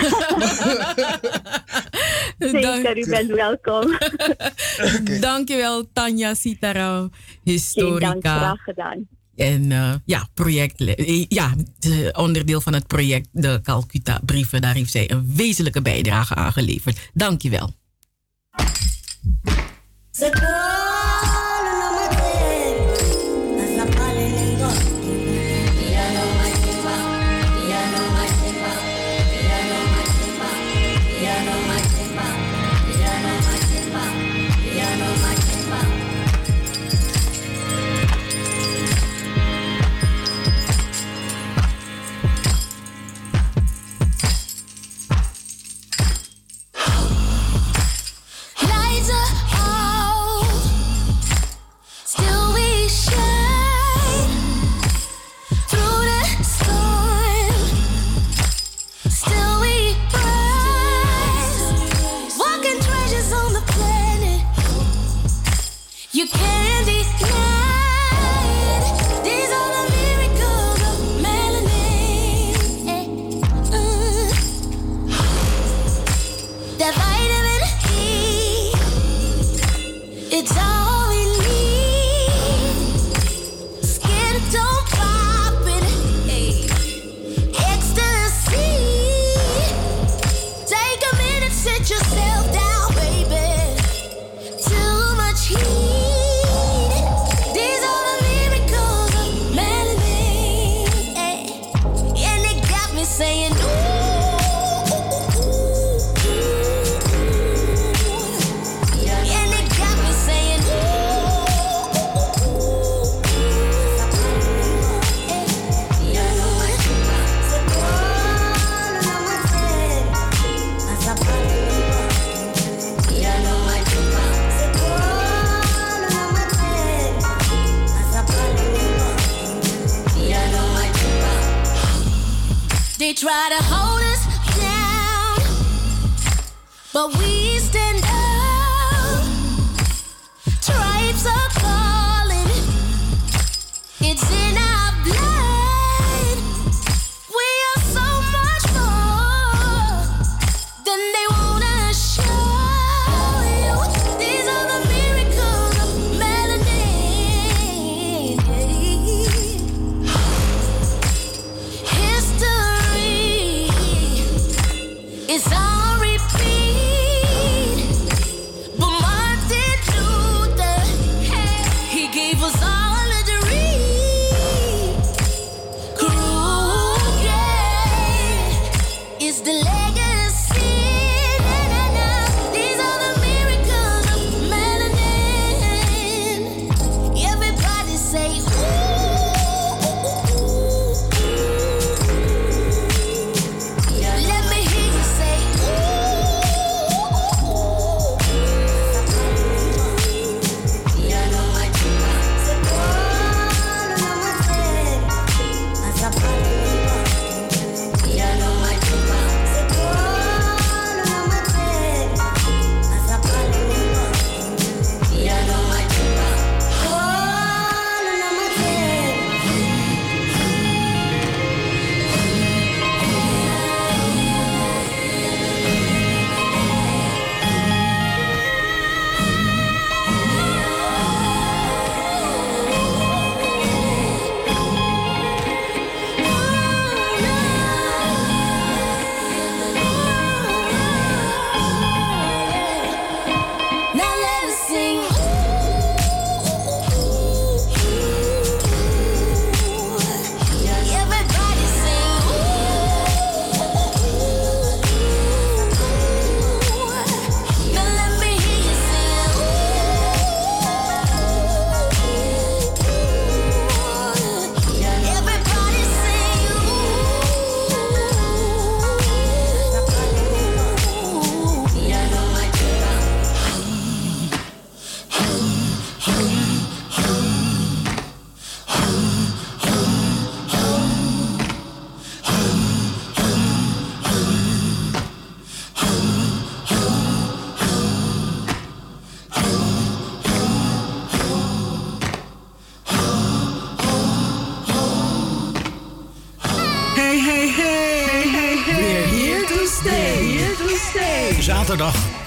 Zeker, 2.51 2.99
u 2.99 3.09
bent 3.09 3.31
welkom. 3.31 3.99
Dankjewel, 5.21 5.85
Tanja 5.93 6.35
Sitaram, 6.35 7.01
Geen 7.01 7.11
dank, 7.11 7.41
historica. 7.43 8.37
graag 8.37 8.63
gedaan. 8.63 9.09
En 9.37 9.73
eh, 9.73 9.95
ja, 10.05 10.29
project, 10.35 10.81
eh, 10.81 11.25
ja, 11.29 11.55
de 11.79 12.15
onderdeel 12.17 12.61
van 12.61 12.73
het 12.73 12.87
project, 12.87 13.29
de 13.33 13.61
Calcutta-brieven, 13.63 14.61
daar 14.61 14.75
heeft 14.75 14.91
zij 14.91 15.11
een 15.11 15.33
wezenlijke 15.37 15.83
bijdrage 15.83 16.35
aan 16.35 16.53
geleverd. 16.53 17.11
Dankjewel. 17.15 17.71
Lights 20.23 20.72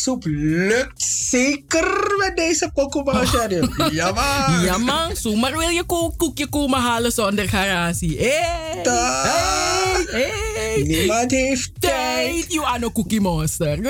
Erwtensoep 0.00 0.24
lukt 0.26 1.02
zeker 1.02 2.14
met 2.18 2.36
deze 2.36 2.70
Pokémon 2.74 3.26
Sheriff. 3.26 3.68
Ja 3.92 4.12
man. 4.12 4.64
Ja 4.64 4.78
man, 4.78 5.16
zomaar 5.16 5.56
wil 5.58 5.68
je 5.68 5.84
ko- 5.84 6.14
koekje 6.16 6.48
komen 6.48 6.80
halen 6.80 7.12
zonder 7.12 7.48
garantie. 7.48 8.18
Hey, 8.18 8.82
hey, 10.10 10.30
hey. 10.54 10.82
Niemand 10.86 11.30
heeft 11.30 11.70
tijd. 12.20 12.52
You 12.52 12.66
are 12.66 12.78
no 12.78 12.90
cookie 12.90 13.20
monster. 13.20 13.78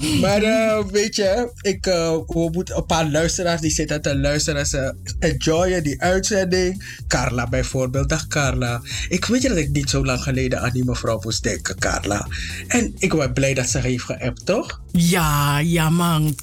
Maar 0.20 0.42
eh, 0.42 0.84
weet 0.86 1.16
je, 1.16 1.50
ik, 1.60 1.86
eh, 1.86 2.16
we 2.26 2.48
moeten 2.52 2.76
een 2.76 2.86
paar 2.86 3.10
luisteraars 3.10 3.60
die 3.60 3.70
zitten 3.70 4.02
te 4.02 4.16
luisteren. 4.16 4.66
Ze 4.66 4.94
enjoyen 5.18 5.82
die 5.82 6.02
uitzending. 6.02 6.98
Carla 7.08 7.48
bijvoorbeeld. 7.48 8.08
Dag 8.08 8.26
Carla. 8.26 8.82
Ik 9.08 9.24
weet 9.24 9.42
je 9.42 9.48
dat 9.48 9.56
ik 9.56 9.70
niet 9.70 9.90
zo 9.90 10.04
lang 10.04 10.22
geleden 10.22 10.60
aan 10.60 10.70
die 10.70 10.84
mevrouw 10.84 11.20
moest 11.22 11.42
denken, 11.42 11.78
Carla. 11.78 12.26
En 12.68 12.94
ik 12.98 13.14
ben 13.14 13.32
blij 13.32 13.54
dat 13.54 13.68
ze 13.68 13.78
heeft 13.78 14.04
geappt, 14.04 14.46
toch? 14.46 14.80
Ja, 14.92 15.58
ja 15.58 15.90
man. 15.90 16.34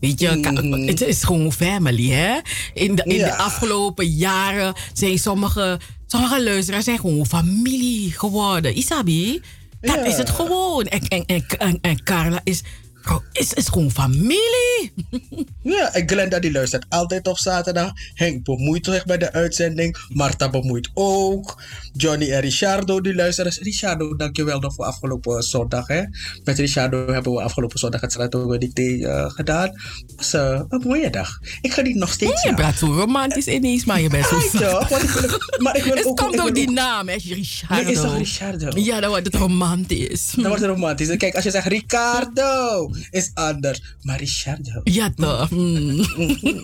Weet 0.00 0.20
je, 0.20 0.40
ka- 0.40 0.52
het 0.86 1.00
is 1.00 1.22
gewoon 1.24 1.52
family, 1.52 2.08
hè? 2.10 2.38
In 2.74 2.94
de, 2.94 3.02
in 3.04 3.14
Ja. 3.16 3.24
de 3.26 3.36
afgelopen 3.36 4.06
jaren 4.06 4.74
zijn 4.92 5.18
sommige, 5.18 5.78
sommige 6.06 6.42
luisteraars 6.42 6.84
zijn 6.84 6.98
gewoon 6.98 7.26
familie 7.26 8.12
geworden. 8.12 8.76
Isabi, 8.78 9.40
dat 9.80 9.94
Ja. 9.94 10.04
is 10.04 10.16
het 10.16 10.30
gewoon. 10.30 10.84
En, 10.84 11.00
en, 11.08 11.24
en, 11.26 11.44
en, 11.58 11.78
en 11.80 12.02
Carla 12.02 12.40
is, 12.44 12.62
bro, 13.02 13.22
is, 13.32 13.52
is 13.52 13.68
gewoon 13.68 13.90
familie. 13.90 14.92
Ja, 15.62 15.94
en 15.94 16.08
Glenda 16.08 16.38
die 16.38 16.52
luistert 16.52 16.86
altijd 16.88 17.26
op 17.26 17.38
zaterdag. 17.38 17.90
Henk 18.14 18.44
bemoeit 18.44 18.84
zich 18.86 19.04
bij 19.04 19.18
de 19.18 19.32
uitzending. 19.32 19.96
Marta 20.08 20.50
bemoeit 20.50 20.90
ook. 20.94 21.62
Johnny 21.92 22.30
en 22.32 22.40
Richardo 22.40 23.00
die 23.00 23.14
luisteren. 23.14 23.52
Richardo, 23.62 24.16
dankjewel 24.16 24.60
nog 24.60 24.74
voor 24.74 24.84
afgelopen 24.84 25.42
zondag. 25.42 25.86
Hè. 25.86 26.02
Met 26.44 26.58
Richardo 26.58 27.12
hebben 27.12 27.32
we 27.32 27.42
afgelopen 27.42 27.78
zondag 27.78 28.00
het 28.00 28.12
Strato 28.12 28.58
Dicté 28.58 28.82
eh 29.06 29.30
gedaan. 29.30 29.68
Het 30.06 30.12
was 30.16 30.32
eh, 30.32 30.60
een 30.68 30.82
mooie 30.86 31.10
dag. 31.10 31.38
Ik 31.60 31.72
ga 31.72 31.82
die 31.82 31.96
nog 31.96 32.12
steeds 32.12 32.42
Je 32.42 32.50
na. 32.50 32.56
bent 32.56 32.78
zo 32.78 32.86
romantisch 32.86 33.46
ineens, 33.46 33.84
maar 33.84 34.00
je 34.00 34.08
bent 34.08 34.26
zo 34.26 34.36
Ja, 34.58 34.80
ik 34.80 34.88
wil- 34.88 35.38
maar 35.58 35.76
ik 35.76 35.84
wil 35.84 35.94
Het 35.96 36.06
ook- 36.06 36.16
komt 36.16 36.36
door 36.36 36.52
die 36.52 36.68
ook- 36.68 36.74
naam, 36.74 37.08
hè, 37.08 37.14
Richardo. 37.14 37.82
Nee, 37.84 37.92
is 37.92 38.00
toch 38.00 38.16
Richardo? 38.16 38.68
Ja, 38.80 39.00
dan 39.00 39.08
wordt 39.10 39.26
het 39.26 39.34
romantisch. 39.34 40.32
Dan 40.36 40.46
wordt 40.46 40.60
het 40.62 40.70
romantisch. 40.70 41.16
Kijk, 41.16 41.34
als 41.34 41.44
je 41.44 41.50
zegt 41.50 41.66
Ricardo, 41.66 42.87
is 43.10 43.30
anders. 43.34 43.96
Maar 44.02 44.18
Richardo. 44.18 44.80
Ja, 44.84 45.12
toch? 45.16 45.50
Mm. 45.58 46.00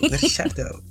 Richardo. 0.01 0.81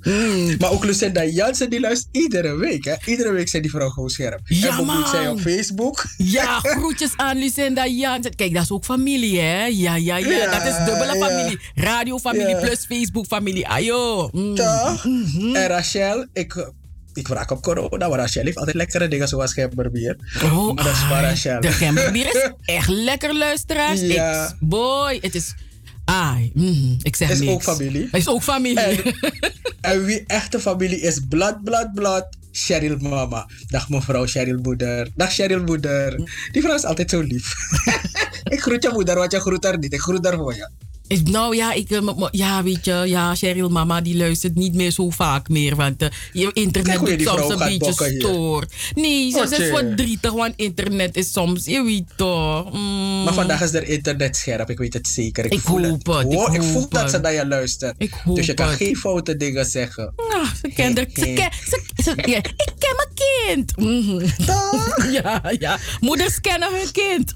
Maar 0.59 0.71
ook 0.71 0.85
Lucinda 0.85 1.25
Jansen, 1.25 1.69
die 1.69 1.79
luistert 1.79 2.15
iedere 2.15 2.55
week. 2.55 2.85
Hè? 2.85 2.93
Iedere 3.05 3.31
week 3.31 3.47
zijn 3.47 3.61
die 3.61 3.71
vrouw 3.71 3.89
gewoon 3.89 4.09
scherp. 4.09 4.39
Ja, 4.43 4.77
en 4.77 4.85
man. 4.85 5.07
zij 5.07 5.27
op 5.27 5.39
Facebook. 5.39 6.05
Ja, 6.17 6.59
groetjes 6.59 7.11
aan 7.15 7.37
Lucinda 7.37 7.87
Jansen. 7.87 8.35
Kijk, 8.35 8.53
dat 8.53 8.63
is 8.63 8.71
ook 8.71 8.85
familie, 8.85 9.39
hè? 9.39 9.65
Ja, 9.65 9.95
ja, 9.95 10.17
ja. 10.17 10.17
Ja, 10.17 10.59
dat 10.59 10.67
is 10.67 10.85
dubbele 10.85 11.17
ja. 11.17 11.27
familie. 11.27 11.59
Radio-familie 11.75 12.47
Ja. 12.47 12.59
plus 12.59 12.85
Facebook-familie. 12.85 13.67
Ayo. 13.67 14.29
Mm. 14.31 14.55
Toch? 14.55 15.05
En 15.53 15.67
Rachel, 15.67 16.25
ik, 16.33 16.71
ik 17.17 17.27
raak 17.27 17.51
op 17.51 17.61
corona, 17.61 18.07
maar 18.07 18.19
Rachel 18.19 18.43
heeft 18.43 18.57
altijd 18.57 18.75
lekkere 18.75 19.07
dingen 19.07 19.27
zoals 19.27 19.53
gemberbier. 19.53 20.17
Oh, 20.43 20.75
dat 20.75 20.85
is 20.85 21.01
Rachel. 21.09 21.61
De 21.61 21.71
gemberbier 21.71 22.25
is 22.25 22.49
echt 22.75 22.87
lekker, 22.89 23.37
luisteraars. 23.37 24.01
Ja. 24.01 24.55
Boy, 24.59 25.17
het 25.21 25.35
is... 25.35 25.53
Ai, 26.05 26.51
mm, 26.53 26.97
ik 27.01 27.15
zeg 27.15 27.29
Is 27.29 27.39
niks. 27.39 27.51
ook 27.51 27.63
familie. 27.63 28.07
Is 28.11 28.27
ook 28.27 28.43
familie. 28.43 28.79
En, 28.79 29.15
en 29.91 30.05
wie 30.05 30.23
echte 30.27 30.59
familie 30.59 30.99
is, 30.99 31.19
blad, 31.29 31.63
blad, 31.63 31.93
blad. 31.93 32.27
Cheryl 32.51 32.97
mama. 32.97 33.49
Dag 33.67 33.89
mevrouw 33.89 34.25
Cheryl 34.25 34.59
moeder. 34.61 35.09
Dag 35.15 35.33
Cheryl 35.33 35.63
moeder. 35.63 36.15
Die 36.51 36.61
vrouw 36.61 36.75
is 36.75 36.83
altijd 36.83 37.09
zo 37.09 37.21
lief. 37.21 37.53
ik 38.55 38.59
groet 38.61 38.83
je 38.83 38.89
moeder, 38.93 39.15
want 39.15 39.31
je 39.31 39.39
groet 39.39 39.63
haar 39.63 39.77
niet. 39.77 39.93
Ik 39.93 39.99
groet 39.99 40.25
haar 40.25 40.35
voor 40.35 40.55
je. 40.55 40.69
Ik- 41.07 41.27
Nou 41.29 41.55
ja, 41.55 41.73
ik, 41.73 41.89
eh, 41.91 42.01
ja, 42.31 42.63
weet 42.63 42.85
je, 42.85 43.03
ja, 43.05 43.35
Cheryl 43.35 43.69
mama 43.69 44.01
die 44.01 44.17
luistert 44.17 44.55
niet 44.55 44.73
meer 44.73 44.91
zo 44.91 45.09
vaak 45.09 45.49
meer. 45.49 45.75
Want 45.75 46.01
eh, 46.01 46.07
je 46.33 46.49
internet 46.53 46.97
Kijk 46.97 47.09
je 47.09 47.17
die 47.17 47.27
soms 47.27 47.49
een 47.61 47.77
beetje 47.79 48.15
stoor. 48.19 48.65
Nee, 48.95 49.31
ze 49.31 49.37
Wat, 49.37 49.51
is 49.59 49.67
verdrietig, 49.69 50.31
want 50.31 50.53
internet 50.55 51.15
is 51.17 51.31
soms, 51.31 51.65
je 51.65 51.83
weet 51.83 52.03
toch. 52.15 52.73
mm. 52.73 53.23
Maar 53.23 53.33
vandaag 53.33 53.61
is 53.61 53.73
er 53.73 53.87
internet 53.87 54.35
scherp, 54.37 54.69
ik 54.69 54.77
weet 54.77 54.93
het 54.93 55.07
zeker. 55.07 55.45
Ik, 55.45 55.53
Ik 55.53 55.59
voel 55.59 55.83
hoop 55.85 56.05
het, 56.05 56.25
ik 56.31 56.37
Hoor, 56.37 56.55
ik 56.55 56.63
voel 56.63 56.89
dat 56.89 57.09
ze 57.09 57.17
naar 57.17 57.33
je 57.33 57.47
luistert. 57.47 57.95
Dus 58.25 58.45
je 58.45 58.53
kan 58.53 58.67
het. 58.67 58.77
geen 58.77 58.95
foute 58.97 59.37
dingen 59.37 59.65
zeggen. 59.65 60.13
Ah, 60.15 60.49
ze 60.61 60.67
kent 60.75 60.97
ze 60.97 61.05
ken- 61.33 61.51
ze- 61.69 61.81
ze- 62.03 62.13
ja, 62.29 62.37
Ik 62.37 62.71
ken 62.79 62.95
mijn 62.95 63.55
kind. 63.55 63.77
Mhm. 63.77 64.25
Ja, 65.11 65.41
ja. 65.59 65.77
Moeders 65.99 66.41
kennen 66.41 66.69
hun 66.71 66.91
kind. 66.91 67.35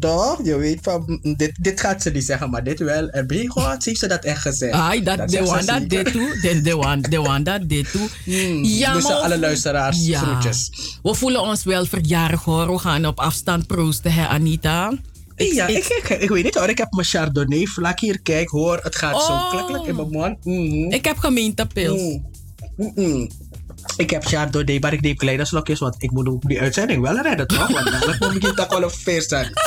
Toch? 0.00 0.40
Je 0.44 0.56
weet 0.56 0.78
van, 0.82 1.18
mm, 1.22 1.36
dit, 1.36 1.52
dit 1.60 1.80
gaat 1.80 2.02
ze 2.02 2.10
niet 2.10 2.24
zeggen, 2.24 2.50
maar 2.50 2.64
dit 2.64 2.78
wel. 2.78 3.08
En 3.08 3.26
je 3.28 3.52
gewoon, 3.52 3.76
heeft 3.84 3.98
ze 3.98 4.06
dat 4.06 4.24
echt 4.24 4.40
gezegd. 4.40 4.72
Ai, 4.72 5.02
dat, 5.02 5.18
Dat 5.18 5.28
de 5.28 5.40
one 5.40 5.64
dat 5.64 5.80
zeker. 5.80 5.88
dit 6.04 6.12
toe. 6.12 6.38
De, 6.42 6.60
de 6.60 6.76
one, 6.78 7.00
de 7.00 7.18
one 7.20 7.42
dat 7.42 7.68
dit 7.68 7.90
toe. 7.90 8.08
Ja, 8.62 8.92
dus 8.92 9.02
maar 9.02 9.12
alle 9.12 9.34
we- 9.34 9.40
luisteraars, 9.40 10.06
ja. 10.06 10.18
groetjes. 10.20 10.70
We 11.02 11.14
voelen 11.14 11.40
ons 11.40 11.64
wel 11.64 11.86
verjarig 11.86 12.44
hoor. 12.44 12.72
We 12.72 12.78
gaan 12.78 13.06
op 13.06 13.18
afstand 13.20 13.66
proosten, 13.66 14.12
hè 14.12 14.26
Anita? 14.26 14.92
ja, 15.36 15.66
ik, 15.66 15.84
ik, 15.84 16.08
ik, 16.20 16.28
weet 16.28 16.44
niet 16.44 16.54
hoor, 16.54 16.68
ik 16.68 16.78
heb 16.78 16.92
mijn 16.92 17.06
Chardonnay 17.06 17.64
vlak 17.66 18.00
hier. 18.00 18.20
Kijk, 18.20 18.48
hoor, 18.48 18.80
het 18.82 18.96
gaat 18.96 19.22
zo 19.22 19.32
Oh. 19.32 19.50
klikkelijk 19.50 19.84
in 19.86 19.96
mijn 19.96 20.10
mond. 20.10 20.44
Mhm. 20.44 20.90
Ik 20.92 21.04
heb 21.04 21.16
gemeentepils. 21.18 22.00
Mm. 22.00 22.26
Mm-mm. 22.76 23.28
Ik 23.96 24.10
heb 24.10 24.24
Chardonnay, 24.24 24.78
maar 24.78 24.92
ik 24.92 25.00
neem 25.00 25.16
kleine 25.16 25.44
slokjes, 25.44 25.78
want 25.78 25.94
ik 25.98 26.10
moet 26.10 26.42
die 26.42 26.60
uitzending 26.60 27.02
wel 27.02 27.20
redden, 27.20 27.46
toch? 27.46 27.72
Want 27.72 27.90
dadelijk 27.90 28.20
moet 28.20 28.48
ik 28.48 28.54
toch 28.56 28.78
wel 28.78 28.90
feest 28.90 29.28
zijn. 29.28 29.52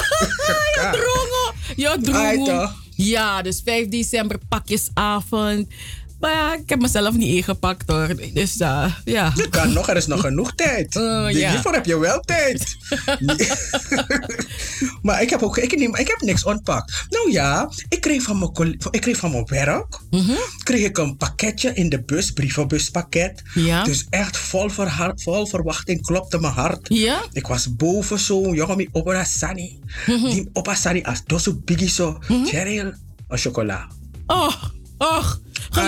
Ja, 1.76 1.98
drongen. 1.98 2.16
Ai, 2.16 2.44
drongen. 2.44 2.76
Ja, 2.96 3.42
dus 3.42 3.62
5 3.66 3.88
december 3.88 4.38
pakjesavond. 4.50 5.68
Maar 6.20 6.32
ja, 6.32 6.54
ik 6.56 6.70
heb 6.70 6.82
mezelf 6.82 7.16
niet 7.16 7.36
ingepakt 7.36 7.90
hoor. 7.90 8.16
Dus 8.34 8.58
uh, 8.60 8.94
ja. 9.06 9.32
Je 9.36 9.50
kan 9.50 9.74
nog, 9.74 9.90
er 9.90 9.96
is 9.98 10.08
nog 10.08 10.22
genoeg 10.22 10.56
tijd. 10.56 10.94
Ja. 10.94 11.30
Hiervoor 11.30 11.74
heb 11.74 11.86
je 11.86 12.00
wel 12.00 12.20
tijd. 12.20 12.78
maar 15.02 15.22
ik 15.22 15.30
heb 15.30 15.42
ook 15.42 15.58
ik, 15.58 15.78
neem, 15.78 15.96
ik 15.96 16.08
heb 16.08 16.22
niks 16.22 16.44
ontpakt. 16.44 17.06
Nou 17.10 17.32
ja, 17.32 17.70
ik 17.90 18.02
kreeg 18.02 18.22
van 18.24 18.40
mijn, 18.40 18.78
ik 18.92 19.02
kreeg 19.02 19.18
van 19.18 19.32
mijn 19.32 19.46
werk 19.46 19.98
Mhm. 20.10 20.32
kreeg 20.64 20.84
ik 20.86 20.98
een 20.98 21.18
pakketje 21.18 21.74
in 21.74 21.90
de 21.90 22.02
bus, 22.04 22.32
brievenbuspakket. 22.32 23.42
Ja. 23.54 23.84
Dus 23.84 24.06
echt 24.10 24.38
vol, 24.38 24.70
verha- 24.70 25.14
vol 25.16 25.46
verwachting 25.48 26.02
klopte 26.02 26.40
mijn 26.40 26.54
hart. 26.54 26.86
Ja? 26.90 27.22
Ik 27.32 27.48
was 27.48 27.76
boven 27.76 28.20
zo'n 28.20 28.54
jongen 28.54 28.88
opera 28.92 29.24
Sani. 29.24 29.80
Mhm. 30.08 30.30
Die 30.30 30.50
opera 30.54 30.76
Sani 30.76 31.04
als 31.04 31.22
dosu 31.26 31.54
biggie 31.54 31.90
zo. 31.90 32.18
Cheryl, 32.46 32.94
een 33.28 33.38
chocola. 33.38 33.88
Oh, 34.28 34.54
och. 34.98 35.40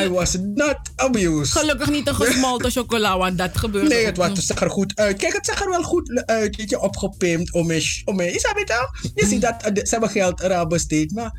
I 0.03 0.09
was 0.09 0.37
not 0.53 0.77
amused. 0.95 1.51
Gelukkig 1.57 1.89
niet 1.89 2.07
een 2.07 2.15
gesmolten 2.15 2.71
chocola, 2.81 3.17
want 3.17 3.37
dat 3.37 3.57
gebeurt 3.57 3.87
Nee, 3.89 4.05
het, 4.05 4.17
was, 4.17 4.27
het 4.27 4.43
zag 4.43 4.61
er 4.61 4.69
goed 4.69 4.95
uit. 4.95 5.17
Kijk, 5.17 5.33
het 5.33 5.45
zag 5.45 5.61
er 5.63 5.69
wel 5.69 5.83
goed 5.83 6.23
uit. 6.25 6.55
Weet 6.55 6.69
je, 6.69 6.79
opgepimpt. 6.79 7.51
Om 7.53 7.71
een, 7.71 7.83
om 8.05 8.19
een, 8.19 8.33
is 8.33 8.41
dat 8.41 8.53
weet 8.53 8.67
je? 8.67 9.11
Je 9.15 9.25
ziet 9.25 9.41
dat 9.41 9.63
eh, 9.63 9.75
ze 9.75 9.89
hebben 9.89 10.09
geld 10.09 10.41
eraan 10.41 10.67
besteed. 10.67 11.11
Maar 11.11 11.31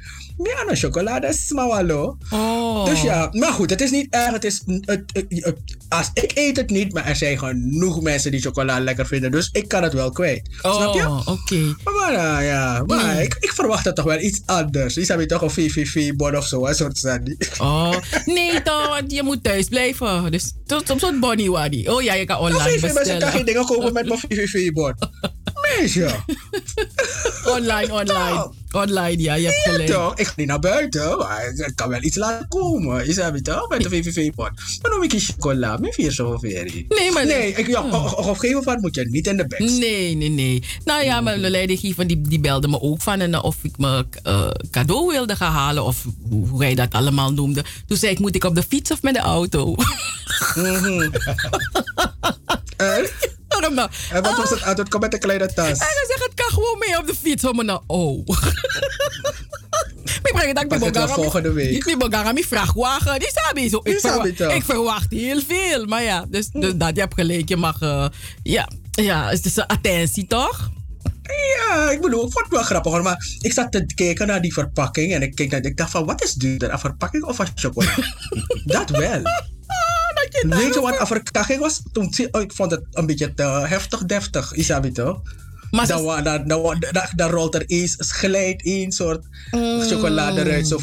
ja, 0.43 0.65
een 0.71 0.77
chocolade 0.77 1.27
is 1.27 1.53
maar 1.53 1.69
wel 1.69 1.89
hoor. 1.89 2.17
Oh. 2.31 2.85
Dus 2.85 3.03
ja, 3.03 3.29
maar 3.33 3.53
goed, 3.53 3.71
het 3.71 3.81
is 3.81 3.91
niet 3.91 4.07
erg. 4.11 4.33
Het 4.33 4.45
is, 4.45 4.63
het- 4.67 5.63
als 5.93 6.11
ik 6.15 6.31
eet 6.35 6.57
het 6.57 6.71
niet, 6.71 6.93
maar 6.93 7.07
er 7.07 7.17
zijn 7.17 7.39
genoeg 7.39 8.01
mensen 8.01 8.31
die 8.31 8.41
chocola 8.41 8.81
lekker 8.81 9.07
vinden. 9.07 9.31
Dus 9.31 9.49
ik 9.53 9.69
kan 9.69 9.83
het 9.83 9.93
wel 9.93 10.11
kwijt. 10.13 10.49
Snap 10.61 10.95
je? 10.95 11.01
Oh, 11.07 11.29
oké. 11.29 11.75
Maar 11.85 12.13
uh, 12.13 12.47
ja, 12.47 12.83
maar 12.87 13.15
Mm. 13.15 13.21
ik, 13.21 13.37
ik 13.41 13.53
verwacht 13.53 13.85
het 13.85 13.95
toch 13.97 14.05
wel 14.05 14.21
iets 14.21 14.41
anders. 14.47 14.97
Is 14.97 15.07
dat 15.07 15.17
weet 15.17 15.29
toch 15.29 15.43
een 15.43 15.51
VVV-bon 15.51 16.37
of 16.37 16.47
zo, 16.47 16.67
een 16.67 16.75
soort 16.75 16.99
sandy. 16.99 17.37
Oh, 17.59 17.95
nee 18.25 18.63
toch, 18.63 18.89
want 18.89 19.13
je 19.13 19.23
moet 19.23 19.43
thuis 19.45 19.69
blijven. 19.69 20.31
Dus 20.31 20.53
tot 20.67 20.87
soms 20.87 21.01
soort 21.01 21.21
Bonnie 21.21 21.51
Waddy. 21.51 21.87
Oh 21.87 22.03
ja, 22.03 22.15
je 22.15 22.25
kan 22.25 22.37
Nou, 22.43 22.53
online 22.53 22.71
VVV, 22.79 22.83
mensen 22.95 23.03
kan 23.05 23.11
geen 23.11 23.19
bestellen. 23.19 23.47
dingen 23.47 23.65
kopen 23.65 23.93
met 23.93 24.07
mijn 24.09 24.21
VVV-bon. 24.21 24.95
Meisje. 25.79 26.11
Online, 27.57 27.93
online. 27.93 28.51
Online, 28.73 29.23
ja, 29.23 29.35
je 29.35 29.45
hebt 29.47 29.65
Ja, 29.65 29.71
gelijk. 29.73 29.91
toch? 29.91 30.19
Ik 30.19 30.27
ga 30.27 30.33
niet 30.37 30.47
naar 30.47 30.59
buiten, 30.59 31.19
maar 31.19 31.53
het 31.55 31.73
kan 31.75 31.89
wel 31.89 32.03
iets 32.03 32.17
laten 32.17 32.49
komen. 32.49 33.07
Is 33.07 33.15
dat 33.15 33.33
weet 33.33 33.45
toch? 33.45 33.69
Met 33.69 33.83
de 33.83 33.89
VVV-pot. 33.89 34.51
Maar 34.83 34.91
dan 34.91 34.99
moet 34.99 35.13
je 35.13 35.21
chocola, 35.21 35.77
met 35.77 35.95
vier 35.95 36.13
zoveel 36.13 36.65
Nee, 36.89 37.11
maar- 37.13 37.27
Nee, 37.27 37.53
ik, 37.55 37.67
ja, 37.67 37.83
Oh. 37.83 38.13
op, 38.19 38.19
een 38.19 38.35
gegeven 38.37 38.57
moment 38.57 38.81
moet 38.81 38.95
je 38.95 39.09
niet 39.11 39.27
in 39.27 39.37
de 39.37 39.47
bek. 39.47 39.59
Nee, 39.59 40.15
nee, 40.17 40.29
nee. 40.29 40.63
Nou 40.85 41.05
ja, 41.05 41.21
mijn 41.21 41.41
leidinggever 41.41 42.07
die, 42.07 42.21
die 42.21 42.41
belde 42.41 42.69
me 42.69 42.81
ook 42.81 43.03
van 43.03 43.21
en, 43.21 43.43
of 43.43 43.57
ik 43.63 43.79
me 43.79 44.07
eh, 44.23 44.49
cadeau 44.71 45.13
wilde 45.13 45.37
gaan 45.37 45.53
halen. 45.53 45.85
Of 45.85 46.05
hoe, 46.29 46.49
hoe 46.49 46.63
hij 46.63 46.75
dat 46.75 46.93
allemaal 46.93 47.33
noemde. 47.33 47.65
Toen 47.87 47.97
zei 47.97 48.13
ik, 48.13 48.19
moet 48.19 48.35
ik 48.35 48.45
op 48.45 48.55
de 48.55 48.63
fiets 48.63 48.91
of 48.91 49.03
met 49.03 49.15
de 49.15 49.21
auto? 49.21 49.75
Nou? 50.55 51.09
En 54.11 54.23
wat 54.23 54.37
was 54.37 54.51
het 54.51 54.63
antwoord? 54.63 54.89
Kom 54.89 55.01
met 55.01 55.13
een 55.13 55.19
kleine 55.19 55.47
tas. 55.47 55.69
En 55.69 55.77
hij 55.79 56.05
zegt, 56.07 56.25
het 56.25 56.35
kan 56.35 56.49
gewoon 56.49 56.79
mee 56.79 56.99
op 56.99 57.07
de 57.07 57.15
fiets. 57.15 57.45
Om 57.45 57.65
nou, 57.65 57.83
oh. 57.87 58.27
Ik 60.23 60.33
breng 60.33 60.59
het 60.59 60.97
aan 60.97 61.09
volgende 61.09 61.53
week. 61.53 61.85
Ik 61.85 61.99
ben 61.99 62.11
mijn 62.11 62.45
vrachtwagen. 62.45 63.19
Die 63.19 63.31
sabi 63.35 63.69
zo. 63.69 63.81
Ik, 63.83 64.01
verwacht, 64.01 64.37
toch? 64.37 64.53
ik 64.53 64.63
verwacht 64.63 65.11
heel 65.11 65.41
veel. 65.49 65.87
Maar 65.87 66.03
ja, 66.03 66.27
dus, 66.29 66.49
dus 66.49 66.73
dat, 66.77 66.95
je 66.95 67.01
hebt 67.01 67.15
gelijk. 67.15 67.49
Je 67.49 67.57
mag, 67.57 67.81
eh, 67.81 68.07
ja, 68.43 68.69
ja, 68.91 69.29
het 69.29 69.45
is 69.45 69.57
een 69.57 69.67
attentie 69.67 70.27
toch? 70.27 70.71
Ja, 71.23 71.91
ik 71.91 72.01
bedoel, 72.01 72.27
ik 72.27 72.33
vond 72.33 72.45
het 72.45 72.55
wel 72.55 72.63
grappig 72.63 72.93
hoor. 72.93 73.03
Maar 73.03 73.27
ik 73.41 73.53
zat 73.53 73.73
te 73.73 73.87
kijken 73.95 74.27
naar 74.27 74.43
die 74.43 74.53
verpakking. 74.53 75.13
En 75.13 75.23
ik, 75.23 75.35
keek 75.35 75.51
naar, 75.51 75.65
ik 75.65 75.77
dacht 75.77 75.91
van, 75.91 76.05
wat 76.05 76.25
is 76.25 76.33
duurder? 76.33 76.73
Een 76.73 76.79
verpakking 76.79 77.25
of 77.25 77.39
een 77.39 77.47
chocola? 77.55 77.95
dat 78.65 78.91
wel. 78.91 79.23
Weet 80.31 80.75
je 80.75 80.81
wat 80.81 81.01
een 81.01 81.07
verpakking 81.07 81.61
was? 81.61 81.83
Toen, 81.93 82.15
ik 82.41 82.53
vond 82.53 82.71
het 82.71 82.83
een 82.93 83.07
beetje 83.07 83.35
te 83.35 83.43
heftig, 83.43 84.05
deftig. 84.05 84.53
Isabi 84.53 84.93
toch? 84.93 85.21
Maar 85.71 85.87
dan, 85.87 86.25
dan, 86.25 86.47
dan, 86.47 86.79
dan, 87.17 87.31
rolt 87.31 87.55
er 87.55 87.65
eens, 87.67 87.97
glijdt 87.99 88.65
één 88.65 88.93
soort 88.93 89.25
chocolade 89.81 90.41
eruit, 90.41 90.69
zo. 90.69 90.77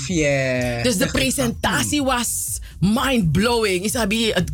Dus 0.84 0.98
de 0.98 1.10
presentatie 1.12 2.04
was 2.04 2.60
mind-blowing. 2.80 3.84
Isabi, 3.84 4.32
het, 4.32 4.52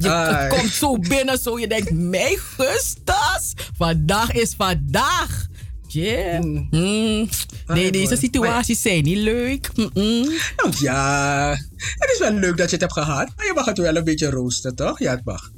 komt 0.47 0.71
zo 0.71 0.97
binnen, 0.97 1.37
zo 1.37 1.59
je 1.59 1.67
denkt, 1.67 1.91
mijn 1.91 2.37
gustas, 2.37 3.53
vandaag 3.77 4.31
is 4.31 4.53
vandaag. 4.57 5.47
Yeah. 5.95 6.43
Mm. 6.43 7.29
Nee, 7.67 7.91
deze 7.91 8.15
situaties 8.15 8.81
zijn 8.81 9.03
niet 9.03 9.17
leuk. 9.17 9.69
Mm-mm. 9.75 10.23
Nou 10.55 10.73
ja, 10.79 11.49
het 11.77 12.09
is 12.13 12.19
wel 12.19 12.31
leuk 12.33 12.57
dat 12.57 12.65
je 12.69 12.71
het 12.71 12.81
hebt 12.81 12.93
gehad. 12.93 13.27
Maar 13.35 13.45
je 13.45 13.51
mag 13.55 13.65
het 13.65 13.77
wel 13.77 13.95
een 13.95 14.03
beetje 14.03 14.29
roosten, 14.29 14.75
toch? 14.75 14.99
Ja, 14.99 15.11
het 15.11 15.25
mag. 15.25 15.51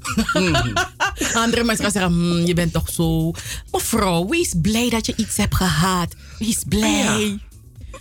Andere 1.34 1.64
mensen 1.64 1.84
gaan 1.84 1.92
zeggen, 1.94 2.12
"Hmm, 2.12 2.46
je 2.46 2.54
bent 2.54 2.74
toch 2.74 2.90
zo... 2.90 3.32
Mevrouw, 3.72 4.28
wees 4.28 4.54
blij 4.62 4.90
dat 4.90 5.06
je 5.06 5.14
iets 5.16 5.38
hebt 5.38 5.56
gehad. 5.56 6.16
Wees 6.40 6.64
blij. 6.68 7.40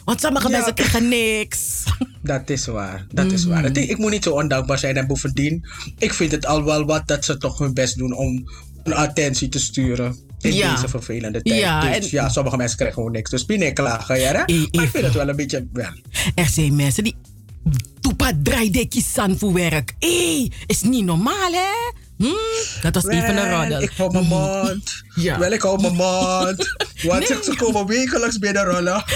Want 0.04 0.20
sommige 0.20 0.48
Ja. 0.48 0.56
mensen 0.56 0.74
krijgen 0.74 1.08
niks. 1.08 1.82
Dat 2.22 2.50
is 2.50 2.66
waar. 2.66 3.06
Dat 3.12 3.32
is 3.32 3.44
waar. 3.44 3.62
Het- 3.62 3.76
Ik 3.76 3.98
moet 3.98 4.10
niet 4.10 4.24
zo 4.24 4.30
ondankbaar 4.32 4.78
zijn. 4.78 4.96
En 4.96 5.06
bovendien, 5.06 5.66
ik 5.98 6.14
vind 6.14 6.32
het 6.32 6.46
al 6.46 6.64
wel 6.64 6.84
wat 6.84 7.06
dat 7.06 7.24
ze 7.24 7.36
toch 7.38 7.58
hun 7.58 7.74
best 7.74 7.96
doen 7.96 8.12
om 8.12 8.50
een 8.84 8.94
attentie 8.94 9.48
te 9.48 9.58
sturen. 9.58 10.18
In 10.40 10.54
Ja. 10.54 10.74
deze 10.74 10.88
vervelende 10.88 11.42
tijd. 11.42 11.60
Ja, 11.60 11.98
dus 12.00 12.10
ja, 12.10 12.28
sommige 12.28 12.56
mensen 12.56 12.76
krijgen 12.76 12.96
gewoon 12.96 13.12
niks. 13.12 13.30
Dus 13.30 13.46
binnen 13.46 13.74
klagen, 13.74 14.18
ja. 14.20 14.26
hè? 14.26 14.32
Maar 14.32 14.48
ik 14.84 14.90
vind 14.90 15.04
het 15.04 15.12
wel 15.14 15.28
een 15.28 15.36
beetje 15.36 15.66
wel. 15.72 15.90
Er 16.34 16.46
zijn 16.46 16.76
mensen 16.76 17.04
die... 17.04 17.16
Toepa 18.00 18.32
draaidekjes 18.42 19.18
aan 19.18 19.38
voor 19.38 19.52
werk. 19.52 19.94
Hé, 19.98 20.48
is 20.66 20.82
niet 20.82 21.04
normaal, 21.04 21.52
hè? 21.52 21.92
Hm? 22.16 22.32
Dat 22.82 22.94
was 22.94 23.06
even 23.06 23.36
een 23.36 23.50
roddel. 23.60 23.82
Ik 23.82 23.90
hou 23.96 24.12
mijn 24.12 24.24
mond. 24.26 25.02
Ja. 25.14 25.38
Wel, 25.38 25.52
ik 25.52 25.60
hou 25.62 25.80
mijn 25.80 25.94
mond. 25.94 26.76
Want 27.02 27.18
Nee. 27.18 27.26
ze- 27.26 27.40
ze 27.44 27.54
komen 27.56 27.86
wekelijks 27.86 28.38
binnenrollen. 28.38 29.04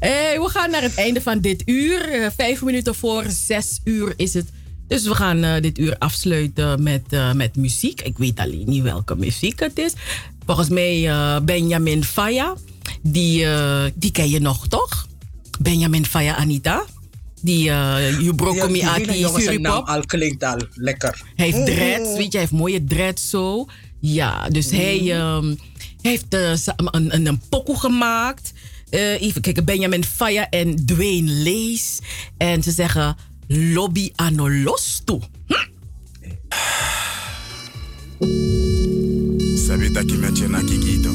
Hey, 0.00 0.40
we 0.40 0.48
gaan 0.48 0.70
naar 0.70 0.82
het 0.82 0.94
einde 0.94 1.20
van 1.22 1.40
dit 1.40 1.62
uur. 1.66 2.12
Eh, 2.12 2.26
vijf 2.36 2.62
minuten 2.62 2.94
voor 2.94 3.24
zes 3.28 3.80
uur 3.84 4.12
is 4.16 4.34
het. 4.34 4.46
Dus 4.88 5.02
we 5.06 5.14
gaan 5.14 5.42
eh, 5.44 5.62
dit 5.62 5.78
uur 5.78 5.98
afsluiten 5.98 6.82
met, 6.82 7.02
eh, 7.08 7.32
met 7.32 7.56
muziek. 7.56 8.00
Ik 8.00 8.18
weet 8.18 8.38
alleen 8.40 8.64
niet 8.66 8.82
welke 8.82 9.16
muziek 9.16 9.60
het 9.60 9.78
is. 9.78 9.92
Volgens 10.46 10.68
mij 10.68 11.08
eh, 11.08 11.40
Benjamin 11.40 12.04
Faya. 12.04 12.54
Die, 13.02 13.46
die 13.94 14.10
ken 14.10 14.28
je 14.30 14.40
nog, 14.40 14.68
toch? 14.68 15.06
Benjamin 15.60 16.06
Faya 16.06 16.34
Anita. 16.36 16.84
Die 17.42 17.68
uh, 17.68 18.20
You 18.20 18.34
Broke 18.34 18.76
Ja, 18.76 18.96
naam 18.98 19.40
Suripop. 19.40 19.86
al 19.86 20.00
klinkt 20.00 20.44
al 20.44 20.56
lekker. 20.74 21.22
Hij 21.36 21.46
heeft 21.46 21.58
Mm. 21.58 21.64
dreads, 21.64 22.08
weet 22.16 22.24
je, 22.24 22.28
hij 22.30 22.40
heeft 22.40 22.52
mooie 22.52 22.84
dreads 22.84 23.30
zo. 23.30 23.66
Ja, 24.00 24.48
dus 24.48 24.70
hij 24.70 25.12
ehm, 25.12 25.54
heeft 26.02 26.24
eh, 26.28 26.54
sa- 26.54 26.74
een, 26.76 27.14
een, 27.14 27.26
een 27.26 27.40
pokoe 27.48 27.78
gemaakt. 27.78 28.52
Even 28.90 29.40
kijken, 29.40 29.64
Benjamin 29.64 30.04
Faya 30.04 30.48
en 30.50 30.86
Dwayne 30.86 31.30
Lees. 31.30 31.98
En 32.36 32.62
ze 32.62 32.70
zeggen 32.70 33.16
lobby 33.48 34.12
anolosto. 34.16 35.20
Sabita 39.66 40.04
kimeche 40.04 40.48
na 40.48 40.62
kikito. 40.62 41.12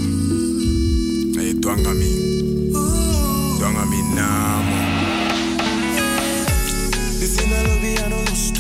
Na 1.36 1.44
itwanga 1.44 1.94
mi. 1.94 2.32
twanga 3.62 3.86
mi 3.86 4.02
namo. 4.16 4.78
Listen, 7.20 7.50
lobby, 7.50 7.96
lust. 8.10 8.56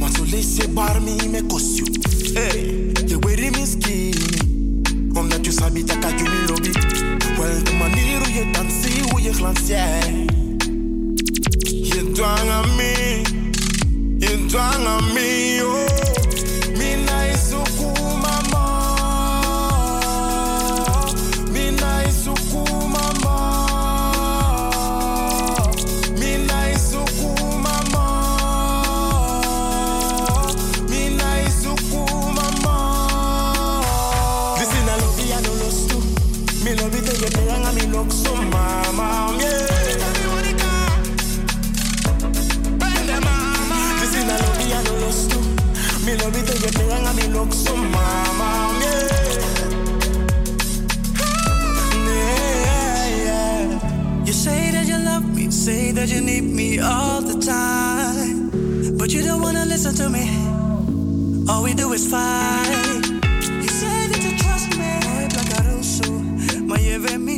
Want 0.00 0.16
to 0.16 0.22
listen, 0.22 0.74
bar 0.74 1.00
me, 1.00 1.16
me 1.28 1.42
cost 1.42 1.78
you. 1.78 1.86
Hey, 2.34 2.92
je 3.06 3.18
weet 3.18 3.50
me 3.50 3.66
skinny. 3.66 4.12
Omdat 5.12 5.44
je 5.44 5.52
sabi 5.52 5.84
taka 5.84 6.08
you 6.08 6.22
me 6.22 6.46
lobby. 6.48 6.72
Wel, 7.38 7.62
de 7.64 7.72
manier 7.78 8.18
hoe 8.18 8.32
je 8.32 8.50
dansie, 8.52 9.02
hoe 9.10 9.22
je 9.22 9.32
glans 9.32 9.66
jij. 9.66 10.26
Je 11.82 12.10
dwang 12.12 12.48
aan 12.50 12.76
me, 12.76 12.97
je 14.28 14.44
dwang 14.46 14.86
aan 14.86 15.97
look 47.38 47.52
so 47.52 47.76
mama, 47.76 48.50
yeah. 48.82 49.08
Yeah, 52.08 53.24
yeah. 53.26 54.24
You 54.26 54.32
say 54.32 54.70
that 54.72 54.86
you 54.88 54.98
love 55.10 55.24
me, 55.36 55.50
say 55.50 55.92
that 55.92 56.08
you 56.08 56.20
need 56.20 56.44
me 56.60 56.80
all 56.80 57.20
the 57.20 57.38
time. 57.40 58.50
But 58.98 59.10
you 59.14 59.22
don't 59.22 59.40
wanna 59.40 59.64
listen 59.66 59.94
to 60.02 60.08
me. 60.08 60.26
All 61.48 61.62
we 61.62 61.74
do 61.74 61.92
is 61.92 62.04
fight. 62.10 63.04
You 63.64 63.70
say 63.82 63.98
that 64.10 64.20
you 64.26 64.32
trust 64.42 64.68
me, 64.80 64.92
like 65.36 65.52
I 65.58 65.62
do 65.68 65.82
so. 65.82 66.10
Maar 66.66 66.80
je 66.80 66.98
weet 67.00 67.20
me 67.20 67.36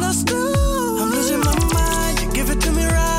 Lost 0.00 0.26
too. 0.26 0.54
I'm 1.00 1.10
losing 1.10 1.40
my 1.40 1.54
mind. 1.74 2.20
You 2.20 2.30
give 2.32 2.50
it 2.52 2.60
to 2.60 2.70
me 2.72 2.84
right. 2.84 3.15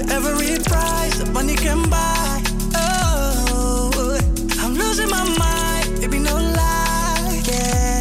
Your 0.00 0.12
every 0.12 0.56
price 0.64 1.18
that 1.18 1.30
money 1.34 1.54
can 1.56 1.82
buy. 1.90 2.42
Oh, 2.74 4.18
I'm 4.60 4.72
losing 4.74 5.10
my 5.10 5.24
mind. 5.36 6.02
It 6.02 6.10
be 6.10 6.18
no 6.18 6.36
lie, 6.36 7.42
yeah. 7.44 8.00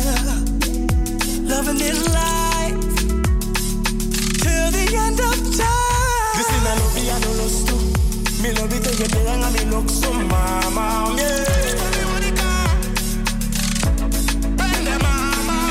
Loving 1.44 1.78
this 1.78 2.00
life 2.08 2.80
till 4.40 4.72
the 4.72 4.86
end 4.96 5.20
of 5.20 5.36
time. 5.60 6.40
Listen, 6.40 6.64
I 6.64 6.76
love 6.80 6.98
you, 6.98 7.12
I 7.12 7.20
don't 7.20 7.38
lust 7.38 7.68
you. 7.68 7.78
Me 8.44 8.54
love 8.54 8.72
you, 8.74 8.80
take 8.80 9.02
it, 9.02 9.16
and 9.16 9.44
I 9.44 9.52
me 9.52 9.66
look 9.70 9.90
so 9.90 10.14
mama, 10.14 11.04
oh, 11.04 11.18
yeah. 11.20 11.44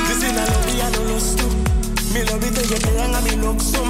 Listen, 0.05 0.37
I 0.37 0.45
love 0.45 0.69
you, 0.69 0.81
I 0.83 0.91
don't 0.91 1.07
lust 1.09 1.39
you. 1.39 1.49
Me 2.13 2.23
love 2.23 2.43
you, 2.45 2.51
take 2.51 2.69
it, 2.69 2.85
and 2.85 3.15
I 3.15 3.21
me 3.23 3.35
look 3.41 3.59
so 3.61 3.88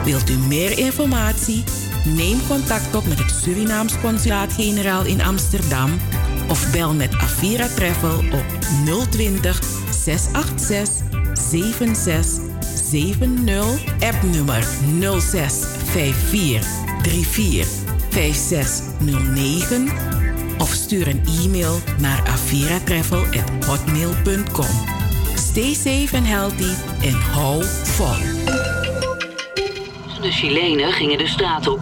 Wilt 0.03 0.29
u 0.29 0.37
meer 0.37 0.77
informatie? 0.77 1.63
Neem 2.05 2.47
contact 2.47 2.95
op 2.95 3.05
met 3.05 3.19
het 3.19 3.31
Surinaams 3.31 3.99
Consulaat-Generaal 3.99 5.05
in 5.05 5.21
Amsterdam 5.21 5.89
of 6.49 6.71
bel 6.71 6.93
met 6.93 7.15
Avira 7.15 7.67
Travel 7.67 8.17
op 8.17 8.45
020 9.09 9.63
686 9.91 12.54
7670 12.89 13.93
appnummer 13.99 14.63
0654 15.19 16.65
34 17.01 17.67
5609 18.09 19.89
of 20.57 20.69
stuur 20.69 21.07
een 21.07 21.23
e-mail 21.43 21.79
naar 21.99 22.23
aviratravel@hotmail.com. 22.27 24.65
Stay 25.35 25.73
safe 25.73 26.17
and 26.17 26.27
healthy 26.27 26.73
en 27.01 27.13
hou 27.13 27.63
vol. 27.83 28.15
De 30.21 30.31
Chilenen 30.31 30.91
gingen 30.91 31.17
de 31.17 31.27
straat 31.27 31.67
op. 31.67 31.81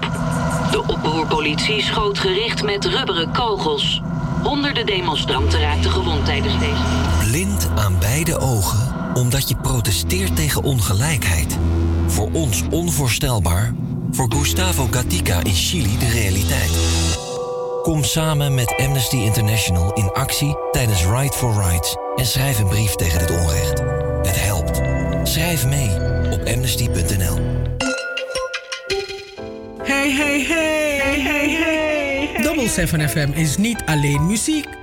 De 0.72 0.84
oproerpolitie 0.88 1.82
schoot 1.82 2.20
gericht 2.20 2.64
met 2.64 2.86
rubberen 2.86 3.32
kogels. 3.32 4.02
Honderden 4.44 4.86
demonstranten 4.86 5.60
raakten 5.60 5.92
gewond 5.92 6.26
tijdens 6.26 6.60
deze. 6.60 6.82
Blind 7.30 7.70
aan 7.76 8.00
beide 8.00 8.40
ogen 8.40 8.93
omdat 9.14 9.50
je 9.50 9.56
protesteert 9.56 10.36
tegen 10.36 10.64
ongelijkheid. 10.64 11.58
Voor 12.08 12.30
ons 12.32 12.64
onvoorstelbaar, 12.70 13.74
voor 14.12 14.32
Gustavo 14.32 14.88
Gatica 14.92 15.44
in 15.44 15.54
Chili 15.54 15.98
de 15.98 16.10
realiteit. 16.10 16.72
Kom 17.84 18.04
samen 18.04 18.54
met 18.54 18.76
Amnesty 18.78 19.16
International 19.16 19.94
in 19.94 20.12
actie 20.12 20.58
tijdens 20.72 21.06
Right 21.06 21.36
for 21.36 21.64
Rights 21.64 21.96
en 22.16 22.26
schrijf 22.26 22.60
een 22.60 22.68
brief 22.68 22.96
tegen 22.96 23.20
dit 23.20 23.32
onrecht. 23.32 23.80
Het 24.22 24.44
helpt. 24.44 24.82
Schrijf 25.24 25.68
mee 25.68 25.90
op 26.32 26.42
amnesty.nl. 26.46 27.38
Hey, 29.84 30.12
hey, 30.12 30.46
hey, 30.48 30.98
hey, 30.98 31.22
hey, 31.22 31.50
hey. 31.50 32.42
Double 32.42 32.70
7 32.70 33.10
FM 33.10 33.32
is 33.34 33.58
niet 33.58 33.84
alleen 33.86 34.26
muziek. 34.26 34.83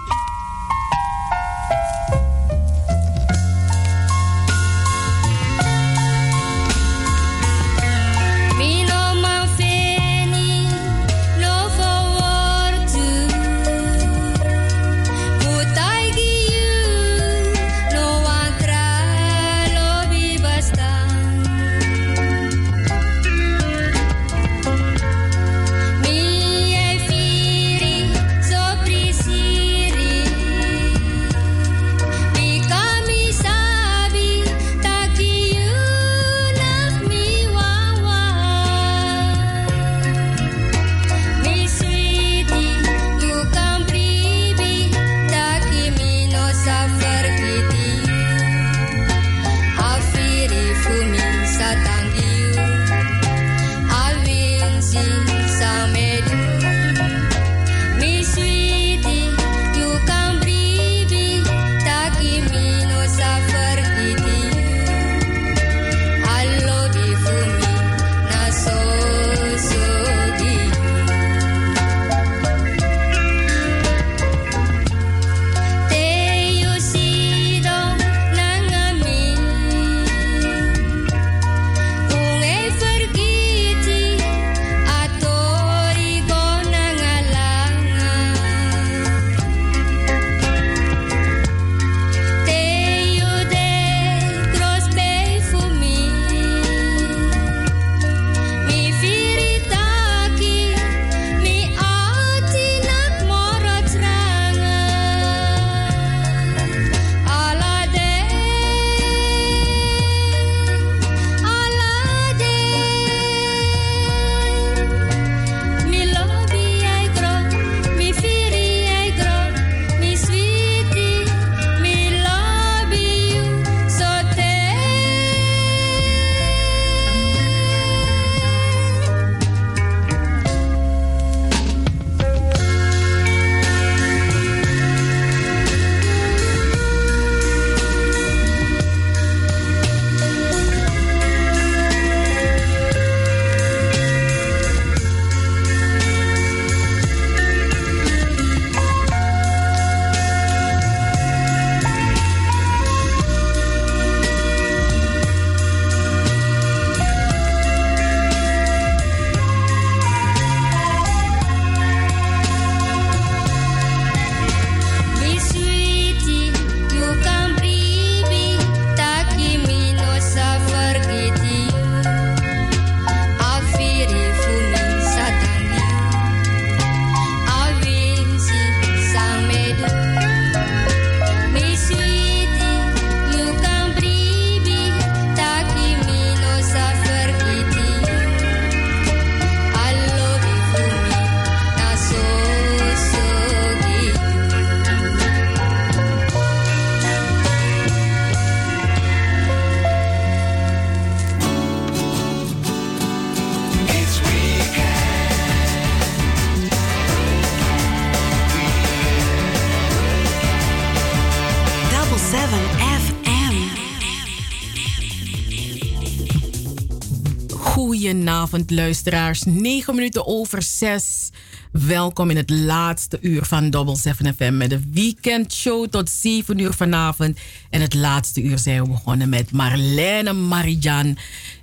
Luisteraars. 218.69 219.43
9 219.43 219.95
minuten 219.95 220.27
over 220.27 220.61
6. 220.61 221.29
Welkom 221.71 222.29
in 222.29 222.37
het 222.37 222.49
laatste 222.49 223.17
uur 223.21 223.45
van 223.45 223.69
Double 223.69 223.95
7 223.95 224.33
FM 224.33 224.57
met 224.57 224.69
de 224.69 224.79
weekendshow 224.91 225.87
tot 225.87 226.09
7 226.09 226.59
uur 226.59 226.73
vanavond. 226.73 227.37
En 227.69 227.81
het 227.81 227.93
laatste 227.93 228.41
uur 228.41 228.59
zijn 228.59 228.83
we 228.83 228.89
begonnen 228.89 229.29
met 229.29 229.51
Marlene 229.51 230.33
Marijan, 230.33 231.17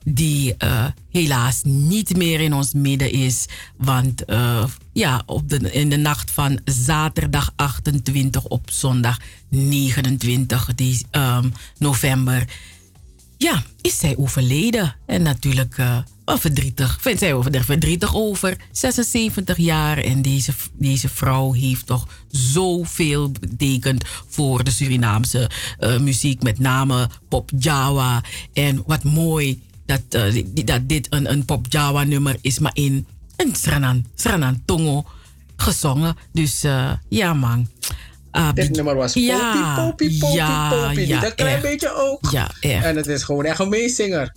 die 0.04 0.54
eh, 0.56 0.84
helaas 1.10 1.60
niet 1.62 2.16
meer 2.16 2.40
in 2.40 2.54
ons 2.54 2.72
midden 2.72 3.12
is. 3.12 3.46
Want 3.76 4.24
eh, 4.24 4.64
ja, 4.92 5.22
op 5.26 5.48
de, 5.48 5.72
in 5.72 5.90
de 5.90 5.96
nacht 5.96 6.30
van 6.30 6.60
zaterdag 6.64 7.52
28 7.56 8.44
op 8.44 8.70
zondag 8.70 9.18
29 9.48 10.74
die, 10.74 11.06
ehm, 11.10 11.48
november 11.78 12.44
ja, 13.38 13.62
is 13.80 13.98
zij 13.98 14.16
overleden. 14.16 14.96
En 15.06 15.22
natuurlijk 15.22 15.78
uh, 15.78 15.98
wel 16.28 16.38
verdrietig. 16.38 16.98
Vindt 17.00 17.18
zij 17.18 17.34
over, 17.34 17.54
er 17.54 17.64
verdrietig 17.64 18.14
over. 18.14 18.56
76 18.72 19.56
jaar. 19.56 19.98
En 19.98 20.22
deze, 20.22 20.52
deze 20.72 21.08
vrouw 21.08 21.52
heeft 21.52 21.86
toch 21.86 22.06
zoveel 22.30 23.30
betekend 23.30 24.04
voor 24.28 24.64
de 24.64 24.70
Surinaamse 24.70 25.50
uh, 25.80 25.98
muziek. 25.98 26.42
Met 26.42 26.58
name 26.58 27.08
pop 27.28 27.50
Java. 27.58 28.22
En 28.52 28.82
wat 28.86 29.04
mooi 29.04 29.62
dat, 29.86 30.02
uh, 30.10 30.44
dat 30.64 30.88
dit 30.88 31.06
een, 31.10 31.30
een 31.30 31.44
pop 31.44 31.66
Java 31.68 32.04
nummer 32.04 32.36
is. 32.40 32.58
Maar 32.58 32.74
in 32.74 33.06
een 33.36 33.54
Sranan, 33.54 34.04
Sranan 34.14 34.62
Tongo 34.64 35.04
gezongen. 35.56 36.16
Dus 36.32 36.64
ja 37.08 37.34
man. 37.34 37.68
Uh, 38.32 38.52
Dit 38.52 38.70
nummer 38.70 38.94
was 38.94 39.12
ja, 39.14 39.74
popie, 39.74 40.18
popie, 40.18 40.36
ja, 40.36 40.86
popie. 40.86 41.06
Ja, 41.06 41.20
dat 41.20 41.34
klein 41.34 41.60
beetje 41.60 41.94
ook. 41.94 42.30
Ja, 42.30 42.50
echt. 42.60 42.84
En 42.84 42.96
het 42.96 43.06
is 43.06 43.22
gewoon 43.22 43.44
echt 43.44 43.58
een 43.58 43.68
meezinger. 43.68 44.34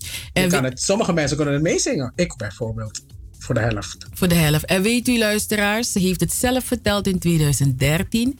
Kan 0.49 0.63
het, 0.63 0.81
sommige 0.81 1.13
mensen 1.13 1.35
kunnen 1.35 1.53
het 1.53 1.63
meezingen. 1.63 2.11
Ik 2.15 2.35
bijvoorbeeld. 2.37 3.03
Voor 3.39 3.55
de 3.55 3.61
helft. 3.61 4.07
Voor 4.13 4.27
de 4.27 4.35
helft. 4.35 4.65
En 4.65 4.81
weet 4.81 5.07
u, 5.07 5.17
luisteraars, 5.17 5.91
ze 5.91 5.99
heeft 5.99 6.19
het 6.19 6.33
zelf 6.33 6.63
verteld 6.63 7.07
in 7.07 7.19
2013. 7.19 8.39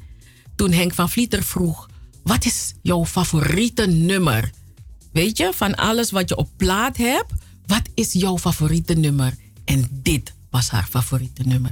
Toen 0.56 0.72
Henk 0.72 0.94
van 0.94 1.10
Vlieter 1.10 1.44
vroeg: 1.44 1.90
Wat 2.24 2.46
is 2.46 2.74
jouw 2.82 3.06
favoriete 3.06 3.88
nummer? 3.88 4.52
Weet 5.12 5.38
je, 5.38 5.52
van 5.54 5.76
alles 5.76 6.12
wat 6.12 6.30
je 6.30 6.36
op 6.36 6.50
plaat 6.58 6.98
hebt, 6.98 7.34
wat 7.66 7.90
is 7.94 8.14
jouw 8.14 8.38
favoriete 8.38 8.94
nummer? 8.94 9.34
En 9.66 9.88
dit 9.92 10.34
was 10.50 10.70
haar 10.70 10.88
favoriete 10.90 11.44
nummer. 11.44 11.72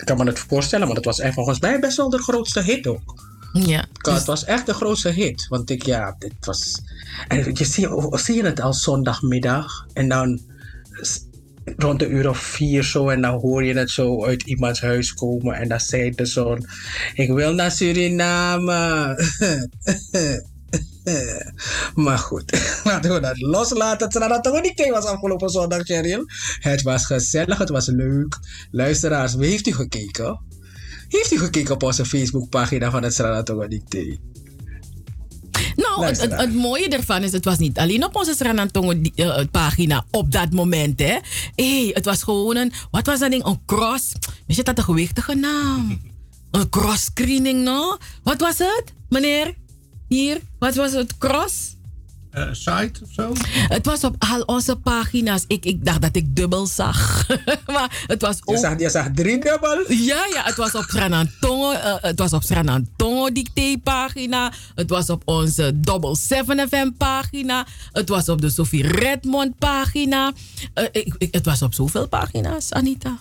Ik 0.00 0.06
kan 0.06 0.16
me 0.16 0.24
het 0.24 0.38
voorstellen, 0.38 0.86
maar 0.86 0.96
het 0.96 1.04
was 1.04 1.20
echt 1.20 1.34
volgens 1.34 1.60
mij 1.60 1.80
best 1.80 1.96
wel 1.96 2.10
de 2.10 2.22
grootste 2.22 2.62
hit 2.62 2.86
ook. 2.86 3.28
Ja. 3.52 3.84
Het 3.98 4.24
was 4.24 4.44
echt 4.44 4.66
de 4.66 4.74
grootste 4.74 5.08
hit. 5.08 5.46
Want 5.48 5.70
ik, 5.70 5.86
ja, 5.86 6.16
dit 6.18 6.34
was. 6.40 6.82
En 7.28 7.44
je 7.54 7.64
zie, 7.64 7.88
zie 8.10 8.34
je 8.34 8.44
het 8.44 8.60
al 8.60 8.74
zondagmiddag 8.74 9.86
en 9.92 10.08
dan 10.08 10.40
rond 11.76 11.98
de 11.98 12.08
uur 12.08 12.28
of 12.28 12.38
vier 12.38 12.82
zo 12.82 13.08
en 13.08 13.20
dan 13.20 13.40
hoor 13.40 13.64
je 13.64 13.74
het 13.74 13.90
zo 13.90 14.24
uit 14.24 14.42
iemands 14.42 14.80
huis 14.80 15.14
komen 15.14 15.54
en 15.54 15.68
dan 15.68 15.80
zei 15.80 16.10
de 16.10 16.26
zoon: 16.26 16.66
Ik 17.14 17.30
wil 17.30 17.52
naar 17.52 17.70
Suriname. 17.70 19.16
maar 22.04 22.18
goed, 22.18 22.52
laten 22.84 23.14
we 23.14 23.20
dat 23.20 23.40
loslaten. 23.40 24.08
Het 24.08 24.28
dat 24.28 24.44
toch 24.44 24.62
niet 24.62 24.90
was 24.90 25.04
afgelopen 25.04 25.48
zondag, 25.48 25.82
Cheryl. 25.82 26.24
Het 26.58 26.82
was 26.82 27.06
gezellig, 27.06 27.58
het 27.58 27.68
was 27.68 27.86
leuk. 27.86 28.38
Luisteraars, 28.70 29.34
wie 29.34 29.50
heeft 29.50 29.66
u 29.66 29.72
gekeken? 29.72 30.40
Heeft 31.08 31.32
u 31.32 31.38
gekeken 31.38 31.74
op 31.74 31.82
onze 31.82 32.04
Facebookpagina 32.04 32.90
van 32.90 33.02
het 33.02 33.14
Sranatongo 33.14 33.68
Dicté? 33.68 34.18
Nou, 35.76 36.04
het, 36.04 36.20
het, 36.20 36.36
het, 36.36 36.54
mooie 36.54 36.88
ervan 36.88 37.22
is, 37.22 37.32
het 37.32 37.44
was 37.44 37.58
niet 37.58 37.78
alleen 37.78 38.04
op 38.04 38.16
onze 38.16 38.34
Sranatongo 38.34 38.92
uh, 39.14 39.40
pagina 39.50 40.04
op 40.10 40.32
dat 40.32 40.52
moment, 40.52 41.00
hè. 41.00 41.18
hey, 41.54 41.90
het 41.92 42.04
was 42.04 42.22
gewoon 42.22 42.56
een, 42.56 42.72
wat 42.90 43.06
was 43.06 43.18
dat 43.18 43.30
ding? 43.30 43.44
Een 43.44 43.60
cross. 43.66 44.12
Weet 44.46 44.56
je 44.56 44.62
dat 44.62 44.78
een 44.78 44.84
gewichtige 44.84 45.34
naam? 45.34 46.00
Een 46.50 46.68
cross 46.68 47.04
screening, 47.04 47.62
no? 47.62 47.96
Wat 48.22 48.40
was 48.40 48.58
het, 48.58 48.92
meneer? 49.08 49.54
Hier, 50.10 50.40
wat 50.58 50.74
was 50.74 50.92
het? 50.92 51.18
Cross? 51.18 51.76
Uh, 52.34 52.48
site 52.52 53.00
of 53.02 53.12
zo? 53.12 53.32
Het 53.68 53.86
was 53.86 54.04
op 54.04 54.16
al 54.18 54.42
onze 54.42 54.76
pagina's. 54.76 55.44
Ik, 55.46 55.64
ik 55.64 55.84
dacht 55.84 56.02
dat 56.02 56.16
ik 56.16 56.36
dubbel 56.36 56.66
zag. 56.66 57.26
maar 57.74 58.04
het 58.06 58.22
was 58.22 58.38
ook... 58.44 58.54
Je 58.54 58.60
zag, 58.60 58.78
je 58.78 58.90
zag 58.90 59.08
drie 59.14 59.38
dubbel? 59.38 59.92
Ja, 59.92 60.26
ja. 60.32 60.42
Het 60.44 60.56
was 60.56 60.74
op 60.74 60.84
Sranantongo. 60.88 61.72
Uh, 61.72 61.94
het 62.00 62.18
was 62.18 62.32
op 62.32 62.42
Sranantongo 62.42 63.32
dicté 63.32 63.78
pagina. 63.82 64.52
Het 64.74 64.90
was 64.90 65.10
op 65.10 65.22
onze 65.24 65.80
Double 65.80 66.16
7 66.16 66.68
FM 66.68 66.90
pagina. 66.96 67.66
Het 67.92 68.08
was 68.08 68.28
op 68.28 68.40
de 68.40 68.50
Sophie 68.50 68.86
Redmond 68.86 69.58
pagina. 69.58 70.32
Uh, 70.74 70.84
ik, 70.92 71.14
ik, 71.18 71.34
het 71.34 71.44
was 71.44 71.62
op 71.62 71.74
zoveel 71.74 72.08
pagina's, 72.08 72.72
Anita. 72.72 73.18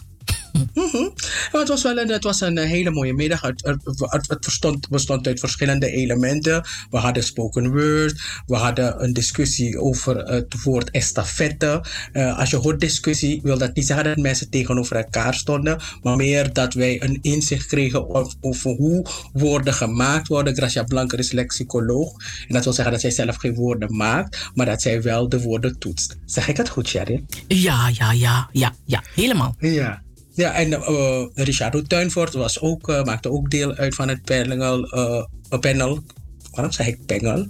Mm-hmm. 0.73 1.13
Het 1.51 1.67
was 1.67 1.83
wel 1.83 1.97
een, 1.97 2.09
het 2.09 2.23
was 2.23 2.41
een 2.41 2.57
hele 2.57 2.91
mooie 2.91 3.13
middag. 3.13 3.41
Het, 3.41 3.61
het, 3.63 4.27
het 4.27 4.39
bestond, 4.39 4.89
bestond 4.89 5.27
uit 5.27 5.39
verschillende 5.39 5.91
elementen. 5.91 6.63
We 6.89 6.97
hadden 6.97 7.23
spoken 7.23 7.71
word. 7.71 8.21
We 8.45 8.55
hadden 8.55 9.03
een 9.03 9.13
discussie 9.13 9.79
over 9.79 10.17
het 10.17 10.63
woord 10.63 10.91
estafette. 10.91 11.83
Uh, 12.13 12.39
als 12.39 12.49
je 12.49 12.55
hoort 12.55 12.79
discussie, 12.79 13.39
wil 13.43 13.57
dat 13.57 13.75
niet 13.75 13.85
zeggen 13.85 14.05
dat 14.05 14.17
mensen 14.17 14.49
tegenover 14.49 14.95
elkaar 14.95 15.33
stonden. 15.33 15.81
Maar 16.01 16.15
meer 16.15 16.53
dat 16.53 16.73
wij 16.73 17.03
een 17.03 17.19
inzicht 17.21 17.65
kregen 17.65 18.09
over, 18.15 18.33
over 18.41 18.71
hoe 18.71 19.05
woorden 19.33 19.73
gemaakt 19.73 20.27
worden. 20.27 20.55
Gracia 20.55 20.83
Blanker 20.83 21.19
is 21.19 21.31
lexicoloog. 21.31 22.13
En 22.47 22.53
dat 22.53 22.63
wil 22.63 22.73
zeggen 22.73 22.93
dat 22.93 23.01
zij 23.01 23.11
zelf 23.11 23.35
geen 23.35 23.53
woorden 23.55 23.95
maakt. 23.95 24.49
Maar 24.53 24.65
dat 24.65 24.81
zij 24.81 25.01
wel 25.01 25.29
de 25.29 25.41
woorden 25.41 25.79
toetst. 25.79 26.17
Zeg 26.25 26.47
ik 26.47 26.57
het 26.57 26.69
goed, 26.69 26.87
Sherry? 26.87 27.23
Ja, 27.47 27.89
ja, 27.93 28.11
ja. 28.11 28.49
Ja, 28.51 28.73
ja. 28.85 29.03
Helemaal. 29.15 29.55
Ja. 29.59 30.01
Ja, 30.39 30.53
en 30.53 30.71
uh, 30.71 31.25
Richard 31.33 32.33
was 32.33 32.59
ook, 32.59 32.89
uh, 32.89 33.03
maakte 33.03 33.31
ook 33.31 33.49
deel 33.49 33.73
uit 33.75 33.95
van 33.95 34.07
het 34.07 34.21
panel. 34.21 34.95
Uh, 34.95 35.23
panel. 35.59 36.03
Waarom 36.51 36.71
zeg 36.71 36.87
ik 36.87 37.05
panel? 37.05 37.47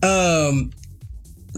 um, 0.00 0.68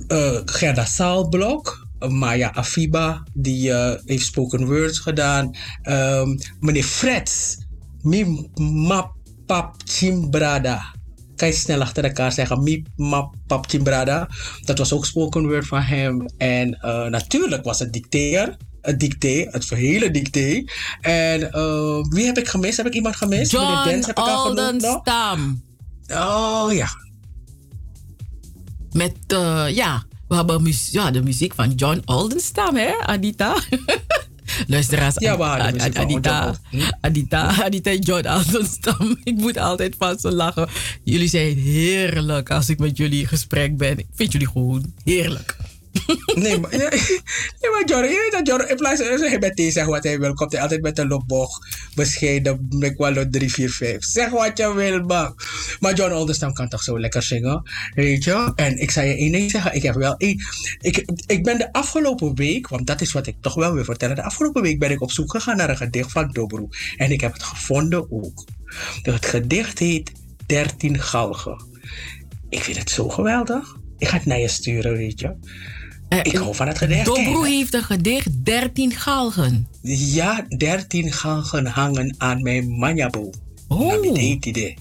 Gerda 0.56 0.84
Saalblok, 0.84 1.86
Maya 2.08 2.52
Afiba, 2.54 3.22
die 3.32 3.72
heeft 4.04 4.24
spoken 4.24 4.66
words 4.66 4.98
gedaan. 4.98 5.56
Um, 5.82 6.38
meneer 6.60 6.84
Freds, 6.84 7.56
Mimapap 8.02 9.74
Chimbrada. 9.84 10.94
Kan 11.36 11.52
snel 11.52 11.80
achter 11.80 12.04
elkaar 12.04 12.32
zeggen, 12.32 12.62
Mimapap 12.62 13.66
Chimbrada. 13.68 14.28
Dat 14.64 14.78
was 14.78 14.92
ook 14.92 15.06
spoken 15.06 15.46
word 15.46 15.66
van 15.66 15.80
hem. 15.80 16.26
En 16.36 16.78
natuurlijk 17.10 17.64
was 17.64 17.78
het 17.78 17.92
dicteer 17.92 18.56
het 18.84 19.00
dicté, 19.00 19.48
het 19.50 19.70
hele 19.70 20.10
dicté. 20.10 20.64
En 21.00 21.40
uh, 21.40 22.04
wie 22.08 22.26
heb 22.26 22.38
ik 22.38 22.48
gemist? 22.48 22.76
Heb 22.76 22.86
ik 22.86 22.94
iemand 22.94 23.16
gemist? 23.16 23.50
John 23.50 23.88
Dens 23.88 24.06
heb 24.06 24.18
ik 24.18 24.24
al 24.24 24.48
Oldenstam. 24.48 25.62
Oh 26.08 26.72
ja. 26.72 26.88
Met, 28.92 29.16
uh, 29.28 29.64
ja, 29.68 30.04
we 30.28 30.34
hebben 30.34 30.62
muziek, 30.62 30.92
ja, 30.92 31.10
de 31.10 31.22
muziek 31.22 31.54
van 31.54 31.70
John 31.70 32.02
Oldenstam, 32.04 32.76
hè, 32.76 32.92
Anita? 32.98 33.56
Luisteraars, 34.66 35.14
ja, 35.18 35.36
hadden 35.36 35.80
Ad, 35.80 35.96
Adita, 35.96 36.54
Adita, 37.00 37.62
Adita 37.62 37.90
en 37.90 37.98
John 37.98 38.28
Oldenstam. 38.28 39.16
Ik 39.24 39.36
moet 39.36 39.56
altijd 39.56 39.94
van 39.98 40.18
ze 40.18 40.32
lachen. 40.32 40.68
Jullie 41.04 41.28
zijn 41.28 41.56
heerlijk 41.56 42.50
als 42.50 42.68
ik 42.68 42.78
met 42.78 42.96
jullie 42.96 43.20
in 43.20 43.26
gesprek 43.26 43.76
ben. 43.76 43.98
Ik 43.98 44.06
vind 44.14 44.32
jullie 44.32 44.48
gewoon 44.48 44.92
heerlijk. 45.04 45.56
Nee, 46.34 46.60
maar, 46.60 46.70
nee, 46.70 47.70
maar 47.70 47.82
Jorre, 47.84 48.08
je 48.08 48.20
weet 48.22 48.32
dat 48.32 48.46
Jorre, 48.46 48.68
in 48.68 48.76
plaats 48.76 49.02
van 49.02 49.20
hij 49.20 49.38
met 49.38 49.72
zegt 49.72 49.86
wat 49.86 50.04
hij 50.04 50.18
wil, 50.18 50.34
komt 50.34 50.52
hij 50.52 50.60
altijd 50.60 50.82
met 50.82 50.98
een 50.98 51.08
loopboog. 51.08 51.58
Bescheiden, 51.94 52.66
ik 52.78 52.96
wel 52.96 53.28
3, 53.30 53.52
4, 53.52 53.70
5. 53.70 54.04
Zeg 54.04 54.30
wat 54.30 54.58
je 54.58 54.74
wil, 54.74 55.00
man. 55.00 55.34
Maar 55.80 55.94
John 55.94 56.12
Oldestam 56.12 56.52
kan 56.52 56.68
toch 56.68 56.82
zo 56.82 57.00
lekker 57.00 57.22
zingen, 57.22 57.70
weet 57.94 58.24
je? 58.24 58.52
En 58.54 58.78
ik 58.78 58.90
zou 58.90 59.06
je 59.06 59.16
één 59.16 59.32
ding 59.32 59.50
zeggen, 59.50 59.74
ik 59.74 59.82
heb 59.82 59.94
wel 59.94 60.16
één. 60.16 60.42
Ik, 60.80 61.04
ik 61.26 61.42
ben 61.42 61.58
de 61.58 61.72
afgelopen 61.72 62.34
week, 62.34 62.68
want 62.68 62.86
dat 62.86 63.00
is 63.00 63.12
wat 63.12 63.26
ik 63.26 63.36
toch 63.40 63.54
wel 63.54 63.72
wil 63.72 63.84
vertellen. 63.84 64.16
De 64.16 64.22
afgelopen 64.22 64.62
week 64.62 64.78
ben 64.78 64.90
ik 64.90 65.00
op 65.00 65.10
zoek 65.10 65.30
gegaan 65.30 65.56
naar 65.56 65.70
een 65.70 65.76
gedicht 65.76 66.12
van 66.12 66.30
Dobro. 66.32 66.68
En 66.96 67.10
ik 67.10 67.20
heb 67.20 67.32
het 67.32 67.42
gevonden 67.42 68.12
ook. 68.12 68.44
Het 69.02 69.26
gedicht 69.26 69.78
heet 69.78 70.12
13 70.46 71.00
Galgen. 71.00 71.64
Ik 72.48 72.62
vind 72.62 72.78
het 72.78 72.90
zo 72.90 73.08
geweldig. 73.08 73.76
Ik 73.98 74.08
ga 74.08 74.16
het 74.16 74.26
naar 74.26 74.38
je 74.38 74.48
sturen, 74.48 74.96
weet 74.96 75.20
je. 75.20 75.36
Ik 76.22 76.36
hou 76.36 76.54
van 76.54 76.68
het 76.68 76.78
gedicht. 76.78 77.04
Dobro 77.04 77.42
heeft 77.42 77.74
een 77.74 77.82
gedicht 77.82 78.44
13 78.44 78.92
galgen. 78.92 79.68
Ja, 79.82 80.46
13 80.48 81.12
galgen 81.12 81.66
hangen 81.66 82.14
aan 82.18 82.42
mijn 82.42 82.68
manjabo. 82.68 83.30
Oh. 83.68 83.88
Namidetide. 83.88 84.74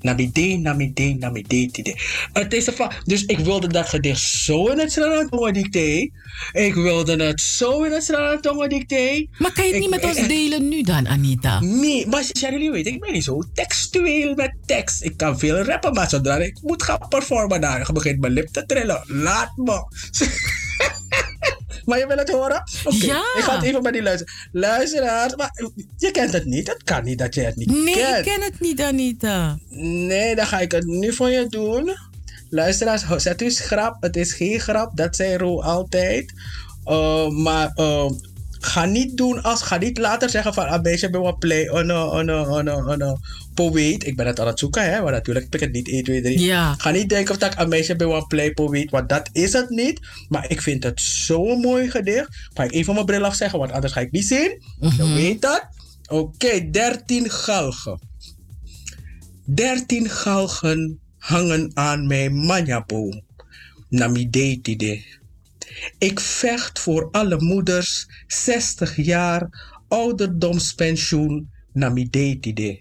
Namide, 0.00 0.58
namide, 0.58 1.16
namidetide. 1.18 1.96
Het 2.32 2.52
is 2.52 2.66
een 2.66 2.90
Dus 3.04 3.24
ik 3.24 3.38
wilde 3.38 3.68
dat 3.68 3.88
gedicht 3.88 4.20
zo 4.20 4.66
in 4.66 4.78
het 4.78 4.92
Sranatongo 4.92 5.50
dicté. 5.50 6.10
Ik 6.52 6.74
wilde 6.74 7.24
het 7.24 7.40
zo 7.40 7.82
in 7.82 7.92
het 7.92 8.04
Sranatongo 8.04 8.66
dicté. 8.66 9.26
Maar 9.38 9.52
kan 9.52 9.64
je 9.66 9.72
het 9.72 9.82
ik, 9.82 9.90
niet 9.90 9.90
met 9.90 10.04
ons 10.04 10.28
delen 10.28 10.68
nu 10.68 10.82
dan? 10.82 11.08
Anita? 11.08 11.60
Nee, 11.60 12.06
maar 12.06 12.24
Charlie 12.32 12.70
weet, 12.70 12.86
ik 12.86 13.00
ben 13.00 13.12
niet 13.12 13.24
zo 13.24 13.42
textueel 13.54 14.34
met 14.34 14.54
tekst. 14.66 15.02
Ik 15.02 15.16
kan 15.16 15.38
veel 15.38 15.56
rappen, 15.56 15.92
maar 15.92 16.08
zodra 16.08 16.36
ik 16.36 16.58
moet 16.62 16.82
gaan 16.82 17.08
performen, 17.08 17.60
dan 17.60 17.86
begint 17.92 18.20
mijn 18.20 18.32
lip 18.32 18.48
te 18.48 18.66
trillen. 18.66 19.02
Laat 19.06 19.56
me. 19.56 19.84
maar 21.84 21.98
je 21.98 22.06
wil 22.06 22.16
het 22.16 22.30
horen? 22.30 22.62
Oké, 22.84 23.04
Ja. 23.04 23.22
ik 23.36 23.42
ga 23.42 23.54
het 23.56 23.64
even 23.64 23.82
bij 23.82 23.92
die 23.92 24.02
luisteren. 24.02 24.34
Luisteraars, 24.52 25.34
maar 25.36 25.50
je 25.96 26.10
kent 26.10 26.32
het 26.32 26.44
niet. 26.44 26.68
Het 26.68 26.82
kan 26.82 27.04
niet 27.04 27.18
dat 27.18 27.34
je 27.34 27.40
het 27.40 27.56
niet 27.56 27.70
Nee, 27.84 27.94
kent. 27.94 28.26
ik 28.26 28.32
ken 28.32 28.42
het 28.42 28.60
niet, 28.60 28.80
Anita. 28.82 29.58
Nee, 29.70 30.34
dan 30.34 30.46
ga 30.46 30.58
ik 30.60 30.72
het 30.72 30.84
nu 30.86 31.12
voor 31.12 31.28
je 31.30 31.46
doen. 31.48 31.96
Luisteraars, 32.50 33.04
zet 33.16 33.42
u 33.42 33.50
schrap. 33.50 34.02
Het 34.02 34.16
is 34.16 34.32
geen 34.32 34.60
grap. 34.60 34.96
Dat 34.96 35.16
zei 35.16 35.36
Ro 35.36 35.60
altijd. 35.62 36.32
Uh, 36.86 37.28
maar 37.28 37.72
uh, 37.76 38.10
ga 38.64 38.84
niet 38.84 39.16
doen 39.16 39.42
als... 39.42 39.62
Ga 39.62 39.76
niet 39.76 39.98
later 39.98 40.30
zeggen 40.30 40.54
van... 40.54 40.66
Ah, 40.66 40.82
beetje 40.82 41.10
bij 41.10 41.20
wat 41.20 41.38
play 41.38 41.68
on 41.68 41.90
a, 41.90 42.04
on 42.04 42.28
a, 42.28 42.42
on 42.42 42.68
a, 42.68 42.74
on 42.74 43.02
a 43.02 43.16
poëet. 43.54 44.06
Ik 44.06 44.16
ben 44.16 44.26
het 44.26 44.40
aan 44.40 44.46
het 44.46 44.58
zoeken, 44.58 44.92
hè. 44.92 45.02
Maar 45.02 45.12
natuurlijk 45.12 45.44
heb 45.44 45.54
ik 45.54 45.60
het 45.60 45.72
niet 45.72 45.88
1, 45.88 46.04
2, 46.04 46.22
3. 46.22 46.40
Ja. 46.40 46.74
Ga 46.78 46.90
niet 46.90 47.08
denken 47.08 47.34
of 47.34 47.40
dat 47.40 47.52
ik 47.52 47.58
een 47.58 47.68
meisje 47.68 47.96
bij 47.96 48.06
wat 48.06 48.28
play 48.28 48.52
poëet. 48.52 48.90
Want 48.90 49.08
dat 49.08 49.28
is 49.32 49.52
het 49.52 49.70
niet. 49.70 50.00
Maar 50.28 50.50
ik 50.50 50.62
vind 50.62 50.84
het 50.84 51.00
zo'n 51.00 51.60
mooi 51.60 51.90
gedicht. 51.90 52.28
Ga 52.54 52.62
ik 52.64 52.72
even 52.72 52.94
mijn 52.94 53.06
bril 53.06 53.24
afzeggen. 53.24 53.58
Want 53.58 53.72
anders 53.72 53.92
ga 53.92 54.00
ik 54.00 54.10
niet 54.10 54.26
zien. 54.26 54.62
Je 54.80 55.12
weet 55.14 55.42
dat. 55.42 55.66
Oké, 56.08 56.70
13 56.70 57.30
galgen. 57.30 58.00
Dertien 59.44 60.08
galgen 60.10 61.00
hangen 61.18 61.70
aan 61.74 62.06
mijn 62.06 62.34
manjaboom. 62.34 63.22
Namidetide. 63.88 65.19
Ik 65.98 66.20
vecht 66.20 66.78
voor 66.78 67.08
alle 67.10 67.40
moeders 67.40 68.06
60 68.26 68.96
jaar 68.96 69.48
ouderdomspensioen 69.88 71.50
Namidetide. 71.72 72.80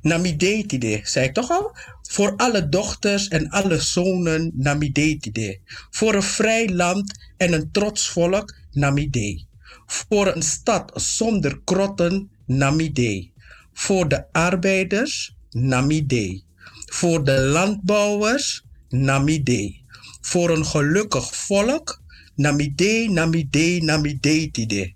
Namidetide, 0.00 1.00
zei 1.02 1.26
ik 1.26 1.34
toch 1.34 1.50
al? 1.50 1.76
Voor 2.08 2.36
alle 2.36 2.68
dochters 2.68 3.28
en 3.28 3.48
alle 3.48 3.78
zonen 3.78 4.52
Namidetide. 4.54 5.60
Voor 5.90 6.14
een 6.14 6.22
vrij 6.22 6.68
land 6.68 7.30
en 7.36 7.52
een 7.52 7.70
trots 7.70 8.08
volk 8.08 8.54
Namide. 8.70 9.44
Voor 9.86 10.26
een 10.26 10.42
stad 10.42 10.92
zonder 10.94 11.60
krotten 11.64 12.30
Namide. 12.46 13.30
Voor 13.72 14.08
de 14.08 14.32
arbeiders 14.32 15.34
Namide. 15.50 16.42
Voor 16.86 17.24
de 17.24 17.40
landbouwers 17.40 18.64
Namide. 18.88 19.84
Voor 20.26 20.50
een 20.50 20.66
gelukkig 20.66 21.36
volk 21.36 22.02
Namide, 22.34 23.08
Namide, 23.10 23.80
Namidetide. 23.82 24.92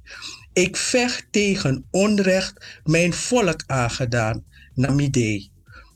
Ik 0.52 0.77
vecht 0.77 1.27
tegen 1.31 1.85
onrecht 1.90 2.81
mijn 2.85 3.12
volk 3.12 3.62
aangedaan, 3.66 4.44
Namide. 4.74 5.48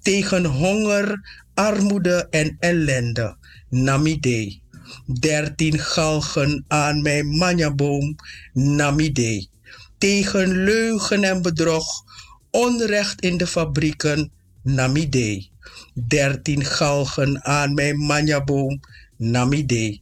Tegen 0.02 0.44
honger, 0.44 1.20
armoede 1.55 2.27
en 2.31 2.56
ellende, 2.61 3.36
Namide. 3.69 4.59
Dertien 5.20 5.78
galgen 5.78 6.65
aan 6.69 7.02
mijn 7.02 7.27
manjaboom, 7.27 8.16
Namide. 8.52 9.47
Tegen 9.98 10.65
leugen 10.65 11.24
en 11.24 11.43
bedrog, 11.43 11.86
onrecht 12.51 13.20
in 13.20 13.36
de 13.36 13.47
fabrieken, 13.47 14.31
Namide. 14.62 15.48
Dertien 16.09 16.65
galgen 16.65 17.44
aan 17.44 17.74
mijn 17.74 17.98
manjaboom, 17.98 18.81
Namide. 19.30 20.01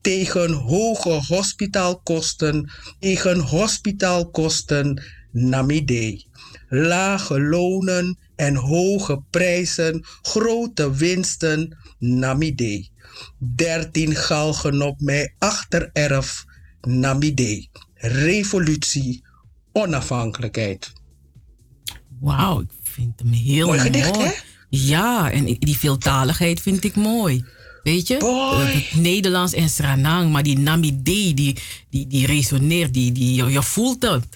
Tegen 0.00 0.52
hoge 0.52 1.20
hospitaalkosten, 1.26 2.70
tegen 2.98 3.38
hospitaalkosten, 3.40 5.02
Namide. 5.32 6.24
Lage 6.68 7.40
lonen 7.40 8.18
en 8.36 8.54
hoge 8.54 9.22
prijzen, 9.30 10.04
grote 10.22 10.94
winsten, 10.94 11.76
Namide. 11.98 12.88
Dertien 13.38 14.14
galgen 14.14 14.82
op 14.82 15.00
mijn 15.00 15.34
achtererf, 15.38 16.44
Namide. 16.80 17.68
Revolutie, 17.94 19.24
onafhankelijkheid. 19.72 20.92
Wauw, 22.20 22.60
ik 22.60 22.70
vind 22.82 23.18
hem 23.20 23.32
heel 23.32 23.66
Mooi 23.66 23.78
mooi. 23.78 23.90
gedicht, 23.90 24.16
hè? 24.16 24.30
Ja, 24.68 25.30
en 25.30 25.44
die 25.44 25.78
veeltaligheid 25.78 26.60
vind 26.60 26.84
ik 26.84 26.94
mooi. 26.96 27.44
Weet 27.82 28.06
je? 28.08 28.14
Het 28.66 29.00
Nederlands 29.00 29.52
en 29.52 29.68
Sranang, 29.68 30.32
maar 30.32 30.42
die 30.42 30.58
Namide, 30.58 31.02
die, 31.02 31.34
die, 31.90 32.06
die 32.06 32.26
resoneert, 32.26 32.94
die, 32.94 33.12
die, 33.12 33.34
je, 33.34 33.44
je 33.50 33.62
voelt 33.62 34.02
het. 34.02 34.26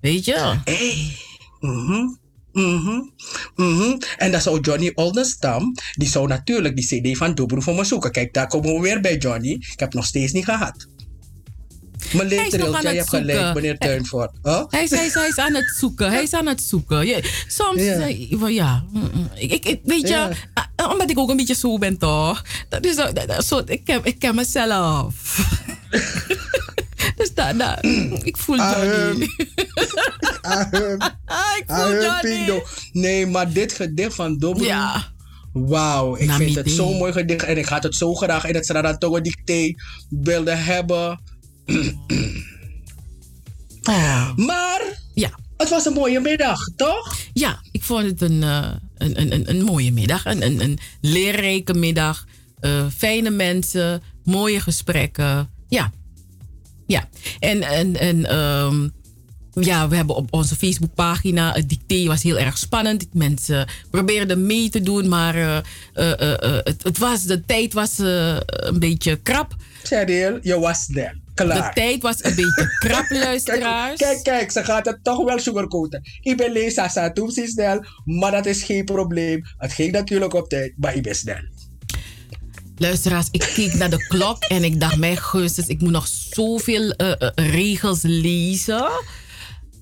Weet 0.00 0.24
je? 0.24 0.56
Hey. 0.64 1.16
Mhm. 1.60 2.08
Mhm. 2.52 3.00
Mhm. 3.56 3.96
En 4.16 4.32
dat 4.32 4.42
zou 4.42 4.60
Johnny 4.60 4.92
Oldenstam, 4.94 5.74
die 5.92 6.08
zou 6.08 6.26
natuurlijk 6.28 6.76
die 6.76 6.86
CD 7.12 7.16
van 7.16 7.34
Dobro 7.34 7.60
voor 7.60 7.74
me 7.74 7.84
zoeken. 7.84 8.12
Kijk, 8.12 8.34
daar 8.34 8.46
komen 8.46 8.74
we 8.74 8.80
weer 8.80 9.00
bij 9.00 9.16
Johnny. 9.16 9.50
Ik 9.50 9.80
heb 9.80 9.94
nog 9.94 10.04
steeds 10.06 10.32
niet 10.32 10.44
gehad. 10.44 10.86
Meneer 12.12 12.38
Hij 12.38 12.46
is 12.46 12.52
nog 12.52 12.60
Triltje, 12.60 12.86
aan 12.88 12.92
je 12.94 12.98
hebt 12.98 13.08
gelijk, 13.08 13.54
meneer 13.54 13.78
Tuinvoort. 13.78 14.30
Huh? 14.42 14.62
Hij 14.68 14.82
is, 14.82 14.90
hij, 14.90 15.06
is, 15.06 15.14
hij 15.14 15.28
is 15.28 15.36
aan 15.38 15.54
het 15.54 15.74
zoeken. 15.78 16.10
Hij 16.10 16.22
is 16.22 16.32
aan 16.32 16.46
het 16.46 16.62
zoeken. 16.62 17.06
Je- 17.06 17.44
soms, 17.48 17.82
Ja. 17.82 17.92
eh, 18.08 18.38
van, 18.38 18.54
ja. 18.54 18.84
mm, 18.92 19.00
mm. 19.14 19.28
Ik, 19.34 19.52
ik, 19.52 19.64
ik- 19.64 19.80
weet 19.84 20.00
je, 20.00 20.08
Ja. 20.08 20.30
Ah, 20.84 20.90
omdat 20.90 21.10
ik 21.10 21.18
ook 21.18 21.30
een 21.30 21.36
beetje 21.36 21.54
zo 21.54 21.78
ben, 21.78 21.98
toch? 21.98 22.44
Dat 22.68 22.84
is, 22.84 22.96
dat, 22.96 23.14
dat- 23.14 23.44
zo, 23.44 23.62
ik, 23.66 23.84
ken, 23.84 24.00
ik 24.02 24.18
ken 24.18 24.34
mezelf. 24.34 25.14
dus 27.16 27.34
dat, 27.34 27.58
dat, 27.58 27.84
ik 28.22 28.36
voel 28.36 28.56
Johnny. 28.56 29.24
ik 31.60 31.64
voel 31.66 31.76
Ahem, 31.76 32.02
Johnny. 32.02 32.20
Pindo. 32.20 32.62
Nee, 32.92 33.26
maar 33.26 33.52
dit 33.52 33.72
gedicht 33.72 34.14
van 34.14 34.38
Dobro. 34.38 34.64
Ja. 34.64 35.06
Wauw, 35.52 36.16
ik 36.16 36.30
vind 36.30 36.54
het 36.54 36.70
zo'n 36.70 36.96
mooi 36.96 37.12
gedicht. 37.12 37.44
En 37.44 37.58
ik 37.58 37.66
had 37.66 37.82
het 37.82 37.94
zo 37.94 38.14
graag 38.14 38.44
in 38.44 38.54
het 38.54 38.66
Sradantongo 38.66 39.20
dicté 39.20 39.74
willen 40.08 40.64
hebben. 40.64 41.20
Maar 44.36 44.80
ja. 45.14 45.30
het 45.56 45.68
was 45.68 45.84
een 45.84 45.92
mooie 45.92 46.20
middag, 46.20 46.58
toch? 46.76 47.16
Ja, 47.32 47.60
ik 47.72 47.82
vond 47.82 48.04
het 48.04 48.20
een, 48.20 48.42
eh, 48.42 48.70
een, 48.98 49.32
een, 49.32 49.48
een, 49.50 49.62
mooie 49.62 49.92
middag. 49.92 50.24
Een, 50.24 50.44
een, 50.44 50.60
een 50.60 50.78
leerrijke 51.00 51.74
middag. 51.74 52.26
Eh, 52.60 52.86
fijne 52.96 53.30
mensen, 53.30 54.02
mooie 54.24 54.60
gesprekken. 54.60 55.50
Ja. 55.68 55.92
Ja. 56.86 57.08
En, 57.38 57.62
en, 57.62 57.96
en 57.96 58.26
ehm, 58.26 58.88
ja, 59.52 59.88
we 59.88 59.96
hebben 59.96 60.16
op 60.16 60.32
onze 60.32 60.56
Facebookpagina... 60.56 61.52
Het 61.52 61.68
dicté 61.68 62.06
was 62.06 62.22
heel 62.22 62.38
erg 62.38 62.58
spannend. 62.58 63.06
Mensen 63.12 63.68
probeerden 63.90 64.46
mee 64.46 64.68
te 64.68 64.80
doen, 64.80 65.08
maar 65.08 65.34
eh, 65.34 65.56
eh, 65.92 66.58
het, 66.64 66.82
het 66.82 66.98
was, 66.98 67.22
de 67.22 67.44
tijd 67.44 67.72
was 67.72 67.98
een 67.98 68.78
beetje 68.78 69.16
krap. 69.16 69.56
Cheryl, 69.82 70.38
je 70.42 70.58
was 70.58 70.88
er. 70.94 71.16
Klaar. 71.46 71.74
De 71.74 71.80
tijd 71.80 72.02
was 72.02 72.24
een 72.24 72.34
beetje 72.34 72.76
krap, 72.78 73.10
luisteraars. 73.10 73.98
Kijk, 74.00 74.22
kijk, 74.22 74.50
ze 74.50 74.64
gaat 74.64 74.86
het 74.86 75.04
toch 75.04 75.24
wel 75.24 75.38
sugarcoaten. 75.38 76.02
Ik 76.20 76.36
ben 76.36 76.52
Lisa 76.52 76.88
Satoum 76.88 77.30
snel, 77.30 77.84
maar 78.04 78.30
dat 78.30 78.46
is 78.46 78.62
geen 78.62 78.84
probleem. 78.84 79.42
Het 79.56 79.72
ging 79.72 79.92
natuurlijk 79.92 80.34
op 80.34 80.48
tijd, 80.48 80.72
maar 80.76 80.94
ik 80.94 81.02
ben 81.02 81.14
snel. 81.14 81.42
Luisteraars, 82.76 83.28
ik 83.30 83.50
keek 83.54 83.74
naar 83.74 83.90
de 83.90 84.06
klok 84.06 84.44
en 84.44 84.64
ik 84.64 84.80
dacht, 84.80 84.96
mijn 84.96 85.16
gunstens, 85.16 85.66
ik 85.66 85.80
moet 85.80 85.90
nog 85.90 86.06
zoveel 86.06 86.90
eh, 86.90 87.12
regels 87.34 88.02
lezen. 88.02 88.90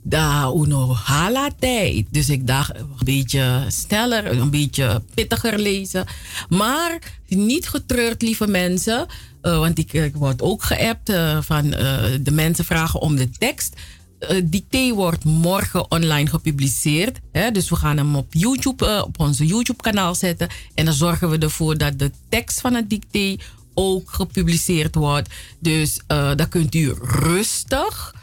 Da 0.03 0.53
uno 0.57 0.93
hala 0.93 1.51
tijd. 1.59 2.07
Dus 2.11 2.29
ik 2.29 2.47
dacht, 2.47 2.75
een 2.75 2.97
beetje 3.05 3.65
sneller, 3.69 4.27
een 4.27 4.51
beetje 4.51 5.03
pittiger 5.15 5.59
lezen. 5.59 6.07
Maar 6.49 6.99
niet 7.29 7.69
getreurd, 7.69 8.23
lieve 8.23 8.47
mensen. 8.47 9.07
Eh, 9.47 9.59
want 9.59 9.79
ik, 9.79 9.93
ik 9.93 10.17
word 10.17 10.43
ook 10.43 10.63
geappt 10.63 11.09
eh, 11.09 11.39
van 11.43 11.73
eh, 11.73 12.05
de 12.21 12.31
mensen 12.31 12.65
vragen 12.65 13.01
om 13.01 13.17
de 13.17 13.31
tekst. 13.31 13.77
Eh 14.19 14.43
dicté 14.45 14.95
wordt 14.95 15.25
morgen 15.25 15.91
online 15.91 16.29
gepubliceerd. 16.29 17.19
Dus 17.53 17.69
we 17.69 17.77
gaan 17.77 17.97
hem 17.97 18.17
op 18.17 18.27
YouTube, 18.35 18.87
eh, 18.87 19.03
op 19.07 19.21
onze 19.21 19.47
YouTube-kanaal 19.47 20.15
zetten. 20.15 20.49
En 20.75 20.85
dan 20.85 20.95
zorgen 20.95 21.31
we 21.31 21.39
ervoor 21.39 21.79
dat 21.79 21.99
de 21.99 22.11
tekst 22.29 22.61
van 22.61 22.75
het 22.75 22.91
dicté 22.91 23.37
ook 23.75 24.11
gepubliceerd 24.11 24.95
wordt. 24.95 25.29
Dus 25.61 26.01
eh 26.07 26.35
dan 26.35 26.49
kunt 26.49 26.75
u 26.75 26.95
rustig 27.01 28.15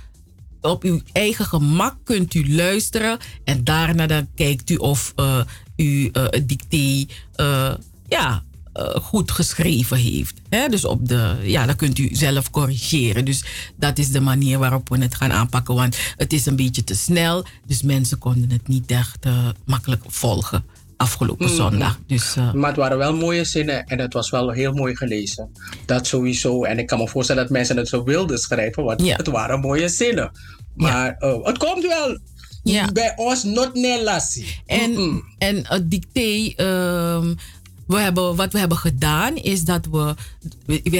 op 0.61 0.83
uw 0.83 1.01
eigen 1.11 1.45
gemak 1.45 1.95
kunt 2.03 2.33
u 2.33 2.55
luisteren. 2.55 3.17
En 3.43 3.63
daarna 3.63 4.07
dan 4.07 4.27
kijkt 4.35 4.69
u 4.69 4.75
of 4.75 5.13
eh, 5.15 5.41
u 5.75 6.09
eh, 6.11 6.23
het 6.29 6.49
dicté 6.49 7.13
eh, 7.35 7.73
ja, 8.07 8.43
eh, 8.73 8.95
goed 8.95 9.31
geschreven 9.31 9.97
heeft. 9.97 10.33
Hè? 10.49 10.67
Dus 10.67 10.85
op 10.85 11.07
de, 11.07 11.35
ja, 11.41 11.65
dan 11.65 11.75
kunt 11.75 11.97
u 11.97 12.09
zelf 12.15 12.49
corrigeren. 12.49 13.25
Dus 13.25 13.43
dat 13.75 13.97
is 13.97 14.09
de 14.11 14.19
manier 14.21 14.59
waarop 14.59 14.89
we 14.89 14.97
het 14.97 15.15
gaan 15.15 15.31
aanpakken. 15.31 15.75
Want 15.75 15.97
het 16.17 16.33
is 16.33 16.45
een 16.45 16.55
beetje 16.55 16.83
te 16.83 16.95
snel. 16.95 17.45
Dus 17.67 17.81
mensen 17.81 18.17
konden 18.17 18.51
het 18.51 18.67
niet 18.67 18.91
echt 18.91 19.25
eh, 19.25 19.47
makkelijk 19.65 20.03
volgen 20.07 20.65
afgelopen 20.97 21.45
Mhm. 21.45 21.55
zondag. 21.55 21.99
Dus, 22.07 22.35
eh, 22.35 22.53
Maar 22.53 22.67
het 22.69 22.77
waren 22.77 22.97
wel 22.97 23.15
mooie 23.15 23.43
zinnen 23.45 23.83
en 23.85 23.99
het 23.99 24.13
was 24.13 24.29
wel 24.29 24.49
heel 24.49 24.73
mooi 24.73 24.95
gelezen. 24.95 25.49
Dat 25.85 26.07
sowieso. 26.07 26.63
En 26.63 26.79
ik 26.79 26.87
kan 26.87 26.97
me 26.99 27.07
voorstellen 27.07 27.41
dat 27.43 27.51
mensen 27.51 27.77
het 27.77 27.87
zo 27.87 28.03
wilden 28.03 28.37
schrijven, 28.37 28.83
want 28.83 29.01
het 29.17 29.27
waren 29.27 29.59
mooie 29.59 29.89
zinnen. 29.89 30.31
Maar 30.75 31.15
het 31.43 31.57
komt 31.57 31.83
wel. 31.87 32.17
Bij 32.93 33.13
ons 33.15 33.43
not 33.43 33.73
nelassie. 33.73 34.61
En, 34.65 35.23
en 35.37 35.67
het 35.67 35.91
dicté, 35.91 36.53
ehm, 36.55 37.33
we 37.87 37.99
hebben, 37.99 38.35
wat 38.35 38.53
we 38.53 38.59
hebben 38.59 38.77
gedaan 38.77 39.35
is 39.35 39.63
dat 39.63 39.87
we, 39.91 40.15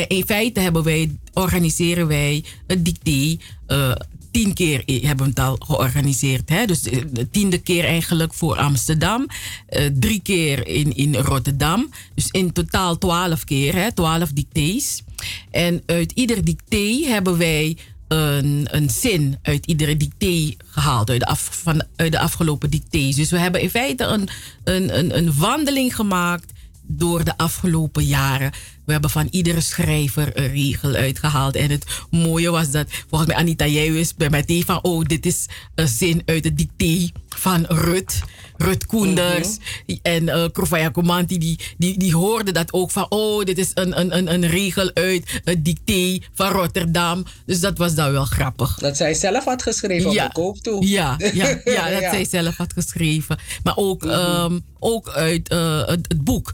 in 0.08 0.26
feite 0.26 0.60
hebben 0.60 0.84
wij, 0.84 1.18
organiseren 1.34 2.08
wij 2.08 2.44
het 2.68 2.86
dicté. 2.86 3.38
eh, 3.68 3.92
tien 4.32 4.54
keer 4.54 4.84
hebben 4.86 5.26
we 5.26 5.30
het 5.32 5.40
al 5.40 5.56
georganiseerd. 5.60 6.50
Hè? 6.50 6.66
Dus 6.66 6.84
eh, 6.84 7.02
de 7.12 7.30
tiende 7.30 7.58
keer 7.58 7.86
eigenlijk 7.86 8.34
voor 8.34 8.58
Amsterdam. 8.58 9.28
eh, 9.68 9.86
drie 9.94 10.20
keer 10.22 10.68
in, 10.68 10.96
in 10.96 11.16
Rotterdam. 11.16 11.90
Dus 12.16 12.28
in 12.32 12.52
totaal 12.52 12.98
twaalf 12.98 13.44
keer, 13.44 13.74
hè? 13.76 13.92
twaalf 13.92 14.32
dictées. 14.32 15.04
En 15.52 15.82
uit 15.86 16.12
ieder 16.12 16.46
dicté 16.46 17.04
hebben 17.06 17.38
wij 17.38 17.78
een, 18.08 18.68
een 18.72 18.90
zin 18.90 19.38
uit 19.42 19.66
iedere 19.66 19.98
dicté 19.98 20.56
gehaald, 20.66 21.10
uit 21.10 21.20
de, 21.20 21.26
af, 21.26 21.50
van, 21.52 21.84
uit 21.96 22.12
de 22.12 22.20
afgelopen 22.20 22.70
dictées. 22.70 23.16
Dus 23.16 23.30
we 23.30 23.40
hebben 23.40 23.62
in 23.62 23.70
feite 23.70 24.04
een, 24.04 24.28
een, 24.64 25.18
een 25.18 25.38
wandeling 25.38 25.96
gemaakt 25.96 26.53
door 26.88 27.24
de 27.24 27.38
afgelopen 27.38 28.04
jaren. 28.04 28.52
We 28.86 28.92
hebben 28.92 29.10
van 29.10 29.28
iedere 29.32 29.62
schrijver 29.62 30.38
een 30.38 30.48
regel 30.52 30.94
uitgehaald. 30.94 31.56
En 31.56 31.70
het 31.70 31.86
mooie 32.10 32.50
was 32.52 32.72
dat, 32.72 32.88
volgens 33.10 33.30
mij 33.32 33.40
Anita, 33.40 33.68
jij 33.68 33.92
wist 33.92 34.18
bij 34.18 34.30
mij 34.30 34.64
van... 34.66 34.84
oh, 34.84 35.06
dit 35.06 35.26
is 35.26 35.46
een 35.76 35.88
zin 35.88 36.22
uit 36.26 36.44
het 36.44 36.58
dicté 36.58 37.10
van 37.30 37.66
Rut. 37.68 38.22
Rut 38.58 38.86
Koenders 38.86 39.58
en 40.02 40.24
uh, 40.24 40.46
Krofaya 40.52 40.90
Komanti, 40.90 41.38
die, 41.38 41.60
die, 41.78 41.98
die 42.00 42.16
hoorden 42.16 42.54
dat 42.54 42.74
ook 42.74 42.92
van... 42.92 43.06
oh, 43.10 43.44
dit 43.46 43.58
is 43.58 43.72
een, 43.74 44.00
een, 44.00 44.18
een, 44.18 44.34
een 44.34 44.48
regel 44.48 44.92
uit 44.94 45.42
het 45.44 45.66
dicté 45.66 46.26
van 46.34 46.52
Rotterdam. 46.52 47.26
Dus 47.46 47.60
dat 47.60 47.78
was 47.78 47.96
dan 47.96 48.12
wel 48.12 48.26
grappig. 48.26 48.78
Dat 48.80 48.98
zij 48.98 49.14
zelf 49.14 49.44
had 49.44 49.62
geschreven 49.62 50.10
op 50.10 50.16
de 50.16 50.30
koop 50.34 50.58
toe. 50.58 50.88
Ja, 50.88 51.16
ja, 51.34 51.60
ja 51.64 51.90
dat 51.92 52.02
Ja. 52.02 52.10
zij 52.10 52.26
zelf 52.26 52.58
had 52.58 52.74
geschreven. 52.74 53.38
Maar 53.64 53.78
ook, 53.78 54.06
ehm, 54.06 54.60
ook 54.80 55.10
uit 55.10 55.50
eh, 55.50 55.78
het, 55.80 56.06
het 56.08 56.24
boek. 56.24 56.54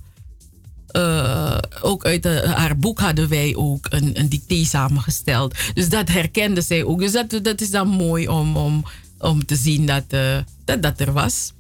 Eh, 0.92 1.58
ook 1.82 2.06
uit 2.06 2.26
eh, 2.26 2.54
haar 2.54 2.78
boek 2.78 3.00
hadden 3.00 3.30
wij 3.30 3.56
ook 3.56 3.86
een, 3.90 4.20
een 4.20 4.30
dicté 4.30 4.64
samengesteld. 4.64 5.56
Dus 5.74 5.90
dat 5.90 6.10
herkende 6.10 6.62
zij 6.62 6.84
ook. 6.84 7.00
Dus 7.00 7.12
dat, 7.12 7.40
dat 7.42 7.62
is 7.62 7.70
dan 7.70 7.88
mooi 7.88 8.28
om, 8.28 8.58
om, 8.58 8.86
om 9.20 9.46
te 9.46 9.56
zien 9.56 9.86
dat, 9.86 10.04
eh, 10.08 10.38
dat 10.66 10.82
dat 10.82 11.00
er 11.00 11.14
was. 11.14 11.54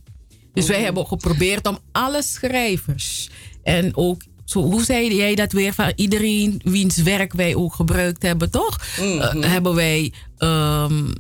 Dus 0.54 0.68
wij 0.68 0.82
hebben 0.82 1.08
geprobeerd 1.08 1.68
om 1.68 1.80
alle 1.92 2.24
schrijvers 2.24 3.30
en 3.64 3.96
ook, 3.96 4.22
zo, 4.46 4.62
hoe 4.62 4.84
zei 4.84 5.16
jij 5.16 5.36
dat 5.36 5.52
weer, 5.52 5.74
van 5.74 5.92
iedereen 5.96 6.62
wiens 6.64 6.98
werk 6.98 7.34
wij 7.34 7.56
ook 7.56 7.74
gebruikt 7.74 8.24
hebben, 8.24 8.52
toch? 8.52 8.80
Eh, 8.98 9.34
hebben 9.40 9.76
wij 9.76 10.14
ehm, 10.38 11.12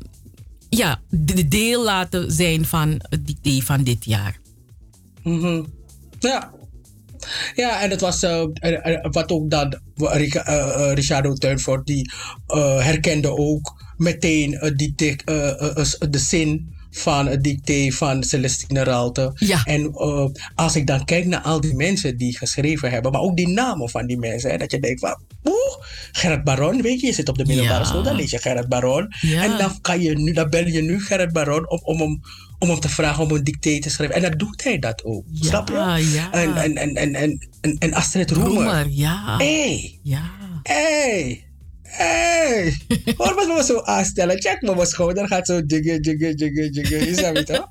ja, 0.69 1.01
de 1.09 1.47
deel 1.47 1.83
laten 1.83 2.31
zijn 2.31 2.65
van 2.65 2.95
het 3.09 3.27
dicté 3.27 3.65
van 3.65 3.83
dit 3.83 4.05
jaar. 4.05 4.39
Mhm. 5.23 5.63
Ja. 6.19 6.51
Ja, 7.55 7.81
en 7.81 7.89
het 7.89 8.01
was 8.01 8.23
eh, 8.23 8.43
wat 9.01 9.31
ook 9.31 9.49
dan 9.49 9.79
Rica- 9.95 10.45
eh, 10.45 10.89
eh, 10.89 10.93
Richardo 10.93 11.33
Tuinvoort 11.33 11.85
die 11.85 12.11
herkende 12.79 13.37
ook 13.37 13.83
meteen 13.97 14.53
eh, 14.53 14.71
de 16.09 16.17
zin 16.17 16.77
van 16.91 17.27
het 17.27 17.43
dicté 17.43 17.91
van 17.91 18.23
Celestine 18.23 18.83
Ralte. 18.83 19.31
Ja. 19.35 19.63
En 19.63 19.93
als 20.55 20.75
ik 20.75 20.87
dan 20.87 21.05
kijk 21.05 21.25
naar 21.25 21.41
al 21.41 21.61
die 21.61 21.75
mensen 21.75 22.17
die 22.17 22.37
geschreven 22.37 22.91
hebben, 22.91 23.11
maar 23.11 23.21
ook 23.21 23.37
die 23.37 23.47
namen 23.47 23.89
van 23.89 24.07
die 24.07 24.17
mensen, 24.17 24.51
hè, 24.51 24.57
dat 24.57 24.71
je 24.71 24.79
denkt 24.79 24.99
van, 24.99 25.21
oeh, 25.49 25.85
Gerrit 26.11 26.43
Baron, 26.43 26.81
weet 26.81 26.99
je, 26.99 27.07
je 27.07 27.13
zit 27.13 27.29
op 27.29 27.37
de 27.37 27.45
middelbare 27.45 27.85
school, 27.85 28.03
dan 28.03 28.15
lees 28.15 28.31
je 28.31 28.37
Gerrit 28.37 28.69
Baron. 28.69 29.07
En 29.21 29.57
dan, 29.57 29.81
kan 29.81 30.01
je 30.01 30.17
nu, 30.17 30.31
dan 30.31 30.49
bel 30.49 30.65
je 30.65 30.81
nu 30.81 31.01
Gerrit 31.01 31.33
Baron 31.33 31.69
om, 31.69 31.79
om, 31.83 31.99
hem, 31.99 32.21
om 32.59 32.69
hem 32.69 32.79
te 32.79 32.89
vragen 32.89 33.23
om 33.23 33.31
een 33.31 33.43
dicté 33.43 33.79
te 33.79 33.89
schrijven. 33.89 34.15
En 34.15 34.21
dan 34.21 34.37
doet 34.37 34.63
hij 34.63 34.79
dat 34.79 35.03
ook. 35.03 35.25
Snap 35.33 35.67
je? 35.67 36.09
ja. 36.13 36.31
En, 36.31 36.55
en, 36.55 36.75
en, 36.75 36.95
en, 36.95 37.47
en, 37.61 37.75
en 37.79 37.93
Astrid 37.93 38.31
Roemer. 38.31 38.53
Roemer, 38.53 38.87
ja. 38.89 39.37
Hey. 39.37 39.99
Ja. 40.03 40.31
Hey. 40.63 41.48
Hey. 41.89 42.73
Hoor 43.17 43.35
me 43.35 43.63
zo 43.63 43.81
aanstellen. 43.81 44.41
Check 44.41 44.61
me 44.61 44.75
mijn 44.75 44.87
schouder. 44.87 45.27
Gaat 45.27 45.47
zo 45.47 45.61
jiggen, 45.67 46.01
jiggen, 46.01 46.35
jiggen, 46.35 46.71
jiggen. 46.71 47.05
Je 47.05 47.15
snapt 47.15 47.45
toch? 47.45 47.67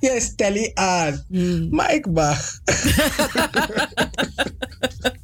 Je 0.00 0.20
stel 0.20 0.54
je 0.54 0.70
aan. 0.74 1.24
Hmm. 1.28 1.68
Maar 1.70 1.94
ik 1.94 2.06
mag. 2.06 2.60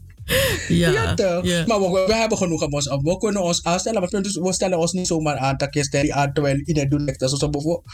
Ja, 0.69 1.15
toch? 1.15 1.45
ja. 1.45 1.65
Maar 1.67 1.81
we, 1.81 2.05
we 2.07 2.15
hebben 2.15 2.39
genoeg 2.39 2.63
aan 2.63 2.73
ons. 2.73 2.87
We 3.03 3.19
kunnen 3.19 3.43
ons 3.43 3.65
aanstellen, 3.65 4.01
maar 4.01 4.11
we, 4.11 4.41
we 4.43 4.53
stellen 4.53 4.79
ons 4.79 4.93
niet 4.93 5.07
zomaar 5.07 5.37
aan. 5.37 5.57
Je 5.71 6.15
aan 6.15 6.33
terwijl 6.33 6.61
het 6.65 6.91
doet. 6.91 7.23
Is 7.23 7.31
zo 7.31 7.49
bijvoorbeeld. 7.51 7.85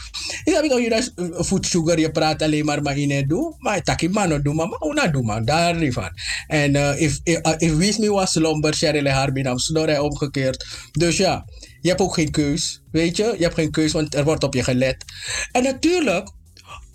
Je 0.43 0.51
hebt 0.51 0.69
toch, 0.69 0.79
je 0.79 0.89
dat 0.89 1.11
food 1.45 1.65
sugar, 1.65 1.99
je 1.99 2.11
praat 2.11 2.41
alleen 2.41 2.65
maar 2.65 2.81
maar 2.81 2.97
in 2.97 3.11
het 3.11 3.29
doet. 3.29 3.55
Maar 3.57 3.81
tak 3.81 4.01
je 4.01 4.09
man 4.09 4.41
doe 4.41 4.53
maar, 4.53 4.67
maar 4.67 4.81
una 4.89 5.07
doe 5.07 5.23
man. 5.23 5.45
Daar 5.45 5.75
niet 5.75 5.93
van. 5.93 6.09
En 6.47 6.75
eh, 6.75 7.01
if, 7.01 7.19
if, 7.23 7.39
uh, 7.45 7.53
if 7.57 7.75
Wies 7.75 7.97
me 7.97 8.09
was 8.09 8.31
slumber, 8.31 8.73
Cheryl 8.73 9.07
Harbinam, 9.07 9.57
snor 9.57 9.87
hij 9.87 9.99
omgekeerd. 9.99 10.65
Dus 10.91 11.17
ja, 11.17 11.45
je 11.81 11.89
hebt 11.89 12.01
ook 12.01 12.13
geen 12.13 12.31
keus. 12.31 12.81
Weet 12.91 13.17
je, 13.17 13.33
je 13.37 13.43
hebt 13.43 13.55
geen 13.55 13.71
keus, 13.71 13.91
want 13.91 14.15
er 14.15 14.23
wordt 14.23 14.43
op 14.43 14.53
je 14.53 14.63
gelet. 14.63 15.05
En 15.51 15.63
natuurlijk, 15.63 16.31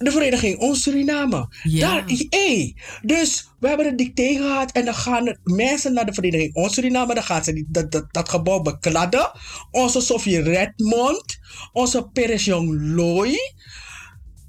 de 0.05 0.11
vereniging 0.11 0.59
Ons 0.59 0.83
Suriname. 0.83 1.49
Daar, 1.63 2.05
hey, 2.29 2.77
dus 3.03 3.49
we 3.59 3.69
hebben 3.69 3.87
een 3.87 3.97
dicté 3.97 4.35
gehad 4.37 4.73
en 4.73 4.85
dan 4.85 4.95
gaan 4.95 5.39
mensen 5.43 5.93
naar 5.93 6.07
de 6.07 6.15
vereniging 6.15 6.55
Ons 6.55 6.75
Suriname. 6.75 7.15
Dan 7.15 7.23
gaan 7.23 7.45
ze 7.45 7.53
die, 7.53 7.67
dat, 7.69 7.93
dat, 7.93 8.07
dat 8.11 8.29
gebouw 8.29 8.61
bekladden. 8.61 9.31
Onze 9.71 10.01
Sofie 10.01 10.43
Redmond, 10.43 11.39
onze 11.73 12.09
Peres 12.13 12.45
Jong 12.45 12.95
Loy, 12.97 13.37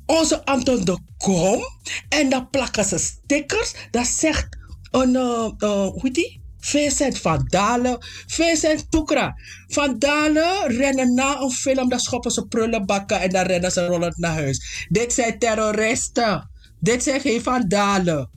onze 0.05 0.45
Anton 0.45 0.85
de 0.85 0.99
Kom. 1.17 1.61
En 2.09 2.29
dan 2.29 2.49
plakken 2.49 2.85
ze 2.85 2.97
stickers. 2.97 3.73
Dat 3.91 4.07
zegt 4.07 4.47
een, 4.91 5.13
uh, 5.13 5.51
uh, 5.57 5.87
hoe 5.87 5.99
heet 6.01 6.15
die? 6.15 6.40
Vincent 6.61 7.17
van 7.17 7.45
Dalen, 7.47 7.97
Vincent 8.27 8.91
Toekra. 8.91 9.35
Van 9.67 9.99
Dalen 9.99 10.67
rennen 10.67 11.13
na 11.13 11.39
een 11.39 11.51
film, 11.51 11.89
dan 11.89 11.99
schoppen 11.99 12.31
ze 12.31 12.45
prullenbakken 12.47 13.19
en 13.19 13.29
dan 13.29 13.45
rennen 13.45 13.71
ze 13.71 13.85
rollend 13.85 14.17
naar 14.17 14.33
huis. 14.33 14.85
Dit 14.89 15.13
zijn 15.13 15.39
terroristen. 15.39 16.49
Dit 16.79 17.03
zijn 17.03 17.21
geen 17.21 17.41
Van 17.41 17.65
Dalen. 17.67 18.29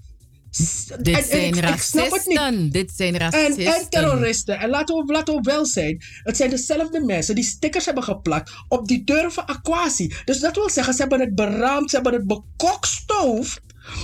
Dit 1.00 1.06
En- 1.06 1.14
en 1.14 1.24
zijn 1.24 1.52
niet. 1.52 1.58
racisten. 1.64 2.70
Dit 2.70 2.90
zijn 2.96 3.14
En, 3.14 3.20
racisten. 3.20 3.66
en 3.66 3.88
terroristen. 3.90 4.58
En 4.58 4.68
laten 4.68 4.96
we, 4.96 5.12
laten 5.12 5.34
we 5.34 5.40
wel 5.42 5.66
zijn. 5.66 6.02
Het 6.22 6.36
zijn 6.36 6.50
dezelfde 6.50 7.00
mensen 7.04 7.34
die 7.34 7.44
stickers 7.44 7.84
hebben 7.84 8.04
geplakt 8.04 8.50
op 8.68 8.88
die 8.88 9.04
deuren 9.04 9.32
van 9.32 9.46
Aquasi. 9.46 10.12
Dus 10.24 10.38
dat 10.40 10.54
wil 10.54 10.70
zeggen, 10.70 10.94
ze 10.94 11.00
hebben 11.00 11.20
het 11.20 11.34
beraamd, 11.34 11.90
ze 11.90 11.94
hebben 11.96 12.12
het 12.14 12.26
bekokstoofd. 12.26 13.60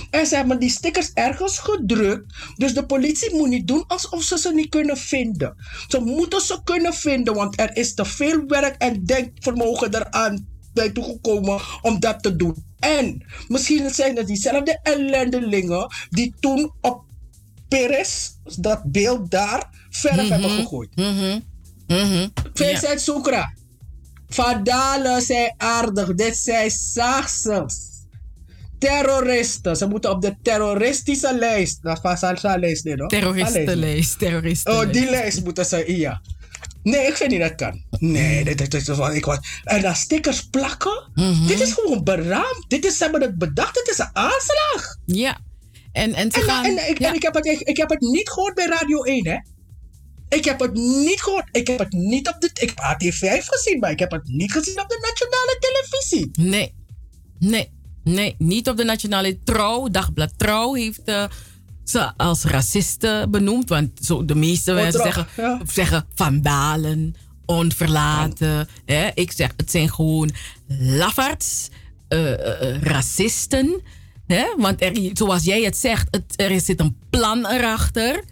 En 0.09 0.25
ze 0.25 0.35
hebben 0.35 0.59
die 0.59 0.69
stickers 0.69 1.11
ergens 1.13 1.59
gedrukt. 1.59 2.33
Dus 2.55 2.73
de 2.73 2.85
politie 2.85 3.35
moet 3.35 3.49
niet 3.49 3.67
doen 3.67 3.83
alsof 3.87 4.23
ze 4.23 4.37
ze 4.37 4.53
niet 4.53 4.69
kunnen 4.69 4.97
vinden. 4.97 5.55
Ze 5.87 5.99
moeten 5.99 6.41
ze 6.41 6.59
kunnen 6.63 6.93
vinden, 6.93 7.33
want 7.33 7.59
er 7.59 7.77
is 7.77 7.93
te 7.93 8.05
veel 8.05 8.43
werk 8.47 8.75
en 8.77 9.05
denkvermogen 9.05 9.95
eraan 9.95 10.47
bij 10.73 10.89
toegekomen 10.89 11.61
om 11.81 11.99
dat 11.99 12.23
te 12.23 12.35
doen. 12.35 12.65
En 12.79 13.25
misschien 13.47 13.89
zijn 13.89 14.17
het 14.17 14.27
diezelfde 14.27 14.79
ellendelingen 14.83 15.93
die 16.09 16.33
toen 16.39 16.71
op 16.81 17.03
Peres, 17.67 18.37
dat 18.59 18.91
beeld 18.91 19.31
daar, 19.31 19.69
verf 19.89 20.29
hebben 20.29 20.49
gegooid. 20.49 20.89
Vincent 22.53 23.01
Soekra. 23.01 23.53
Vandalen 24.27 25.21
zijn 25.21 25.53
aardig. 25.57 26.13
Dit 26.13 26.37
zijn 26.37 26.71
zaagsels. 26.71 27.90
Terroristen. 28.81 29.75
Ze 29.75 29.87
moeten 29.87 30.11
op 30.11 30.21
de 30.21 30.35
terroristische 30.41 31.35
lijst. 31.37 31.81
Dat 31.81 32.01
was 32.01 32.21
al 32.21 32.37
zo'n 32.37 32.59
lijst, 32.59 32.83
nee, 32.83 32.95
hoor. 32.97 33.07
Terroristenlijst. 33.07 34.19
Terroristenlijst. 34.19 34.85
Oh, 34.87 34.91
die 34.93 35.09
lijst 35.09 35.43
moeten 35.43 35.65
ze, 35.65 35.97
ja. 35.97 36.21
Nee, 36.83 37.07
ik 37.07 37.15
vind 37.17 37.31
niet 37.31 37.39
dat 37.39 37.55
kan. 37.55 37.83
Nee, 37.89 38.43
dit, 38.43 38.57
dit, 38.57 38.71
dit 38.71 38.87
is 38.87 38.97
wat 38.97 39.13
ik 39.13 39.25
was. 39.25 39.37
En 39.63 39.81
dan 39.81 39.95
stickers 39.95 40.41
plakken. 40.49 41.09
Mhm. 41.15 41.47
Dit 41.47 41.59
is 41.59 41.73
gewoon 41.73 42.03
beraamd. 42.03 42.65
Dit 42.67 42.85
is, 42.85 42.97
ze 42.97 43.03
hebben 43.03 43.21
het 43.21 43.37
bedacht. 43.37 43.73
Dit 43.73 43.87
is 43.89 43.97
een 43.99 44.09
aanslag. 44.13 44.97
Ja. 45.05 45.37
En, 45.91 46.13
en, 46.13 46.29
en, 46.29 46.41
gaan- 46.41 46.65
en, 46.65 46.89
ik, 46.89 46.99
ja. 46.99 47.07
en 47.09 47.15
ik, 47.15 47.21
heb 47.21 47.33
het, 47.33 47.45
ik, 47.45 47.59
ik 47.59 47.77
heb 47.77 47.89
het 47.89 47.99
niet 48.01 48.29
gehoord 48.29 48.55
bij 48.55 48.65
Radio 48.65 49.03
1, 49.03 49.27
hè? 49.27 49.37
Ik 50.29 50.45
heb 50.45 50.59
het 50.59 50.73
niet 50.73 51.21
gehoord. 51.21 51.47
Ik 51.51 51.67
heb 51.67 51.79
het 51.79 51.91
niet 51.91 52.27
op 52.27 52.35
de. 52.39 52.49
Ik 52.53 52.71
heb 52.75 52.79
AT5 53.03 53.43
gezien, 53.45 53.79
maar 53.79 53.91
ik 53.91 53.99
heb 53.99 54.11
het 54.11 54.27
niet 54.27 54.51
gezien 54.51 54.79
op 54.81 54.89
de 54.89 54.97
nationale 55.09 55.57
televisie. 55.59 56.29
Nee. 56.49 56.75
Nee. 57.39 57.71
Nee, 58.03 58.35
niet 58.37 58.69
op 58.69 58.77
de 58.77 58.83
nationale 58.83 59.39
Trouw. 59.43 59.87
Dagblad 59.89 60.33
Trouw 60.37 60.73
heeft 60.73 61.03
eh, 61.03 61.23
ze 61.83 62.17
als 62.17 62.43
racisten 62.43 63.31
benoemd. 63.31 63.69
Want 63.69 63.89
zo 64.01 64.25
de 64.25 64.35
meeste 64.35 64.71
Oh, 64.71 64.77
mensen 64.77 65.01
zeggen, 65.01 65.27
ja. 65.37 65.61
zeggen 65.71 66.05
vandalen, 66.15 67.15
onverlaten. 67.45 68.67
Hè? 68.85 69.09
Ik 69.13 69.31
zeg, 69.31 69.53
het 69.57 69.71
zijn 69.71 69.93
gewoon 69.93 70.31
lafaards, 70.79 71.69
eh, 72.07 72.33
eh, 72.61 72.81
racisten. 72.81 73.81
Hè? 74.27 74.45
Want 74.57 74.81
er, 74.81 75.09
zoals 75.13 75.43
jij 75.43 75.61
het 75.61 75.77
zegt, 75.77 76.07
het, 76.11 76.33
er 76.35 76.61
zit 76.61 76.79
een 76.79 76.97
plan 77.09 77.47
erachter. 77.47 78.23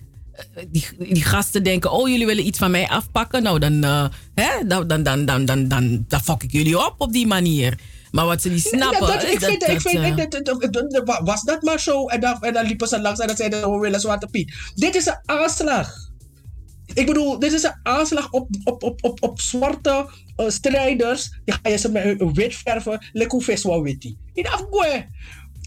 die, 0.69 0.85
die 0.99 1.23
gasten 1.23 1.63
denken, 1.63 1.91
oh 1.91 2.09
jullie 2.09 2.25
willen 2.25 2.45
iets 2.45 2.59
van 2.59 2.71
mij 2.71 2.87
afpakken. 2.87 3.43
Nou 3.43 3.59
dan, 3.59 3.83
hè, 4.35 4.67
dan, 4.67 4.87
dan, 4.87 5.03
dan, 5.03 5.25
dan, 5.25 5.45
dan, 5.45 5.67
dan, 5.67 6.05
dan 6.07 6.21
fok 6.21 6.43
ik 6.43 6.51
jullie 6.51 6.85
op 6.85 6.95
op 6.97 7.13
die 7.13 7.27
manier. 7.27 7.77
Maar 8.11 8.25
wat 8.25 8.41
ze 8.41 8.49
niet 8.49 8.61
snappen. 8.61 9.07
Dat, 9.07 9.23
is 9.23 9.33
ik 9.33 9.39
dat- 9.39 9.49
vind, 9.49 9.63
ik 9.63 10.45
dat, 10.45 10.57
vind, 10.61 11.19
was 11.23 11.43
dat 11.43 11.61
maar 11.61 11.79
zo? 11.79 12.05
En 12.07 12.19
dan, 12.19 12.41
en 12.41 12.53
dan 12.53 12.65
liepen 12.65 12.87
ze 12.87 13.01
langs 13.01 13.19
en 13.19 13.27
dan 13.27 13.35
zeiden 13.35 13.59
ze, 13.59 13.71
we 13.71 13.79
willen 13.79 13.99
Zwarte 13.99 14.27
Piet. 14.27 14.71
Dit 14.75 14.95
is 14.95 15.05
een 15.05 15.19
aanslag. 15.25 15.93
Ik 16.93 17.05
bedoel, 17.05 17.39
dit 17.39 17.53
is 17.53 17.63
een 17.63 17.79
aanslag 17.83 18.31
op, 18.31 18.47
op, 18.63 18.83
op, 18.83 19.03
op, 19.03 19.23
op 19.23 19.41
zwarte 19.41 20.09
eh, 20.35 20.49
strijders. 20.49 21.39
Die 21.45 21.55
ga 21.61 21.69
je 21.69 21.77
ze 21.77 21.91
met 21.91 22.03
hun 22.03 22.33
wit 22.33 22.55
verven. 22.55 23.05
Lekker 23.11 23.41
vis 23.41 23.63
wel 23.63 23.81
witty. 23.83 24.15
In 24.33 24.47
afgoe. 24.47 25.07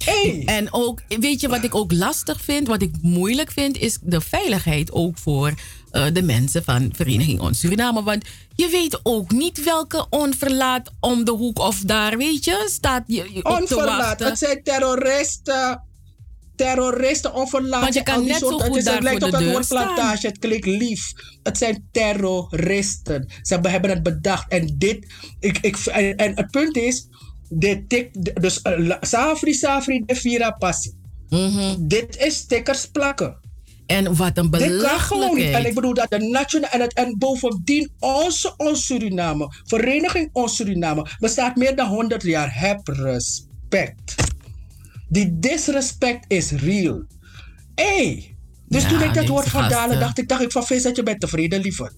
Hey. 0.04 0.42
En 0.46 0.72
ook, 0.72 1.02
weet 1.08 1.40
je 1.40 1.48
wat 1.48 1.64
ik 1.64 1.74
ook 1.74 1.92
lastig 1.92 2.40
vind, 2.40 2.66
wat 2.66 2.82
ik 2.82 2.94
moeilijk 3.02 3.50
vind, 3.50 3.78
is 3.78 3.98
de 4.02 4.20
veiligheid 4.20 4.92
ook 4.92 5.18
voor 5.18 5.54
eh, 5.90 6.04
de 6.12 6.22
mensen 6.22 6.64
van 6.64 6.92
Vereniging 6.96 7.40
Ons 7.40 7.60
Suriname. 7.60 8.02
Want 8.02 8.24
je 8.54 8.68
weet 8.68 9.00
ook 9.02 9.30
niet 9.30 9.64
welke 9.64 10.06
onverlaat 10.10 10.90
om 11.00 11.24
de 11.24 11.30
hoek 11.30 11.58
of 11.58 11.80
daar, 11.80 12.16
weet 12.16 12.44
je, 12.44 12.66
staat 12.70 13.02
je, 13.06 13.28
je 13.32 13.44
Onverlaat. 13.44 14.18
Het 14.18 14.38
zijn 14.38 14.62
terroristen. 14.62 15.90
Terroristen, 16.56 17.34
onverlaat. 17.34 17.82
Want 17.82 17.94
je 17.94 18.02
kan 18.02 18.26
net 18.26 18.36
zo 18.36 18.50
goed 18.50 18.62
het, 18.62 18.76
is, 18.76 18.84
daar 18.84 18.94
het 18.94 19.02
lijkt 19.02 19.22
op 19.22 19.30
dat 19.30 19.44
woord 19.44 19.68
plantage. 19.68 20.26
Het 20.26 20.38
klinkt 20.38 20.66
lief. 20.66 21.12
Het 21.42 21.58
zijn 21.58 21.88
terroristen. 21.92 23.28
Ze 23.42 23.52
hebben, 23.52 23.70
hebben 23.70 23.90
het 23.90 24.02
bedacht. 24.02 24.50
En 24.50 24.74
dit. 24.78 25.06
Ik, 25.40 25.58
ik, 25.58 25.76
en, 25.76 26.16
en 26.16 26.36
het 26.36 26.50
punt 26.50 26.76
is. 26.76 27.08
Dit 27.54 27.88
tik, 27.88 28.08
dus 28.40 28.60
uh, 28.62 28.86
la- 28.86 28.98
Safri 29.00 29.52
Safri 29.54 30.02
de 30.06 30.14
Vira 30.14 30.50
Passie. 30.50 30.94
Dit 31.78 32.16
is 32.16 32.34
stickers 32.36 32.86
plakken. 32.90 33.36
En 33.86 34.16
wat 34.16 34.38
een 34.38 34.50
Dit 34.50 34.60
kan 34.60 34.70
gewoon 34.70 34.70
niet. 34.70 34.78
belachelijkheid. 34.78 35.54
En 35.54 35.66
ik 35.68 35.74
bedoel 35.74 35.94
dat 35.94 36.10
de 36.10 36.18
nationale. 36.18 36.72
En, 36.72 36.80
het, 36.80 36.92
en 36.94 37.18
bovendien 37.18 37.90
onze, 37.98 38.54
ons 38.56 38.86
Suriname. 38.86 39.52
Vereniging 39.64 40.28
Ons 40.32 40.56
Suriname. 40.56 41.06
bestaat 41.18 41.56
meer 41.56 41.76
dan 41.76 41.88
100 41.88 42.22
jaar. 42.22 42.58
Heb 42.60 42.86
respect. 42.88 44.14
Die 45.08 45.38
disrespect 45.38 46.24
is 46.28 46.50
real. 46.50 47.02
Hey. 47.74 48.36
Dus 48.68 48.82
Ja, 48.82 48.88
toen 48.88 49.02
ik 49.02 49.14
dat 49.14 49.26
woord 49.28 49.48
van 49.48 49.68
Dalen 49.68 50.00
dacht 50.00 50.18
ik, 50.18 50.28
dacht 50.28 50.42
ik 50.42 50.52
van 50.52 50.64
vis 50.64 50.82
dat 50.82 50.96
je 50.96 51.02
bent 51.02 51.20
tevreden, 51.20 51.60
liever. 51.60 51.92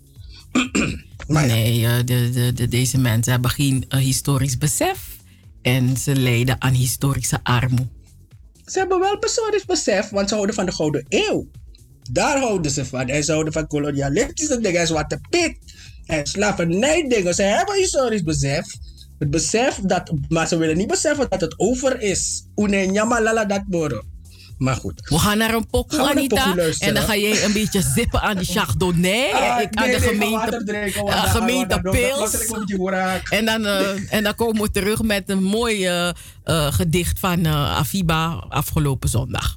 Nee, 1.26 1.86
eh, 1.86 1.96
de, 2.04 2.30
de, 2.32 2.52
de, 2.54 2.68
deze 2.68 2.98
mensen 2.98 3.32
hebben 3.32 3.50
geen 3.50 3.84
eh, 3.88 3.98
historisch 4.00 4.58
besef. 4.58 5.13
En 5.64 5.96
ze 5.96 6.16
lijden 6.16 6.62
aan 6.62 6.72
historische 6.72 7.40
armoede. 7.42 7.88
Ze 8.66 8.78
hebben 8.78 8.98
wel 9.00 9.16
historisch 9.20 9.64
besef, 9.64 10.08
want 10.08 10.28
ze 10.28 10.34
houden 10.34 10.54
van 10.54 10.66
de 10.66 10.72
Gouden 10.72 11.06
Eeuw. 11.08 11.46
Daar 12.12 12.38
houden 12.38 12.70
ze 12.70 12.84
van. 12.84 13.08
En 13.08 13.24
ze 13.24 13.32
houden 13.32 13.52
van 13.52 13.66
kolonialistische 13.66 14.60
dingen 14.60 14.80
en 14.80 14.86
zwarte 14.86 15.20
pit. 15.30 15.58
En 16.06 16.26
slavernij-dingen. 16.26 17.34
Ze 17.34 17.42
hebben 17.42 17.74
historisch 17.74 18.22
besef. 18.22 18.66
Het 19.18 19.30
besef 19.30 19.80
dat, 19.82 20.12
maar 20.28 20.48
ze 20.48 20.56
willen 20.56 20.76
niet 20.76 20.86
beseffen 20.86 21.26
dat 21.28 21.40
het 21.40 21.54
over 21.58 22.00
is. 22.00 22.46
Une 22.54 22.76
nyamalala 22.76 23.44
dat 23.44 23.64
boro. 23.66 24.02
Maar 24.58 24.76
goed. 24.76 25.00
We 25.08 25.18
gaan 25.18 25.38
naar 25.38 25.54
een 25.54 25.66
pokoe, 25.66 26.10
Anita. 26.10 26.54
En 26.78 26.94
dan 26.94 27.02
ga 27.02 27.16
jij 27.16 27.44
een 27.44 27.52
beetje 27.52 27.82
zippen 27.82 28.20
aan 28.20 28.36
die 28.36 28.46
chardonnay. 28.46 29.00
Nee, 29.00 29.34
Ah, 29.34 29.60
ik, 29.60 29.74
aan 29.74 29.86
nee, 29.88 29.96
de 29.96 30.02
gemeente, 30.02 30.62
dan- 30.94 31.12
gemeente 31.28 31.80
Pils. 31.80 32.52
En 33.30 33.44
dan, 33.44 33.66
eh, 33.66 34.12
en 34.14 34.22
dan 34.22 34.34
komen 34.34 34.62
we 34.62 34.70
terug 34.70 35.02
met 35.02 35.28
een 35.30 35.42
mooi 35.42 35.86
eh, 35.86 36.08
eh, 36.44 36.72
gedicht 36.72 37.18
van 37.18 37.46
Afiba 37.46 38.44
afgelopen 38.48 39.08
zondag. 39.08 39.56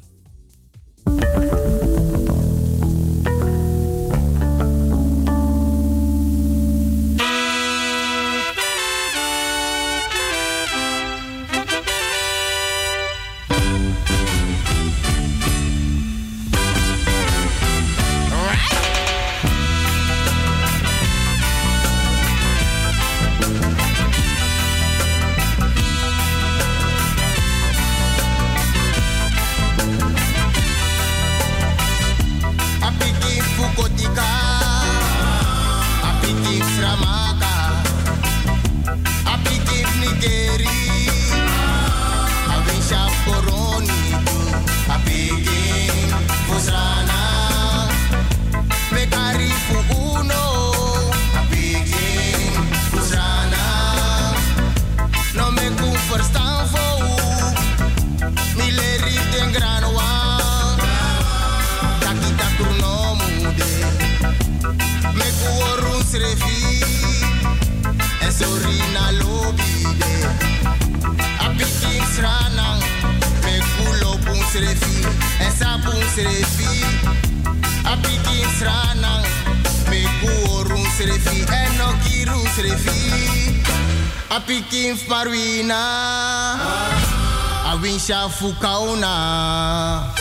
Fukauna. 88.38 90.14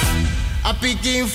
A 0.65 0.75
picking 0.81 1.27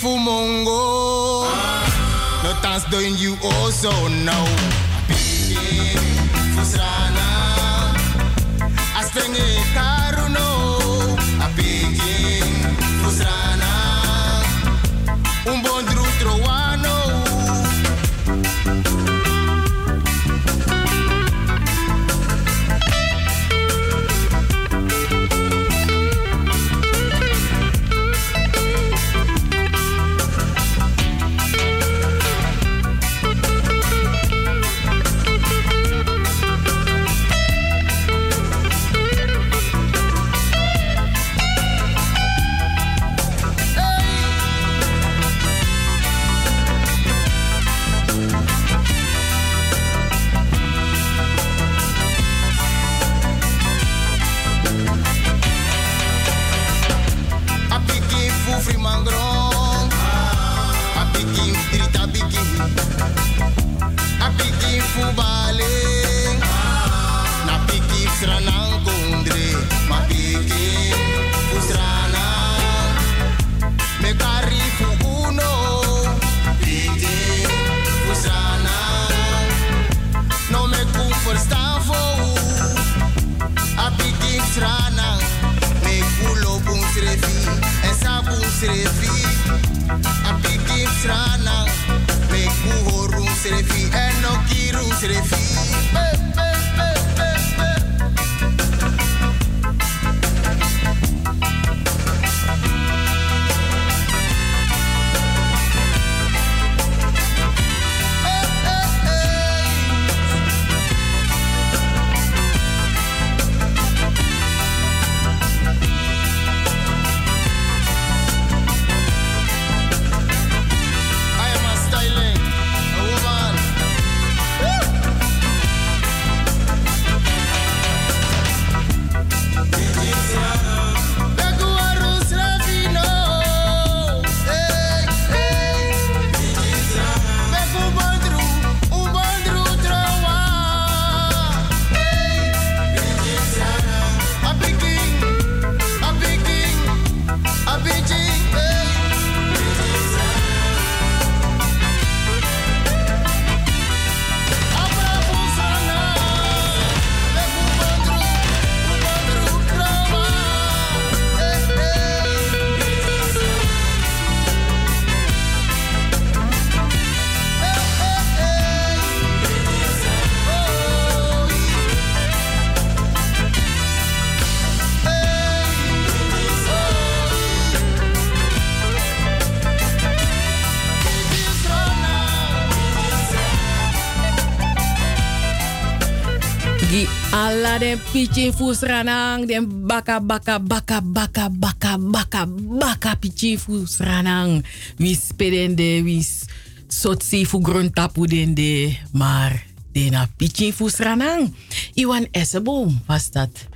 den 187.91 187.99
pichi 188.11 188.51
fusranang 188.55 189.43
den 189.47 189.67
baka 189.87 190.23
baka 190.23 190.59
baka 190.63 191.01
baka 191.03 191.51
baka 191.51 191.99
baka 191.99 192.47
baka 192.79 193.15
pichi 193.19 193.59
fusranang. 193.59 194.63
Wis 194.95 195.35
pedende 195.35 195.99
wis 196.07 196.47
sotsi 196.87 197.43
fu 197.43 197.59
gruntapu 197.59 198.27
dende. 198.27 198.95
Maar 199.11 199.63
dena 199.91 200.29
pichi 200.37 200.71
fusranang. 200.71 201.51
Iwan 201.93 202.27
Esseboom 202.31 203.03
was 203.07 203.31
dat. 203.31 203.67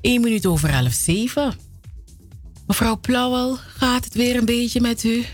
1 0.00 0.22
minuut 0.22 0.46
over 0.46 0.70
half 0.70 0.92
zeven. 0.92 1.54
Mevrouw 2.66 2.98
Plauwel, 3.00 3.56
gaat 3.56 4.04
het 4.04 4.14
weer 4.14 4.36
een 4.36 4.44
beetje 4.44 4.80
met 4.80 5.04
u? 5.04 5.24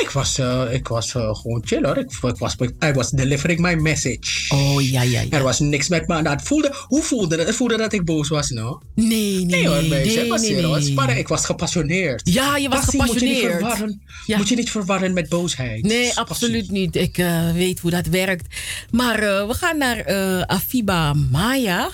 Ik 0.00 0.10
was, 0.10 0.38
eh, 0.38 0.62
ik 0.70 0.88
was 0.88 1.14
eh, 1.14 1.34
gewoon 1.34 1.62
chill 1.64 1.82
hoor. 1.84 1.96
Ik, 1.96 2.10
ik 2.22 2.36
was, 2.38 2.56
I 2.84 2.92
was 2.92 3.10
delivering 3.10 3.60
my 3.60 3.74
message. 3.74 4.44
Oh 4.54 4.82
ja, 4.82 5.02
ja, 5.02 5.20
ja. 5.20 5.30
Er 5.30 5.42
was 5.42 5.58
niks 5.60 5.88
met 5.88 6.06
me 6.08 6.14
aan 6.14 6.26
hand. 6.26 6.42
Voelde, 6.42 6.74
hoe 6.86 7.02
voelde? 7.02 7.36
Het 7.44 7.54
voelde 7.54 7.76
dat 7.76 7.92
ik 7.92 8.04
boos 8.04 8.28
was, 8.28 8.50
nou? 8.50 8.80
Nee, 8.94 9.06
nee, 9.08 9.44
Nee 9.44 9.68
hoor, 9.68 9.80
nee, 9.80 9.88
meisje. 9.88 10.26
was 10.26 10.40
nee, 10.40 10.54
hier, 10.54 10.64
hoor. 10.64 10.78
nee. 10.78 10.86
Sparren. 10.90 11.18
Ik 11.18 11.28
was 11.28 11.44
gepassioneerd. 11.44 12.20
Ja, 12.24 12.56
je 12.56 12.68
was 12.68 12.78
Passie 12.78 13.02
Moet 13.02 13.20
je, 13.20 13.26
niet 13.26 13.34
gepassioneerd. 13.36 13.58
verwarren, 13.60 14.02
Ja. 14.26 14.36
moet 14.36 14.48
je 14.48 14.56
niet 14.56 14.70
verwarren 14.70 15.12
met 15.12 15.28
boosheid. 15.28 15.82
Nee, 15.82 16.14
absoluut 16.18 16.70
niet. 16.70 16.96
Ik 16.96 17.18
eh, 17.18 17.52
weet 17.52 17.80
hoe 17.80 17.90
dat 17.90 18.06
werkt. 18.06 18.54
Maar 18.90 19.20
we 19.48 19.54
gaan 19.54 19.78
naar 19.78 20.06
Afiba 20.46 21.12
Maya 21.12 21.90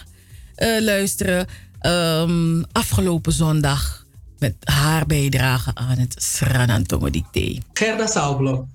luisteren. 0.81 1.47
Ehm, 1.81 2.63
afgelopen 2.73 3.33
zondag 3.33 4.04
met 4.45 4.57
haar 4.61 5.07
bijdrage 5.07 5.75
aan 5.75 5.99
het 5.99 6.15
Sranantongo 6.19 7.11
Dicté. 7.11 7.59
Gerda 7.73 8.07
Saublok. 8.07 8.67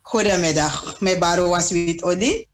Goedemiddag, 0.00 1.00
mijn 1.00 1.18
baro 1.18 1.48
was 1.48 1.70
wit 1.70 2.02
odi. 2.02 2.46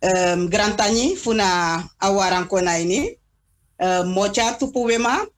Um, 0.00 0.52
Grantani 0.52 1.16
funa 1.16 1.48
awaran 1.96 2.46
konaini. 2.46 3.16
Uh, 3.78 4.04
mocha 4.14 4.56
tupu 4.56 4.84
wema. 4.86 5.28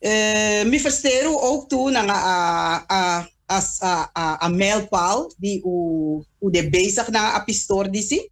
Uh, 0.00 0.64
mi 0.64 0.80
versteru 0.80 1.36
ook 1.36 1.68
toe 1.68 1.90
naar 1.90 2.08
a, 2.08 2.84
a, 2.86 3.28
a, 3.46 3.62
a, 3.78 4.10
a, 4.12 4.36
a 4.42 4.48
mijlpaal 4.48 5.32
die 5.36 5.62
u, 5.64 5.76
u 6.40 6.50
de 6.50 6.70
bezig 6.70 7.08
na 7.08 7.34
a 7.34 7.40
pistor 7.44 7.90
disi. 7.90 8.28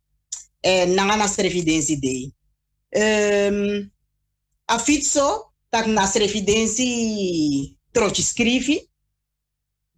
En 0.61 0.95
nanga 0.95 1.17
na 1.17 1.29
evidentie 1.37 1.99
dei. 1.99 2.33
Um, 2.89 3.93
a 4.71 4.79
fitso 4.79 5.53
tak 5.75 5.87
na 5.87 6.07
evidentie 6.15 7.77
trochi 7.91 8.23
scrivi. 8.23 8.89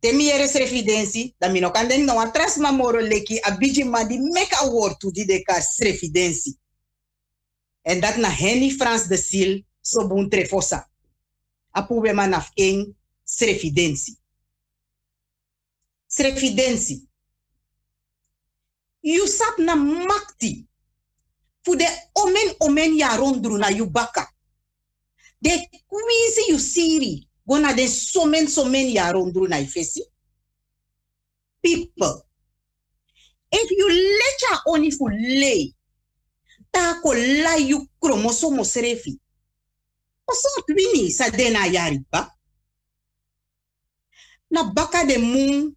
Temi 0.00 0.30
eres 0.30 0.54
evidentie, 0.54 1.34
da 1.38 1.48
mi 1.48 1.60
no 1.60 1.70
atras 2.18 2.56
ma 2.56 2.70
moro 2.70 3.00
leki 3.00 3.38
a 3.42 3.50
ma 3.84 4.04
meka 4.04 4.64
woord 4.70 4.98
tu 4.98 5.10
di 5.10 5.24
de 5.24 5.42
ka 5.42 5.60
evidentie. 5.78 6.58
En 7.82 8.00
dat 8.00 8.16
na 8.16 8.28
Henny 8.28 8.70
Frans 8.70 9.06
de 9.06 9.16
Sil 9.16 9.64
so 9.80 10.06
bun 10.06 10.28
trefosa. 10.28 10.88
A 11.72 11.82
pube 11.82 12.12
man 12.12 12.32
af 12.32 12.50
eng 12.54 12.96
evidentie. 13.40 14.16
Evidentie. 16.18 17.08
You 19.00 19.26
sap 19.26 19.58
na 19.58 19.74
makti. 19.74 20.66
Fu 21.62 21.76
de 21.76 21.86
omen 22.12 22.54
omen 22.58 22.96
ya 22.96 23.16
rondru 23.16 23.58
na 23.58 23.68
you 23.68 23.90
baka. 23.90 24.35
De 25.42 25.70
kwisi 25.88 26.50
you 26.50 26.58
siri. 26.58 27.28
Gona 27.46 27.72
de 27.74 27.86
somen 27.88 28.48
somen 28.48 28.90
ya 28.90 29.12
rondru 29.12 29.48
na. 29.48 29.58
People. 31.62 32.22
If 33.52 33.70
you 33.70 33.88
let 33.88 34.42
ya 34.50 34.60
oni 34.66 34.90
fu 34.90 35.08
lay. 35.08 35.74
Ta 36.72 37.00
ko 37.02 37.12
la 37.14 37.54
you 37.56 37.86
kromosomo. 38.00 38.62
Oso 40.28 40.48
twini 40.66 41.10
sa 41.10 41.30
dena 41.30 41.66
yari 41.66 42.04
ba. 42.10 42.30
Na 44.50 44.64
baka 44.64 45.04
de 45.04 45.18
moon 45.18 45.76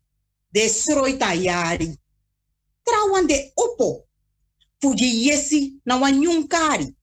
de 0.52 0.70
sroita 0.70 1.34
yari. 1.36 1.98
Trawan 2.84 3.28
de 3.28 3.52
opo. 3.56 4.08
Fuji 4.82 5.28
yesi 5.28 5.82
na 5.86 5.98
wanyunkari. 5.98 6.96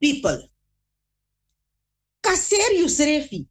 People. 0.00 0.51
Kaser 2.52 2.76
you 2.76 2.88
serefi. 2.88 3.48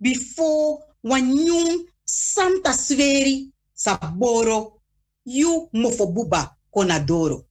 Before 0.00 0.82
wanyung 1.02 1.86
santa 2.02 2.72
sveri 2.72 3.52
saboro 3.72 4.82
you 5.24 5.68
mofobuba 5.72 6.56
konadoro. 6.70 7.46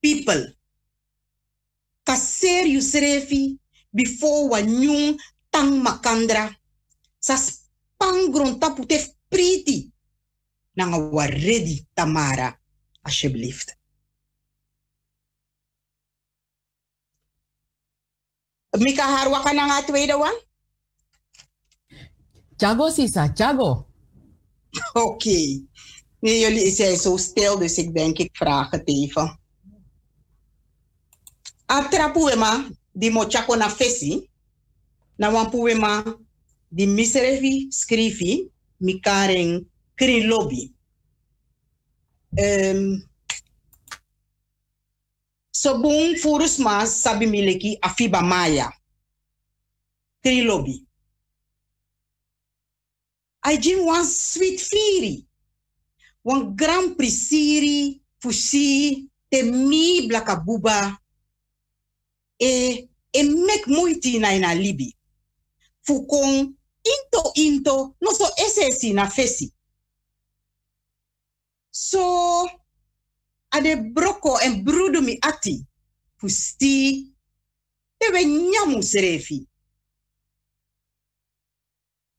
People. 0.00 0.54
Kaser 2.06 2.66
you 2.66 2.78
serefi 2.78 3.58
before 3.90 4.48
wanyung 4.50 5.18
tang 5.50 5.82
makandra. 5.82 6.54
Sa 7.18 7.34
spangron 7.34 8.60
tapute 8.60 9.18
priti. 9.28 9.90
Nanga 10.76 10.98
waredi 10.98 11.86
Tamara. 11.94 12.54
Alsjeblieft. 13.02 13.77
Mika 18.78 19.02
Harwa 19.02 19.42
ka 19.42 19.52
na 19.52 19.66
nga 19.66 19.82
tweede 19.82 20.14
one? 20.14 20.38
Chago, 22.60 22.90
Sisa, 22.90 23.28
Chago. 23.34 23.86
Oké. 25.06 25.62
Nee, 26.20 26.40
jullie 26.40 26.70
zijn 26.70 26.96
zo 26.96 27.16
stil, 27.16 27.58
dus 27.58 27.76
ik 27.76 27.94
denk 27.94 28.18
ik 28.18 28.36
vraag 28.36 28.70
het 28.70 28.88
even. 28.88 29.40
Atrapuema, 31.66 32.68
di 32.92 33.10
mochako 33.10 33.54
na 33.54 33.70
fesi, 33.70 34.30
na 35.16 35.30
wampuema, 35.30 36.18
di 36.68 36.86
miserevi 36.86 37.66
scrivi, 37.68 38.50
mikaren 38.76 39.70
kri 39.94 40.26
lobby. 40.26 40.72
Um, 42.34 43.07
Sobung 45.58 46.14
furus 46.22 46.58
mas 46.58 47.02
sabi 47.02 47.26
miliki 47.26 47.78
afiba 47.82 48.22
maya. 48.22 48.70
Kri 50.22 50.42
lobby. 50.42 50.86
I 53.42 53.56
jin 53.56 53.84
wan 53.84 54.04
sweet 54.04 54.60
firi. 54.60 55.26
Wan 56.22 56.54
grand 56.54 56.94
prisiri 56.94 58.00
fusi 58.22 59.08
te 59.30 59.42
mi 59.42 60.06
blaka 60.06 60.36
buba. 60.36 60.98
E, 62.38 62.88
e 63.12 63.22
mek 63.22 63.66
moiti 63.66 64.18
na 64.18 64.34
ina 64.34 64.54
libi. 64.54 64.94
Fukong 65.82 66.54
into 66.86 67.22
into 67.34 67.96
no 68.00 68.12
so 68.12 68.26
esesi 68.38 68.94
na 68.94 69.06
fesi. 69.10 69.50
So 71.70 72.46
ade 73.50 73.76
broko 73.76 74.38
en 74.40 74.64
brudu 74.64 75.02
mi 75.02 75.18
ati 75.20 75.66
fusti 76.16 77.06
tewe 77.98 78.24
nyamu 78.24 78.82
serefi. 78.82 79.48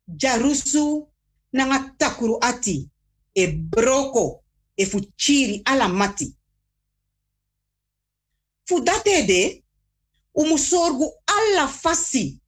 Jarusu 0.08 1.12
nanga 1.54 1.80
takuru 1.98 2.38
ati 2.42 2.90
e 3.34 3.48
broko 3.48 4.44
e 4.76 4.86
fuchiri 4.86 5.62
ala 5.66 5.88
mati. 5.88 6.36
Fu 8.66 8.80
datede 8.82 9.64
umu 10.34 10.58
sorgu 10.58 11.14
alla 11.26 11.68
fasi 11.68 12.40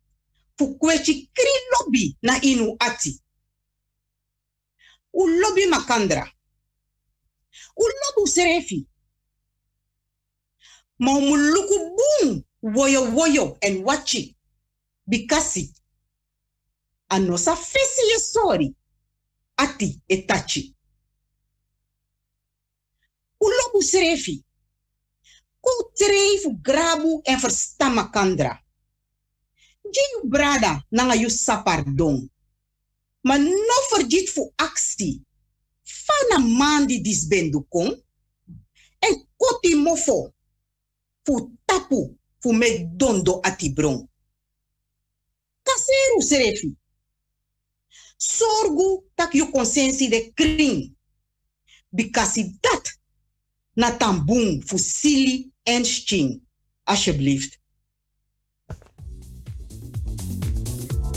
fu 0.57 0.77
kwechi 0.77 1.31
kri 1.33 1.51
lobi 1.71 2.17
na 2.21 2.41
inu 2.41 2.75
ati. 2.79 3.21
U 5.13 5.27
lobi 5.27 5.65
makandra. 5.65 6.31
U 7.77 7.83
lobu 7.83 8.27
serefi. 8.27 8.87
Ma 10.99 11.11
umu 11.17 11.35
luku 11.37 11.95
boom 11.97 12.43
woyo 12.61 13.01
woyo 13.15 13.57
en 13.61 13.83
wachi. 13.83 14.37
Bikasi. 15.07 15.73
Anosa 17.09 17.55
fesi 17.55 18.01
ye 18.11 18.19
sorry. 18.19 18.75
Ati 19.57 20.01
e 20.07 20.17
tachi. 20.17 20.75
U 23.39 23.49
lobu 23.49 23.81
serefi. 23.83 24.45
Ku 25.61 25.71
treifu 25.95 26.51
grabu 26.61 27.21
en 27.25 27.39
verstama 27.39 28.09
kandra. 28.11 28.59
Brada 30.23 30.83
nanga 30.91 31.15
yu 31.15 31.29
sapardon. 31.29 32.29
Ma 33.23 33.37
no 33.37 33.77
vergit 33.91 34.29
fu 34.29 34.53
aksi. 34.57 35.21
Fana 36.05 36.37
mandi 36.47 37.01
disbendu 37.01 37.65
kon. 37.69 38.03
En 38.99 39.27
koti 39.37 39.75
mofo. 39.75 40.33
Fu 41.23 41.57
tapu 41.65 42.17
fu 42.39 42.53
me 42.53 42.89
dondo 42.95 43.39
ati 43.41 43.73
bron. 43.73 44.07
Kaseru 45.63 46.21
serefi. 46.21 46.75
Sorgu 48.17 49.03
tak 49.15 49.33
yu 49.33 49.51
consensi 49.51 50.09
de 50.09 50.31
kring. 50.33 50.95
Bikasi 51.89 52.57
dat 52.59 52.99
na 53.73 53.97
Tambung 53.97 54.63
voor 54.65 54.79
Sili 54.79 55.51
en 55.63 55.85
Ching. 55.85 56.41
Alsjeblieft. 56.83 57.59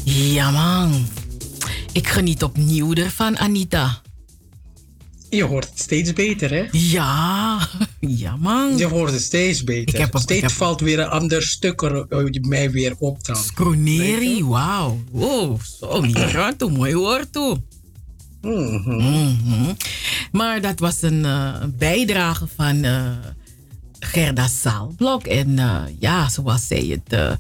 Ja, 0.05 0.51
man. 0.51 1.07
Ik 1.93 2.09
geniet 2.09 2.43
opnieuw 2.43 2.95
ervan, 2.95 3.39
Anita. 3.39 4.04
Je 5.35 5.45
hoort 5.45 5.69
het 5.71 5.79
steeds 5.81 6.13
beter, 6.13 6.51
hè? 6.51 6.65
Ja, 6.73 7.69
ja, 8.01 8.37
man. 8.37 8.77
Je 8.77 8.85
hoort 8.87 9.13
het 9.13 9.23
steeds 9.23 9.65
beter. 9.65 9.95
Ik 9.95 10.01
heb- 10.01 10.17
steeds 10.17 10.43
ik 10.43 10.49
heb- 10.49 10.51
valt 10.51 10.81
weer 10.81 10.99
een 10.99 11.09
ander 11.09 11.43
stuk 11.43 11.83
er 11.83 12.07
uh, 12.09 12.31
mij 12.41 12.71
weer 12.71 12.95
op 12.99 13.25
dan. 13.25 13.37
Scroneri, 13.37 14.45
wauw. 14.45 14.99
Wow, 15.11 15.61
zo, 15.79 16.53
toe. 16.59 16.71
Mooi 16.71 16.95
woord 16.95 17.33
toe. 17.33 17.61
Mhm. 18.43 19.73
Maar 20.33 20.61
dat 20.61 20.79
was 20.79 21.03
een 21.03 21.25
eh, 21.25 21.55
bijdrage 21.79 22.47
van 22.57 22.85
eh, 22.85 23.11
Gerda 23.99 24.47
Saalblok. 24.47 25.27
En 25.27 25.59
eh, 25.59 25.83
ja, 25.99 26.29
zoals 26.29 26.67
zij 26.67 26.85
het... 26.87 27.13
eh, 27.13 27.33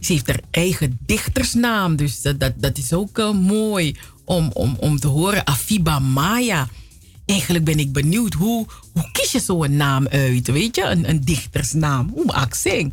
ze 0.00 0.12
heeft 0.12 0.26
haar 0.26 0.40
eigen 0.50 0.98
dichtersnaam. 1.06 1.96
Dus 1.96 2.22
dat, 2.22 2.40
dat, 2.40 2.52
dat 2.56 2.78
is 2.78 2.92
ook 2.92 3.18
eh, 3.18 3.30
mooi 3.32 3.96
om, 4.24 4.50
om, 4.52 4.76
om 4.80 4.98
te 4.98 5.06
horen. 5.08 5.46
Afiba 5.46 5.98
Maya. 5.98 6.68
Eigenlijk 7.28 7.64
ben 7.64 7.78
ik 7.78 7.92
benieuwd, 7.92 8.34
hoe, 8.34 8.66
hoe 8.92 9.08
kies 9.12 9.32
je 9.32 9.40
zo'n 9.40 9.76
naam 9.76 10.06
uit? 10.08 10.50
Weet 10.50 10.76
je, 10.76 10.82
een, 10.82 11.08
een 11.08 11.20
dichtersnaam. 11.20 12.10
Hoe 12.14 12.24
maak 12.24 12.54
ik 12.54 12.90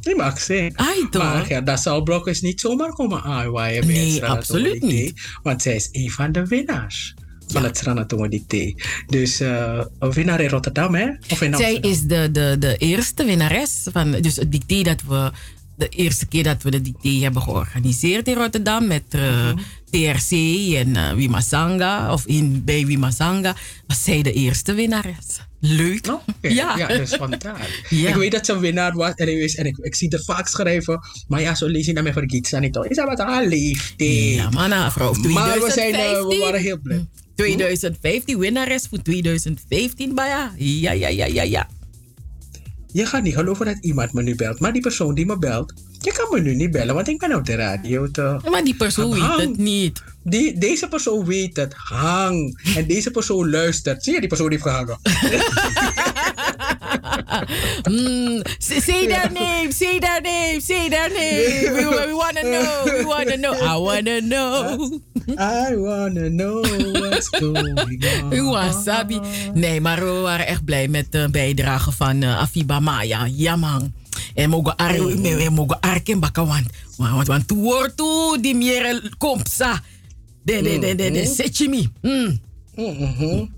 Die 0.00 0.16
mag 0.16 0.40
zijn. 0.40 0.74
Maar 1.12 1.48
ja, 1.48 1.60
dat 1.60 1.80
zal 1.80 2.02
Blok 2.02 2.26
is 2.28 2.40
niet 2.40 2.60
zomaar 2.60 2.92
komen 2.92 3.22
aanwaaien 3.22 3.86
bij 3.86 3.94
Nee, 3.94 4.12
het 4.12 4.22
absoluut 4.22 4.82
niet. 4.82 5.20
Want 5.42 5.62
zij 5.62 5.74
is 5.74 5.88
een 5.92 6.10
van 6.10 6.32
de 6.32 6.46
winnaars 6.46 7.14
van 7.46 7.64
het 7.64 7.76
Stranatongo 7.76 8.28
Dicté. 8.28 8.74
Dus 9.06 9.40
eh, 9.40 9.84
een 9.98 10.12
winnaar 10.12 10.40
in 10.40 10.48
Rotterdam, 10.48 10.94
hè? 10.94 11.08
Of 11.30 11.42
in 11.42 11.54
Zij 11.54 11.74
Amsterdam? 11.74 11.90
is 11.90 12.02
de, 12.02 12.28
de, 12.32 12.56
de 12.58 12.76
eerste 12.76 13.24
winnares 13.24 13.86
van 13.92 14.10
dus 14.10 14.36
het 14.36 14.52
dicté 14.52 14.82
dat 14.82 15.02
we. 15.08 15.30
De 15.80 15.88
eerste 15.88 16.26
keer 16.26 16.42
dat 16.42 16.62
we 16.62 16.70
de 16.70 16.80
dicté 16.80 17.08
hebben 17.08 17.42
georganiseerd 17.42 18.28
in 18.28 18.34
Rotterdam 18.34 18.86
met 18.86 19.02
eh, 19.08 19.48
TRC 19.90 20.30
en 20.74 20.96
eh, 20.96 21.12
Wimasanga, 21.12 22.12
of 22.12 22.26
in, 22.26 22.64
bij 22.64 22.86
Wimasanga, 22.86 23.54
was 23.86 24.02
zij 24.02 24.22
de 24.22 24.32
eerste 24.32 24.74
winnares. 24.74 25.40
Leuk. 25.60 26.06
Ja. 26.40 26.76
ja, 26.76 27.06
vandaar. 27.06 27.68
Ja. 27.88 28.08
Ik 28.08 28.14
weet 28.14 28.32
dat 28.32 28.46
ze 28.46 28.52
een 28.52 28.60
winnaar 28.60 28.92
was 28.92 29.14
en, 29.14 29.42
ik, 29.42 29.52
en 29.52 29.66
ik, 29.66 29.76
ik 29.76 29.94
zie 29.94 30.10
er 30.10 30.24
vaak 30.24 30.48
schrijven, 30.48 31.00
maar 31.28 31.40
ja, 31.40 31.54
zo 31.54 31.66
lees 31.66 31.86
je 31.86 31.92
naar 31.92 32.02
mij 32.02 32.12
vergiet 32.12 32.46
ze 32.46 32.58
niet. 32.58 32.78
Is 32.88 32.96
dat 32.96 33.06
wat 33.06 33.18
haar 33.18 33.46
leeftijd? 33.46 34.34
Ja, 34.34 34.50
maar 34.50 34.92
vrouw, 34.92 35.12
Maar 35.12 35.60
we, 35.60 35.70
zijn, 35.72 35.94
eh, 35.94 36.00
we 36.00 36.26
2015. 36.26 36.38
waren 36.38 36.60
heel 36.60 36.78
blij. 36.78 37.06
2015, 37.34 38.38
winnares 38.38 38.86
voor 38.90 39.02
2015, 39.02 40.14
maar 40.14 40.28
ja. 40.28 40.52
Ja, 40.56 40.92
ja, 40.92 41.08
ja, 41.08 41.26
ja, 41.26 41.42
ja. 41.42 41.68
Je 42.92 43.06
gaat 43.06 43.22
niet 43.22 43.34
geloven 43.34 43.66
dat 43.66 43.76
iemand 43.80 44.12
me 44.12 44.22
nu 44.22 44.34
belt, 44.34 44.60
maar 44.60 44.72
die 44.72 44.82
persoon 44.82 45.14
die 45.14 45.26
me 45.26 45.38
belt, 45.38 45.72
je 46.00 46.12
kan 46.12 46.26
me 46.30 46.40
nu 46.40 46.54
niet 46.54 46.70
bellen, 46.70 46.94
want 46.94 47.08
ik 47.08 47.18
ben 47.18 47.34
op 47.34 47.46
de 47.46 47.54
radio? 47.54 48.08
Maar 48.50 48.64
die 48.64 48.76
persoon 48.76 49.10
weet 49.10 49.48
het 49.48 49.56
niet. 49.56 50.02
Die, 50.22 50.58
deze 50.58 50.88
persoon 50.88 51.24
weet 51.24 51.56
het, 51.56 51.74
hang. 51.74 52.60
En 52.76 52.86
deze 52.86 53.10
persoon 53.10 53.50
luistert. 53.50 54.04
Zie 54.04 54.14
je, 54.14 54.20
die 54.20 54.28
persoon 54.28 54.50
heeft 54.50 54.62
gehangen. 54.62 54.98
Mm, 57.90 58.42
say 58.58 58.80
say 58.80 59.06
their 59.06 59.30
name, 59.32 59.72
say 59.72 59.98
their 59.98 60.20
name, 60.20 60.60
say 60.60 60.88
their 60.88 61.08
name. 61.08 61.74
We, 61.74 62.06
we 62.06 62.12
wanna 62.12 62.42
know, 62.42 62.84
we 62.84 63.04
wanna 63.04 63.36
know. 63.36 63.54
I 63.54 63.76
wanna 63.76 64.20
know. 64.20 65.00
I 65.26 65.76
wanna 65.76 66.28
know 66.28 66.60
what's 66.92 67.28
going 67.28 67.78
on. 68.22 68.50
Wasabi. 68.50 69.20
Nee, 69.54 69.80
maar 69.80 70.04
we 70.04 70.20
waren 70.20 70.46
echt 70.46 70.64
blij 70.64 70.88
met 70.88 71.12
de 71.12 71.28
bijdrage 71.30 71.92
van 71.92 72.22
eh, 72.22 72.38
Afiba 72.38 72.80
Maya. 72.80 73.28
Ja, 73.30 73.56
man. 73.56 73.92
En 74.34 74.50
mogen 74.50 74.76
ar, 74.76 74.92
we 74.92 75.48
mogen 75.52 75.80
arken 75.80 76.20
bakken, 76.20 76.46
want, 76.46 76.66
want, 76.96 77.26
want 77.26 77.48
toe, 77.96 78.38
die 78.40 78.54
meer 78.54 79.14
komt, 79.18 79.50
sa. 79.50 79.82
De, 80.42 80.62
de, 80.62 80.78
de, 80.78 80.94
de, 80.94 81.10
de, 81.10 82.38
Mm. 82.74 83.50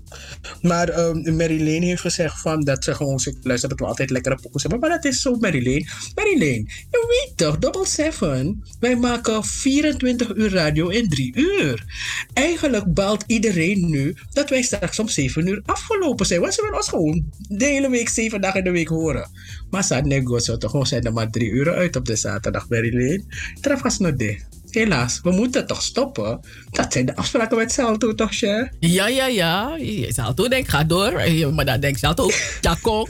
Maar 0.61 0.99
um, 0.99 1.35
Marilyn 1.35 1.81
heeft 1.81 2.01
gezegd 2.01 2.41
van 2.41 2.63
dat 2.63 2.83
ze 2.83 2.95
gewoon 2.95 3.19
luisteren 3.41 3.69
dat 3.69 3.79
we 3.79 3.85
altijd 3.85 4.09
lekkere 4.09 4.37
pokus 4.41 4.61
hebben. 4.61 4.79
Maar 4.79 4.89
dat 4.89 5.05
is 5.05 5.21
zo, 5.21 5.35
Marilyn. 5.35 5.87
Marilyn, 6.15 6.69
je 6.91 7.05
weet 7.07 7.37
toch, 7.37 7.57
Double 7.57 7.85
Seven, 7.85 8.63
wij 8.79 8.95
maken 8.95 9.43
24 9.43 10.35
uur 10.35 10.51
radio 10.51 10.87
in 10.87 11.09
3 11.09 11.35
uur. 11.35 11.85
Eigenlijk 12.33 12.93
balt 12.93 13.23
iedereen 13.27 13.89
nu 13.89 14.15
dat 14.31 14.49
wij 14.49 14.61
straks 14.61 14.99
om 14.99 15.07
7 15.07 15.47
uur 15.47 15.61
afgelopen 15.65 16.25
zijn. 16.25 16.41
Want 16.41 16.53
ze 16.53 16.61
willen 16.61 16.77
ons 16.77 16.89
gewoon 16.89 17.25
de 17.47 17.65
hele 17.65 17.89
week, 17.89 18.09
7 18.09 18.41
dagen 18.41 18.59
in 18.59 18.65
de 18.65 18.71
week 18.71 18.87
horen. 18.87 19.29
Maar 19.69 19.83
sa 19.83 19.99
negosio 19.99 20.57
toch, 20.57 20.71
gewoon 20.71 20.85
zijn 20.85 21.03
er 21.03 21.13
maar 21.13 21.29
3 21.29 21.49
uur 21.49 21.73
uit 21.73 21.95
op 21.95 22.05
de 22.05 22.15
zaterdag, 22.15 22.69
Marilyn. 22.69 23.25
Trafas 23.61 23.97
no 23.97 24.15
de. 24.15 24.61
Helaas, 24.75 25.19
we 25.23 25.31
moeten 25.31 25.67
toch 25.67 25.81
stoppen. 25.81 26.39
Dat 26.69 26.93
zijn 26.93 27.05
de 27.05 27.15
afspraken 27.15 27.57
met 27.57 27.71
Salto, 27.71 28.15
toch, 28.15 28.33
Cher? 28.35 28.71
Ja, 28.79 29.07
ja, 29.07 29.27
ja. 29.27 29.77
Salto 30.07 30.47
denkt, 30.47 30.69
ga 30.69 30.83
door. 30.83 31.13
Maar 31.53 31.65
dan 31.65 31.79
denkt 31.79 31.99
Salto, 31.99 32.29
Chaco, 32.61 33.07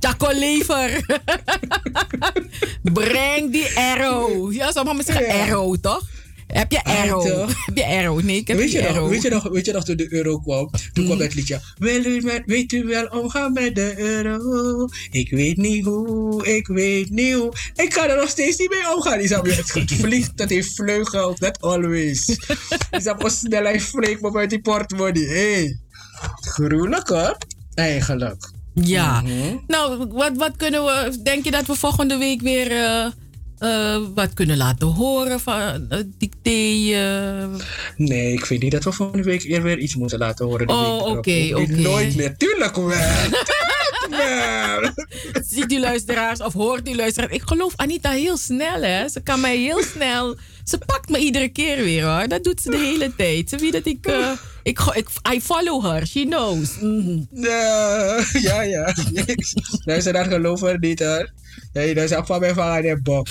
Chaco 0.00 0.38
lever. 0.38 1.00
Breng 2.92 3.52
die 3.52 3.78
arrow. 3.78 4.52
Ja, 4.52 4.72
sommige 4.72 4.96
mensen 4.96 5.14
zeggen 5.14 5.40
arrow, 5.40 5.76
toch? 5.80 6.02
Heb 6.52 6.72
je 6.72 6.84
Ah, 6.84 7.00
arrow? 7.00 7.48
Heb 7.66 7.76
je 7.76 7.86
arrow? 7.86 8.22
Nee, 8.22 8.36
ik 8.36 8.48
heb 8.48 8.56
weet, 8.56 8.72
je 8.72 8.82
nog, 8.82 9.08
weet, 9.08 9.22
je 9.22 9.30
nog, 9.30 9.48
weet 9.48 9.66
je 9.66 9.72
nog 9.72 9.84
toen 9.84 9.96
de 9.96 10.12
euro 10.12 10.38
kwam? 10.38 10.70
Toen 10.92 11.04
kwam 11.04 11.18
het 11.20 11.34
liedje. 11.34 11.60
Wil 11.78 12.04
u 12.04 12.20
met, 12.20 12.42
weet 12.46 12.72
u 12.72 12.84
wel 12.84 13.06
omgaan 13.06 13.52
met 13.52 13.74
de 13.74 13.94
euro? 13.98 14.88
Ik 15.10 15.30
weet 15.30 15.56
niet 15.56 15.84
hoe, 15.84 16.46
ik 16.46 16.66
weet 16.66 17.10
niet 17.10 17.34
hoe. 17.34 17.52
Ik 17.74 17.90
kan 17.90 18.08
er 18.08 18.16
nog 18.16 18.28
steeds 18.28 18.56
niet 18.58 18.70
mee 18.70 18.94
omgaan. 18.94 19.20
Isabel, 19.20 19.52
het 19.54 19.92
vliegt, 20.00 20.36
dat 20.36 20.48
heeft 20.48 20.74
vleugels, 20.74 21.38
net 21.38 21.60
always. 21.60 22.36
Isabel, 22.98 23.30
snelheid 23.30 23.82
vliegt 23.82 24.20
me 24.20 24.38
uit 24.38 24.50
die 24.50 24.60
portemonnee. 24.60 25.28
Hey. 25.28 25.78
Gruwelijk 26.40 27.08
hoor, 27.08 27.36
eigenlijk. 27.74 28.50
Ja. 28.74 29.20
Mhm. 29.20 29.56
Nou, 29.66 30.06
wat, 30.10 30.32
wat 30.36 30.56
kunnen 30.56 30.84
we... 30.84 31.18
Denk 31.22 31.44
je 31.44 31.50
dat 31.50 31.66
we 31.66 31.74
volgende 31.74 32.16
week 32.16 32.40
weer... 32.40 32.70
eh, 32.72 33.06
eh, 33.62 33.96
wat 34.14 34.34
kunnen 34.34 34.56
laten 34.56 34.86
horen 34.88 35.40
van 35.40 35.86
eh? 35.88 35.98
Nee, 37.96 38.32
ik 38.32 38.46
vind 38.46 38.62
niet 38.62 38.72
dat 38.72 38.84
we 38.84 38.92
volgende 38.92 39.22
week 39.24 39.44
eer 39.44 39.62
weer 39.62 39.78
iets 39.78 39.94
moeten 39.96 40.18
laten 40.18 40.46
horen. 40.46 40.68
Oh, 40.68 40.80
erop. 40.80 41.16
oké, 41.16 41.30
Niet- 41.30 41.54
oké. 41.54 41.66
Nooit 41.66 42.16
meer. 42.16 42.36
Tuurlijk 42.36 42.76
wel. 42.76 42.88
Ziet 45.50 45.72
u 45.72 45.80
luisteraars 45.80 46.40
of 46.40 46.52
hoort 46.52 46.88
u 46.88 46.96
luisteraars? 46.96 47.32
Ik 47.32 47.42
geloof 47.44 47.72
Anita 47.76 48.10
heel 48.10 48.36
snel, 48.36 48.82
hè? 48.82 49.08
Ze 49.08 49.20
kan 49.22 49.40
mij 49.40 49.56
heel 49.56 49.82
snel. 49.82 50.36
Ze 50.64 50.78
pakt 50.86 51.08
me 51.08 51.18
iedere 51.18 51.48
keer 51.48 51.76
weer, 51.84 52.04
hoor. 52.04 52.28
Dat 52.28 52.44
doet 52.44 52.60
ze 52.60 52.70
de 52.70 52.76
hele 52.76 53.14
tijd. 53.16 53.48
Ze 53.48 53.56
weet 53.56 53.72
dat 53.72 53.86
ik. 53.86 54.06
eh, 54.06 54.30
ik, 54.62 54.80
ik 54.94 55.08
I 55.34 55.40
follow 55.40 55.84
her. 55.84 56.06
She 56.06 56.24
knows. 56.24 56.68
Mhm. 56.80 57.18
Ja, 57.32 58.24
ja, 58.32 58.62
ja. 58.62 58.94
Luister, 59.84 60.12
dat 60.12 60.26
geloven 60.26 60.76
niet 60.80 60.98
hoor. 61.00 61.30
Nee, 61.72 61.94
dat 61.94 62.10
is 62.10 62.16
van 62.24 62.40
mij 62.40 62.54
van 62.54 62.64
aan 62.64 62.82
de 62.82 63.00
bok. 63.02 63.26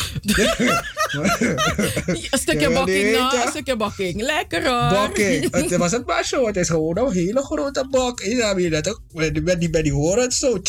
Een 2.31 2.39
stukje 2.39 2.71
bokking, 2.71 3.11
nou. 3.11 3.41
Een 3.41 3.49
stukje 3.49 3.75
bokking. 3.75 4.21
Lekker, 4.21 4.67
hoor. 4.67 4.99
Bokking. 4.99 5.47
Het 5.51 5.77
was 5.77 5.91
het 5.91 6.05
maar 6.05 6.25
zo. 6.25 6.45
Het 6.45 6.57
is 6.57 6.67
gewoon 6.69 6.97
een 6.97 7.11
hele 7.11 7.43
grote 7.43 7.87
bok. 7.89 8.21
Je 8.21 8.69
dat 8.69 8.89
ook 8.89 9.01
met 9.13 9.33
die, 9.59 9.69
met 9.69 9.83
die 9.83 9.93
horen 9.93 10.31
zo. 10.31 10.61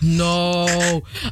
No, 0.00 0.66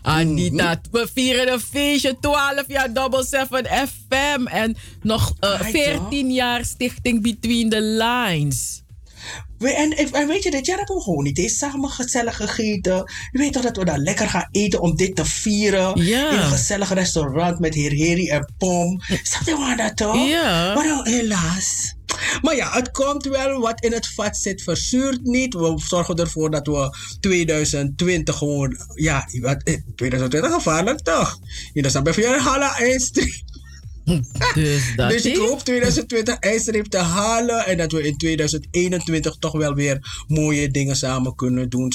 Anita, 0.03 0.81
we 0.91 1.09
vieren 1.15 1.53
een 1.53 1.61
feestje. 1.61 2.17
12 2.21 2.65
jaar 2.67 2.93
Double 2.93 3.25
7 3.25 3.67
FM. 3.67 4.47
En 4.47 4.77
nog 5.03 5.35
eh, 5.41 5.61
Ai, 5.61 5.73
14 5.73 6.33
jaar 6.33 6.65
Stichting 6.65 7.23
Between 7.23 7.69
the 7.69 7.81
Lines. 7.81 8.83
We, 9.59 9.73
en, 9.73 10.27
weet 10.27 10.43
je, 10.43 10.51
dit 10.51 10.67
jaar 10.67 10.77
hebben 10.77 10.97
we 10.97 11.03
gewoon 11.03 11.25
niet 11.25 11.39
eens 11.39 11.59
samen 11.59 11.91
gezellig 11.91 12.37
gegeten. 12.37 13.13
Je 13.31 13.39
weet 13.39 13.53
toch 13.53 13.63
dat 13.63 13.77
we 13.77 13.85
daar 13.85 13.99
lekker 13.99 14.29
gaan 14.29 14.49
eten 14.51 14.81
om 14.81 14.97
dit 14.97 15.17
te 15.17 15.25
vieren. 15.25 16.05
Ja. 16.05 16.31
In 16.31 16.39
een 16.39 16.45
gezellig 16.45 16.93
restaurant 16.93 17.59
met 17.59 17.75
heer 17.75 17.91
Heri 17.91 18.29
en 18.29 18.53
Pom. 18.59 19.01
Snap 19.23 19.47
je 19.47 19.57
maar 19.57 19.77
dat 19.77 19.97
toch? 19.97 20.29
Ja. 20.29 20.75
Maar 20.75 20.87
nou, 20.87 21.11
helaas. 21.11 21.97
Maar 22.43 22.57
ja, 22.57 22.71
het 22.71 22.91
komt 22.91 23.25
wel. 23.25 23.61
Wat 23.61 23.81
in 23.81 23.93
het 23.93 24.07
vat 24.07 24.37
zit, 24.37 24.63
verzuurt 24.63 25.23
niet. 25.23 25.55
We 25.55 25.75
zorgen 25.87 26.17
ervoor 26.17 26.51
dat 26.51 26.67
we 26.67 26.97
2020 27.21 28.37
gewoon... 28.37 28.77
Ja, 28.95 29.29
wat, 29.41 29.63
eh, 29.63 29.77
2020 29.97 30.53
gevaarlijk 30.53 31.01
toch? 31.01 31.39
Je 31.73 31.89
snap 31.89 32.15
je, 32.15 32.27
hala 32.27 32.79
1 32.79 33.01
street. 33.01 33.43
Dus 34.55 34.93
dat 34.97 35.11
dus 35.11 35.25
ik 35.25 35.37
hoop 35.37 35.61
2020 35.61 36.39
ijsreep 36.39 36.87
te 36.87 36.99
halen 36.99 37.67
en 37.67 37.77
dat 37.77 37.93
we 37.93 38.07
in 38.07 38.17
2021 38.17 39.37
toch 39.39 39.53
wel 39.53 39.75
weer 39.75 40.25
mooie 40.29 40.71
dingen 40.71 40.97
samen 40.97 41.35
kunnen 41.35 41.69
doen, 41.69 41.93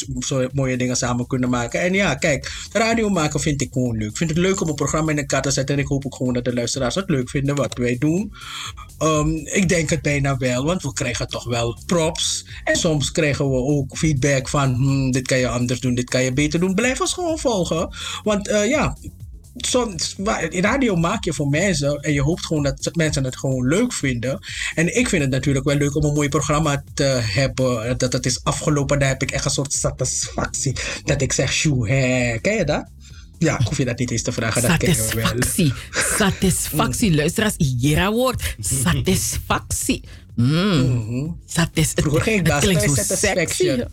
mooie 0.54 0.78
dingen 0.78 0.96
samen 0.96 1.28
kunnen 1.28 1.50
maken. 1.50 1.82
En 1.82 1.94
ja, 1.94 2.16
kijk, 2.16 2.52
radio 2.72 3.10
maken 3.10 3.40
vind 3.40 3.62
ik 3.62 3.74
gewoon 3.74 3.98
leuk. 3.98 4.10
Ik 4.10 4.18
vind 4.18 4.30
het 4.30 4.40
leuk 4.40 4.62
om 4.62 4.70
een 4.70 4.76
programma 4.76 5.12
in 5.12 5.18
elkaar 5.18 5.42
te 5.42 5.52
zetten 5.52 5.76
en 5.76 5.82
ik 5.82 5.88
hoop 5.88 6.06
ook 6.06 6.16
gewoon 6.16 6.34
dat 6.34 6.46
de 6.46 6.54
luisteraars 6.54 6.96
het 6.96 7.10
leuk 7.10 7.30
vinden 7.30 7.56
wat 7.56 7.78
wij 7.78 7.98
doen. 7.98 8.34
Ehm, 8.98 9.36
ik 9.36 9.70
denk 9.70 9.90
het 9.90 10.02
bijna 10.02 10.38
wel, 10.38 10.66
want 10.66 10.84
we 10.84 10.94
krijgen 10.94 11.28
toch 11.28 11.44
wel 11.44 11.78
props. 11.86 12.46
En 12.64 12.76
soms 12.76 13.12
krijgen 13.12 13.50
we 13.50 13.56
ook 13.56 13.98
feedback 13.98 14.50
van 14.50 14.74
hmm, 14.74 15.12
dit 15.12 15.28
kan 15.28 15.38
je 15.38 15.48
anders 15.48 15.80
doen, 15.80 15.96
dit 15.96 16.10
kan 16.10 16.24
je 16.24 16.34
beter 16.34 16.60
doen. 16.60 16.76
Blijf 16.76 17.02
ons 17.02 17.14
gewoon 17.14 17.40
volgen. 17.40 17.96
Want 18.24 18.48
eh, 18.48 18.70
ja, 18.70 18.98
soms, 19.56 20.16
radio 20.50 20.96
maak 20.96 21.24
je 21.24 21.34
voor 21.34 21.48
mensen 21.48 22.00
en 22.00 22.14
je 22.14 22.22
hoopt 22.22 22.46
gewoon 22.46 22.64
dat 22.64 22.96
mensen 22.96 23.24
het 23.24 23.38
gewoon 23.38 23.68
leuk 23.68 23.94
vinden. 23.94 24.40
En 24.76 24.98
ik 24.98 25.10
vind 25.10 25.22
het 25.22 25.32
natuurlijk 25.32 25.66
wel 25.66 25.76
leuk 25.76 25.96
om 25.96 26.04
een 26.04 26.14
mooi 26.14 26.30
programma 26.30 26.84
te 26.94 27.04
hebben. 27.22 27.98
Dat 27.98 28.14
het 28.14 28.26
is 28.26 28.44
afgelopen, 28.44 29.00
daar 29.00 29.10
heb 29.10 29.22
ik 29.22 29.32
echt 29.32 29.46
een 29.46 29.52
soort 29.52 29.74
satisfactie. 29.74 30.76
Dat 31.04 31.22
ik 31.22 31.34
zeg, 31.34 31.54
shoe, 31.54 31.90
hè. 31.90 32.38
Ken 32.40 32.56
je 32.56 32.66
dat? 32.66 32.90
Ja, 33.38 33.60
ik 33.60 33.68
hoef 33.68 33.78
je 33.78 33.86
dat 33.86 34.00
niet 34.00 34.12
eens 34.12 34.22
te 34.22 34.32
vragen, 34.32 34.62
dat 34.62 34.78
ken 34.78 34.90
je 34.90 34.96
wel. 34.96 35.26
Satisfactie. 35.26 35.74
Satisfactie. 35.92 37.16
Luisteraars, 37.16 37.54
hier 37.58 38.12
woord. 38.12 38.56
Satisfactie. 38.60 40.04
Mm. 40.36 41.40
Satis 41.46 41.92
Vroeger 41.96 42.22
ging 42.22 42.40
ik 42.40 42.52
het 42.52 42.62
dansen 42.62 42.74
bij 42.96 43.04
Satisfaction. 43.04 43.88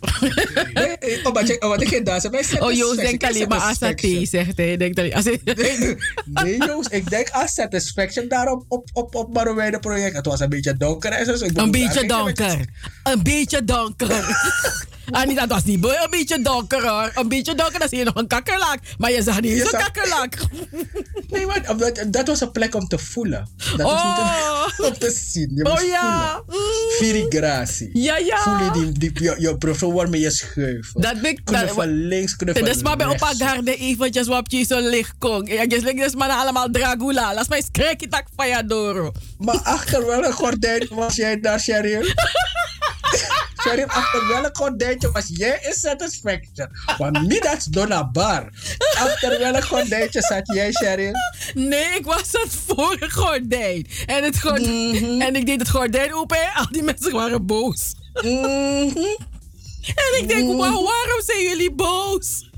omdat, 1.23 1.47
je, 1.47 1.61
omdat 1.61 1.81
ik 1.81 1.87
ging 1.87 2.05
dansen 2.05 2.31
bij 2.31 2.39
Oh, 2.39 2.47
Joost 2.49 2.59
Satisfaction. 2.59 2.95
denkt 2.95 3.23
alleen 3.23 3.47
maar 3.47 3.59
aan 3.59 3.75
saté, 3.75 4.25
zegt 4.25 4.57
hij. 4.57 4.77
Denkt 4.77 4.99
alleen, 4.99 5.13
als 5.13 5.25
Nee, 6.25 6.57
Joost, 6.57 6.91
ik 6.91 7.09
denk 7.09 7.29
aan 7.29 7.47
Satisfaction 7.47 8.27
daarop 8.27 8.65
op, 8.67 8.89
op, 8.93 9.15
op 9.15 9.33
Marowijne 9.33 9.79
project. 9.79 10.15
Het 10.15 10.25
was 10.25 10.39
een 10.39 10.49
beetje 10.49 10.77
donker 10.77 11.11
en 11.11 11.25
zo. 11.25 11.31
dus 11.31 11.41
ik 11.41 11.57
Een 11.57 11.71
beetje 11.71 12.07
donker. 12.07 12.65
Een 13.03 13.23
beetje 13.23 13.63
donker. 13.63 14.25
Anita, 15.11 15.39
dat 15.41 15.49
was 15.49 15.63
niet 15.63 15.83
een 15.85 16.07
beetje 16.09 16.41
donker 16.41 16.89
hoor. 16.89 17.11
Een 17.15 17.27
beetje 17.27 17.55
donker, 17.55 17.79
dan 17.79 17.89
zie 17.89 17.97
je 17.97 18.03
nog 18.03 18.15
een 18.15 18.27
kakkerlak. 18.27 18.79
Maar 18.97 19.11
je 19.11 19.23
zag 19.23 19.41
niet 19.41 19.51
eens 19.51 19.69
Je 19.69 19.75
een 19.75 19.81
kakkerlak. 19.83 20.33
Nee, 21.29 21.45
maar 21.45 21.61
dat 22.07 22.27
was 22.27 22.41
een 22.41 22.51
plek 22.51 22.75
om 22.75 22.87
te 22.87 22.97
voelen. 22.97 23.49
Dat 23.77 23.91
was 23.91 24.03
niet 24.03 24.17
een, 24.79 24.85
om 24.91 24.97
te 24.97 25.21
zien. 25.31 25.51
Je 25.55 25.63
Oh 25.65 25.71
moest 25.73 25.85
ja. 25.85 26.41
voelen. 26.47 26.71
Virigratie. 26.97 27.89
Ja, 27.93 28.17
ja. 28.17 28.37
Voel 28.37 28.57
je 28.57 28.71
die, 28.71 29.11
die, 29.11 29.23
je, 29.23 29.35
je 29.37 29.57
proefel 29.57 29.93
waarmee 29.93 30.21
je 30.21 30.29
schuift. 30.31 31.01
Dat 31.01 31.21
ben 31.21 31.31
ik- 31.31 31.45
dat- 31.45 31.85
links, 31.85 32.35
knuffel 32.35 32.65
Dat 32.65 32.75
is 32.75 32.81
maar 32.81 32.97
bij 32.97 33.07
rechts. 33.07 33.23
opa 33.23 33.45
garde 33.45 33.75
eventjes 33.75 34.27
wat 34.27 34.51
je 34.51 34.63
zo 34.63 34.79
licht 34.79 35.13
kon. 35.19 35.45
Ja, 35.45 35.61
je 35.67 35.77
slik 35.79 35.97
dus 35.97 36.15
maar 36.15 36.29
allemaal 36.29 36.69
dragula. 36.71 37.33
Laat 37.33 37.49
mij 37.49 37.63
schrik 37.73 38.09
tak 38.09 38.23
van 38.35 38.47
je 38.47 38.65
door. 38.65 39.11
Maar 39.37 39.59
achter 39.63 40.05
welk 40.05 40.33
gordijn 40.33 40.87
was 40.89 41.15
jij 41.15 41.39
daar, 41.39 41.59
Sheryl? 41.59 42.01
Sheryl, 43.61 43.85
achter 43.85 44.27
welk 44.27 44.57
gordijntje 44.57 45.11
was 45.11 45.25
jij 45.27 45.59
in 45.61 45.73
Satisfaction? 45.73 46.67
Want 46.97 47.21
niet 47.21 47.43
dat 47.43 47.67
Donna 47.69 48.11
Bar. 48.11 48.49
Achter 48.97 49.39
welk 49.39 49.63
gordijntje 49.63 50.21
zat 50.21 50.53
jij, 50.53 50.71
Sheryl? 50.71 51.13
Nee, 51.53 51.95
ik 51.97 52.05
was 52.05 52.31
het 52.31 52.57
een 53.01 53.11
gordijn. 53.11 53.87
En, 54.05 54.23
het 54.23 54.39
gordijn, 54.39 55.21
en 55.21 55.35
ik 55.35 55.45
deed 55.45 55.59
het 55.59 55.69
gordijn 55.69 56.13
open 56.13 56.41
en 56.41 56.53
al 56.53 56.67
die 56.71 56.83
mensen 56.83 57.11
waren 57.11 57.45
boos. 57.45 57.93
En 58.13 58.95
ik 60.17 60.27
denk, 60.27 60.47
"Wauw, 60.47 60.83
waarom 60.83 61.21
zijn 61.25 61.41
jullie 61.41 61.71
boos? 61.71 62.49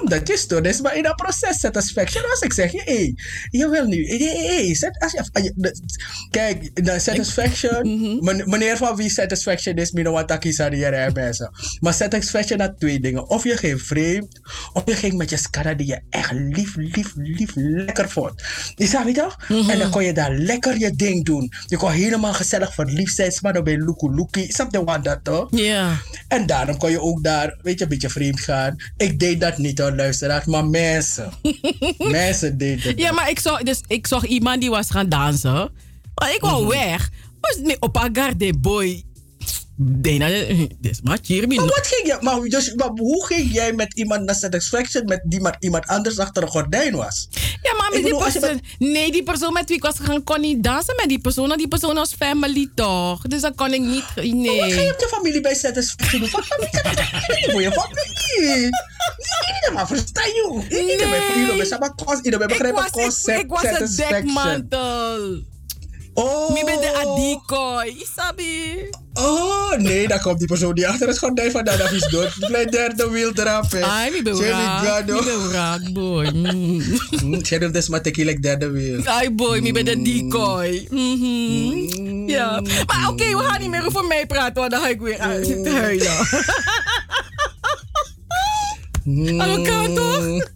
Omdat 0.00 0.28
je 0.28 0.36
stoort 0.36 0.66
is, 0.66 0.80
maar 0.80 0.96
in 0.96 1.02
dat 1.02 1.16
proces 1.16 1.60
satisfaction 1.60 2.24
als 2.30 2.40
ik 2.40 2.52
zeg 2.52 2.72
je, 2.72 2.82
hé, 2.84 3.14
je 3.58 3.68
wil 3.68 3.84
nu, 3.84 4.06
hé, 4.06 4.16
hé, 4.16 4.66
hé, 4.66 4.74
zet- 4.74 4.98
als 4.98 5.12
je, 5.12 5.18
als 5.32 5.44
je- 5.44 5.52
de- 5.56 5.80
kijk, 6.30 6.84
de 6.84 6.98
satisfaction, 6.98 8.18
men- 8.24 8.50
meneer 8.50 8.76
van 8.76 8.96
wie 8.96 9.10
satisfaction 9.10 9.74
is, 9.74 9.90
mino 9.92 10.12
wat 10.12 10.28
hè, 10.30 11.10
mensen. 11.12 11.50
Maar 11.80 11.94
satisfaction 11.94 12.60
had 12.60 12.80
twee 12.80 13.00
dingen. 13.00 13.28
Of 13.28 13.44
je 13.44 13.56
ging 13.56 13.82
vreemd, 13.82 14.40
of 14.72 14.82
je 14.86 14.94
ging 14.94 15.14
met 15.16 15.30
je 15.30 15.36
skara 15.36 15.74
die 15.74 15.86
je 15.86 16.00
echt 16.10 16.32
lief, 16.32 16.76
lief, 16.76 17.12
lief, 17.16 17.52
lekker 17.54 18.08
vond. 18.10 18.42
Je 18.76 18.86
snap 18.86 19.06
je 19.06 19.12
toch? 19.12 19.36
En 19.68 19.78
dan 19.78 19.90
kon 19.90 20.04
je 20.04 20.12
daar 20.12 20.32
lekker 20.34 20.78
je 20.78 20.96
ding 20.96 21.24
doen. 21.24 21.52
Je 21.66 21.76
kon 21.76 21.90
helemaal 21.90 22.32
gezellig 22.32 22.74
verliefd 22.74 23.14
zijn, 23.14 23.32
maar 23.42 23.52
dan 23.52 23.64
ben 23.64 23.72
je 23.72 23.78
luku 23.84 24.14
luki. 24.14 24.40
Je 24.70 24.84
wat 24.84 25.04
dat 25.04 25.18
toch? 25.22 25.46
Ja. 25.50 25.96
En 26.28 26.46
daarom 26.46 26.76
kon 26.76 26.90
je 26.90 27.00
ook 27.00 27.22
daar, 27.22 27.58
weet 27.62 27.78
je, 27.78 27.84
een 27.84 27.90
beetje 27.90 28.10
vreemd 28.10 28.40
gaan. 28.40 28.76
Ik 28.96 29.18
deed 29.18 29.40
dat 29.40 29.58
niet 29.58 29.69
hoor, 29.78 29.92
luisteraars, 29.92 30.44
maar 30.44 30.64
mensen. 30.64 31.32
mensen 31.98 32.58
deden 32.58 32.84
dat. 32.84 32.98
Ja, 32.98 33.12
maar 33.12 33.30
ik 33.30 33.38
zag, 33.38 33.62
dus 33.62 33.80
ik 33.86 34.06
zag 34.06 34.24
iemand 34.26 34.60
die 34.60 34.70
was 34.70 34.90
gaan 34.90 35.08
dansen. 35.08 35.70
Maar 36.14 36.34
ik 36.34 36.40
wou 36.40 36.66
weg. 36.66 37.10
Maar 37.40 37.56
nee, 37.62 37.76
op 37.80 37.96
een 37.96 38.10
garde 38.12 38.58
boy. 38.58 39.04
Dit 39.82 40.76
is 40.80 41.00
maar 41.02 41.18
hier. 41.22 41.48
Maar 41.48 41.64
wat 41.64 41.86
ging 41.86 42.06
je, 42.06 42.18
maar, 42.20 42.40
dus, 42.40 42.74
maar 42.74 42.88
hoe 42.88 43.26
ging 43.26 43.52
jij 43.52 43.72
met 43.72 43.94
iemand 43.94 44.24
naar 44.24 44.34
satisfaction 44.34 45.04
met 45.04 45.20
die 45.24 45.40
maar 45.40 45.56
iemand 45.58 45.86
anders 45.86 46.18
achter 46.18 46.42
een 46.42 46.48
gordijn 46.48 46.96
was? 46.96 47.28
Ja, 47.62 47.74
maar 47.74 47.90
met 47.92 48.04
die 48.04 48.16
persoon... 48.16 48.60
Nee, 48.78 49.12
die 49.12 49.22
persoon 49.22 49.52
met 49.52 49.68
wie 49.68 49.76
ik 49.76 49.82
was 49.82 49.96
gegaan 49.96 50.24
kon 50.24 50.40
niet 50.40 50.62
dansen 50.62 50.96
met 50.96 51.08
die 51.08 51.20
persoon. 51.20 51.56
Die 51.56 51.68
persoon 51.68 51.94
was 51.94 52.14
family 52.14 52.70
toch? 52.74 53.22
Dus 53.22 53.40
dan 53.40 53.54
kon 53.54 53.72
ik 53.72 53.80
niet... 53.80 54.04
Nee. 54.14 54.60
Wat 54.60 54.72
ga 54.72 54.80
je 54.80 54.92
op 54.92 55.00
je 55.00 55.08
familie 55.08 55.40
bij 55.40 55.54
satisfaction 55.54 56.20
doen? 56.20 56.30
Wat 56.30 56.44
familie 56.44 56.80
kan 56.82 57.40
je 57.40 57.50
voor 57.50 57.62
je 57.62 57.72
familie? 57.72 58.68
Nee, 59.60 59.72
maar 59.72 59.86
versta 59.86 60.24
je? 60.24 60.62
Iedereen 60.68 61.10
bij 61.10 61.20
iedereen 61.36 61.58
bij 61.58 62.16
iedereen 62.16 62.32
Ik 62.32 62.48
begrijpen 62.48 62.92
was, 62.94 63.24
ik 63.24 63.80
een 63.80 63.96
dekmantel. 63.96 65.42
Oh. 66.20 66.58
Ik 66.58 66.64
ben 66.64 66.80
de 66.80 66.94
adikoy. 66.94 67.86
Isabi. 67.86 68.88
Oh, 69.14 69.76
nee, 69.76 70.08
dan 70.08 70.20
komt 70.20 70.38
die 70.38 70.46
persoon 70.46 70.74
die 70.74 70.88
achter 70.88 71.08
het 71.08 71.18
gordijn 71.18 71.50
vandaan. 71.50 71.78
Dat 71.78 71.92
is 71.92 72.08
dood. 72.08 72.32
Blijf 72.38 72.68
derde 72.68 73.10
wiel 73.10 73.32
trappen. 73.32 73.84
Ai, 73.84 74.10
mi 74.10 74.22
ben 74.22 74.42
raak. 74.42 75.06
Mi 75.06 75.22
ben 75.24 75.50
raak, 75.52 75.92
boy. 75.92 76.30
Mm. 76.32 77.44
Cheryl 77.44 77.72
Desma 77.72 78.00
tequila 78.00 78.32
derde 78.32 78.70
wiel. 78.70 79.04
Ai, 79.04 79.30
boy, 79.30 79.60
mi 79.60 79.72
ben 79.72 79.84
de 79.84 80.02
decoy. 80.02 80.88
Ja. 82.26 82.60
Maar 82.60 83.08
oké, 83.08 83.36
we 83.36 83.42
gaan 83.42 83.60
niet 83.60 83.70
meer 83.70 83.86
over 83.86 84.04
mij 84.04 84.26
praten, 84.26 84.54
want 84.54 84.70
dan 84.70 84.80
ga 84.80 84.88
ik 84.88 85.00
weer 85.00 85.18
uit 85.18 85.46
zitten 85.46 85.76
huilen. 85.76 86.16
Aan 89.40 89.48
elkaar 89.48 89.92
toch? 89.92 90.48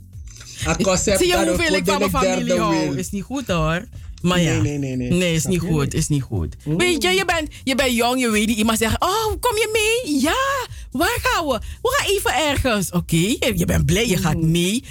Zie 0.99 1.26
je 1.26 1.44
hoeveel 1.47 1.75
ik 1.75 1.84
van 1.84 1.99
mijn 1.99 2.10
familie 2.10 2.59
hou? 2.59 2.99
Is 2.99 3.10
niet 3.10 3.23
goed 3.23 3.47
hoor. 3.47 3.84
Maar 4.25 4.41
ja. 4.41 4.53
Nee, 4.61 4.78
nee, 4.78 4.78
nee, 4.78 4.97
nee. 4.97 5.19
Nee, 5.19 5.35
is 5.35 5.44
niet 5.44 5.61
goed. 5.61 5.94
Is 5.94 6.09
niet 6.09 6.23
goed. 6.23 6.57
Weet 6.65 7.03
je, 7.03 7.09
je 7.09 7.25
bent, 7.25 7.49
je 7.65 7.75
bent 7.75 7.94
jong, 7.94 8.20
je 8.20 8.31
weet 8.31 8.47
niet. 8.47 8.57
Iemand 8.59 8.78
zegt, 8.78 9.01
oh, 9.01 9.27
kom 9.41 9.57
je 9.57 9.69
mee? 9.73 10.20
Ja, 10.20 10.67
waar 10.91 11.19
gaan 11.23 11.47
we? 11.47 11.61
We 11.83 11.97
gaan 11.97 12.15
even 12.15 12.35
ergens. 12.51 12.91
Oké, 12.91 13.17
je, 13.17 13.53
je 13.57 13.65
bent 13.65 13.86
blij, 13.86 14.09
je 14.09 14.17
gaat 14.17 14.41
mee. 14.41 14.85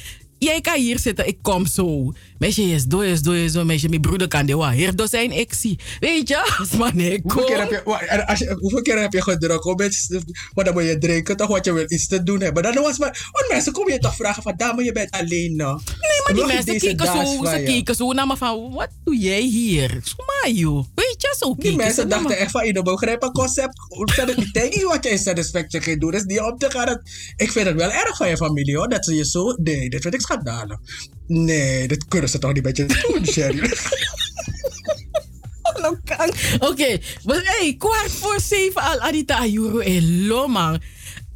Jij 0.44 0.62
kan 0.62 0.80
hier 0.80 1.00
zitten, 1.00 1.28
ik 1.28 1.38
kom 1.42 1.66
zo. 1.66 2.14
Meisje, 2.38 2.62
is 2.62 2.86
door, 2.86 3.06
is 3.06 3.22
is 3.22 3.52
door. 3.52 3.66
Meisje, 3.66 3.90
mijn 3.90 4.02
broeder 4.02 4.28
kan 4.28 4.46
de 4.46 4.56
waar. 4.56 4.72
Hier 4.74 4.94
zijn, 5.04 5.32
ik 5.32 5.54
zie. 5.54 5.80
Weet 6.00 6.28
je, 6.28 6.56
als 6.60 6.94
nee, 6.94 7.20
Hoeveel 7.24 7.44
kom. 7.68 8.58
hoeveel 8.60 8.82
keer 8.82 9.00
heb 9.02 9.14
je 9.14 9.22
gedronken? 9.22 9.90
Te- 9.90 10.22
Maar 10.54 10.66
dan 10.66 10.74
moet 10.74 10.84
je 10.84 10.98
drinken 10.98 11.38
toch, 11.38 11.48
wat 11.48 11.66
je 11.66 11.74
wil 11.74 11.86
iets 11.88 12.08
te 12.08 12.24
doen 12.24 12.42
hebben. 12.42 12.64
Dan 12.64 12.74
was 12.74 12.98
maar, 12.98 13.30
want 13.32 13.46
mensen 13.52 13.74
komen 13.74 13.94
je 13.94 14.00
toch 14.00 14.16
vragen 14.16 14.44
van, 14.44 14.54
dame, 14.58 14.84
je 14.84 14.92
bent 14.92 15.12
alleen 15.12 15.56
nou. 15.56 15.80
Nee, 15.86 16.22
maar 16.24 16.34
die 16.34 16.42
ik 16.42 16.66
mensen 16.66 16.80
kijken 16.80 17.06
zo, 17.06 17.46
ze 17.46 17.62
kijken 17.66 17.96
zo 17.96 18.12
naar 18.12 18.28
me 18.28 18.38
van, 18.38 18.72
wat 18.74 18.90
doe 19.04 19.18
jij 19.18 19.42
hier? 19.42 20.00
Sma 20.04 20.52
joh. 20.52 20.86
Weet 20.96 21.16
je, 21.18 21.36
zo 21.40 21.56
Die 21.58 21.72
ze 21.72 21.78
mensen 21.78 22.10
dachten 22.10 22.38
echt 22.38 22.52
van, 22.52 22.66
je 22.66 22.82
begrijpt 22.82 23.24
een 23.24 23.32
concept. 23.32 23.78
Dat 24.16 24.30
is 24.30 24.36
niet 24.36 24.54
tegen 24.54 24.80
je 24.80 24.86
wat 24.86 25.04
je 25.04 25.10
in 25.10 25.18
satisfaction 25.18 25.82
gaat 25.82 26.00
doen. 26.00 26.12
Dat 26.12 26.20
is 26.20 26.26
niet 26.26 26.40
om 26.40 26.58
te 26.58 26.70
gaan. 26.72 27.02
Ik 27.36 27.52
vind 27.52 27.68
het 27.68 27.76
wel 27.76 27.92
erg 27.92 28.18
van 28.18 28.30
je 28.30 28.38
familie 28.38 28.78
hoor, 28.78 28.90
dat 28.90 29.06
ze 29.06 29.16
je 29.16 29.26
zo... 29.26 29.56
Nee, 29.64 29.90
dit 29.90 30.02
vind 30.02 30.14
ik 30.14 30.22
schandalig. 30.34 30.80
Nee, 31.28 31.88
dat 31.88 32.08
kunnen 32.08 32.30
ze 32.30 32.40
toch 32.40 32.54
niet 32.54 32.64
met 32.64 32.78
je 32.78 32.86
doen, 32.86 33.26
Sherry. 33.26 33.72
Oké, 36.60 37.00
maar 37.24 37.42
hey, 37.44 37.76
kwart 37.78 38.12
voor 38.12 38.40
zeven 38.40 38.82
al, 38.82 39.00
Anita 39.00 39.38
Ayuro 39.38 39.80
en. 39.80 40.82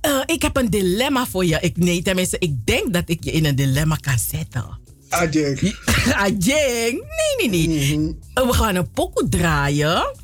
Eh, 0.02 0.22
ik 0.26 0.42
heb 0.42 0.58
een 0.58 0.70
dilemma 0.70 1.26
voor 1.28 1.46
je. 1.46 1.58
Ik, 1.62 1.78
nee, 1.78 2.02
tenminste, 2.02 2.36
ik 2.40 2.66
denk 2.66 2.94
dat 2.94 3.04
ik 3.06 3.24
je 3.24 3.32
in 3.32 3.46
een 3.46 3.56
dilemma 3.56 3.96
kan 3.96 4.20
zetten. 4.20 4.80
Ajeng. 5.10 5.76
Ajeng? 6.26 7.04
Nee, 7.38 7.50
nee, 7.50 7.68
nee. 7.68 8.18
Eh, 8.34 8.48
we 8.48 8.54
gaan 8.54 8.76
een 8.76 8.92
pokoe 8.92 9.30
draaien. 9.30 10.16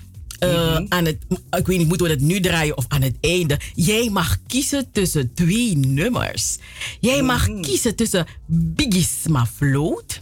Eh, 0.44 0.76
aan 0.88 1.06
het, 1.06 1.18
ik 1.50 1.68
weet 1.68 1.78
niet, 1.78 1.88
moeten 1.88 2.06
we 2.06 2.12
het 2.12 2.22
nu 2.22 2.40
draaien 2.40 2.78
of 2.78 2.86
aan 2.88 3.02
het 3.02 3.16
einde? 3.22 3.60
Jij 3.74 4.10
mag 4.10 4.38
kiezen 4.48 4.92
tussen 4.92 5.34
twee 5.34 5.78
nummers. 5.78 6.58
Jij 7.00 7.22
mag 7.22 7.48
kiezen 7.62 7.96
tussen 7.96 8.26
Biggie 8.46 9.08
Float 9.56 10.22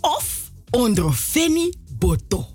of 0.00 0.50
Ondrofeni 0.70 1.72
Boto. 1.98 2.46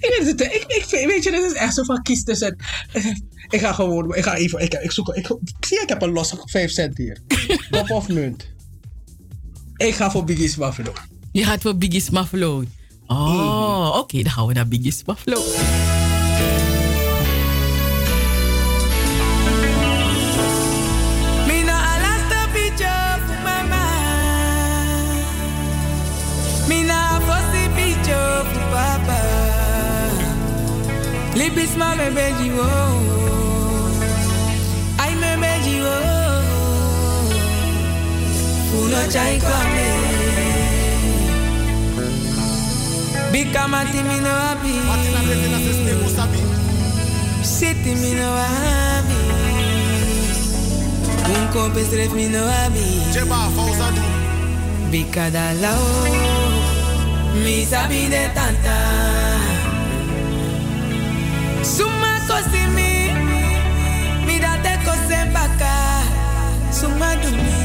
Ik, 0.00 0.16
weet 0.18 0.26
het, 0.26 0.40
ik, 0.40 0.64
ik 0.68 1.06
weet 1.06 1.24
je, 1.24 1.30
dat 1.30 1.44
is 1.44 1.52
echt 1.52 1.74
zo 1.74 1.82
van 1.82 2.02
kies 2.02 2.24
tussen 2.24 2.56
Ik 3.48 3.60
ga 3.60 3.72
gewoon, 3.72 4.14
ik 4.14 4.22
ga 4.22 4.34
even, 4.34 4.62
ik, 4.62 4.74
ik 4.74 4.92
zoek, 4.92 5.08
ik, 5.08 5.36
zie 5.60 5.80
ik 5.82 5.88
heb 5.88 6.02
een 6.02 6.10
losse 6.12 6.42
5 6.44 6.70
cent 6.70 6.96
hier. 6.96 7.20
Pop 7.70 7.90
of 7.90 8.08
munt. 8.08 8.48
Ik 9.76 9.94
ga 9.94 10.10
voor 10.10 10.24
Biggie's 10.24 10.56
Buffalo. 10.56 10.92
Je 11.32 11.44
gaat 11.44 11.62
voor 11.62 11.76
Biggie's 11.76 12.10
Buffalo. 12.10 12.64
Oh, 13.06 13.96
oké, 13.98 14.22
dan 14.22 14.32
gaan 14.32 14.46
we 14.46 14.52
naar 14.52 14.68
Biggie's 14.68 15.02
Buffalo. 15.02 15.42
Libis 31.56 31.74
ma 31.76 31.94
me 31.96 32.10
beji 32.10 32.50
wo. 32.56 32.68
Ay 35.02 35.12
me 35.20 35.30
beji 35.40 35.76
wo. 35.84 35.96
Uno 38.80 39.00
chai 39.12 39.38
kwame. 39.40 39.86
Bika 43.32 43.66
mati 43.68 44.02
mi 44.08 44.20
no 44.20 44.32
abi. 44.50 44.74
Siti 47.42 47.94
mi 48.02 48.12
no 48.20 48.28
abi. 48.96 49.18
Un 51.32 51.48
compestre 51.54 52.06
mi 52.08 52.28
no 52.28 52.42
abi. 52.64 52.84
Cheba 53.14 53.48
fausa 53.56 53.88
du. 53.96 54.02
Bika 54.90 55.30
da 55.30 55.52
lao. 55.62 55.88
Mi 57.42 57.64
sabi 57.64 58.08
de 58.12 58.28
tanta. 58.34 59.35
Suma 61.74 62.12
kosi 62.28 62.62
mi. 62.76 62.90
Mi 64.26 64.36
da 64.44 64.52
te 64.64 64.72
kose 64.86 65.18
baka. 65.34 65.74
Suma 66.78 67.10
du 67.22 67.30
mi. 67.44 67.56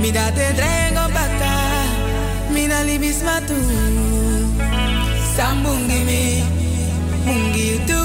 Mi 0.00 0.10
da 0.12 0.26
te 0.36 0.46
drengo 0.58 1.04
baka. 1.16 1.52
Mi 2.54 2.66
na 2.66 2.78
libis 2.88 3.22
matu. 3.22 3.56
Sambungi 5.34 6.00
mi. 6.08 6.22
Mungi 7.26 7.68
do. 7.88 8.00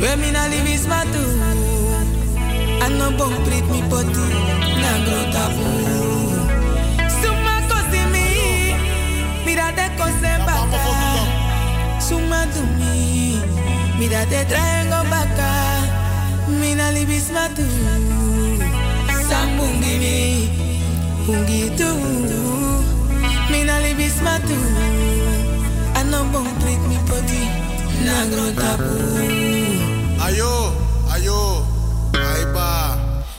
We 0.00 0.10
mi 0.16 0.30
na 0.30 0.46
libis 0.52 0.84
matu. 0.92 1.22
Ano 2.84 3.06
bom 3.18 3.34
prit 3.44 3.66
mi 3.72 3.80
poti 3.90 4.26
na 4.82 4.92
grota 5.06 5.44
fu. 5.56 5.68
Suma 7.20 7.54
kosi 7.70 8.02
mi, 8.12 8.26
mira 9.44 9.68
te 9.76 9.86
kose 9.98 10.20
baka. 10.20 10.27
Suma 12.52 12.54
du 12.54 12.62
mi, 12.78 13.40
mira 13.98 14.24
te 14.26 14.44
traigo 14.44 15.02
baka. 15.10 15.50
Mina 16.48 16.90
libis 16.92 17.30
matu. 17.30 17.64
Sambungi 19.28 19.98
mi, 19.98 20.48
bungi 21.26 21.70
tu. 21.76 21.90
Mina 23.50 23.80
libis 23.80 24.20
matu. 24.22 24.56
Ano 25.94 26.24
bom 26.32 26.46
prit 26.60 26.80
mi 26.88 26.98
poti 27.08 27.42
na 28.04 28.26
grota 28.30 28.76
fu. 28.76 28.96
Ayo, 30.26 30.72
ayo, 31.12 31.66
aiba. 32.14 32.96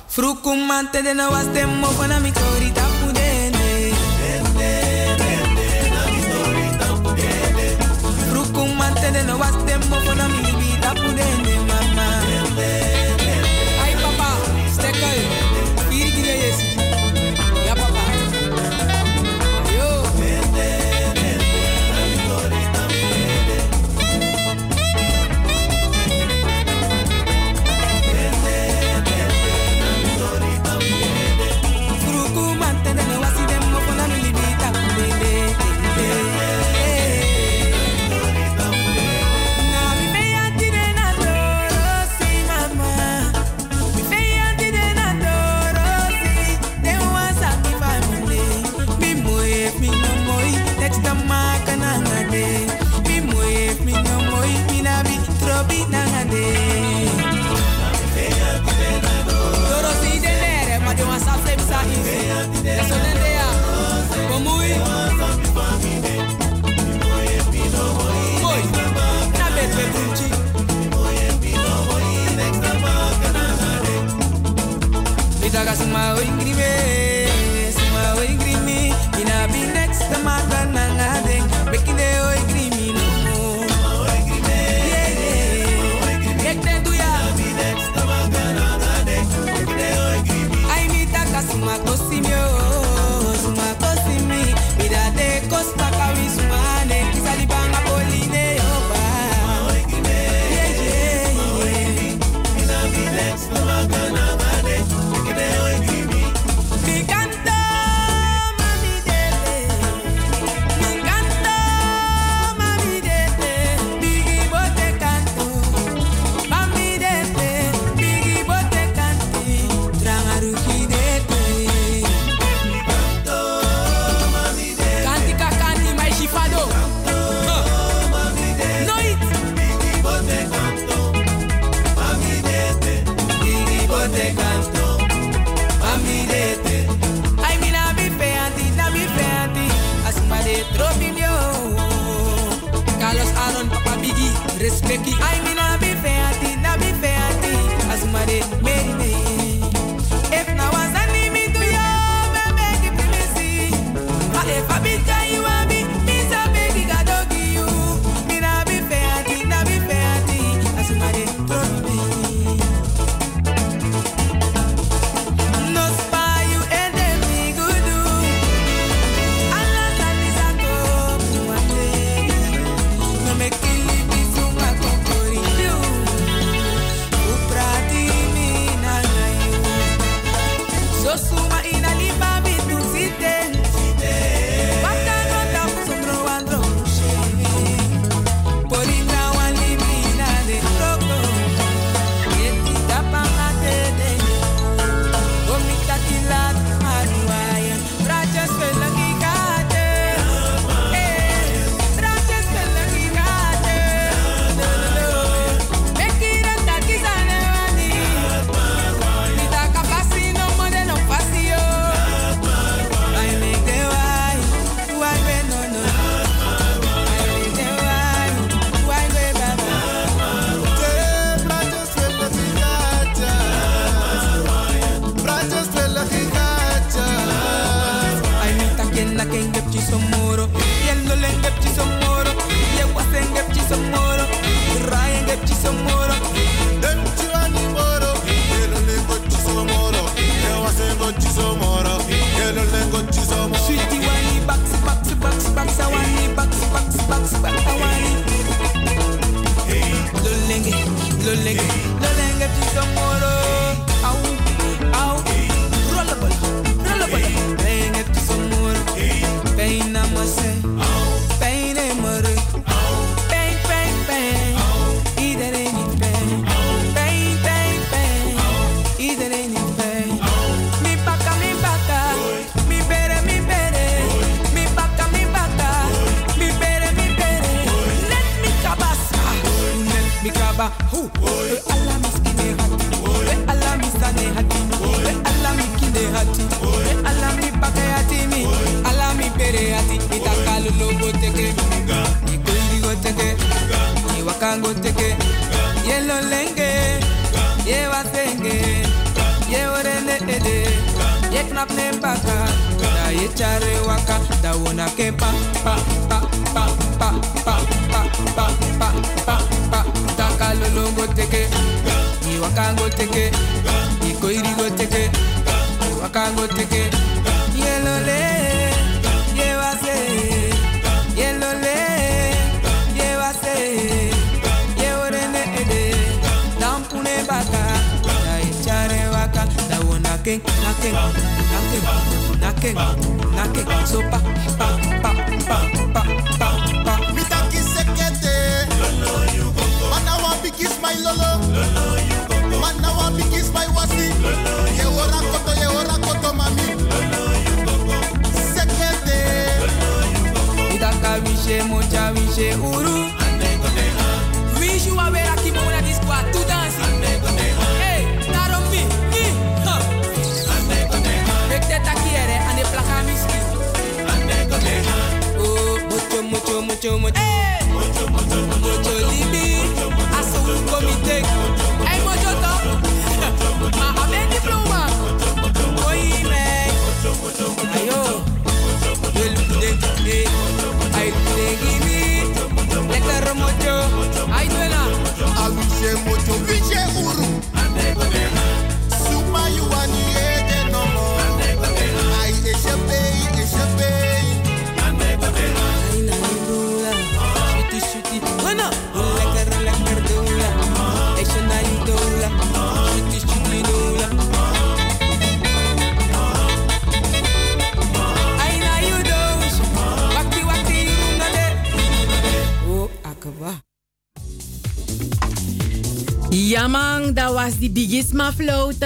Frukumante 0.08 1.02
de 1.04 1.14
no 1.14 1.30
was 1.30 1.48
temmo 1.54 1.88
fana 1.98 2.20
mi 2.20 2.32
corita 2.32 2.86
Frukumante 9.20 9.26
de 9.26 9.28
no 9.28 9.38
was 9.38 9.66
temmo 9.66 9.96
fana 10.06 10.28
mi 10.30 10.39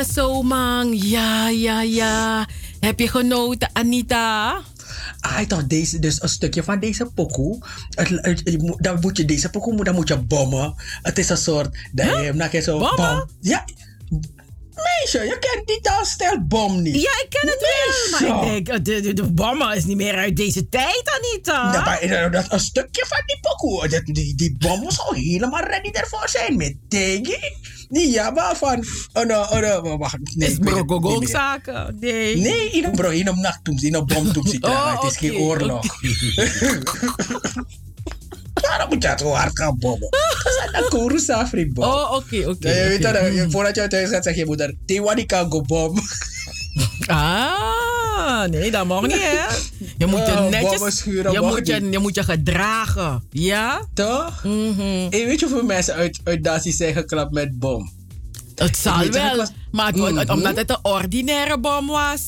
Zo 0.02 0.42
man. 0.42 0.98
Ja, 0.98 1.50
ja, 1.50 1.82
ja. 1.82 2.48
Heb 2.80 3.00
je 3.00 3.08
genoten, 3.08 3.70
Anita? 3.74 4.60
Ah, 5.20 5.40
toch 5.48 5.68
deze, 5.68 6.00
dus 6.00 6.22
een 6.22 6.30
stukje 6.30 6.64
van 6.64 6.80
deze 6.80 7.06
pokoe. 7.06 7.60
Dan 8.78 8.98
moet 9.02 9.18
je 9.18 9.26
deze 9.26 9.50
pokoe, 9.50 9.84
dan 9.84 9.96
moet 9.96 10.08
je 10.08 10.20
bommen. 10.20 10.74
Het 11.02 11.18
is 11.18 11.30
een 11.30 11.38
soort, 11.38 11.78
hem 11.96 12.38
dan 12.38 12.62
zo 12.62 12.78
Bommen? 12.80 12.96
bom. 12.96 13.26
Ja, 13.40 13.63
meisje, 15.14 15.34
je 15.34 15.40
kent 15.40 15.68
die 15.68 16.06
stijl 16.06 16.42
bom 16.48 16.82
niet. 16.82 16.96
Ja, 16.96 17.12
ik 17.24 17.26
ken 17.30 17.50
het 17.50 17.60
wel. 17.60 18.30
Maar 18.30 18.46
ik 18.46 18.66
denk, 18.66 18.68
eh, 18.68 18.84
de, 18.84 19.02
de, 19.02 19.14
de 19.14 19.32
bommen 19.32 19.76
is 19.76 19.86
niet 19.86 19.98
meer 19.98 20.16
uit 20.16 20.36
deze 20.36 20.70
tijd, 20.70 21.20
Anita. 21.20 21.74
Ja, 21.74 21.84
maar 21.84 22.00
eh, 22.00 22.32
dat 22.32 22.52
een 22.52 22.60
stukje 22.60 23.06
van 23.08 23.22
die 23.26 23.40
pokoe, 23.42 23.88
dat, 23.88 24.06
die, 24.06 24.36
die 24.36 24.56
bom 24.58 24.84
was 24.84 25.00
al 25.00 25.14
helemaal 25.14 25.64
ready 25.64 25.90
ervoor 25.90 26.30
zijn. 26.30 26.58
Met 26.58 26.76
tegen. 26.88 27.62
Die 27.90 28.10
jabba 28.10 28.56
van, 28.56 28.86
oh 29.14 29.26
no, 29.26 29.42
oh 29.42 29.60
no, 29.60 29.98
wacht. 29.98 30.18
Nee, 30.36 30.50
is 30.50 30.58
brokogong 30.58 31.30
zaken. 31.30 31.98
Nee. 32.00 32.38
Nee, 32.38 32.70
in 32.70 32.84
een 32.84 32.92
bro, 32.92 33.10
in 33.10 33.28
een 33.28 33.40
nacht 33.40 33.64
toen, 33.64 33.78
in 33.82 33.94
een 33.94 34.06
bom 34.06 34.34
toen 34.34 34.48
zit. 34.48 34.64
Oh, 34.64 35.02
het 35.02 35.12
is 35.12 35.18
geen 35.18 35.36
oorlog. 35.36 35.86
Waarom 38.78 38.90
moet 38.94 39.04
je 39.04 39.10
het 39.10 39.20
zo 39.20 39.30
hard 39.32 39.60
gaan 39.60 39.78
bommen? 39.80 40.10
Dat 40.72 40.94
is 41.14 41.28
een 41.52 41.74
bom. 41.74 41.84
Oh, 41.84 42.12
oké, 42.16 42.50
oké. 42.50 42.70
Ja, 42.70 42.76
je 42.84 42.88
weet 42.88 43.06
oké. 43.06 43.14
dat, 43.14 43.34
je- 43.34 43.48
voordat 43.50 43.76
je 43.76 43.88
thuis 43.88 44.10
gaat, 44.10 44.24
zeg 44.24 44.36
je 44.36 44.46
moeder, 44.46 44.74
Tiwani 44.86 45.26
kan 45.26 45.52
go 45.52 45.62
bom. 45.62 46.00
Ah, 47.08 48.44
nee, 48.50 48.72
dat 48.72 48.86
mag 48.86 49.02
niet, 49.02 49.12
hè? 49.22 49.46
Je 49.98 50.06
moet 50.06 50.20
je 50.26 50.48
netjes... 50.50 51.04
Je 51.04 51.40
moet 51.42 51.68
je, 51.68 51.88
je 51.92 52.00
moet 52.00 52.16
je 52.16 52.24
gedragen. 52.24 53.24
Ja? 53.32 53.82
Toch? 53.94 54.44
Mhm. 54.44 54.82
En 54.82 55.10
weet 55.10 55.40
je 55.40 55.46
hoeveel 55.46 55.64
mensen 55.66 55.94
uit, 55.94 56.20
uit 56.24 56.44
Dasi 56.44 56.72
zijn 56.72 56.94
geklapt 56.94 57.32
met 57.32 57.60
bom? 57.60 57.92
Het 58.56 58.78
zal 58.78 59.10
wel. 59.10 59.48
Maar 59.72 59.86
het, 59.88 59.98
wordt- 59.98 60.14
Mhm. 60.28 60.32
omdat 60.32 60.56
het 60.56 60.70
een 60.70 60.78
ordinaire 60.82 61.60
bom 61.60 61.88
was. 61.88 62.22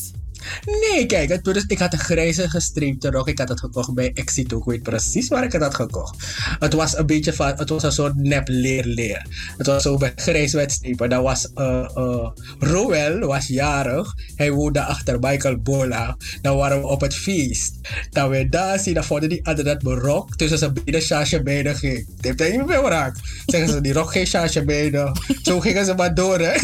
Nee, 0.66 1.06
kijk, 1.06 1.30
het, 1.30 1.44
dus 1.44 1.64
ik 1.68 1.80
had 1.80 1.94
een 1.94 2.00
grijze 2.00 2.50
gestreepte 2.50 3.10
rok. 3.10 3.28
Ik 3.28 3.40
had 3.40 3.50
het 3.50 3.60
gekocht 3.60 3.94
bij 3.94 4.12
Exito. 4.14 4.58
Ik 4.58 4.64
weet 4.64 4.84
precies 4.84 5.28
waar 5.28 5.44
ik 5.44 5.52
het 5.52 5.62
had 5.62 5.76
gekocht. 5.76 6.16
Het 6.60 6.74
was 6.74 6.98
een 6.98 7.06
beetje 7.06 7.34
van, 7.34 7.54
het 7.56 7.70
was 7.70 7.84
een 7.84 7.92
soort 7.92 8.16
nep 8.16 8.48
leer 8.48 9.28
Het 9.58 9.68
was 9.68 9.84
zo 9.84 9.98
bij 9.98 10.12
grijs 10.16 10.54
met 10.54 10.72
strepen. 10.72 11.10
Dat 11.10 11.24
was, 11.24 11.50
uh, 11.56 11.90
uh, 11.98 12.28
Roel 12.60 13.20
was 13.20 13.48
jarig. 13.48 14.14
Hij 14.36 14.52
woonde 14.52 14.84
achter 14.84 15.20
Michael 15.20 15.58
Bola. 15.58 16.18
Dan 16.42 16.58
waren 16.58 16.80
we 16.80 16.88
op 16.88 17.02
het 17.02 17.16
feest. 17.16 17.74
Dan 18.10 18.30
we 18.30 18.50
daar 18.50 18.80
zien, 18.80 18.94
dan 18.94 19.04
vonden 19.04 19.30
die 19.30 19.46
anderen 19.46 19.74
dat 19.74 19.84
mijn 19.84 20.00
rok 20.00 20.36
tussen 20.36 20.58
zijn 20.58 20.74
benen 20.74 21.02
sjasje 21.02 21.44
benen 21.44 21.76
ging. 21.76 22.06
Die 22.06 22.16
heeft 22.20 22.40
hij 22.40 22.52
niet 22.52 22.66
meer 22.66 22.78
geraakt. 22.78 23.20
Zeggen 23.46 23.70
ze, 23.70 23.82
die 23.82 23.94
rok 23.94 24.12
geen 24.12 24.28
sjasje 24.28 24.66
benen. 24.66 25.20
Zo 25.42 25.60
gingen 25.60 25.86
ze 25.86 25.94
maar 25.94 26.14
door, 26.14 26.40
hè. 26.40 26.54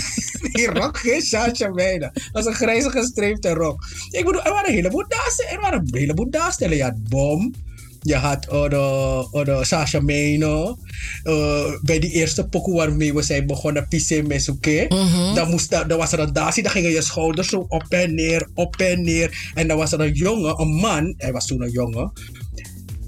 Die 0.51 0.67
rok 0.67 0.97
geen 0.97 1.73
benen. 1.73 2.11
Dat 2.13 2.29
was 2.31 2.45
een 2.45 2.53
grijze 2.53 2.89
gestreepte 2.89 3.49
rok. 3.49 3.70
Ik 4.09 4.25
bedoel, 4.25 4.43
er 4.43 4.51
waren 4.51 4.69
een 4.69 4.75
heleboel 4.75 5.06
daarstellen. 5.08 5.51
Er 5.51 5.61
waren 5.61 5.80
een 5.80 5.98
heleboel 6.00 6.30
daarstellen. 6.30 6.77
Je 6.77 6.83
had 6.83 7.03
bom. 7.09 7.53
Je 8.03 8.16
had 8.16 8.48
uh, 8.53 8.69
de, 8.69 9.27
uh, 9.33 9.45
de 9.45 9.66
Sasha 9.66 10.00
Meno. 10.00 10.77
Uh, 11.24 11.64
bij 11.82 12.00
die 12.00 12.11
eerste 12.11 12.48
pokoe 12.48 12.75
waarmee 12.75 13.14
we 13.14 13.22
zijn 13.22 13.48
begonnen, 13.48 13.88
Pisse 13.88 14.22
Mesuke. 14.22 14.85
dan, 15.35 15.50
moest, 15.50 15.69
dan, 15.69 15.98
was 15.98 16.11
er 16.11 16.19
een 16.19 16.33
dansie, 16.33 16.64
dan 16.64 16.72
gingen 16.72 16.91
je 16.91 17.01
schouders 17.01 17.50
zo 17.50 17.66
op 17.67 17.85
en 17.90 18.16
neer, 18.16 18.50
op 18.53 18.75
en 18.75 19.03
neer. 19.03 19.51
En 19.53 19.67
dan 19.67 19.77
was 19.77 19.91
er 19.91 20.00
een 20.00 20.14
jongen, 20.14 20.59
een 20.59 20.74
man, 20.74 21.14
hij 21.17 21.32
was 21.32 21.45
toen 21.45 21.61
een 21.61 21.72
jongen. 21.72 22.11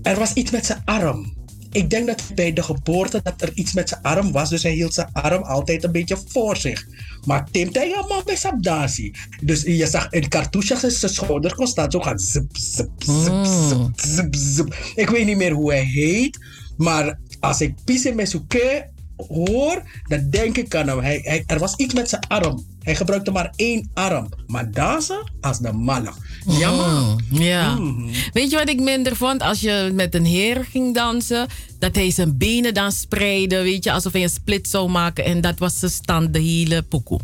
Er 0.02 0.20
was 0.20 0.34
iets 0.34 0.52
met 0.52 0.66
zijn 0.66 0.82
arm. 0.86 1.43
Ik 1.74 1.90
denk 1.90 2.08
dat 2.08 2.32
bij 2.36 2.54
de 2.54 2.64
geboorte 2.64 3.20
dat 3.24 3.42
er 3.42 3.52
iets 3.54 3.74
met 3.74 3.90
zijn 3.90 4.02
arm 4.02 4.32
was. 4.32 4.50
Dus 4.50 4.64
hij 4.64 4.72
hield 4.72 4.94
zijn 4.94 5.10
arm 5.12 5.44
altijd 5.44 5.84
een 5.84 5.92
beetje 5.92 6.18
voor 6.28 6.58
zich. 6.58 6.86
Maar 7.26 7.48
Tim 7.52 7.70
zei, 7.74 7.90
ja 7.90 8.06
man, 8.08 8.22
bij 8.26 8.36
Sabdasi. 8.36 9.14
Dus 9.42 9.62
je 9.62 9.88
zag 9.88 10.10
in 10.10 10.30
cartouche 10.30 10.90
zijn 10.90 11.14
schouder 11.14 11.56
constant 11.56 11.92
zo 11.92 12.00
gaan 12.00 12.20
zip, 12.20 12.58
zip, 12.58 12.90
zip, 12.98 13.46
zip, 13.46 14.00
zip, 14.00 14.36
zip. 14.36 14.76
Ik 14.96 15.10
weet 15.10 15.26
niet 15.26 15.38
meer 15.38 15.52
hoe 15.52 15.72
hij 15.72 15.84
heet. 15.84 16.38
Maar 16.78 17.20
als 17.40 17.62
ik 17.62 17.76
Pisse 17.86 18.14
Mesuke 18.14 18.90
hoor, 19.18 19.84
dan 20.08 20.30
denk 20.30 20.58
ik 20.58 20.76
aan 20.76 20.88
hem. 20.88 21.00
Hij, 21.00 21.20
hij, 21.24 21.44
er 21.48 21.60
was 21.60 21.76
iets 21.76 21.94
met 21.94 22.10
zijn 22.10 22.28
arm. 22.28 22.66
Hij 22.82 22.96
gebruikte 22.96 23.32
maar 23.32 23.54
één 23.56 23.90
arm. 23.94 24.30
Maar 24.48 24.72
dansen 24.72 25.32
als 25.42 25.60
de 25.60 25.72
mannen. 25.72 26.14
Ja 26.48 26.72
man. 26.72 27.22
Mm, 27.30 27.42
ja. 27.42 27.76
Mhm. 27.76 28.08
Weet 28.34 28.50
je 28.52 28.58
wat 28.58 28.70
ik 28.70 28.80
minder 28.82 29.16
vond? 29.16 29.42
Als 29.42 29.60
je 29.60 29.92
met 29.94 30.16
een 30.16 30.26
heer 30.26 30.66
ging 30.70 30.94
dansen, 30.96 31.48
dat 31.80 31.96
hij 31.96 32.12
zijn 32.12 32.38
benen 32.38 32.74
dan 32.74 32.92
spreidde, 32.92 33.62
weet 33.62 33.84
je, 33.84 33.92
alsof 33.92 34.12
hij 34.14 34.24
een 34.24 34.30
split 34.30 34.68
zou 34.70 34.90
maken. 34.90 35.26
En 35.26 35.42
dat 35.42 35.60
was 35.60 35.80
zijn 35.80 35.92
stand, 35.92 36.34
de 36.34 36.40
hele 36.40 36.82
pokoe. 36.82 37.20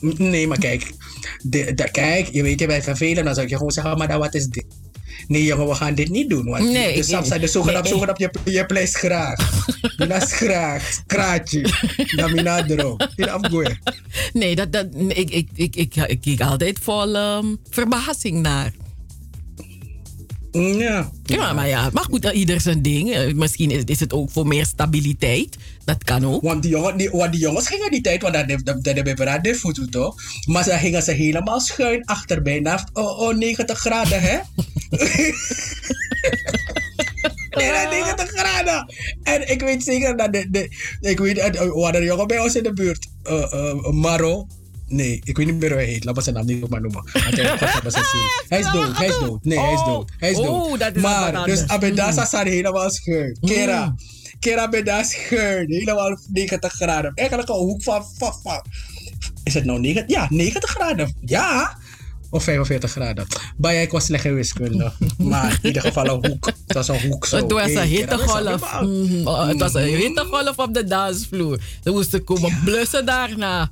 Nee, 0.00 0.46
maar 0.46 0.58
kijk. 0.58 0.92
De, 1.42 1.74
de- 1.74 1.90
kijk, 1.90 2.28
je 2.32 2.42
weet 2.42 2.60
je 2.60 2.66
bij 2.66 2.82
vervelen, 2.82 3.24
dan 3.24 3.34
zou 3.34 3.48
je 3.48 3.56
gewoon 3.56 3.70
zeggen, 3.70 3.98
maar 3.98 4.08
dan 4.08 4.18
wat 4.18 4.34
is 4.34 4.46
dit? 4.46 4.64
Nee 5.26 5.44
jongen, 5.44 5.68
we 5.68 5.74
gaan 5.74 5.94
dit 5.94 6.08
niet 6.08 6.30
doen. 6.30 6.44
Want 6.44 6.64
Nee, 6.64 6.92
de 6.92 6.98
ik- 6.98 7.04
zijn 7.24 7.40
de 7.40 7.46
zogenaamd, 7.46 7.88
zogenaamd, 7.88 8.18
je, 8.18 8.30
je 8.44 8.66
pleist 8.66 8.96
graag. 8.96 9.66
Je 9.96 10.06
graag, 10.32 11.02
kraatje. 11.06 11.68
Dan 12.16 12.32
mina 12.34 12.66
erop. 12.66 13.08
Nee, 14.32 14.54
dat, 14.56 14.72
dat, 14.72 14.86
ik, 15.08 15.30
ik, 15.30 15.48
ik, 15.54 15.76
ik, 15.76 15.96
ik 15.96 16.20
keek 16.20 16.40
altijd 16.40 16.78
vol 16.82 17.16
ehm, 17.16 17.46
verbazing 17.70 18.42
naar. 18.42 18.72
Ja. 20.50 21.10
Ja, 21.24 21.52
maar 21.52 21.68
ja, 21.68 21.90
maar 21.92 22.04
goed, 22.04 22.24
ieder 22.24 22.60
zijn 22.60 22.82
ding. 22.82 23.12
Eh, 23.12 23.34
Misschien 23.34 23.70
is, 23.70 23.82
is 23.84 24.00
het 24.00 24.12
ook 24.12 24.30
voor 24.30 24.46
meer 24.46 24.66
stabiliteit. 24.66 25.56
Dat 25.84 26.04
kan 26.04 26.26
ook. 26.26 26.42
Want 26.42 26.62
die, 26.62 26.70
jongen, 26.70 26.96
die, 26.96 27.10
want 27.10 27.32
die 27.32 27.40
jongens 27.40 27.68
gingen 27.68 27.90
die 27.90 28.00
tijd, 28.00 28.22
want 28.22 28.34
dat 28.64 28.76
hebben 28.82 29.04
we 29.04 29.14
bij 29.24 29.40
de 29.40 29.54
voet 29.54 29.92
toch? 29.92 30.14
Maar 30.46 30.64
ze 30.64 30.70
gingen 30.70 31.02
ze 31.02 31.12
helemaal 31.12 31.60
schuin 31.60 32.04
achter 32.04 32.42
bijna 32.42 32.88
oh, 32.92 33.18
oh, 33.20 33.36
90 33.36 33.78
graden, 33.78 34.20
hè? 34.20 34.38
Bijna 37.50 37.90
90 37.90 38.28
graden. 38.28 38.94
En 39.22 39.50
ik 39.50 39.60
weet 39.60 39.82
zeker 39.82 40.16
dat 40.16 40.32
de, 40.32 40.50
de 40.50 40.70
ik 41.00 41.18
weet, 41.18 41.36
we 41.36 41.80
hadden 41.82 42.00
een 42.00 42.06
jongen 42.06 42.26
bij 42.26 42.38
ons 42.38 42.54
in 42.54 42.62
de 42.62 42.72
buurt, 42.72 43.06
eh, 43.22 43.52
eh, 43.52 43.90
Maro. 43.90 44.46
Nee, 44.88 45.20
ik 45.24 45.36
weet 45.36 45.46
niet 45.46 45.58
meer 45.58 45.68
hoe 45.70 45.78
hij 45.78 45.86
heet. 45.88 46.04
Laat 46.04 46.14
me 46.14 46.22
zijn 46.22 46.34
naam 46.34 46.44
niet 46.46 46.68
maar 46.68 46.80
noemen. 46.80 47.02
Hij, 48.48 48.58
is 48.58 48.72
dood, 48.72 48.96
hij 48.98 49.06
is 49.08 49.18
dood. 49.18 49.44
Nee, 49.44 49.58
hij 49.60 49.72
is 49.72 49.84
dood. 49.84 50.10
Hij 50.18 50.30
is 50.30 50.36
dood. 50.36 50.46
Oh, 50.46 50.78
dat 50.78 50.96
is 50.96 51.02
maar, 51.02 51.44
dus 51.44 51.66
Abedasa 51.66 52.20
Mm. 52.20 52.26
staat 52.26 52.46
helemaal 52.46 52.90
schuin. 52.90 53.38
Kera. 53.40 53.94
Kera 54.38 54.68
Bedas 54.68 55.10
schuin. 55.10 55.70
Helemaal 55.72 56.18
90 56.32 56.72
graden. 56.72 57.12
Eigenlijk 57.14 57.48
een 57.48 57.54
hoek 57.54 57.82
van, 57.82 58.04
van, 58.18 58.32
van. 58.42 58.64
Is 59.44 59.54
het 59.54 59.64
nou 59.64 59.80
90? 59.80 60.16
Ja, 60.16 60.26
90 60.30 60.70
graden. 60.70 61.14
Ja. 61.24 61.76
Of 62.30 62.42
45 62.44 62.90
graden. 62.90 63.26
Bij 63.56 63.82
ik 63.82 63.90
was 63.90 64.04
slecht 64.04 64.24
in 64.24 64.34
wiskunde. 64.34 64.92
Maar 65.18 65.52
in 65.62 65.66
ieder 65.66 65.82
geval 65.82 66.06
een 66.06 66.26
hoek. 66.30 66.46
Het 66.66 66.72
was 66.76 66.88
een 66.88 67.00
hoek 67.08 67.26
zo. 67.26 67.36
Het 67.36 67.52
was 67.52 67.74
een 67.74 67.82
hittegolf. 67.82 68.72
oh, 69.24 69.46
Het 69.48 69.60
was 69.60 69.74
een 69.74 69.86
Mhm. 69.90 69.96
hittegolf 70.00 70.56
op 70.58 70.74
de 70.74 70.84
dansvloer. 70.84 71.58
Ze 71.84 71.90
moesten 71.90 72.24
komen 72.24 72.60
blussen 72.64 73.06
daarna. 73.06 73.70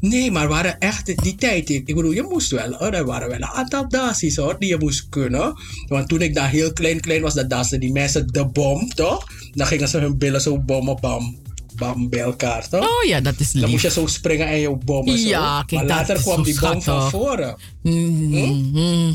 Nee, 0.00 0.30
maar 0.30 0.48
waren 0.48 0.78
echt 0.78 1.22
die 1.22 1.34
tijd. 1.34 1.68
Ik 1.68 1.84
bedoel, 1.84 2.10
je 2.10 2.22
moest 2.22 2.50
wel. 2.50 2.72
Hoor. 2.72 2.92
Er 2.92 3.04
waren 3.04 3.28
wel 3.28 3.36
een 3.36 3.44
aantal 3.44 3.88
dansies 3.88 4.36
hoor, 4.36 4.58
die 4.58 4.68
je 4.68 4.78
moest 4.78 5.08
kunnen. 5.08 5.54
Want 5.88 6.08
toen 6.08 6.22
ik 6.22 6.34
daar 6.34 6.50
heel 6.50 6.72
klein, 6.72 7.00
klein 7.00 7.22
was, 7.22 7.34
dat 7.34 7.50
dansten 7.50 7.80
die 7.80 7.92
mensen 7.92 8.26
de 8.26 8.46
bom, 8.46 8.88
toch? 8.88 9.26
Dan 9.52 9.66
gingen 9.66 9.88
ze 9.88 9.98
hun 9.98 10.18
billen 10.18 10.40
zo 10.40 10.58
bommen, 10.58 10.96
bam, 11.00 11.36
bam, 11.74 12.08
bij 12.08 12.20
elkaar, 12.20 12.68
toch? 12.68 12.80
Oh 12.80 13.08
ja, 13.08 13.20
dat 13.20 13.40
is 13.40 13.52
lief. 13.52 13.62
Dan 13.62 13.70
moest 13.70 13.82
je 13.82 13.90
zo 13.90 14.06
springen 14.06 14.46
en 14.46 14.60
je 14.60 14.76
bommen 14.84 15.18
zo. 15.18 15.28
Ja, 15.28 15.62
kijk, 15.62 15.80
maar 15.80 15.90
later 15.96 16.16
kwam 16.20 16.42
die 16.42 16.60
bom 16.60 16.82
van 16.82 17.10
voren. 17.10 17.56
Mhm. 17.82 19.12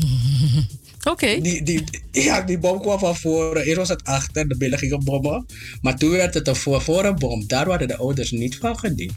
Oké. 1.10 1.40
Die, 1.40 1.62
die, 1.62 1.84
ja, 2.10 2.40
die 2.40 2.58
bom 2.58 2.80
kwam 2.80 2.98
van 2.98 3.16
voren. 3.16 3.62
Eerst 3.64 3.76
was 3.76 3.88
het 3.88 4.04
achter, 4.04 4.48
de 4.48 4.56
billen 4.56 4.78
gingen 4.78 5.04
bommen. 5.04 5.46
Maar 5.80 5.96
toen 5.96 6.10
werd 6.10 6.34
het 6.34 6.48
een 6.48 6.56
voor 6.56 6.82
voren 6.82 7.18
bom. 7.18 7.46
Daar 7.46 7.66
waren 7.66 7.88
de 7.88 7.96
ouders 7.96 8.30
niet 8.30 8.56
van 8.56 8.78
gediend. 8.78 9.12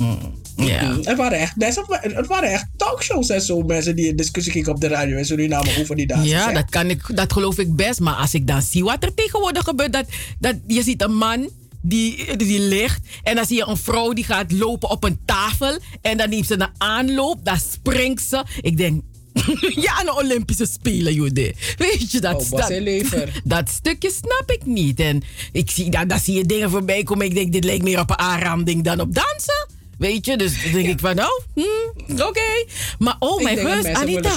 Mm, 0.00 1.00
Er 1.04 1.16
waren 1.16 1.38
echt 1.38 1.56
mensen, 1.56 1.84
het 1.88 2.26
waren 2.26 2.50
echt 2.50 2.66
talkshows 2.76 3.28
en 3.28 3.40
zo. 3.42 3.62
Mensen 3.62 3.96
die 3.96 4.06
in 4.06 4.16
discussie 4.16 4.52
gingen 4.52 4.70
op 4.70 4.80
de 4.80 4.88
radio 4.88 5.16
in 5.16 5.24
Suriname 5.24 5.70
over 5.80 5.96
die 5.96 6.06
dansen. 6.06 6.28
Ja, 6.28 6.52
dat, 6.52 6.70
kan 6.70 6.90
ik, 6.90 7.16
dat 7.16 7.32
geloof 7.32 7.58
ik 7.58 7.76
best. 7.76 8.00
Maar 8.00 8.14
als 8.14 8.34
ik 8.34 8.46
dan 8.46 8.62
zie 8.62 8.84
wat 8.84 9.02
er 9.04 9.14
tegenwoordig 9.14 9.64
gebeurt, 9.64 9.92
dat, 9.92 10.04
dat 10.38 10.56
je 10.66 10.82
ziet 10.82 11.02
een 11.02 11.14
man 11.16 11.48
die, 11.82 12.36
die 12.36 12.60
ligt 12.60 13.00
en 13.22 13.34
dan 13.34 13.46
zie 13.46 13.56
je 13.56 13.66
een 13.66 13.76
vrouw 13.76 14.12
die 14.12 14.24
gaat 14.24 14.52
lopen 14.52 14.90
op 14.90 15.04
een 15.04 15.18
tafel 15.24 15.78
en 16.02 16.16
dan 16.16 16.28
neemt 16.28 16.46
ze 16.46 16.54
een 16.54 16.68
aanloop, 16.78 17.44
dan 17.44 17.58
springt 17.72 18.22
ze. 18.22 18.44
Ik 18.60 18.76
denk, 18.76 19.02
ja, 19.84 19.92
aan 19.98 20.04
de 20.04 20.16
Olympische 20.16 20.66
Spelen, 20.66 21.14
Jude. 21.14 21.54
Weet 21.76 22.12
je, 22.12 22.20
dat, 22.20 22.52
Oh, 22.52 22.66
hij 22.66 22.80
lever. 22.80 23.40
dat 23.44 23.68
stukje 23.68 24.10
snap 24.10 24.50
ik 24.50 24.66
niet. 24.66 25.00
En 25.00 25.22
ik 25.52 25.70
zie, 25.70 25.90
dan, 25.90 26.08
dan 26.08 26.18
zie 26.18 26.34
je 26.34 26.46
dingen 26.46 26.70
voorbij 26.70 27.02
komen. 27.02 27.26
Ik 27.26 27.34
denk, 27.34 27.52
dit 27.52 27.64
leek 27.64 27.82
meer 27.82 28.00
op 28.00 28.10
een 28.10 28.18
aanranding 28.18 28.84
dan 28.84 29.00
op 29.00 29.14
dansen. 29.14 29.78
Weet 30.00 30.26
je, 30.26 30.36
dus 30.36 30.72
denk 30.72 30.86
ik 30.86 31.00
van, 31.00 31.14
nou, 31.14 31.42
hm, 31.54 32.22
oké. 32.22 32.64
Maar 32.98 33.16
oh, 33.18 33.42
mijn 33.42 33.56
willen 33.56 33.96
Anita. 33.96 34.36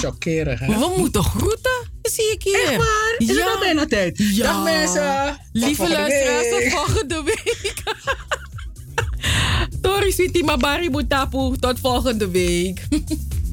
We 0.66 0.94
moeten 0.96 1.22
groeten, 1.22 1.90
zie 2.02 2.32
ik 2.32 2.42
hier. 2.42 2.64
Echt 2.64 2.76
waar? 2.76 3.14
Is 3.18 3.28
het 3.28 3.40
al 3.40 3.58
bijna 3.58 3.86
tijd? 3.86 4.18
Ja. 4.18 4.42
Dag 4.42 4.64
mensen. 4.64 5.38
Lieve 5.52 5.88
luisteraars, 5.88 6.48
tot 6.48 6.58
week. 6.58 6.70
volgende 6.70 7.22
week. 7.24 7.82
Tori 9.82 10.12
Sweetie 10.12 10.44
Mabari 10.44 10.90
Mutapu, 10.90 11.56
tot 11.60 11.78
volgende 11.80 12.30
week. 12.30 12.82